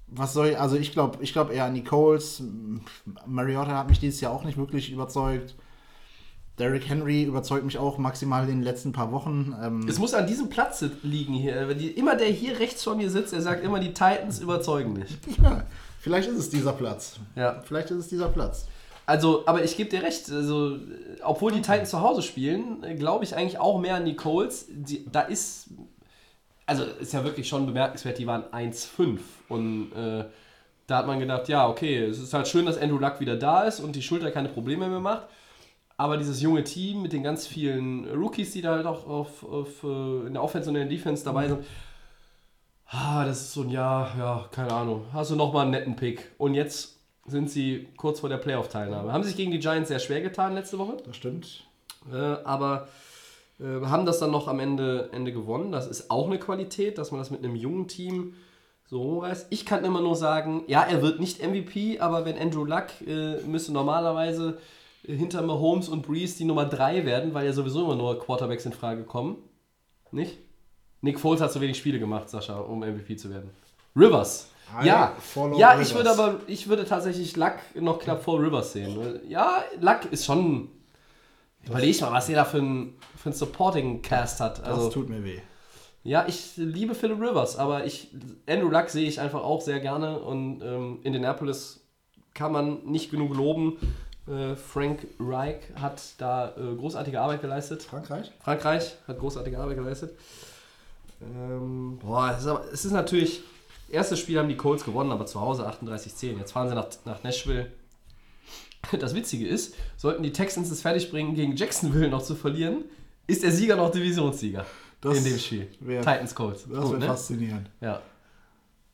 Was 0.07 0.33
soll 0.33 0.47
ich, 0.47 0.59
also 0.59 0.77
ich 0.77 0.93
glaube 0.93 1.17
ich 1.21 1.33
glaub 1.33 1.51
eher 1.51 1.65
an 1.65 1.73
die 1.75 1.83
Coles. 1.83 2.41
Mariota 3.25 3.77
hat 3.77 3.89
mich 3.89 3.99
dieses 3.99 4.21
Jahr 4.21 4.31
auch 4.31 4.43
nicht 4.43 4.57
wirklich 4.57 4.91
überzeugt. 4.91 5.55
Derrick 6.59 6.89
Henry 6.89 7.23
überzeugt 7.23 7.65
mich 7.65 7.77
auch 7.77 7.99
maximal 7.99 8.43
in 8.43 8.49
den 8.49 8.63
letzten 8.63 8.91
paar 8.91 9.11
Wochen. 9.11 9.55
Ähm, 9.61 9.87
Es 9.87 9.99
muss 9.99 10.15
an 10.15 10.25
diesem 10.25 10.49
Platz 10.49 10.83
liegen 11.03 11.33
hier. 11.33 11.69
Immer 11.95 12.15
der 12.15 12.27
hier 12.27 12.59
rechts 12.59 12.83
vor 12.83 12.95
mir 12.95 13.11
sitzt, 13.11 13.33
der 13.33 13.41
sagt 13.41 13.63
immer, 13.63 13.79
die 13.79 13.93
Titans 13.93 14.39
überzeugen 14.39 14.93
mich. 14.93 15.17
ja, 15.43 15.63
vielleicht 15.99 16.29
ist 16.29 16.37
es 16.37 16.49
dieser 16.49 16.73
Platz. 16.73 17.19
Ja. 17.35 17.61
Vielleicht 17.63 17.91
ist 17.91 17.97
es 17.97 18.07
dieser 18.07 18.29
Platz. 18.29 18.67
Also, 19.05 19.43
aber 19.45 19.63
ich 19.63 19.77
gebe 19.77 19.89
dir 19.89 20.01
recht, 20.01 20.29
also, 20.31 20.79
obwohl 21.23 21.51
die 21.51 21.61
Titans 21.61 21.91
zu 21.91 22.01
Hause 22.01 22.23
spielen, 22.23 22.83
äh, 22.83 22.95
glaube 22.95 23.23
ich 23.23 23.35
eigentlich 23.35 23.59
auch 23.59 23.79
mehr 23.79 23.95
an 23.95 24.05
die 24.05 24.15
Colts. 24.15 24.65
Die, 24.69 25.05
da 25.11 25.21
ist, 25.21 25.69
also 26.67 26.83
ist 26.83 27.13
ja 27.13 27.23
wirklich 27.23 27.47
schon 27.47 27.65
bemerkenswert, 27.65 28.19
die 28.19 28.27
waren 28.27 28.43
1-5 28.51 29.19
und 29.49 29.91
äh, 29.93 30.25
da 30.85 30.97
hat 30.97 31.07
man 31.07 31.19
gedacht, 31.19 31.47
ja, 31.49 31.67
okay, 31.67 32.05
es 32.05 32.19
ist 32.19 32.33
halt 32.33 32.47
schön, 32.47 32.65
dass 32.65 32.77
Andrew 32.77 32.97
Luck 32.99 33.19
wieder 33.19 33.35
da 33.35 33.63
ist 33.63 33.79
und 33.79 33.95
die 33.95 34.01
Schulter 34.01 34.31
keine 34.31 34.49
Probleme 34.49 34.87
mehr 34.87 34.99
macht. 34.99 35.27
Aber 35.97 36.17
dieses 36.17 36.41
junge 36.41 36.63
Team 36.63 37.01
mit 37.01 37.11
den 37.11 37.23
ganz 37.23 37.47
vielen 37.47 38.07
Rookies, 38.11 38.53
die 38.53 38.61
da 38.61 38.75
halt 38.75 38.85
auch 38.85 39.07
auf, 39.07 39.43
auf, 39.43 39.83
äh, 39.83 40.27
in 40.27 40.33
der 40.33 40.43
Offense 40.43 40.69
und 40.69 40.75
in 40.75 40.87
der 40.87 40.89
Defense 40.95 41.25
dabei 41.25 41.47
sind, 41.47 41.65
ah, 42.89 43.25
das 43.25 43.41
ist 43.41 43.53
so 43.53 43.63
ein 43.63 43.69
Jahr, 43.69 44.11
ja, 44.17 44.47
keine 44.51 44.71
Ahnung, 44.71 45.05
hast 45.11 45.31
du 45.31 45.35
nochmal 45.35 45.63
einen 45.63 45.71
netten 45.71 45.95
Pick. 45.95 46.31
Und 46.37 46.53
jetzt 46.53 46.99
sind 47.25 47.49
sie 47.49 47.87
kurz 47.97 48.19
vor 48.19 48.29
der 48.29 48.37
Playoff-Teilnahme. 48.37 49.11
Haben 49.11 49.23
sich 49.23 49.35
gegen 49.35 49.51
die 49.51 49.59
Giants 49.59 49.89
sehr 49.89 49.99
schwer 49.99 50.21
getan 50.21 50.53
letzte 50.53 50.77
Woche, 50.77 50.97
Das 51.05 51.15
stimmt. 51.15 51.63
äh, 52.13 52.15
aber 52.15 52.87
äh, 53.59 53.85
haben 53.85 54.05
das 54.05 54.19
dann 54.19 54.31
noch 54.31 54.47
am 54.47 54.59
Ende, 54.59 55.09
Ende 55.11 55.33
gewonnen. 55.33 55.71
Das 55.71 55.87
ist 55.87 56.09
auch 56.11 56.27
eine 56.27 56.39
Qualität, 56.39 56.97
dass 56.97 57.11
man 57.11 57.19
das 57.19 57.31
mit 57.31 57.43
einem 57.43 57.55
jungen 57.55 57.87
Team 57.87 58.33
so 58.85 58.99
hochreißt. 58.99 59.47
Ich 59.49 59.65
kann 59.65 59.83
immer 59.83 60.01
nur 60.01 60.15
sagen, 60.15 60.63
ja, 60.67 60.83
er 60.83 61.01
wird 61.01 61.19
nicht 61.19 61.45
MVP, 61.45 61.99
aber 61.99 62.25
wenn 62.25 62.37
Andrew 62.37 62.63
Luck 62.63 62.87
äh, 63.05 63.41
müsste 63.41 63.73
normalerweise 63.73 64.59
hinter 65.03 65.41
Mahomes 65.41 65.89
und 65.89 66.01
Breeze 66.01 66.37
die 66.37 66.45
Nummer 66.45 66.65
3 66.65 67.05
werden, 67.05 67.33
weil 67.33 67.45
ja 67.45 67.53
sowieso 67.53 67.85
immer 67.85 67.95
nur 67.95 68.19
Quarterbacks 68.19 68.65
in 68.65 68.73
Frage 68.73 69.03
kommen. 69.03 69.37
Nicht? 70.11 70.37
Nick 71.01 71.19
Foles 71.19 71.41
hat 71.41 71.51
so 71.51 71.61
wenig 71.61 71.77
Spiele 71.77 71.99
gemacht, 71.99 72.29
Sascha, 72.29 72.59
um 72.59 72.79
MVP 72.79 73.15
zu 73.15 73.29
werden. 73.29 73.51
Rivers. 73.95 74.49
I 74.81 74.87
ja, 74.87 75.15
ja 75.55 75.71
Rivers. 75.71 75.87
ich 75.87 75.95
würde 75.95 76.11
aber, 76.11 76.35
ich 76.47 76.67
würde 76.67 76.85
tatsächlich 76.85 77.35
Luck 77.35 77.55
noch 77.75 77.99
knapp 77.99 78.23
vor 78.23 78.41
Rivers 78.41 78.73
sehen. 78.73 79.21
Ja, 79.27 79.63
Luck 79.79 80.11
ist 80.11 80.25
schon. 80.25 80.69
Überleg 81.65 81.99
mal, 82.01 82.11
was 82.11 82.29
er 82.29 82.35
da 82.35 82.45
für 82.45 82.59
ein, 82.59 82.95
für 83.17 83.29
ein 83.29 83.33
Supporting 83.33 84.01
Cast 84.01 84.39
hat. 84.39 84.59
Das 84.59 84.67
Also, 84.67 84.89
tut 84.89 85.09
mir 85.09 85.23
weh. 85.23 85.39
ja, 86.03 86.25
ich 86.27 86.55
liebe 86.55 86.95
Philip 86.95 87.19
Rivers, 87.19 87.57
aber 87.57 87.85
ich, 87.85 88.09
Andrew 88.47 88.69
Luck 88.69 88.89
sehe 88.89 89.07
ich 89.07 89.19
einfach 89.19 89.43
auch 89.43 89.61
sehr 89.61 89.79
gerne 89.79 90.19
und 90.19 90.61
ähm, 90.61 90.99
Indianapolis 91.03 91.81
kann 92.33 92.51
man 92.51 92.85
nicht 92.85 93.11
genug 93.11 93.35
loben. 93.35 93.77
Äh, 94.27 94.55
Frank 94.55 95.07
Reich 95.19 95.61
hat 95.75 96.01
da 96.19 96.49
äh, 96.57 96.75
großartige 96.75 97.19
Arbeit 97.19 97.41
geleistet. 97.41 97.83
Frankreich? 97.83 98.31
Frankreich 98.39 98.95
hat 99.07 99.19
großartige 99.19 99.57
Arbeit 99.57 99.77
geleistet. 99.77 100.11
Ähm, 101.21 101.97
boah, 101.99 102.31
es 102.31 102.41
ist, 102.41 102.47
aber, 102.47 102.65
es 102.71 102.85
ist 102.85 102.91
natürlich. 102.91 103.41
Erstes 103.89 104.19
Spiel 104.19 104.37
haben 104.37 104.49
die 104.49 104.57
Colts 104.57 104.83
gewonnen, 104.83 105.11
aber 105.13 105.25
zu 105.25 105.39
Hause 105.39 105.65
38-10. 105.65 106.37
Jetzt 106.37 106.51
fahren 106.51 106.67
sie 106.67 106.75
nach, 106.75 106.87
nach 107.05 107.23
Nashville. 107.23 107.71
Das 108.99 109.15
Witzige 109.15 109.47
ist, 109.47 109.75
sollten 109.95 110.23
die 110.23 110.31
Texans 110.33 110.69
es 110.69 110.81
fertigbringen, 110.81 111.35
gegen 111.35 111.55
Jacksonville 111.55 112.09
noch 112.09 112.21
zu 112.21 112.35
verlieren, 112.35 112.83
ist 113.27 113.43
der 113.43 113.51
Sieger 113.51 113.75
noch 113.75 113.91
Divisionssieger 113.91 114.65
Das 115.01 115.17
in 115.17 115.23
dem 115.25 115.37
Spiel. 115.37 115.67
wär- 115.79 116.01
Titans 116.01 116.33
Colts. 116.33 116.63
Das 116.69 116.89
wäre 116.89 116.97
ne? 116.99 117.05
faszinierend. 117.05 117.69
Ja. 117.81 118.01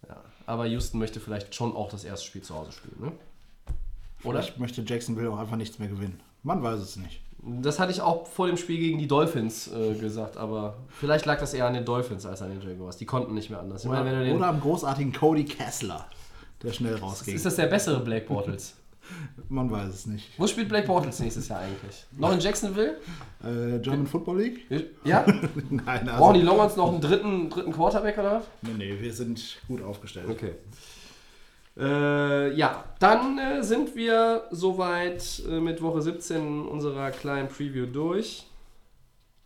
ja. 0.08 0.22
Aber 0.46 0.66
Houston 0.66 1.00
möchte 1.00 1.20
vielleicht 1.20 1.54
schon 1.56 1.76
auch 1.76 1.90
das 1.90 2.04
erste 2.04 2.26
Spiel 2.26 2.42
zu 2.42 2.56
Hause 2.56 2.72
spielen, 2.72 2.98
ne? 3.00 3.12
Oder? 4.24 4.40
Ich 4.40 4.58
möchte 4.58 4.82
Jacksonville 4.82 5.30
auch 5.30 5.38
einfach 5.38 5.58
nichts 5.58 5.80
mehr 5.80 5.90
gewinnen. 5.90 6.20
Man 6.44 6.64
weiß 6.64 6.80
es 6.80 6.96
nicht. 6.96 7.22
Das 7.46 7.78
hatte 7.78 7.92
ich 7.92 8.00
auch 8.02 8.26
vor 8.26 8.48
dem 8.48 8.56
Spiel 8.56 8.78
gegen 8.80 8.98
die 8.98 9.08
Dolphins 9.08 9.70
äh, 9.70 9.96
gesagt, 9.96 10.38
aber 10.38 10.78
vielleicht 10.88 11.26
lag 11.26 11.40
das 11.40 11.54
eher 11.54 11.66
an 11.68 11.74
den 11.74 11.84
Dolphins 11.84 12.26
als 12.26 12.42
an 12.42 12.50
den 12.50 12.62
Jaguars. 12.62 12.96
Die 12.96 13.06
konnten 13.06 13.34
nicht 13.34 13.50
mehr 13.50 13.60
anders. 13.60 13.84
Ich 13.84 13.90
meine, 13.90 14.24
den, 14.24 14.38
Oder 14.38 14.48
am 14.48 14.62
großartigen 14.62 15.12
Cody 15.12 15.44
Kessler, 15.44 16.06
der 16.62 16.72
schnell 16.72 16.96
rausging. 16.96 17.36
ist 17.36 17.46
das 17.46 17.58
der 17.58 17.68
bessere 17.68 18.00
Blake 18.00 18.28
Bortles? 18.28 18.76
Man 19.50 19.70
weiß 19.70 19.94
es 19.94 20.06
nicht. 20.06 20.30
Wo 20.38 20.48
spielt 20.48 20.70
Blake 20.70 20.88
Bortles 20.88 21.20
nächstes 21.20 21.48
Jahr 21.48 21.60
eigentlich? 21.60 22.06
Noch 22.18 22.32
in 22.32 22.40
Jacksonville? 22.40 22.98
Äh, 23.44 23.80
German 23.80 24.08
Football 24.08 24.40
League? 24.40 24.66
Ja? 25.04 25.26
Nein, 25.70 26.10
also. 26.10 26.24
Brauchen 26.24 26.36
die 26.36 26.42
Longhorns 26.42 26.76
noch 26.76 26.92
einen 26.92 27.02
dritten, 27.02 27.50
dritten 27.50 27.72
Quarterback 27.74 28.18
oder? 28.18 28.34
was? 28.36 28.44
Nee, 28.62 28.74
nee, 28.78 28.98
wir 29.00 29.14
sind 29.14 29.58
gut 29.68 29.82
aufgestellt. 29.82 30.30
Okay. 30.30 30.54
Äh, 31.76 32.54
ja, 32.56 32.84
dann 33.00 33.38
äh, 33.40 33.64
sind 33.64 33.96
wir 33.96 34.48
soweit 34.52 35.44
äh, 35.48 35.60
mit 35.60 35.82
Woche 35.82 36.02
17 36.02 36.68
unserer 36.68 37.12
kleinen 37.12 37.50
Preview 37.50 37.88
durch. 37.88 38.46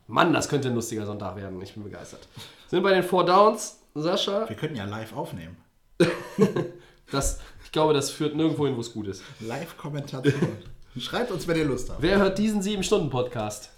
Mann, 0.08 0.34
das 0.34 0.50
könnte 0.50 0.70
ein 0.70 0.76
lustiger 0.76 1.06
Sonntag 1.06 1.36
werden. 1.36 1.62
Ich 1.62 1.74
bin 1.74 1.84
begeistert. 1.84 2.28
Sind 2.68 2.84
bei 2.84 2.94
den 2.94 3.04
Four 3.04 3.26
Downs. 3.26 3.80
Sascha, 4.00 4.48
Wir 4.48 4.56
könnten 4.56 4.76
ja 4.76 4.86
live 4.86 5.14
aufnehmen. 5.14 5.58
das, 7.12 7.40
glaube, 7.78 7.94
das 7.94 8.10
führt 8.10 8.36
nirgendwo 8.36 8.66
hin, 8.66 8.76
wo 8.76 8.82
es 8.82 8.92
gut 8.92 9.08
ist. 9.08 9.22
Live-Kommentation. 9.40 10.34
Schreibt 11.00 11.30
uns, 11.32 11.48
wenn 11.48 11.58
ihr 11.58 11.66
Lust 11.66 11.90
habt. 11.92 12.02
Wer 12.02 12.18
hört 12.18 12.40
diesen 12.40 12.60
7-Stunden-Podcast? 12.62 13.70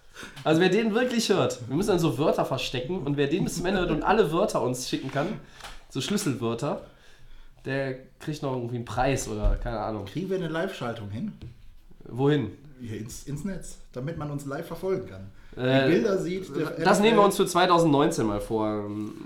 Also 0.46 0.62
wer 0.62 0.70
den 0.70 0.94
wirklich 0.94 1.28
hört, 1.28 1.60
wir 1.68 1.76
müssen 1.76 1.90
dann 1.90 2.00
so 2.00 2.18
Wörter 2.18 2.46
verstecken 2.46 3.00
und 3.04 3.18
wer 3.18 3.28
den 3.28 3.44
bis 3.44 3.56
zum 3.58 3.66
Ende 3.66 3.82
hört 3.82 3.92
und 3.92 4.04
alle 4.04 4.32
Wörter 4.32 4.62
uns 4.62 4.88
schicken 4.88 5.12
kann, 5.12 5.28
so 5.90 6.00
Schlüsselwörter, 6.00 6.82
der 7.66 7.96
kriegt 8.20 8.42
noch 8.42 8.54
irgendwie 8.56 8.78
einen 8.78 8.86
Preis 8.86 9.28
oder 9.28 9.58
keine 9.62 9.80
Ahnung. 9.80 10.06
Kriegen 10.06 10.30
wir 10.30 10.38
eine 10.38 10.48
Live-Schaltung 10.48 11.10
hin? 11.10 11.34
Wohin? 12.06 12.52
Hier 12.82 13.00
ins, 13.00 13.24
ins 13.24 13.44
Netz, 13.44 13.80
damit 13.92 14.18
man 14.18 14.32
uns 14.32 14.46
live 14.46 14.66
verfolgen 14.68 15.08
kann. 15.10 15.32
Äh, 15.62 15.88
die 15.88 15.92
Bilder 15.96 16.18
sieht. 16.18 16.56
der 16.56 16.70
Das 16.86 17.02
nehmen 17.02 17.18
wir 17.18 17.24
uns 17.26 17.36
für 17.36 17.46
2019 17.46 18.26
mal 18.26 18.40
vor. 18.40 18.86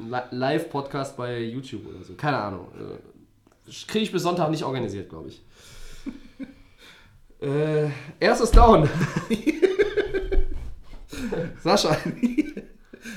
Li- 0.09 0.17
Live-Podcast 0.31 1.15
bei 1.15 1.39
YouTube 1.41 1.85
oder 1.87 2.03
so. 2.03 2.13
Keine 2.15 2.37
Ahnung. 2.37 2.67
Kriege 3.87 4.03
ich 4.03 4.11
bis 4.11 4.23
Sonntag 4.23 4.49
nicht 4.49 4.63
organisiert, 4.63 5.09
glaube 5.09 5.29
ich. 5.29 5.41
äh, 7.41 7.89
erstes 8.19 8.51
Down. 8.51 8.89
Sascha. 11.63 11.97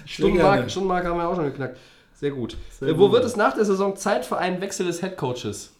Stundenmarke, 0.05 0.57
gerne. 0.57 0.71
Stundenmarke 0.71 1.09
haben 1.09 1.19
wir 1.19 1.29
auch 1.29 1.35
schon 1.35 1.47
geknackt. 1.47 1.79
Sehr 2.15 2.31
gut. 2.31 2.57
Sehr 2.79 2.97
wo 2.97 3.07
gut. 3.07 3.13
wird 3.13 3.25
es 3.25 3.37
nach 3.37 3.55
der 3.55 3.65
Saison 3.65 3.97
Zeit 3.97 4.25
für 4.25 4.39
einen 4.39 4.61
Wechsel 4.61 4.87
des 4.87 5.03
Headcoaches? 5.03 5.73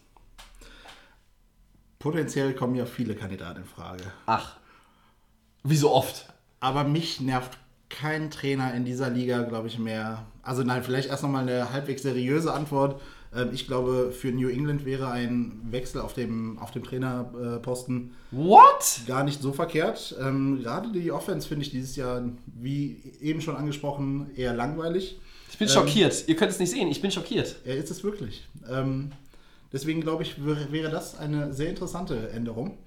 Potenziell 1.99 2.53
kommen 2.53 2.75
ja 2.75 2.85
viele 2.85 3.15
Kandidaten 3.15 3.61
in 3.61 3.65
Frage. 3.65 4.03
Ach. 4.27 4.57
Wie 5.63 5.77
so 5.77 5.91
oft. 5.91 6.27
Aber 6.59 6.83
mich 6.83 7.21
nervt 7.21 7.57
kein 7.89 8.29
Trainer 8.29 8.73
in 8.73 8.85
dieser 8.85 9.09
Liga, 9.09 9.43
glaube 9.43 9.67
ich, 9.67 9.79
mehr. 9.79 10.25
Also 10.43 10.63
nein, 10.63 10.83
vielleicht 10.83 11.09
erst 11.09 11.23
nochmal 11.23 11.47
eine 11.47 11.71
halbwegs 11.71 12.03
seriöse 12.03 12.53
Antwort. 12.53 13.01
Ähm, 13.37 13.49
Ich 13.53 13.67
glaube, 13.67 14.11
für 14.11 14.31
New 14.31 14.49
England 14.49 14.83
wäre 14.85 15.09
ein 15.11 15.59
Wechsel 15.69 16.01
auf 16.01 16.13
dem, 16.13 16.57
auf 16.59 16.71
dem 16.71 16.83
Trainerposten 16.83 18.11
What? 18.31 19.01
gar 19.07 19.23
nicht 19.23 19.41
so 19.41 19.53
verkehrt. 19.53 20.15
Ähm, 20.19 20.61
Gerade 20.63 20.91
die 20.91 21.11
Offense 21.11 21.47
finde 21.47 21.63
ich 21.65 21.71
dieses 21.71 21.95
Jahr, 21.95 22.23
wie 22.45 22.97
eben 23.21 23.41
schon 23.41 23.55
angesprochen, 23.55 24.31
eher 24.35 24.53
langweilig. 24.53 25.19
Ich 25.51 25.57
bin 25.57 25.67
Ähm, 25.67 25.73
schockiert. 25.73 26.23
Ihr 26.27 26.35
könnt 26.35 26.51
es 26.51 26.59
nicht 26.59 26.71
sehen. 26.71 26.87
Ich 26.89 27.01
bin 27.01 27.11
schockiert. 27.11 27.55
Er 27.65 27.77
ist 27.77 27.89
es 27.91 28.03
wirklich. 28.03 28.47
Ähm, 28.69 29.11
deswegen 29.71 30.01
glaube 30.01 30.23
ich, 30.23 30.43
wär- 30.45 30.71
wäre 30.71 30.91
das 30.91 31.17
eine 31.17 31.53
sehr 31.53 31.69
interessante 31.69 32.29
Änderung. 32.31 32.77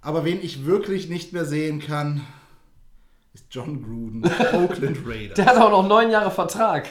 Aber 0.00 0.24
wen 0.24 0.42
ich 0.42 0.66
wirklich 0.66 1.08
nicht 1.08 1.32
mehr 1.32 1.44
sehen 1.46 1.80
kann, 1.80 2.20
ist 3.34 3.46
John 3.50 3.82
Gruden, 3.82 4.24
Oakland 4.52 4.98
Raiders. 5.06 5.34
Der 5.34 5.46
hat 5.46 5.56
auch 5.56 5.70
noch 5.70 5.86
neun 5.86 6.10
Jahre 6.10 6.30
Vertrag. 6.30 6.88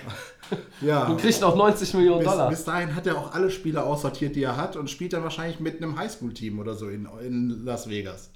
ja, 0.81 1.07
Und 1.07 1.17
kriegt 1.19 1.41
noch 1.41 1.55
90 1.55 1.93
Millionen 1.95 2.19
bis, 2.19 2.29
Dollar. 2.29 2.49
bis 2.49 2.63
dahin 2.65 2.93
hat 2.95 3.07
er 3.07 3.17
auch 3.17 3.33
alle 3.33 3.49
Spieler 3.49 3.85
aussortiert, 3.85 4.35
die 4.35 4.43
er 4.43 4.57
hat 4.57 4.75
und 4.75 4.89
spielt 4.89 5.13
dann 5.13 5.23
wahrscheinlich 5.23 5.59
mit 5.59 5.81
einem 5.81 5.97
Highschool-Team 5.97 6.59
oder 6.59 6.75
so 6.75 6.89
in, 6.89 7.07
in 7.25 7.63
Las 7.63 7.89
Vegas. 7.89 8.29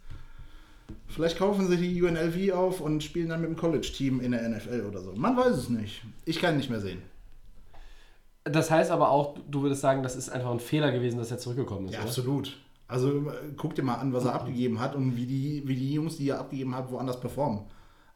Vielleicht 1.08 1.38
kaufen 1.38 1.68
sie 1.68 1.78
die 1.78 2.01
UNLV 2.01 2.53
auf 2.53 2.80
und 2.80 3.03
spielen 3.03 3.30
dann 3.30 3.41
mit 3.41 3.49
dem 3.49 3.58
College-Team 3.58 4.22
in 4.22 4.32
der 4.32 4.47
NFL 4.47 4.86
oder 4.88 5.01
so. 5.01 5.14
Man 5.14 5.36
weiß 5.36 5.58
es 5.58 5.70
nicht. 5.70 6.01
Ich 6.26 6.39
kann 6.39 6.53
ihn 6.53 6.58
nicht 6.58 6.70
mehr 6.70 6.80
sehen. 6.80 7.01
Das 8.45 8.72
heißt 8.72 8.91
aber 8.91 9.10
auch, 9.10 9.38
du 9.49 9.64
würdest 9.64 9.82
sagen, 9.82 10.03
das 10.03 10.16
ist 10.16 10.30
einfach 10.30 10.51
ein 10.51 10.62
Fehler 10.62 10.93
gewesen, 10.93 11.18
dass 11.18 11.30
er 11.32 11.38
zurückgekommen 11.39 11.88
ist. 11.88 11.93
Ja, 11.93 11.99
oder? 11.99 12.08
absolut. 12.08 12.58
Also 12.88 13.34
guck 13.58 13.76
dir 13.76 13.84
mal 13.84 13.95
an, 13.95 14.14
was 14.14 14.24
er 14.24 14.34
abgegeben 14.34 14.80
hat 14.80 14.95
und 14.95 15.18
wie 15.18 15.26
die, 15.26 15.64
wie 15.66 15.76
die 15.76 15.93
Jungs, 15.93 16.16
die 16.16 16.30
er 16.30 16.39
abgegeben 16.39 16.74
hat, 16.74 16.89
woanders 16.89 17.20
performen. 17.20 17.66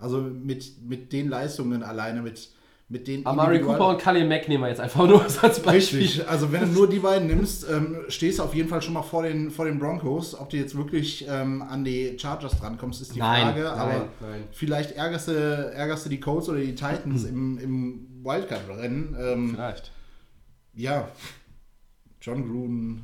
Also 0.02 0.20
mit, 0.20 0.82
mit 0.88 1.14
den 1.14 1.30
Leistungen 1.30 1.84
alleine, 1.84 2.22
mit, 2.22 2.50
mit 2.90 3.08
den 3.08 3.26
Amari 3.26 3.62
Cooper 3.62 3.90
und 3.90 4.00
Khalil 4.00 4.28
Mack 4.28 4.50
nehmen 4.50 4.64
wir 4.64 4.70
jetzt 4.70 4.82
einfach 4.82 5.08
nur 5.08 5.22
als 5.24 5.62
Beispiel. 5.62 6.00
Richtig, 6.00 6.28
also 6.28 6.52
wenn 6.52 6.62
du 6.62 6.68
nur 6.68 6.90
die 6.90 7.00
beiden 7.00 7.28
nimmst, 7.28 7.66
ähm, 7.70 7.98
stehst 8.10 8.40
du 8.40 8.44
auf 8.44 8.54
jeden 8.54 8.68
Fall 8.68 8.82
schon 8.82 8.94
mal 8.94 9.04
vor 9.04 9.24
den, 9.24 9.52
vor 9.52 9.66
den 9.66 9.80
Broncos. 9.80 10.38
Ob 10.38 10.50
du 10.50 10.58
jetzt 10.58 10.76
wirklich 10.76 11.26
ähm, 11.30 11.62
an 11.62 11.84
die 11.86 12.18
Chargers 12.20 12.60
drankommst, 12.60 13.02
ist 13.02 13.16
die 13.16 13.20
Nein, 13.20 13.44
Frage. 13.44 13.62
nein, 13.64 13.74
aber 13.80 13.94
nein. 14.20 14.44
vielleicht 14.52 14.92
ärgerst 14.94 15.28
du, 15.30 15.32
ärgerst 15.34 16.06
du 16.06 16.10
die 16.10 16.20
Colts 16.20 16.50
oder 16.50 16.60
die 16.60 16.76
Titans 16.76 17.24
im, 17.26 17.58
im 17.60 18.08
Wildcard-Rennen. 18.24 19.16
Ähm, 19.20 19.52
Vielleicht. 19.56 19.92
ja, 20.74 21.08
John 22.22 22.48
Gruden, 22.48 23.04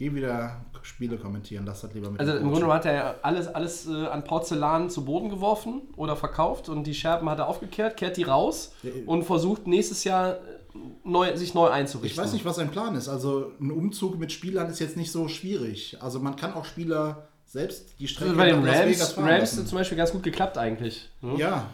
geh 0.00 0.14
wieder 0.14 0.64
Spiele 0.82 1.18
kommentieren, 1.18 1.64
lass 1.66 1.82
das 1.82 1.92
lieber 1.92 2.10
mit 2.10 2.20
Also 2.20 2.32
im. 2.36 2.50
Grunde 2.50 2.66
hat 2.72 2.86
er 2.86 2.94
ja 2.94 3.14
alles, 3.20 3.48
alles 3.48 3.86
äh, 3.86 4.06
an 4.06 4.24
Porzellan 4.24 4.88
zu 4.88 5.04
Boden 5.04 5.28
geworfen 5.28 5.82
oder 5.94 6.16
verkauft 6.16 6.70
und 6.70 6.84
die 6.84 6.94
Scherben 6.94 7.28
hat 7.28 7.38
er 7.38 7.48
aufgekehrt, 7.48 7.98
kehrt 7.98 8.16
die 8.16 8.22
raus 8.22 8.72
und 9.04 9.24
versucht 9.24 9.66
nächstes 9.66 10.04
Jahr 10.04 10.36
äh, 10.36 10.38
neu, 11.04 11.36
sich 11.36 11.52
neu 11.52 11.66
Ich 11.66 11.72
einzurichten. 11.74 12.24
weiß 12.24 12.32
nicht, 12.32 12.46
was 12.46 12.56
sein 12.56 12.70
Plan 12.70 12.94
ist. 12.94 13.10
Also 13.10 13.52
ein 13.60 13.70
Umzug 13.70 14.18
mit 14.18 14.32
Spielern 14.32 14.70
ist 14.70 14.78
jetzt 14.78 14.96
nicht 14.96 15.12
so 15.12 15.28
schwierig. 15.28 15.98
Also 16.00 16.18
man 16.18 16.34
kann 16.36 16.54
auch 16.54 16.64
Spieler 16.64 17.28
selbst 17.44 18.00
die 18.00 18.08
Strecke 18.08 18.30
Also 18.30 18.40
bei 18.40 18.46
den 18.50 18.64
Rams, 18.64 19.16
Rams 19.18 19.28
lassen. 19.28 19.66
zum 19.66 19.76
Beispiel 19.76 19.98
ganz 19.98 20.12
gut 20.12 20.22
geklappt 20.22 20.56
eigentlich. 20.56 21.10
ne? 21.20 21.34
Ja, 21.36 21.66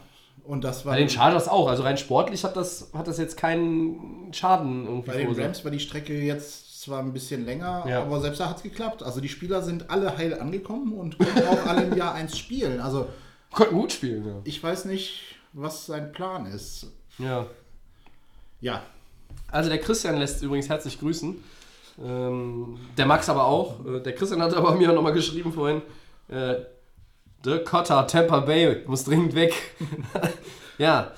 und 0.42 0.64
das 0.64 0.84
war 0.84 0.94
Bei 0.94 0.98
den 0.98 1.08
Chargers 1.08 1.46
auch. 1.48 1.68
Also 1.68 1.82
rein 1.84 1.96
sportlich 1.96 2.42
hat 2.44 2.56
das, 2.56 2.90
hat 2.92 3.06
das 3.06 3.18
jetzt 3.18 3.36
keinen 3.36 4.32
Schaden 4.32 4.84
irgendwie 4.86 5.10
bei 5.10 5.16
den. 5.18 5.40
Rams 5.40 5.64
war 5.64 5.70
die 5.70 5.80
Strecke 5.80 6.12
jetzt 6.20 6.65
zwar 6.86 7.00
ein 7.00 7.12
bisschen 7.12 7.44
länger, 7.44 7.84
Ja. 7.88 8.02
aber 8.02 8.20
selbst 8.20 8.40
da 8.40 8.48
hat 8.48 8.56
es 8.58 8.62
geklappt. 8.62 9.02
Also 9.02 9.20
die 9.20 9.28
Spieler 9.28 9.62
sind 9.62 9.90
alle 9.90 10.16
heil 10.16 10.38
angekommen 10.40 10.92
und 10.92 11.18
können 11.18 11.46
auch 11.48 11.66
alle 11.66 11.82
im 11.84 11.96
Jahr 11.96 12.14
eins 12.14 12.38
spielen. 12.38 12.80
Also 12.80 13.08
Konnten 13.52 13.74
gut 13.74 13.92
spielen, 13.92 14.26
ja. 14.26 14.34
ich 14.44 14.62
weiß 14.62 14.84
nicht, 14.86 15.36
was 15.52 15.86
sein 15.86 16.12
Plan 16.12 16.46
ist. 16.46 16.86
ja. 17.18 17.46
Ja, 18.62 18.82
Also 19.48 19.68
der 19.68 19.78
Christian 19.78 20.16
lässt 20.16 20.42
übrigens 20.42 20.68
herzlich 20.70 20.98
grüßen. 20.98 21.36
Ähm, 22.02 22.78
der 22.96 23.04
Max 23.06 23.28
aber 23.28 23.44
auch. 23.44 23.84
Äh, 23.86 24.00
der 24.00 24.14
Christian 24.14 24.40
hat 24.42 24.54
aber 24.54 24.74
mir 24.76 24.92
nochmal 24.92 25.12
geschrieben 25.12 25.52
vorhin. 25.52 25.82
Äh, 26.28 26.54
Dirk 27.44 27.66
Cotter, 27.66 28.06
Tampa 28.06 28.40
Bay, 28.40 28.82
muss 28.86 29.04
dringend 29.04 29.34
weg. 29.34 29.52
ja, 30.78 31.12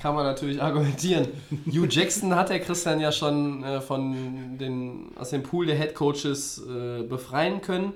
kann 0.00 0.14
man 0.14 0.24
natürlich 0.24 0.60
argumentieren. 0.62 1.28
Hugh 1.66 1.86
Jackson 1.88 2.34
hat 2.34 2.48
der 2.48 2.60
Christian 2.60 3.00
ja 3.00 3.12
schon 3.12 3.62
äh, 3.62 3.80
von 3.80 4.58
den, 4.58 5.16
aus 5.16 5.30
dem 5.30 5.42
Pool 5.42 5.66
der 5.66 5.76
Head 5.76 5.94
Coaches 5.94 6.62
äh, 6.66 7.02
befreien 7.02 7.60
können. 7.60 7.92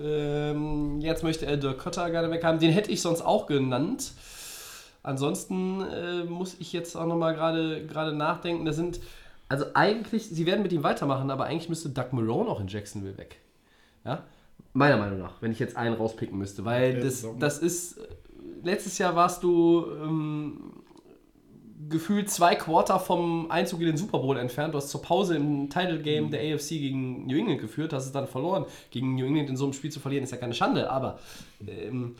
Ähm, 0.00 1.00
jetzt 1.00 1.24
möchte 1.24 1.46
er 1.46 1.56
Dirk 1.56 1.78
Cotter 1.78 2.10
gerne 2.10 2.30
weg 2.30 2.44
haben. 2.44 2.60
Den 2.60 2.70
hätte 2.70 2.90
ich 2.90 3.02
sonst 3.02 3.22
auch 3.22 3.46
genannt. 3.46 4.12
Ansonsten 5.02 5.80
äh, 5.82 6.24
muss 6.24 6.56
ich 6.58 6.72
jetzt 6.72 6.96
auch 6.96 7.06
nochmal 7.06 7.34
gerade 7.34 8.12
nachdenken. 8.12 8.64
Da 8.64 8.72
sind, 8.72 9.00
also 9.48 9.64
eigentlich, 9.74 10.28
sie 10.28 10.46
werden 10.46 10.62
mit 10.62 10.72
ihm 10.72 10.82
weitermachen, 10.82 11.30
aber 11.30 11.44
eigentlich 11.44 11.68
müsste 11.68 11.88
Doug 11.88 12.12
Marone 12.12 12.48
auch 12.48 12.60
in 12.60 12.68
Jacksonville 12.68 13.16
weg. 13.16 13.38
Ja? 14.04 14.24
Meiner 14.74 14.98
Meinung 14.98 15.18
nach, 15.18 15.40
wenn 15.40 15.50
ich 15.50 15.58
jetzt 15.58 15.76
einen 15.76 15.94
rauspicken 15.94 16.38
müsste. 16.38 16.64
Weil 16.64 17.00
das, 17.00 17.26
das 17.38 17.58
ist, 17.58 18.00
letztes 18.62 18.98
Jahr 18.98 19.16
warst 19.16 19.42
du 19.42 19.86
ähm, 20.02 20.60
gefühlt 21.88 22.28
zwei 22.30 22.54
Quarter 22.54 22.98
vom 22.98 23.50
Einzug 23.50 23.80
in 23.80 23.86
den 23.86 23.96
Super 23.96 24.18
Bowl 24.18 24.36
entfernt. 24.36 24.74
Du 24.74 24.78
hast 24.78 24.88
zur 24.88 25.02
Pause 25.02 25.36
im 25.36 25.70
Title 25.70 26.00
Game 26.00 26.26
Mhm. 26.26 26.30
der 26.30 26.40
AFC 26.54 26.70
gegen 26.70 27.26
New 27.26 27.36
England 27.36 27.60
geführt, 27.60 27.92
hast 27.92 28.06
es 28.06 28.12
dann 28.12 28.26
verloren. 28.26 28.64
Gegen 28.90 29.14
New 29.14 29.26
England 29.26 29.48
in 29.50 29.56
so 29.56 29.64
einem 29.64 29.72
Spiel 29.72 29.90
zu 29.92 30.00
verlieren, 30.00 30.24
ist 30.24 30.30
ja 30.32 30.38
keine 30.38 30.54
Schande, 30.54 30.90
aber 30.90 31.18
ähm, 31.66 32.16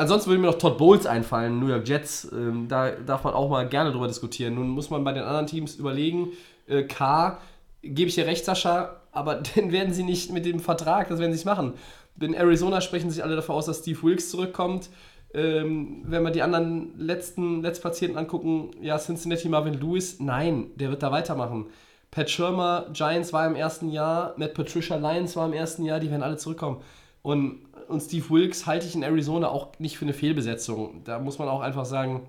Ansonsten 0.00 0.30
würde 0.30 0.40
mir 0.40 0.46
noch 0.46 0.58
Todd 0.58 0.78
Bowles 0.78 1.06
einfallen, 1.06 1.58
New 1.58 1.66
York 1.66 1.88
Jets. 1.88 2.28
Ähm, 2.32 2.68
da 2.68 2.92
darf 2.92 3.24
man 3.24 3.34
auch 3.34 3.50
mal 3.50 3.68
gerne 3.68 3.90
drüber 3.90 4.06
diskutieren. 4.06 4.54
Nun 4.54 4.68
muss 4.68 4.90
man 4.90 5.02
bei 5.02 5.12
den 5.12 5.24
anderen 5.24 5.48
Teams 5.48 5.74
überlegen. 5.74 6.28
Äh, 6.68 6.84
K, 6.84 7.38
gebe 7.82 8.08
ich 8.08 8.14
dir 8.14 8.24
recht, 8.24 8.44
Sascha, 8.44 9.00
aber 9.10 9.34
den 9.56 9.72
werden 9.72 9.92
sie 9.92 10.04
nicht 10.04 10.30
mit 10.30 10.46
dem 10.46 10.60
Vertrag, 10.60 11.08
das 11.08 11.18
werden 11.18 11.32
sie 11.32 11.38
nicht 11.38 11.46
machen. 11.46 11.72
In 12.20 12.34
Arizona 12.34 12.80
sprechen 12.80 13.10
sich 13.10 13.24
alle 13.24 13.34
dafür 13.34 13.56
aus, 13.56 13.66
dass 13.66 13.78
Steve 13.78 14.00
Wilkes 14.04 14.30
zurückkommt. 14.30 14.88
Ähm, 15.34 16.04
wenn 16.06 16.22
wir 16.22 16.30
die 16.30 16.42
anderen 16.42 16.98
letzten 16.98 17.62
Letztplatzierten 17.62 18.16
angucken, 18.16 18.70
ja, 18.80 18.98
Cincinnati 18.98 19.48
Marvin 19.48 19.74
Lewis, 19.74 20.20
nein, 20.20 20.70
der 20.76 20.90
wird 20.90 21.02
da 21.02 21.12
weitermachen. 21.12 21.66
Pat 22.10 22.30
Schirmer, 22.30 22.86
Giants 22.92 23.32
war 23.32 23.46
im 23.46 23.54
ersten 23.54 23.90
Jahr, 23.90 24.34
Matt 24.38 24.54
Patricia 24.54 24.96
Lions 24.96 25.36
war 25.36 25.46
im 25.46 25.52
ersten 25.52 25.84
Jahr, 25.84 26.00
die 26.00 26.10
werden 26.10 26.22
alle 26.22 26.38
zurückkommen. 26.38 26.80
Und, 27.22 27.66
und 27.88 28.00
Steve 28.00 28.30
Wilkes 28.30 28.66
halte 28.66 28.86
ich 28.86 28.94
in 28.94 29.02
Arizona 29.02 29.48
auch 29.48 29.78
nicht 29.78 29.98
für 29.98 30.06
eine 30.06 30.14
Fehlbesetzung. 30.14 31.02
Da 31.04 31.18
muss 31.18 31.38
man 31.38 31.48
auch 31.48 31.60
einfach 31.60 31.84
sagen, 31.84 32.26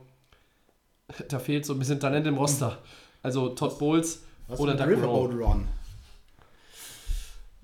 da 1.29 1.39
fehlt 1.39 1.65
so 1.65 1.73
ein 1.73 1.79
bisschen 1.79 1.99
Talent 1.99 2.27
im 2.27 2.37
Roster. 2.37 2.79
Also 3.23 3.49
Todd 3.49 3.79
Bowles 3.79 4.23
Was 4.47 4.59
oder 4.59 4.75
Doug. 4.75 5.03
Ron? 5.03 5.67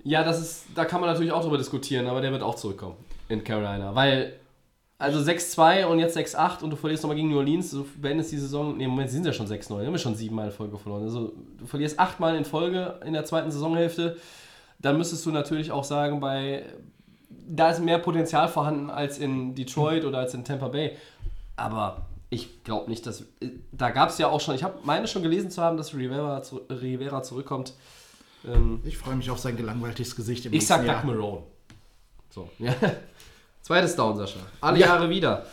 Ja, 0.02 0.22
das 0.22 0.40
ist, 0.40 0.64
da 0.74 0.84
kann 0.84 1.00
man 1.00 1.10
natürlich 1.10 1.32
auch 1.32 1.42
drüber 1.42 1.58
diskutieren, 1.58 2.06
aber 2.06 2.20
der 2.20 2.30
wird 2.30 2.42
auch 2.42 2.54
zurückkommen 2.54 2.96
in 3.28 3.42
Carolina. 3.42 3.94
Weil, 3.94 4.34
also 4.98 5.18
6-2 5.18 5.84
und 5.86 5.98
jetzt 5.98 6.16
6-8 6.16 6.62
und 6.62 6.70
du 6.70 6.76
verlierst 6.76 7.02
nochmal 7.02 7.16
gegen 7.16 7.28
New 7.28 7.36
Orleans, 7.38 7.70
du 7.70 7.86
beendest 8.00 8.32
die 8.32 8.38
Saison, 8.38 8.76
nee, 8.76 8.86
Moment, 8.86 9.10
sie 9.10 9.16
sind 9.16 9.26
ja 9.26 9.32
schon 9.32 9.46
6-9, 9.46 9.84
haben 9.84 9.92
wir 9.92 9.98
schon 9.98 10.14
siebenmal 10.14 10.46
in 10.46 10.52
Folge 10.52 10.78
verloren. 10.78 11.02
Also 11.02 11.32
du 11.58 11.66
verlierst 11.66 11.98
achtmal 11.98 12.34
in 12.36 12.44
Folge 12.44 12.98
in 13.04 13.12
der 13.12 13.24
zweiten 13.24 13.50
Saisonhälfte, 13.50 14.16
dann 14.78 14.96
müsstest 14.96 15.24
du 15.26 15.30
natürlich 15.30 15.70
auch 15.70 15.84
sagen, 15.84 16.20
bei, 16.20 16.64
da 17.28 17.70
ist 17.70 17.80
mehr 17.80 17.98
Potenzial 17.98 18.48
vorhanden 18.48 18.88
als 18.90 19.18
in 19.18 19.54
Detroit 19.54 20.04
oder 20.04 20.18
als 20.18 20.34
in 20.34 20.44
Tampa 20.44 20.68
Bay. 20.68 20.96
Aber 21.56 22.06
ich 22.30 22.64
glaube 22.64 22.90
nicht, 22.90 23.06
dass, 23.06 23.24
da 23.72 23.90
gab 23.90 24.10
es 24.10 24.18
ja 24.18 24.28
auch 24.28 24.40
schon, 24.40 24.54
ich 24.54 24.62
habe 24.64 24.78
meine 24.84 25.08
schon 25.08 25.22
gelesen 25.22 25.50
zu 25.50 25.62
haben, 25.62 25.76
dass 25.76 25.94
Rivera, 25.94 26.42
zu, 26.42 26.62
Rivera 26.70 27.22
zurückkommt. 27.22 27.74
Ähm, 28.46 28.80
Ich 28.84 28.98
freue 28.98 29.16
mich 29.16 29.30
auf 29.30 29.38
sein 29.38 29.56
gelangweiltes 29.56 30.16
Gesicht 30.16 30.46
im 30.46 30.52
ich 30.52 30.66
sag 30.66 30.82
nächsten 30.82 31.06
Doug 31.06 31.08
Jahr. 31.10 31.16
Marone. 31.20 31.42
So, 32.30 32.50
ja. 32.58 32.74
Zweites 33.66 33.96
Down, 33.96 34.16
Sascha. 34.16 34.38
Alle 34.60 34.78
Ja. 34.78 34.86
Jahre 34.86 35.10
wieder. 35.10 35.44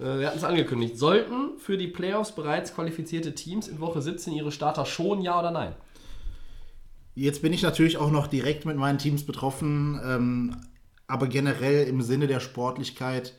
Äh, 0.00 0.04
Wir 0.20 0.28
hatten 0.28 0.38
es 0.38 0.44
angekündigt. 0.44 0.96
Sollten 0.98 1.58
für 1.58 1.76
die 1.76 1.88
Playoffs 1.88 2.32
bereits 2.34 2.74
qualifizierte 2.74 3.34
Teams 3.34 3.68
in 3.68 3.78
Woche 3.78 4.00
17 4.00 4.32
ihre 4.32 4.52
Starter 4.52 4.86
schon, 4.86 5.20
ja 5.20 5.38
oder 5.38 5.50
nein? 5.50 5.74
Jetzt 7.14 7.42
bin 7.42 7.52
ich 7.52 7.60
natürlich 7.60 7.98
auch 7.98 8.10
noch 8.10 8.26
direkt 8.26 8.64
mit 8.64 8.78
meinen 8.78 8.96
Teams 8.96 9.26
betroffen, 9.26 10.00
ähm, 10.02 10.56
aber 11.08 11.26
generell 11.26 11.86
im 11.86 12.00
Sinne 12.00 12.26
der 12.26 12.40
Sportlichkeit, 12.40 13.34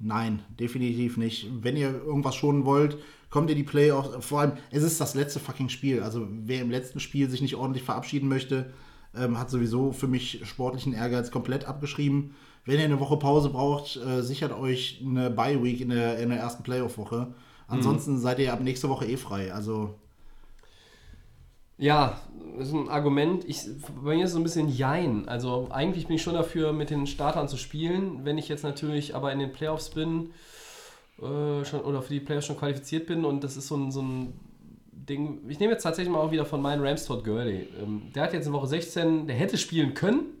nein, 0.00 0.42
definitiv 0.58 1.16
nicht. 1.16 1.46
Wenn 1.62 1.76
ihr 1.76 2.02
irgendwas 2.04 2.34
schonen 2.34 2.64
wollt, 2.64 2.98
kommt 3.30 3.48
ihr 3.48 3.54
die 3.54 3.62
Playoffs. 3.62 4.26
Vor 4.26 4.40
allem, 4.40 4.52
es 4.72 4.82
ist 4.82 5.00
das 5.00 5.14
letzte 5.14 5.38
fucking 5.38 5.68
Spiel. 5.68 6.02
Also 6.02 6.26
wer 6.28 6.62
im 6.62 6.72
letzten 6.72 6.98
Spiel 6.98 7.30
sich 7.30 7.42
nicht 7.42 7.54
ordentlich 7.54 7.84
verabschieden 7.84 8.28
möchte, 8.28 8.72
ähm, 9.16 9.38
hat 9.38 9.50
sowieso 9.50 9.92
für 9.92 10.08
mich 10.08 10.40
sportlichen 10.48 10.94
Ehrgeiz 10.94 11.30
komplett 11.30 11.66
abgeschrieben. 11.66 12.34
Wenn 12.68 12.80
ihr 12.80 12.84
eine 12.84 13.00
Woche 13.00 13.16
Pause 13.16 13.48
braucht, 13.48 13.96
äh, 13.96 14.20
sichert 14.20 14.52
euch 14.52 15.02
eine 15.02 15.30
Bye-Week 15.30 15.80
in 15.80 15.88
der, 15.88 16.18
in 16.18 16.28
der 16.28 16.38
ersten 16.38 16.62
Playoff-Woche. 16.62 17.28
Ansonsten 17.66 18.18
seid 18.18 18.38
ihr 18.40 18.52
ab 18.52 18.60
nächste 18.60 18.90
Woche 18.90 19.06
eh 19.06 19.16
frei. 19.16 19.54
Also 19.54 19.94
Ja, 21.78 22.20
das 22.58 22.68
ist 22.68 22.74
ein 22.74 22.90
Argument. 22.90 23.46
Ich, 23.48 23.62
bei 24.04 24.16
mir 24.16 24.24
ist 24.24 24.28
es 24.28 24.32
so 24.34 24.38
ein 24.38 24.42
bisschen 24.42 24.68
Jein. 24.68 25.26
Also 25.30 25.68
eigentlich 25.70 26.08
bin 26.08 26.16
ich 26.16 26.22
schon 26.22 26.34
dafür, 26.34 26.74
mit 26.74 26.90
den 26.90 27.06
Startern 27.06 27.48
zu 27.48 27.56
spielen. 27.56 28.26
Wenn 28.26 28.36
ich 28.36 28.50
jetzt 28.50 28.64
natürlich 28.64 29.16
aber 29.16 29.32
in 29.32 29.38
den 29.38 29.52
Playoffs 29.52 29.88
bin 29.88 30.32
äh, 31.22 31.64
schon, 31.64 31.80
oder 31.80 32.02
für 32.02 32.12
die 32.12 32.20
Playoffs 32.20 32.48
schon 32.48 32.58
qualifiziert 32.58 33.06
bin 33.06 33.24
und 33.24 33.44
das 33.44 33.56
ist 33.56 33.68
so 33.68 33.78
ein, 33.78 33.90
so 33.90 34.02
ein 34.02 34.34
Ding. 34.92 35.40
Ich 35.48 35.58
nehme 35.58 35.72
jetzt 35.72 35.84
tatsächlich 35.84 36.12
mal 36.12 36.20
auch 36.20 36.32
wieder 36.32 36.44
von 36.44 36.60
meinen 36.60 36.84
Rams 36.84 37.06
Todd 37.06 37.24
Gurley. 37.24 37.66
Ähm, 37.82 38.12
der 38.14 38.24
hat 38.24 38.34
jetzt 38.34 38.46
in 38.46 38.52
Woche 38.52 38.66
16, 38.66 39.26
der 39.26 39.36
hätte 39.36 39.56
spielen 39.56 39.94
können, 39.94 40.34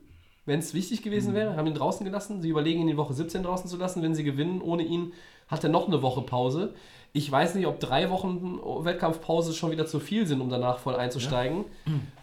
wenn 0.48 0.58
es 0.58 0.74
wichtig 0.74 1.02
gewesen 1.02 1.34
wäre. 1.34 1.56
Haben 1.56 1.66
ihn 1.66 1.74
draußen 1.74 2.04
gelassen. 2.04 2.42
Sie 2.42 2.48
überlegen, 2.48 2.80
ihn 2.80 2.88
in 2.88 2.96
Woche 2.96 3.14
17 3.14 3.42
draußen 3.42 3.70
zu 3.70 3.76
lassen. 3.76 4.02
Wenn 4.02 4.14
sie 4.14 4.24
gewinnen 4.24 4.60
ohne 4.60 4.82
ihn, 4.82 5.12
hat 5.46 5.62
er 5.62 5.70
noch 5.70 5.86
eine 5.86 6.02
Woche 6.02 6.22
Pause. 6.22 6.74
Ich 7.12 7.30
weiß 7.30 7.54
nicht, 7.54 7.66
ob 7.66 7.80
drei 7.80 8.10
Wochen 8.10 8.58
Wettkampfpause 8.84 9.54
schon 9.54 9.70
wieder 9.70 9.86
zu 9.86 10.00
viel 10.00 10.26
sind, 10.26 10.40
um 10.40 10.50
danach 10.50 10.78
voll 10.78 10.96
einzusteigen. 10.96 11.64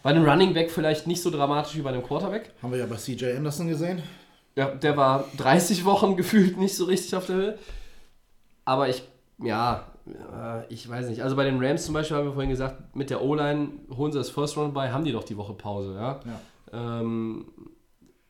Bei 0.03 0.09
einem 0.09 0.27
Running 0.27 0.53
Back 0.53 0.69
vielleicht 0.69 1.07
nicht 1.07 1.21
so 1.21 1.31
dramatisch 1.31 1.75
wie 1.75 1.81
bei 1.81 1.89
einem 1.89 2.03
Quarterback. 2.03 2.51
haben 2.61 2.71
wir 2.71 2.79
ja 2.79 2.85
bei 2.85 2.95
CJ 2.95 3.37
Anderson 3.37 3.67
gesehen. 3.67 4.03
Ja, 4.55 4.69
der 4.69 4.95
war 4.95 5.25
30 5.37 5.85
Wochen 5.85 6.15
gefühlt 6.17 6.57
nicht 6.57 6.75
so 6.75 6.85
richtig 6.85 7.15
auf 7.15 7.25
der 7.25 7.35
Höhe. 7.35 7.57
Aber 8.63 8.89
ich, 8.89 9.03
ja, 9.39 9.85
äh, 10.07 10.73
ich 10.73 10.87
weiß 10.87 11.09
nicht. 11.09 11.21
Also 11.21 11.35
bei 11.35 11.43
den 11.43 11.63
Rams 11.63 11.85
zum 11.85 11.93
Beispiel 11.93 12.17
haben 12.17 12.25
wir 12.25 12.33
vorhin 12.33 12.49
gesagt, 12.49 12.95
mit 12.95 13.09
der 13.09 13.23
O-Line 13.23 13.69
holen 13.95 14.11
sie 14.11 14.17
das 14.17 14.29
First 14.29 14.57
Round 14.57 14.73
bei, 14.73 14.91
haben 14.91 15.03
die 15.03 15.11
doch 15.11 15.23
die 15.23 15.37
Woche 15.37 15.53
Pause, 15.53 15.95
ja. 15.95 16.19
Ähm, 16.71 17.45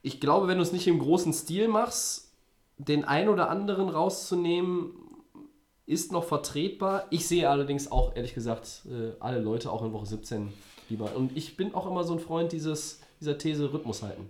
ich 0.05 0.19
glaube, 0.19 0.47
wenn 0.47 0.57
du 0.57 0.63
es 0.63 0.71
nicht 0.71 0.87
im 0.87 0.99
großen 0.99 1.33
Stil 1.33 1.67
machst, 1.67 2.31
den 2.77 3.05
ein 3.05 3.27
oder 3.27 3.49
anderen 3.49 3.89
rauszunehmen, 3.89 4.91
ist 5.87 6.11
noch 6.11 6.25
vertretbar. 6.25 7.07
Ich 7.09 7.27
sehe 7.27 7.49
allerdings 7.49 7.91
auch, 7.91 8.15
ehrlich 8.15 8.35
gesagt, 8.35 8.83
äh, 8.85 9.13
alle 9.19 9.39
Leute 9.39 9.71
auch 9.71 9.83
in 9.83 9.93
Woche 9.93 10.05
17 10.05 10.53
lieber. 10.89 11.15
Und 11.15 11.35
ich 11.35 11.57
bin 11.57 11.73
auch 11.73 11.87
immer 11.87 12.03
so 12.03 12.13
ein 12.13 12.19
Freund 12.19 12.51
dieses, 12.51 12.99
dieser 13.19 13.39
These 13.39 13.73
Rhythmus 13.73 14.03
halten. 14.03 14.29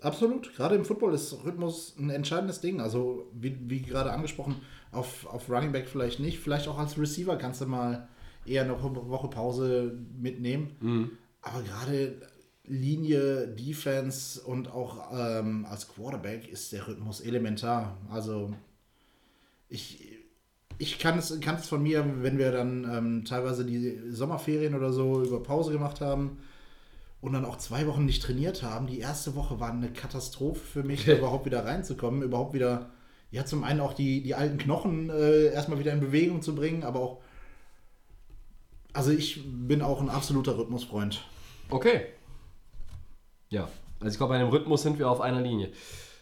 Absolut. 0.00 0.54
Gerade 0.54 0.76
im 0.76 0.84
Football 0.84 1.12
ist 1.12 1.44
Rhythmus 1.44 1.96
ein 1.98 2.10
entscheidendes 2.10 2.60
Ding. 2.60 2.80
Also, 2.80 3.26
wie, 3.32 3.58
wie 3.68 3.82
gerade 3.82 4.12
angesprochen, 4.12 4.62
auf, 4.92 5.26
auf 5.26 5.50
Running 5.50 5.72
Back 5.72 5.88
vielleicht 5.88 6.20
nicht. 6.20 6.38
Vielleicht 6.38 6.68
auch 6.68 6.78
als 6.78 6.96
Receiver 6.96 7.34
kannst 7.34 7.60
du 7.60 7.66
mal 7.66 8.08
eher 8.46 8.62
eine 8.62 8.80
Woche 8.80 9.28
Pause 9.28 9.98
mitnehmen. 10.16 11.18
Aber 11.42 11.62
gerade 11.62 12.20
Linie, 12.70 13.48
Defense 13.48 14.40
und 14.40 14.70
auch 14.70 15.12
ähm, 15.12 15.66
als 15.68 15.88
Quarterback 15.88 16.48
ist 16.48 16.72
der 16.72 16.86
Rhythmus 16.86 17.20
elementar. 17.20 17.96
Also, 18.10 18.54
ich, 19.68 20.06
ich 20.78 20.98
kann 20.98 21.18
es, 21.18 21.38
kann 21.40 21.56
es 21.56 21.68
von 21.68 21.82
mir, 21.82 22.04
wenn 22.22 22.38
wir 22.38 22.52
dann 22.52 22.84
ähm, 22.90 23.24
teilweise 23.24 23.64
die 23.64 24.00
Sommerferien 24.10 24.74
oder 24.74 24.92
so 24.92 25.22
über 25.22 25.42
Pause 25.42 25.72
gemacht 25.72 26.00
haben, 26.00 26.38
und 27.20 27.34
dann 27.34 27.44
auch 27.44 27.58
zwei 27.58 27.86
Wochen 27.86 28.04
nicht 28.04 28.22
trainiert 28.22 28.62
haben. 28.62 28.86
Die 28.86 28.98
erste 28.98 29.34
Woche 29.34 29.60
war 29.60 29.70
eine 29.70 29.92
Katastrophe 29.92 30.60
für 30.60 30.82
mich, 30.82 31.06
überhaupt 31.08 31.46
wieder 31.46 31.64
reinzukommen, 31.64 32.22
überhaupt 32.22 32.54
wieder, 32.54 32.90
ja, 33.30 33.44
zum 33.44 33.64
einen 33.64 33.80
auch 33.80 33.92
die, 33.92 34.22
die 34.22 34.34
alten 34.34 34.58
Knochen 34.58 35.10
äh, 35.10 35.52
erstmal 35.52 35.78
wieder 35.78 35.92
in 35.92 36.00
Bewegung 36.00 36.42
zu 36.42 36.54
bringen, 36.54 36.82
aber 36.82 37.00
auch, 37.00 37.20
also 38.92 39.10
ich 39.10 39.42
bin 39.44 39.82
auch 39.82 40.00
ein 40.00 40.08
absoluter 40.08 40.58
Rhythmusfreund. 40.58 41.24
Okay. 41.68 42.06
Ja, 43.50 43.68
also 43.98 44.12
ich 44.12 44.16
glaube, 44.16 44.34
bei 44.34 44.38
dem 44.38 44.48
Rhythmus 44.48 44.82
sind 44.82 44.98
wir 44.98 45.10
auf 45.10 45.20
einer 45.20 45.40
Linie. 45.40 45.70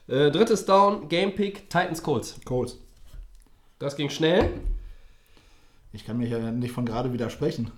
Äh, 0.08 0.30
drittes 0.30 0.64
Down, 0.64 1.08
Game 1.08 1.34
Pick, 1.34 1.68
Titans 1.68 2.02
Colts. 2.02 2.40
Colts. 2.44 2.78
Das 3.78 3.96
ging 3.96 4.08
schnell. 4.08 4.50
Ich 5.92 6.04
kann 6.04 6.16
mir 6.16 6.26
hier 6.26 6.38
nicht 6.38 6.72
von 6.72 6.86
gerade 6.86 7.12
widersprechen. 7.12 7.70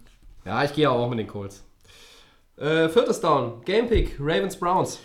Ja, 0.45 0.63
ich 0.65 0.73
gehe 0.73 0.91
auch 0.91 1.09
mit 1.11 1.19
den 1.19 1.27
Colts. 1.27 1.65
Äh, 2.57 2.89
viertes 2.89 3.21
Down, 3.21 3.63
Game 3.65 3.89
Pick, 3.89 4.17
Ravens 4.21 4.57
Browns. 4.57 5.01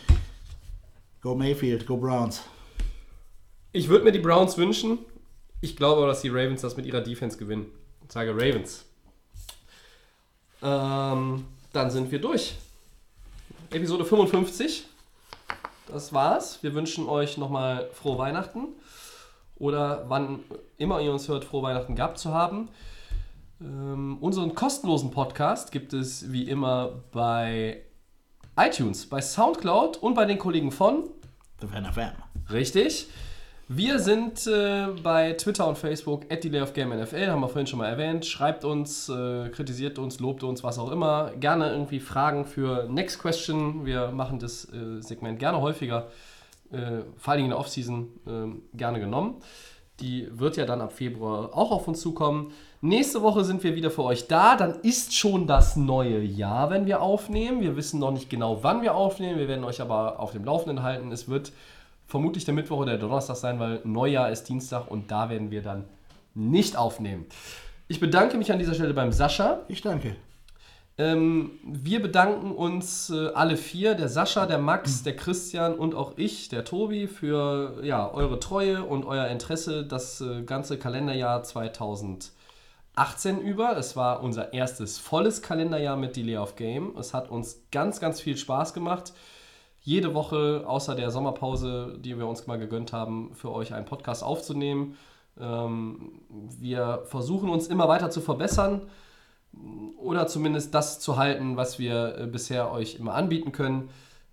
Go 1.22 1.34
Mayfield, 1.34 1.88
go 1.88 1.98
Browns. 1.98 2.44
Ich 3.72 3.90
würde 3.90 4.06
mir 4.06 4.12
die 4.12 4.20
Browns 4.20 4.58
wünschen. 4.58 5.00
Ich 5.60 5.76
glaube 5.76 5.98
aber, 5.98 6.08
dass 6.08 6.22
die 6.22 6.30
Ravens 6.30 6.62
das 6.62 6.78
mit 6.78 6.86
ihrer 6.86 7.02
Defense 7.02 7.38
gewinnen. 7.38 7.72
Ich 8.06 8.14
sage 8.14 8.32
Ravens. 8.34 8.86
Ähm, 10.62 11.46
dann 11.74 11.90
sind 11.90 12.12
wir 12.12 12.20
durch. 12.20 12.56
Episode 13.76 14.06
55. 14.06 14.86
Das 15.88 16.14
war's. 16.14 16.64
Wir 16.64 16.74
wünschen 16.74 17.10
euch 17.10 17.38
nochmal 17.38 17.90
frohe 17.92 18.18
Weihnachten. 18.18 18.70
Oder 19.58 20.06
wann 20.08 20.40
immer 20.78 21.02
ihr 21.02 21.12
uns 21.12 21.28
hört, 21.28 21.44
frohe 21.44 21.62
Weihnachten 21.62 21.94
gehabt 21.94 22.18
zu 22.18 22.34
haben. 22.34 22.70
Ähm, 23.60 24.18
unseren 24.22 24.56
kostenlosen 24.56 25.12
Podcast 25.12 25.74
gibt 25.74 25.92
es 25.92 26.32
wie 26.32 26.44
immer 26.44 27.04
bei 27.12 27.82
iTunes, 28.58 29.08
bei 29.08 29.20
Soundcloud 29.20 29.98
und 29.98 30.14
bei 30.14 30.24
den 30.24 30.40
Kollegen 30.40 30.72
von 30.72 31.10
The 31.60 31.68
Fan 31.68 31.84
FM. 31.84 32.14
Richtig. 32.50 33.10
Wir 33.68 33.98
sind 33.98 34.46
äh, 34.46 34.90
bei 35.02 35.34
Twitter 35.34 35.68
und 35.68 35.76
Facebook 35.76 36.32
at 36.32 36.44
Delay 36.44 36.62
of 36.62 36.74
Game 36.74 36.90
NFL, 36.90 37.30
haben 37.30 37.42
wir 37.42 37.50
vorhin 37.50 37.66
schon 37.66 37.80
mal 37.80 37.88
erwähnt. 37.88 38.24
Schreibt 38.24 38.64
uns, 38.64 39.10
äh, 39.10 39.50
kritisiert 39.50 39.98
uns, 39.98 40.20
lobt 40.20 40.44
uns, 40.44 40.64
was 40.64 40.78
auch 40.78 40.92
immer. 40.92 41.32
Gerne 41.40 41.72
irgendwie 41.72 42.00
Fragen 42.00 42.46
für 42.46 42.88
Next 42.88 43.20
Question. 43.20 43.84
Wir 43.84 44.12
machen 44.12 44.38
das 44.38 44.66
äh, 44.66 45.02
Segment 45.02 45.40
gerne 45.40 45.62
häufiger, 45.62 46.10
äh, 46.72 47.02
vor 47.18 47.34
Dingen 47.34 47.46
in 47.46 47.50
der 47.50 47.60
Offseason 47.60 48.08
äh, 48.28 48.78
gerne 48.78 49.00
genommen. 49.00 49.38
Die 50.00 50.28
wird 50.30 50.58
ja 50.58 50.68
dann 50.68 50.82
ab 50.82 50.94
Februar 50.94 51.58
auch 51.58 51.72
auf 51.72 51.88
uns 51.88 52.02
zukommen. 52.02 52.52
Nächste 52.82 53.24
Woche 53.24 53.44
sind 53.44 53.64
wir 53.64 53.76
wieder 53.76 53.90
für 53.90 54.04
euch 54.04 54.28
da. 54.28 54.58
Dann 54.58 54.76
ist 54.82 55.16
schon 55.16 55.48
das 55.48 55.76
neue 55.76 56.20
Jahr, 56.22 56.70
wenn 56.70 56.86
wir 56.86 57.02
aufnehmen. 57.02 57.62
Wir 57.62 57.76
wissen 57.76 58.00
noch 58.00 58.12
nicht 58.12 58.30
genau, 58.30 58.62
wann 58.62 58.84
wir 58.84 58.94
aufnehmen. 58.94 59.40
Wir 59.40 59.48
werden 59.48 59.64
euch 59.64 59.82
aber 59.82 60.20
auf 60.20 60.34
dem 60.34 60.46
Laufenden 60.46 60.84
halten. 60.84 61.12
Es 61.12 61.28
wird 61.28 61.52
vermutlich 62.08 62.46
der 62.46 62.54
Mittwoch 62.54 62.78
oder 62.78 62.92
der 62.92 63.00
Donnerstag 63.00 63.36
sein, 63.36 63.60
weil 63.60 63.82
Neujahr 63.84 64.32
ist 64.32 64.46
Dienstag 64.46 64.90
und 64.90 65.12
da 65.12 65.30
werden 65.30 65.52
wir 65.52 65.62
dann 65.62 65.86
nicht 66.34 66.78
aufnehmen. 66.78 67.26
Ich 67.88 68.00
bedanke 68.00 68.38
mich 68.38 68.52
an 68.52 68.60
dieser 68.60 68.74
Stelle 68.74 68.94
beim 68.94 69.12
Sascha. 69.12 69.62
Ich 69.68 69.82
danke. 69.82 70.16
Ähm, 70.98 71.60
wir 71.64 72.02
bedanken 72.02 72.52
uns 72.52 73.10
äh, 73.10 73.28
alle 73.34 73.58
vier, 73.58 73.96
der 73.96 74.08
Sascha, 74.08 74.46
der 74.46 74.60
Max, 74.60 75.04
der 75.04 75.16
Christian 75.16 75.76
und 75.76 75.94
auch 75.94 76.14
ich, 76.16 76.48
der 76.50 76.64
Tobi, 76.64 77.08
für 77.08 77.84
ja, 77.84 78.10
eure 78.12 78.40
Treue 78.40 78.84
und 78.84 79.06
euer 79.06 79.28
Interesse 79.28 79.86
das 79.86 80.22
äh, 80.22 80.44
ganze 80.44 80.78
Kalenderjahr 80.78 81.44
2018 81.44 82.32
über. 83.42 83.78
Es 83.78 83.98
war 83.98 84.24
unser 84.24 84.54
erstes 84.54 84.98
volles 84.98 85.42
Kalenderjahr 85.42 85.98
mit 85.98 86.16
Delay 86.16 86.38
of 86.38 86.56
Game. 86.56 86.96
Es 86.98 87.14
hat 87.14 87.30
uns 87.30 87.64
ganz, 87.72 88.00
ganz 88.00 88.22
viel 88.22 88.38
Spaß 88.38 88.74
gemacht. 88.74 89.14
Jede 89.86 90.16
Woche, 90.16 90.64
außer 90.66 90.96
der 90.96 91.12
Sommerpause, 91.12 92.00
die 92.00 92.18
wir 92.18 92.26
uns 92.26 92.48
mal 92.48 92.58
gegönnt 92.58 92.92
haben, 92.92 93.36
für 93.36 93.52
euch 93.52 93.72
einen 93.72 93.86
Podcast 93.86 94.24
aufzunehmen. 94.24 94.98
Ähm, 95.40 96.22
wir 96.60 97.04
versuchen 97.06 97.52
uns 97.52 97.68
immer 97.68 97.88
weiter 97.88 98.10
zu 98.10 98.20
verbessern 98.20 98.82
oder 100.00 100.26
zumindest 100.26 100.74
das 100.74 101.00
zu 101.00 101.18
halten, 101.18 101.56
was 101.56 101.78
wir 101.78 102.18
äh, 102.18 102.26
bisher 102.26 102.72
euch 102.72 102.96
immer 102.96 103.14
anbieten 103.14 103.52
können. 103.52 103.90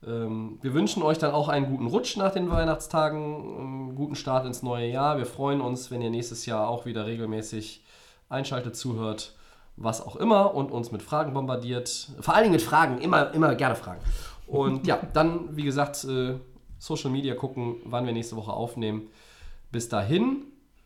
Ähm, 0.06 0.58
wir 0.62 0.72
wünschen 0.72 1.02
euch 1.02 1.18
dann 1.18 1.32
auch 1.32 1.50
einen 1.50 1.66
guten 1.66 1.86
Rutsch 1.86 2.16
nach 2.16 2.32
den 2.32 2.50
Weihnachtstagen, 2.50 3.58
einen 3.58 3.94
guten 3.94 4.14
Start 4.14 4.46
ins 4.46 4.62
neue 4.62 4.88
Jahr. 4.88 5.18
Wir 5.18 5.26
freuen 5.26 5.60
uns, 5.60 5.90
wenn 5.90 6.00
ihr 6.00 6.10
nächstes 6.10 6.46
Jahr 6.46 6.66
auch 6.66 6.86
wieder 6.86 7.04
regelmäßig 7.04 7.84
einschaltet, 8.30 8.74
zuhört, 8.74 9.34
was 9.76 10.00
auch 10.00 10.16
immer 10.16 10.54
und 10.54 10.70
uns 10.70 10.92
mit 10.92 11.02
Fragen 11.02 11.34
bombardiert. 11.34 12.08
Vor 12.20 12.32
allen 12.34 12.44
Dingen 12.44 12.54
mit 12.54 12.62
Fragen, 12.62 13.02
immer, 13.02 13.34
immer 13.34 13.54
gerne 13.54 13.76
Fragen. 13.76 14.00
Und 14.46 14.86
ja, 14.86 15.00
dann, 15.12 15.56
wie 15.56 15.64
gesagt, 15.64 16.04
äh, 16.04 16.34
Social 16.78 17.10
Media 17.10 17.34
gucken, 17.34 17.76
wann 17.84 18.06
wir 18.06 18.12
nächste 18.12 18.36
Woche 18.36 18.52
aufnehmen. 18.52 19.08
Bis 19.70 19.88
dahin 19.88 20.44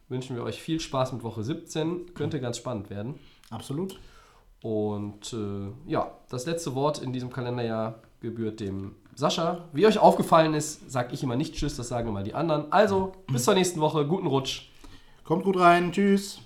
wünschen 0.08 0.36
wir 0.36 0.42
euch 0.42 0.60
viel 0.60 0.78
Spaß 0.78 1.12
mit 1.12 1.22
Woche 1.22 1.42
17. 1.42 2.14
Könnte 2.14 2.40
ganz 2.40 2.58
spannend 2.58 2.90
werden. 2.90 3.18
Absolut. 3.50 3.98
Und 4.62 5.32
äh, 5.32 5.90
ja, 5.90 6.12
das 6.28 6.46
letzte 6.46 6.74
Wort 6.74 7.02
in 7.02 7.12
diesem 7.12 7.30
Kalenderjahr 7.30 8.00
gebührt 8.20 8.60
dem 8.60 8.94
Sascha. 9.14 9.64
Wie 9.72 9.86
euch 9.86 9.98
aufgefallen 9.98 10.54
ist, 10.54 10.90
sage 10.90 11.14
ich 11.14 11.22
immer 11.22 11.36
nicht 11.36 11.54
Tschüss, 11.54 11.76
das 11.76 11.88
sagen 11.88 12.08
immer 12.08 12.22
die 12.22 12.34
anderen. 12.34 12.70
Also, 12.72 13.12
bis 13.32 13.44
zur 13.44 13.54
nächsten 13.54 13.80
Woche. 13.80 14.06
Guten 14.06 14.26
Rutsch. 14.26 14.68
Kommt 15.24 15.44
gut 15.44 15.58
rein. 15.58 15.92
Tschüss. 15.92 16.45